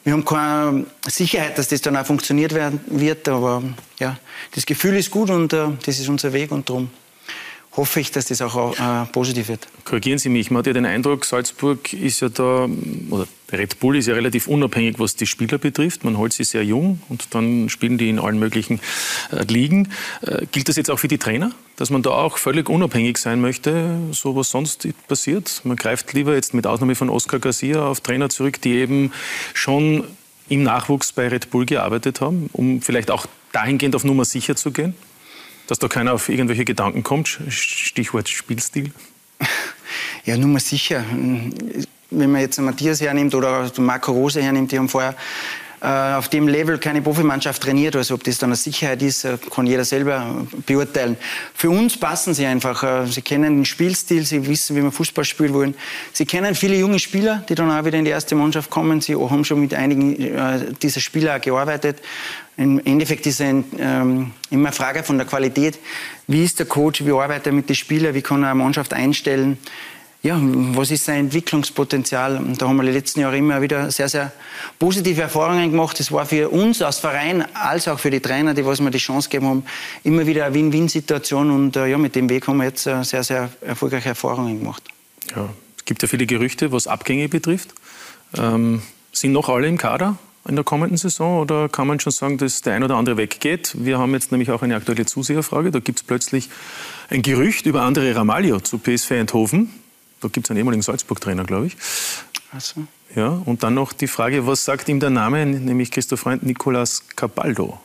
Wir 0.02 0.12
haben 0.12 0.24
keine 0.24 0.86
Sicherheit, 1.06 1.56
dass 1.56 1.68
das 1.68 1.80
dann 1.80 1.96
auch 1.96 2.04
funktioniert 2.04 2.54
werden 2.54 2.80
wird, 2.86 3.28
aber 3.28 3.62
ja, 4.00 4.16
das 4.54 4.66
Gefühl 4.66 4.96
ist 4.96 5.12
gut 5.12 5.30
und 5.30 5.52
äh, 5.52 5.68
das 5.86 6.00
ist 6.00 6.08
unser 6.08 6.32
Weg 6.32 6.50
und 6.50 6.68
darum 6.68 6.90
hoffe 7.76 8.00
ich, 8.00 8.10
dass 8.10 8.26
das 8.26 8.40
auch 8.40 8.78
äh, 8.78 9.06
positiv 9.06 9.48
wird. 9.48 9.66
Korrigieren 9.84 10.18
Sie 10.18 10.28
mich, 10.28 10.50
man 10.50 10.60
hat 10.60 10.66
ja 10.66 10.72
den 10.72 10.86
Eindruck, 10.86 11.24
Salzburg 11.24 11.92
ist 11.92 12.20
ja 12.20 12.28
da, 12.28 12.68
oder 13.10 13.26
Red 13.52 13.80
Bull 13.80 13.96
ist 13.96 14.06
ja 14.06 14.14
relativ 14.14 14.46
unabhängig, 14.46 14.98
was 14.98 15.16
die 15.16 15.26
Spieler 15.26 15.58
betrifft. 15.58 16.04
Man 16.04 16.18
holt 16.18 16.32
sie 16.32 16.44
sehr 16.44 16.64
jung 16.64 17.00
und 17.08 17.34
dann 17.34 17.68
spielen 17.68 17.98
die 17.98 18.08
in 18.08 18.18
allen 18.18 18.38
möglichen 18.38 18.80
äh, 19.30 19.44
Ligen. 19.44 19.90
Äh, 20.22 20.46
gilt 20.50 20.68
das 20.68 20.76
jetzt 20.76 20.90
auch 20.90 20.98
für 20.98 21.08
die 21.08 21.18
Trainer, 21.18 21.52
dass 21.76 21.90
man 21.90 22.02
da 22.02 22.10
auch 22.10 22.38
völlig 22.38 22.68
unabhängig 22.68 23.18
sein 23.18 23.40
möchte, 23.40 23.98
so 24.12 24.36
was 24.36 24.50
sonst 24.50 24.88
passiert? 25.08 25.60
Man 25.64 25.76
greift 25.76 26.12
lieber 26.12 26.34
jetzt 26.34 26.54
mit 26.54 26.66
Ausnahme 26.66 26.94
von 26.94 27.10
Oscar 27.10 27.38
Garcia 27.38 27.86
auf 27.86 28.00
Trainer 28.00 28.28
zurück, 28.28 28.60
die 28.60 28.74
eben 28.74 29.12
schon 29.52 30.04
im 30.48 30.62
Nachwuchs 30.62 31.12
bei 31.12 31.28
Red 31.28 31.50
Bull 31.50 31.66
gearbeitet 31.66 32.20
haben, 32.20 32.50
um 32.52 32.82
vielleicht 32.82 33.10
auch 33.10 33.26
dahingehend 33.52 33.96
auf 33.96 34.04
Nummer 34.04 34.24
sicher 34.24 34.56
zu 34.56 34.70
gehen? 34.70 34.94
Dass 35.66 35.78
da 35.78 35.88
keiner 35.88 36.12
auf 36.12 36.28
irgendwelche 36.28 36.64
Gedanken 36.64 37.02
kommt, 37.02 37.38
Stichwort 37.48 38.28
Spielstil? 38.28 38.92
Ja, 40.24 40.38
nur 40.38 40.48
mal 40.48 40.58
sicher. 40.58 41.04
Wenn 42.10 42.32
man 42.32 42.40
jetzt 42.40 42.58
Matthias 42.58 43.02
hernimmt 43.02 43.34
oder 43.34 43.70
Marco 43.76 44.10
Rose 44.10 44.40
hernimmt, 44.40 44.72
die 44.72 44.78
haben 44.78 44.88
vorher 44.88 45.14
auf 45.84 46.28
dem 46.28 46.48
Level 46.48 46.78
keine 46.78 47.02
Profimannschaft 47.02 47.62
trainiert. 47.62 47.96
Also 47.96 48.14
ob 48.14 48.24
das 48.24 48.38
dann 48.38 48.50
eine 48.50 48.56
Sicherheit 48.56 49.02
ist, 49.02 49.24
äh, 49.24 49.38
kann 49.54 49.66
jeder 49.66 49.84
selber 49.84 50.46
beurteilen. 50.66 51.16
Für 51.54 51.70
uns 51.70 51.96
passen 51.96 52.34
sie 52.34 52.46
einfach. 52.46 52.82
Äh, 52.82 53.06
sie 53.06 53.22
kennen 53.22 53.56
den 53.56 53.64
Spielstil, 53.64 54.24
sie 54.24 54.46
wissen, 54.46 54.76
wie 54.76 54.82
wir 54.82 54.92
Fußball 54.92 55.24
spielen 55.24 55.52
wollen. 55.54 55.74
Sie 56.12 56.26
kennen 56.26 56.54
viele 56.54 56.76
junge 56.76 56.98
Spieler, 56.98 57.44
die 57.48 57.54
dann 57.54 57.70
auch 57.70 57.84
wieder 57.84 57.98
in 57.98 58.04
die 58.04 58.10
erste 58.10 58.34
Mannschaft 58.34 58.70
kommen. 58.70 59.00
Sie 59.00 59.14
haben 59.14 59.44
schon 59.44 59.60
mit 59.60 59.74
einigen 59.74 60.74
dieser 60.80 61.00
Spieler 61.00 61.38
gearbeitet. 61.40 62.00
Im 62.56 62.80
Endeffekt 62.84 63.26
ist 63.26 63.40
es 63.40 63.46
ähm, 63.78 64.30
immer 64.50 64.68
eine 64.68 64.72
Frage 64.72 65.02
von 65.02 65.18
der 65.18 65.26
Qualität. 65.26 65.78
Wie 66.28 66.44
ist 66.44 66.60
der 66.60 66.66
Coach? 66.66 67.04
Wie 67.04 67.10
arbeitet 67.10 67.48
er 67.48 67.52
mit 67.52 67.68
den 67.68 67.74
Spielern? 67.74 68.14
Wie 68.14 68.22
kann 68.22 68.42
er 68.44 68.50
eine 68.50 68.62
Mannschaft 68.62 68.94
einstellen? 68.94 69.58
Ja, 70.24 70.40
was 70.40 70.90
ist 70.90 71.04
sein 71.04 71.26
Entwicklungspotenzial? 71.26 72.38
Und 72.38 72.60
da 72.60 72.66
haben 72.66 72.76
wir 72.76 72.84
die 72.84 72.92
letzten 72.92 73.20
Jahre 73.20 73.36
immer 73.36 73.60
wieder 73.60 73.90
sehr, 73.90 74.08
sehr 74.08 74.32
positive 74.78 75.20
Erfahrungen 75.20 75.70
gemacht. 75.70 76.00
Das 76.00 76.10
war 76.10 76.24
für 76.24 76.48
uns 76.48 76.80
als 76.80 76.98
Verein, 76.98 77.44
als 77.52 77.88
auch 77.88 77.98
für 77.98 78.10
die 78.10 78.20
Trainer, 78.20 78.54
die 78.54 78.64
was 78.64 78.80
mir 78.80 78.90
die 78.90 78.96
Chance 78.96 79.28
gegeben 79.28 79.48
haben, 79.48 79.64
immer 80.02 80.26
wieder 80.26 80.46
eine 80.46 80.54
Win-Win-Situation. 80.54 81.50
Und 81.50 81.76
äh, 81.76 81.88
ja, 81.88 81.98
mit 81.98 82.14
dem 82.16 82.30
Weg 82.30 82.48
haben 82.48 82.56
wir 82.56 82.64
jetzt 82.64 82.86
äh, 82.86 83.04
sehr, 83.04 83.22
sehr 83.22 83.50
erfolgreiche 83.60 84.08
Erfahrungen 84.08 84.60
gemacht. 84.60 84.82
Ja, 85.36 85.50
es 85.76 85.84
gibt 85.84 86.00
ja 86.00 86.08
viele 86.08 86.24
Gerüchte, 86.24 86.72
was 86.72 86.86
Abgänge 86.86 87.28
betrifft. 87.28 87.74
Ähm, 88.38 88.80
sind 89.12 89.32
noch 89.32 89.50
alle 89.50 89.68
im 89.68 89.76
Kader? 89.76 90.16
in 90.46 90.56
der 90.56 90.64
kommenden 90.64 90.98
Saison 90.98 91.40
oder 91.40 91.70
kann 91.70 91.86
man 91.86 92.00
schon 92.00 92.12
sagen, 92.12 92.36
dass 92.36 92.60
der 92.60 92.74
ein 92.74 92.82
oder 92.82 92.96
andere 92.96 93.16
weggeht? 93.16 93.74
Wir 93.78 93.98
haben 93.98 94.12
jetzt 94.12 94.30
nämlich 94.30 94.50
auch 94.50 94.60
eine 94.60 94.76
aktuelle 94.76 95.06
Zuseherfrage. 95.06 95.70
Da 95.70 95.78
gibt 95.78 96.00
es 96.00 96.02
plötzlich 96.02 96.50
ein 97.08 97.22
Gerücht 97.22 97.64
über 97.64 97.80
andere 97.80 98.14
Ramalho 98.14 98.60
zu 98.60 98.76
PSV 98.78 99.12
Eindhoven. 99.12 99.70
Da 100.24 100.30
gibt 100.30 100.46
es 100.46 100.50
einen 100.50 100.58
ehemaligen 100.58 100.80
Salzburg-Trainer, 100.80 101.44
glaube 101.44 101.66
ich. 101.66 101.76
Ach 102.56 102.60
so. 102.60 102.86
Ja, 103.14 103.28
und 103.44 103.62
dann 103.62 103.74
noch 103.74 103.92
die 103.92 104.06
Frage, 104.06 104.46
was 104.46 104.64
sagt 104.64 104.88
ihm 104.88 104.98
der 104.98 105.10
Name, 105.10 105.44
nämlich 105.44 105.90
Christoph 105.90 106.20
Freund 106.20 106.42
Nicolas 106.42 107.06
Cabaldo? 107.14 107.78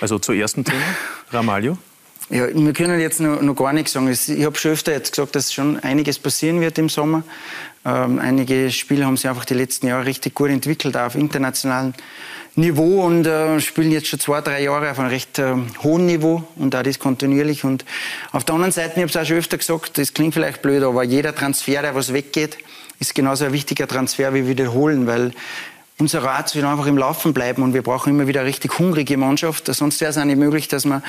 Also 0.00 0.20
zur 0.20 0.36
ersten 0.36 0.64
Trainer, 0.64 0.84
Ramalho. 1.32 1.78
Ja, 2.30 2.46
wir 2.54 2.72
können 2.72 3.00
jetzt 3.00 3.18
noch, 3.20 3.42
noch 3.42 3.56
gar 3.56 3.72
nichts 3.72 3.92
sagen. 3.92 4.08
Ich 4.08 4.44
habe 4.44 4.56
schon 4.56 4.70
öfter 4.70 4.92
jetzt 4.92 5.10
gesagt, 5.10 5.34
dass 5.34 5.52
schon 5.52 5.80
einiges 5.80 6.20
passieren 6.20 6.60
wird 6.60 6.78
im 6.78 6.88
Sommer. 6.88 7.24
Ähm, 7.84 8.20
einige 8.20 8.70
Spieler 8.70 9.06
haben 9.06 9.16
sich 9.16 9.28
einfach 9.28 9.44
die 9.44 9.54
letzten 9.54 9.88
Jahre 9.88 10.06
richtig 10.06 10.34
gut 10.34 10.50
entwickelt, 10.50 10.96
auch 10.96 11.06
auf 11.06 11.14
internationalen 11.16 11.92
Niveau 12.54 13.02
und 13.06 13.26
äh, 13.26 13.60
spielen 13.60 13.90
jetzt 13.90 14.08
schon 14.08 14.20
zwei, 14.20 14.42
drei 14.42 14.62
Jahre 14.62 14.90
auf 14.90 14.98
einem 14.98 15.08
recht 15.08 15.38
äh, 15.38 15.54
hohen 15.82 16.04
Niveau 16.04 16.44
und 16.56 16.76
auch 16.76 16.82
das 16.82 16.98
kontinuierlich. 16.98 17.64
Und 17.64 17.86
auf 18.30 18.44
der 18.44 18.54
anderen 18.54 18.72
Seite, 18.72 18.92
ich 18.96 19.02
habe 19.02 19.06
es 19.06 19.16
auch 19.16 19.24
schon 19.24 19.38
öfter 19.38 19.56
gesagt, 19.56 19.96
das 19.96 20.12
klingt 20.12 20.34
vielleicht 20.34 20.60
blöd, 20.60 20.82
aber 20.82 21.02
jeder 21.02 21.34
Transfer, 21.34 21.80
der 21.80 21.94
was 21.94 22.12
weggeht, 22.12 22.58
ist 22.98 23.14
genauso 23.14 23.46
ein 23.46 23.52
wichtiger 23.52 23.88
Transfer 23.88 24.34
wie 24.34 24.46
wiederholen, 24.46 25.06
weil 25.06 25.32
unser 26.02 26.24
Rat 26.24 26.52
wird 26.56 26.64
einfach 26.64 26.86
im 26.86 26.98
Laufen 26.98 27.32
bleiben 27.32 27.62
und 27.62 27.74
wir 27.74 27.82
brauchen 27.82 28.10
immer 28.10 28.26
wieder 28.26 28.40
eine 28.40 28.48
richtig 28.48 28.76
hungrige 28.76 29.16
Mannschaft. 29.16 29.72
Sonst 29.72 30.00
wäre 30.00 30.10
es 30.10 30.18
auch 30.18 30.24
nicht 30.24 30.36
möglich, 30.36 30.66
dass 30.66 30.84
man 30.84 31.00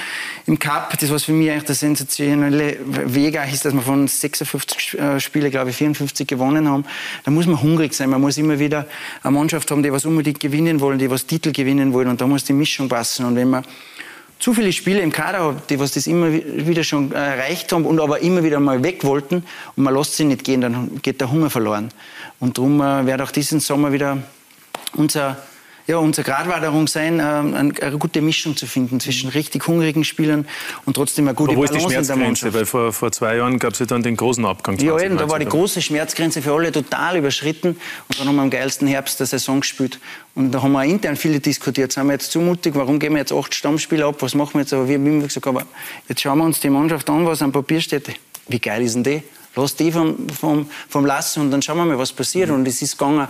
im 0.45 0.60
Cup, 0.60 0.95
das 0.99 1.10
was 1.10 1.24
für 1.24 1.32
mich 1.32 1.49
eigentlich 1.49 1.64
der 1.64 1.74
sensationelle 1.74 2.78
Weg 2.86 3.40
ist, 3.52 3.65
dass 3.65 3.74
wir 3.74 3.82
von 3.82 4.07
56 4.07 4.99
äh, 4.99 5.20
Spielen, 5.20 5.49
glaube 5.49 5.72
ich, 5.72 5.78
54 5.78 6.28
gewonnen 6.28 6.70
haben. 6.70 6.86
Da 7.24 7.32
muss 7.32 7.48
man 7.48 7.60
hungrig 7.60 7.95
sein. 7.95 8.11
Man 8.11 8.22
muss 8.22 8.38
immer 8.38 8.60
wieder 8.60 8.86
eine 9.24 9.32
Mannschaft 9.32 9.72
haben, 9.72 9.82
die 9.82 9.91
was 9.91 10.06
unbedingt 10.06 10.40
gewinnen 10.40 10.80
wollen, 10.80 10.99
die 10.99 11.10
was 11.10 11.26
Titel 11.26 11.52
gewinnen 11.52 11.91
wollen 11.91 12.10
und 12.10 12.22
da 12.22 12.28
muss 12.28 12.44
die 12.44 12.53
Mischung 12.53 12.88
passen. 12.88 13.26
Und 13.26 13.36
wenn 13.36 13.49
man 13.49 13.65
zu 14.38 14.53
viele 14.53 14.72
Spiele 14.72 14.99
im 14.99 15.11
Kader 15.11 15.44
hat, 15.44 15.72
die 15.72 15.80
was 15.80 15.94
das 15.94 16.06
immer 16.06 16.32
wieder 16.32 16.84
schon 16.84 17.14
erreicht 17.14 17.72
haben 17.74 17.86
und 17.86 17.99
aber 17.99 18.20
immer 18.20 18.44
wieder 18.44 18.60
mal 18.60 18.84
weg 18.84 19.03
wollten 19.03 19.44
und 19.76 19.84
man 19.84 19.95
lässt 19.95 20.18
sie 20.18 20.26
nicht 20.26 20.44
gehen, 20.44 20.61
dann 20.61 21.02
geht 21.02 21.20
der 21.20 21.32
Hunger 21.32 21.49
verloren. 21.49 21.90
Und 22.40 22.60
darum 22.60 22.80
äh, 22.80 23.07
wird 23.07 23.22
auch 23.24 23.32
diesen 23.32 23.60
Sommer 23.60 23.91
wieder 23.91 24.20
unser, 24.95 25.38
ja, 25.86 25.98
unsere 25.98 26.26
Gratwanderung 26.26 26.88
sein, 26.88 27.20
ähm, 27.20 27.53
eine, 27.53 27.98
gute 27.98 28.22
Mischung 28.22 28.56
zu 28.56 28.68
finden 28.68 28.99
zwischen 28.99 29.30
richtig 29.30 29.68
hungrigen 29.68 30.03
Spielern 30.03 30.48
und 30.86 30.95
trotzdem 30.95 31.28
eine 31.28 31.36
gute 31.36 31.52
Aber 31.52 31.60
wo 31.60 31.64
ist 31.65 31.74
die 31.74 31.80
Schmerzgrenze? 31.80 32.53
Weil 32.53 32.65
vor, 32.65 32.94
vor 32.94 33.11
zwei 33.11 33.36
Jahren 33.36 33.60
gab 33.60 33.74
es 33.74 33.80
ja 33.80 33.86
dann 33.86 34.02
den 34.02 34.15
großen 34.15 34.45
Abgang. 34.45 34.78
Ja, 34.80 34.98
eben, 34.99 35.18
da 35.18 35.30
war 35.30 35.40
die 35.40 35.45
große 35.45 35.82
Schmerzgrenze 35.82 36.41
für 36.41 36.53
alle 36.53 36.72
total 36.72 37.18
überschritten. 37.18 37.70
Und 37.70 38.20
dann 38.20 38.28
haben 38.28 38.36
wir 38.36 38.44
am 38.44 38.49
geilsten 38.49 38.88
Herbst 38.88 39.20
der 39.20 39.28
Saison 39.28 39.60
gespielt. 39.60 39.99
Und 40.36 40.52
da 40.52 40.61
haben 40.61 40.72
wir 40.72 40.86
intern 40.86 41.18
viele 41.18 41.40
diskutiert. 41.40 41.91
Sind 41.91 42.06
wir 42.07 42.14
jetzt 42.14 42.32
zumutig? 42.32 42.76
Warum 42.76 42.99
geben 42.99 43.15
wir 43.15 43.20
jetzt 43.20 43.34
acht 43.34 43.53
Stammspieler 43.53 44.07
ab? 44.07 44.15
Was 44.20 44.36
machen 44.36 44.53
wir 44.53 44.61
jetzt? 44.61 44.74
Aber 44.74 44.88
wir 44.88 44.95
haben 44.95 45.06
immer 45.06 45.28
gesagt, 45.28 45.45
aber 45.48 45.65
jetzt 46.07 46.22
schauen 46.22 46.38
wir 46.38 46.45
uns 46.45 46.60
die 46.60 46.70
Mannschaft 46.70 47.10
an, 47.10 47.26
was 47.26 47.41
am 47.41 47.52
Papier 47.52 47.82
steht. 47.82 48.10
Wie 48.48 48.60
geil 48.60 48.82
ist 48.82 48.95
denn 48.95 49.03
die? 49.03 49.24
Lass 49.55 49.75
die 49.75 49.91
vom, 49.91 50.27
vom, 50.30 50.69
vom 50.89 51.05
Lassen 51.05 51.41
und 51.41 51.51
dann 51.51 51.61
schauen 51.61 51.77
wir 51.77 51.85
mal, 51.85 51.97
was 51.97 52.11
passiert. 52.11 52.49
Und 52.49 52.67
es 52.67 52.81
ist 52.81 52.97
gegangen. 52.97 53.27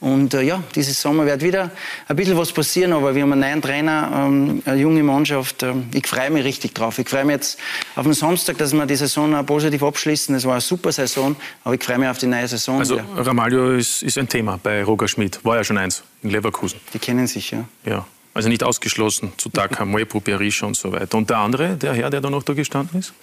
Und 0.00 0.34
äh, 0.34 0.42
ja, 0.42 0.62
dieses 0.74 1.00
Sommer 1.00 1.26
wird 1.26 1.42
wieder 1.42 1.70
ein 2.08 2.16
bisschen 2.16 2.36
was 2.36 2.52
passieren, 2.52 2.92
aber 2.92 3.14
wir 3.14 3.22
haben 3.22 3.32
einen 3.32 3.40
neuen 3.40 3.62
Trainer, 3.62 4.10
ähm, 4.26 4.62
eine 4.64 4.80
junge 4.80 5.02
Mannschaft. 5.02 5.62
Ähm, 5.62 5.88
ich 5.92 6.06
freue 6.06 6.30
mich 6.30 6.44
richtig 6.44 6.74
drauf. 6.74 6.98
Ich 6.98 7.08
freue 7.08 7.24
mich 7.24 7.34
jetzt 7.34 7.58
auf 7.94 8.04
den 8.04 8.14
Samstag, 8.14 8.58
dass 8.58 8.72
wir 8.72 8.86
die 8.86 8.96
Saison 8.96 9.34
auch 9.34 9.44
positiv 9.44 9.82
abschließen. 9.82 10.34
Es 10.34 10.44
war 10.44 10.52
eine 10.52 10.60
super 10.60 10.92
Saison, 10.92 11.36
aber 11.64 11.74
ich 11.74 11.84
freue 11.84 11.98
mich 11.98 12.08
auf 12.08 12.18
die 12.18 12.26
neue 12.26 12.48
Saison. 12.48 12.78
Also 12.78 12.96
wieder. 12.96 13.04
Ramalho 13.26 13.72
ist, 13.72 14.02
ist 14.02 14.18
ein 14.18 14.28
Thema 14.28 14.58
bei 14.62 14.82
Roger 14.84 15.08
Schmidt. 15.08 15.44
War 15.44 15.56
ja 15.56 15.64
schon 15.64 15.78
eins 15.78 16.02
in 16.22 16.30
Leverkusen. 16.30 16.80
Die 16.94 16.98
kennen 16.98 17.26
sich, 17.26 17.50
ja. 17.50 17.64
Ja. 17.84 18.06
Also 18.34 18.50
nicht 18.50 18.62
ausgeschlossen 18.62 19.32
zu 19.38 19.48
Taka, 19.48 19.84
Moepo, 19.86 20.20
Berisha 20.20 20.66
und 20.66 20.76
so 20.76 20.92
weiter. 20.92 21.16
Und 21.16 21.30
der 21.30 21.38
andere, 21.38 21.76
der 21.76 21.94
Herr, 21.94 22.10
der 22.10 22.20
da 22.20 22.28
noch 22.28 22.42
da 22.42 22.52
gestanden 22.52 23.00
ist? 23.00 23.14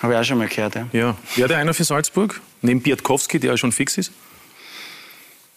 Habe 0.00 0.14
ich 0.14 0.18
auch 0.18 0.24
schon 0.24 0.38
mal 0.38 0.48
gehört, 0.48 0.74
ja. 0.74 0.86
Ja. 0.92 1.16
Wäre 1.36 1.48
der 1.48 1.58
einer 1.58 1.74
für 1.74 1.84
Salzburg? 1.84 2.40
Neben 2.62 2.80
Biatkowski, 2.80 3.38
der 3.38 3.52
ja 3.52 3.56
schon 3.56 3.72
fix 3.72 3.98
ist? 3.98 4.12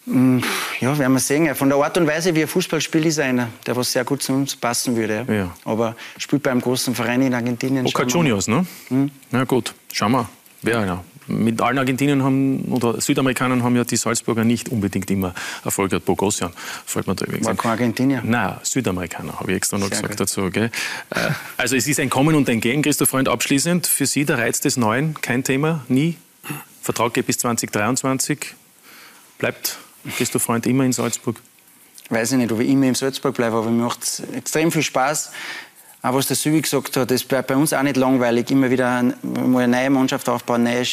Mm, 0.06 0.40
ja, 0.80 0.98
werden 0.98 1.14
wir 1.14 1.20
sehen. 1.20 1.54
Von 1.54 1.70
der 1.70 1.78
Art 1.78 1.96
und 1.96 2.06
Weise, 2.06 2.34
wie 2.34 2.42
er 2.42 2.48
Fußball 2.48 2.80
spielt, 2.80 3.06
ist 3.06 3.18
er 3.18 3.24
einer, 3.24 3.48
der 3.66 3.74
was 3.74 3.92
sehr 3.92 4.04
gut 4.04 4.22
zu 4.22 4.34
uns 4.34 4.54
passen 4.54 4.96
würde. 4.96 5.24
Ja. 5.28 5.54
Aber 5.64 5.96
spielt 6.18 6.42
bei 6.42 6.50
einem 6.50 6.60
großen 6.60 6.94
Verein 6.94 7.22
in 7.22 7.32
Argentinien. 7.32 7.84
Boca 7.84 8.04
Juniors, 8.04 8.46
ne? 8.46 8.66
Hm? 8.88 9.10
Na 9.30 9.44
gut, 9.44 9.74
schauen 9.92 10.12
wir. 10.12 10.28
Wer 10.60 10.80
einer 10.80 11.04
mit 11.26 11.60
allen 11.60 11.78
Argentinien 11.78 12.22
haben, 12.22 12.64
oder 12.66 13.00
Südamerikanern 13.00 13.62
haben 13.62 13.76
ja 13.76 13.84
die 13.84 13.96
Salzburger 13.96 14.44
nicht 14.44 14.68
unbedingt 14.68 15.10
immer 15.10 15.34
Erfolg 15.64 15.90
gehabt. 15.90 16.06
Bogosian 16.06 16.52
fällt 16.86 17.06
mir 17.06 17.14
da 17.14 17.24
übrigens 17.24 17.46
War 17.46 17.54
kein 17.54 17.70
Argentinier? 17.72 18.22
Nein, 18.24 18.56
Südamerikaner, 18.62 19.40
habe 19.40 19.50
ich 19.52 19.56
extra 19.56 19.78
noch 19.78 19.88
Sehr 19.88 19.96
gesagt 19.96 20.12
gut. 20.12 20.20
dazu. 20.20 20.50
Gell? 20.50 20.70
Äh, 21.10 21.30
also 21.56 21.76
es 21.76 21.86
ist 21.86 22.00
ein 22.00 22.10
Kommen 22.10 22.34
und 22.34 22.48
ein 22.48 22.60
Gehen, 22.60 22.82
Christoph 22.82 23.08
Freund, 23.10 23.28
abschließend. 23.28 23.86
Für 23.86 24.06
Sie 24.06 24.24
der 24.24 24.38
Reiz 24.38 24.60
des 24.60 24.76
Neuen, 24.76 25.14
kein 25.20 25.44
Thema, 25.44 25.84
nie. 25.88 26.16
Vertrag 26.82 27.14
geht 27.14 27.26
bis 27.26 27.38
2023. 27.38 28.54
Bleibt 29.38 29.78
Christoph 30.16 30.42
Freund 30.42 30.66
immer 30.66 30.84
in 30.84 30.92
Salzburg? 30.92 31.40
Weiß 32.10 32.32
ich 32.32 32.38
nicht, 32.38 32.52
ob 32.52 32.60
ich 32.60 32.68
immer 32.68 32.86
in 32.86 32.94
Salzburg 32.94 33.34
bleibe, 33.34 33.56
aber 33.56 33.70
mir 33.70 33.84
macht 33.84 34.02
es 34.02 34.22
extrem 34.34 34.70
viel 34.70 34.82
Spaß. 34.82 35.32
Auch 36.04 36.12
was 36.12 36.26
der 36.26 36.36
Süvi 36.36 36.60
gesagt 36.60 36.98
hat, 36.98 37.10
es 37.10 37.24
bleibt 37.24 37.48
bei 37.48 37.56
uns 37.56 37.72
auch 37.72 37.82
nicht 37.82 37.96
langweilig. 37.96 38.50
Immer 38.50 38.70
wieder 38.70 38.90
eine, 38.90 39.14
eine 39.22 39.68
neue 39.68 39.88
Mannschaft 39.88 40.28
aufbauen, 40.28 40.64
neue 40.64 40.84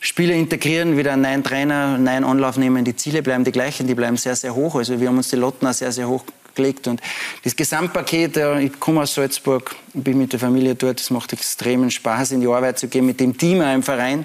Spieler 0.00 0.34
integrieren, 0.34 0.96
wieder 0.96 1.12
einen 1.12 1.22
neuen 1.22 1.44
Trainer, 1.44 1.94
einen 1.94 2.02
neuen 2.02 2.24
Anlauf 2.24 2.56
nehmen. 2.56 2.84
Die 2.84 2.96
Ziele 2.96 3.22
bleiben 3.22 3.44
die 3.44 3.52
gleichen, 3.52 3.86
die 3.86 3.94
bleiben 3.94 4.16
sehr, 4.16 4.34
sehr 4.34 4.52
hoch. 4.56 4.74
Also 4.74 4.98
wir 4.98 5.06
haben 5.06 5.18
uns 5.18 5.28
die 5.28 5.36
Lotten 5.36 5.68
auch 5.68 5.72
sehr, 5.72 5.92
sehr 5.92 6.08
hoch 6.08 6.24
gelegt. 6.56 6.88
Und 6.88 7.00
das 7.44 7.54
Gesamtpaket, 7.54 8.38
ich 8.58 8.80
komme 8.80 9.02
aus 9.02 9.14
Salzburg, 9.14 9.76
bin 9.94 10.18
mit 10.18 10.32
der 10.32 10.40
Familie 10.40 10.74
dort, 10.74 10.98
es 11.00 11.10
macht 11.10 11.32
extremen 11.32 11.92
Spaß, 11.92 12.32
in 12.32 12.40
die 12.40 12.48
Arbeit 12.48 12.80
zu 12.80 12.88
gehen, 12.88 13.06
mit 13.06 13.20
dem 13.20 13.38
Team 13.38 13.60
auch 13.60 13.72
im 13.72 13.84
Verein. 13.84 14.24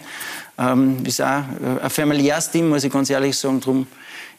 Ähm, 0.57 1.05
ist 1.05 1.21
auch 1.21 1.43
ein 1.83 1.89
familiäres 1.91 2.49
Team, 2.49 2.69
muss 2.69 2.83
ich 2.83 2.91
ganz 2.91 3.11
ehrlich 3.11 3.37
sagen. 3.37 3.59
Darum 3.59 3.85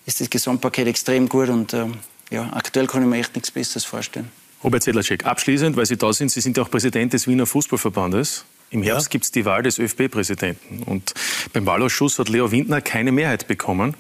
ist 0.04 0.20
das 0.20 0.28
Gesamtpaket 0.28 0.88
extrem 0.88 1.28
gut 1.28 1.48
und 1.48 1.74
ähm, 1.74 1.94
ja, 2.30 2.50
aktuell 2.54 2.88
kann 2.88 3.02
ich 3.02 3.08
mir 3.08 3.18
echt 3.18 3.36
nichts 3.36 3.52
Besseres 3.52 3.84
vorstellen. 3.84 4.32
Robert 4.65 4.83
Sedlacek, 4.83 5.27
abschließend, 5.27 5.77
weil 5.77 5.87
Sie 5.87 5.97
da 5.97 6.12
sind, 6.12 6.31
Sie 6.31 6.41
sind 6.41 6.57
ja 6.57 6.62
auch 6.62 6.70
Präsident 6.70 7.12
des 7.12 7.28
Wiener 7.28 7.47
Fußballverbandes. 7.47 8.45
Im 8.70 8.83
Herbst 8.83 9.07
ja. 9.07 9.11
gibt 9.11 9.24
es 9.24 9.31
die 9.31 9.45
Wahl 9.45 9.62
des 9.62 9.78
ÖFB-Präsidenten. 9.78 10.83
Und 10.83 11.15
beim 11.53 11.66
Wahlausschuss 11.66 12.19
hat 12.19 12.28
Leo 12.28 12.51
Windner 12.51 12.81
keine 12.81 13.12
Mehrheit 13.12 13.47
bekommen. 13.47 13.95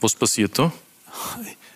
Was 0.00 0.14
passiert 0.14 0.58
da? 0.58 0.72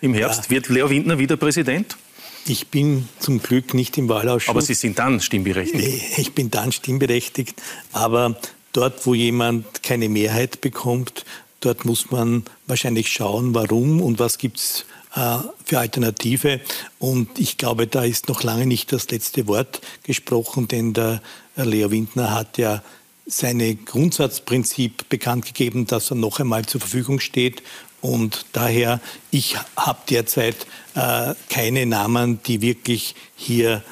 Im 0.01 0.13
Herbst 0.13 0.45
ja. 0.45 0.49
wird 0.51 0.69
Leo 0.69 0.89
Windner 0.89 1.17
wieder 1.17 1.37
Präsident? 1.37 1.97
Ich 2.45 2.67
bin 2.67 3.09
zum 3.19 3.41
Glück 3.41 3.73
nicht 3.73 3.97
im 3.97 4.09
Wahlausschuss. 4.09 4.49
Aber 4.49 4.61
Sie 4.61 4.73
sind 4.73 4.99
dann 4.99 5.19
stimmberechtigt? 5.21 6.17
Ich 6.17 6.33
bin 6.33 6.51
dann 6.51 6.71
stimmberechtigt. 6.71 7.61
Aber 7.91 8.39
dort, 8.73 9.05
wo 9.05 9.13
jemand 9.13 9.83
keine 9.83 10.09
Mehrheit 10.09 10.61
bekommt, 10.61 11.25
dort 11.61 11.85
muss 11.85 12.11
man 12.11 12.43
wahrscheinlich 12.67 13.11
schauen, 13.11 13.53
warum 13.53 14.01
und 14.01 14.19
was 14.19 14.37
gibt 14.37 14.57
es 14.57 14.85
für 15.11 15.79
Alternative. 15.79 16.61
Und 16.99 17.39
ich 17.39 17.57
glaube, 17.57 17.87
da 17.87 18.03
ist 18.03 18.29
noch 18.29 18.43
lange 18.43 18.65
nicht 18.65 18.91
das 18.91 19.09
letzte 19.09 19.47
Wort 19.47 19.81
gesprochen, 20.03 20.67
denn 20.67 20.93
der 20.93 21.21
Leo 21.55 21.89
Windner 21.91 22.33
hat 22.33 22.57
ja 22.57 22.83
seine 23.25 23.75
Grundsatzprinzip 23.75 25.07
bekannt 25.09 25.45
gegeben, 25.45 25.85
dass 25.85 26.11
er 26.11 26.15
noch 26.15 26.39
einmal 26.39 26.65
zur 26.65 26.81
Verfügung 26.81 27.19
steht. 27.19 27.61
Und 28.01 28.45
daher, 28.53 29.01
ich 29.29 29.57
habe 29.75 29.99
derzeit 30.09 30.55
äh, 30.95 31.33
keine 31.49 31.85
Namen, 31.85 32.41
die 32.43 32.61
wirklich 32.61 33.15
hier 33.35 33.83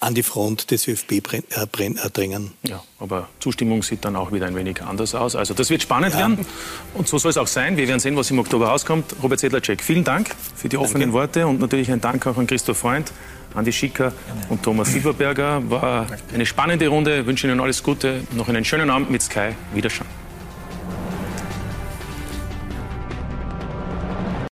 an 0.00 0.14
die 0.14 0.22
Front 0.22 0.70
des 0.70 0.86
ÖFB 0.88 1.12
äh, 1.12 1.66
drängen. 2.12 2.52
Ja, 2.62 2.82
aber 2.98 3.28
Zustimmung 3.40 3.82
sieht 3.82 4.04
dann 4.04 4.16
auch 4.16 4.32
wieder 4.32 4.46
ein 4.46 4.54
wenig 4.54 4.82
anders 4.82 5.14
aus. 5.14 5.34
Also 5.34 5.54
das 5.54 5.70
wird 5.70 5.82
spannend 5.82 6.12
ja. 6.12 6.20
werden 6.20 6.46
und 6.94 7.08
so 7.08 7.18
soll 7.18 7.30
es 7.30 7.36
auch 7.38 7.46
sein. 7.46 7.76
Wir 7.76 7.88
werden 7.88 8.00
sehen, 8.00 8.16
was 8.16 8.30
im 8.30 8.38
Oktober 8.38 8.68
rauskommt. 8.68 9.16
Robert 9.22 9.40
Sedlacek, 9.40 9.82
vielen 9.82 10.04
Dank 10.04 10.34
für 10.54 10.68
die 10.68 10.76
offenen 10.76 11.12
Danke. 11.12 11.14
Worte 11.14 11.46
und 11.46 11.60
natürlich 11.60 11.90
ein 11.90 12.00
Dank 12.00 12.26
auch 12.26 12.36
an 12.36 12.46
Christoph 12.46 12.78
Freund, 12.78 13.12
Andi 13.54 13.72
Schicker 13.72 14.12
und 14.50 14.62
Thomas 14.62 14.92
Silberberger. 14.92 15.68
War 15.70 16.06
eine 16.32 16.44
spannende 16.44 16.88
Runde. 16.88 17.20
Ich 17.20 17.26
wünsche 17.26 17.46
Ihnen 17.46 17.60
alles 17.60 17.82
Gute. 17.82 18.22
Noch 18.32 18.48
einen 18.48 18.64
schönen 18.64 18.90
Abend 18.90 19.10
mit 19.10 19.22
Sky. 19.22 19.50
Wiederschauen. 19.72 20.25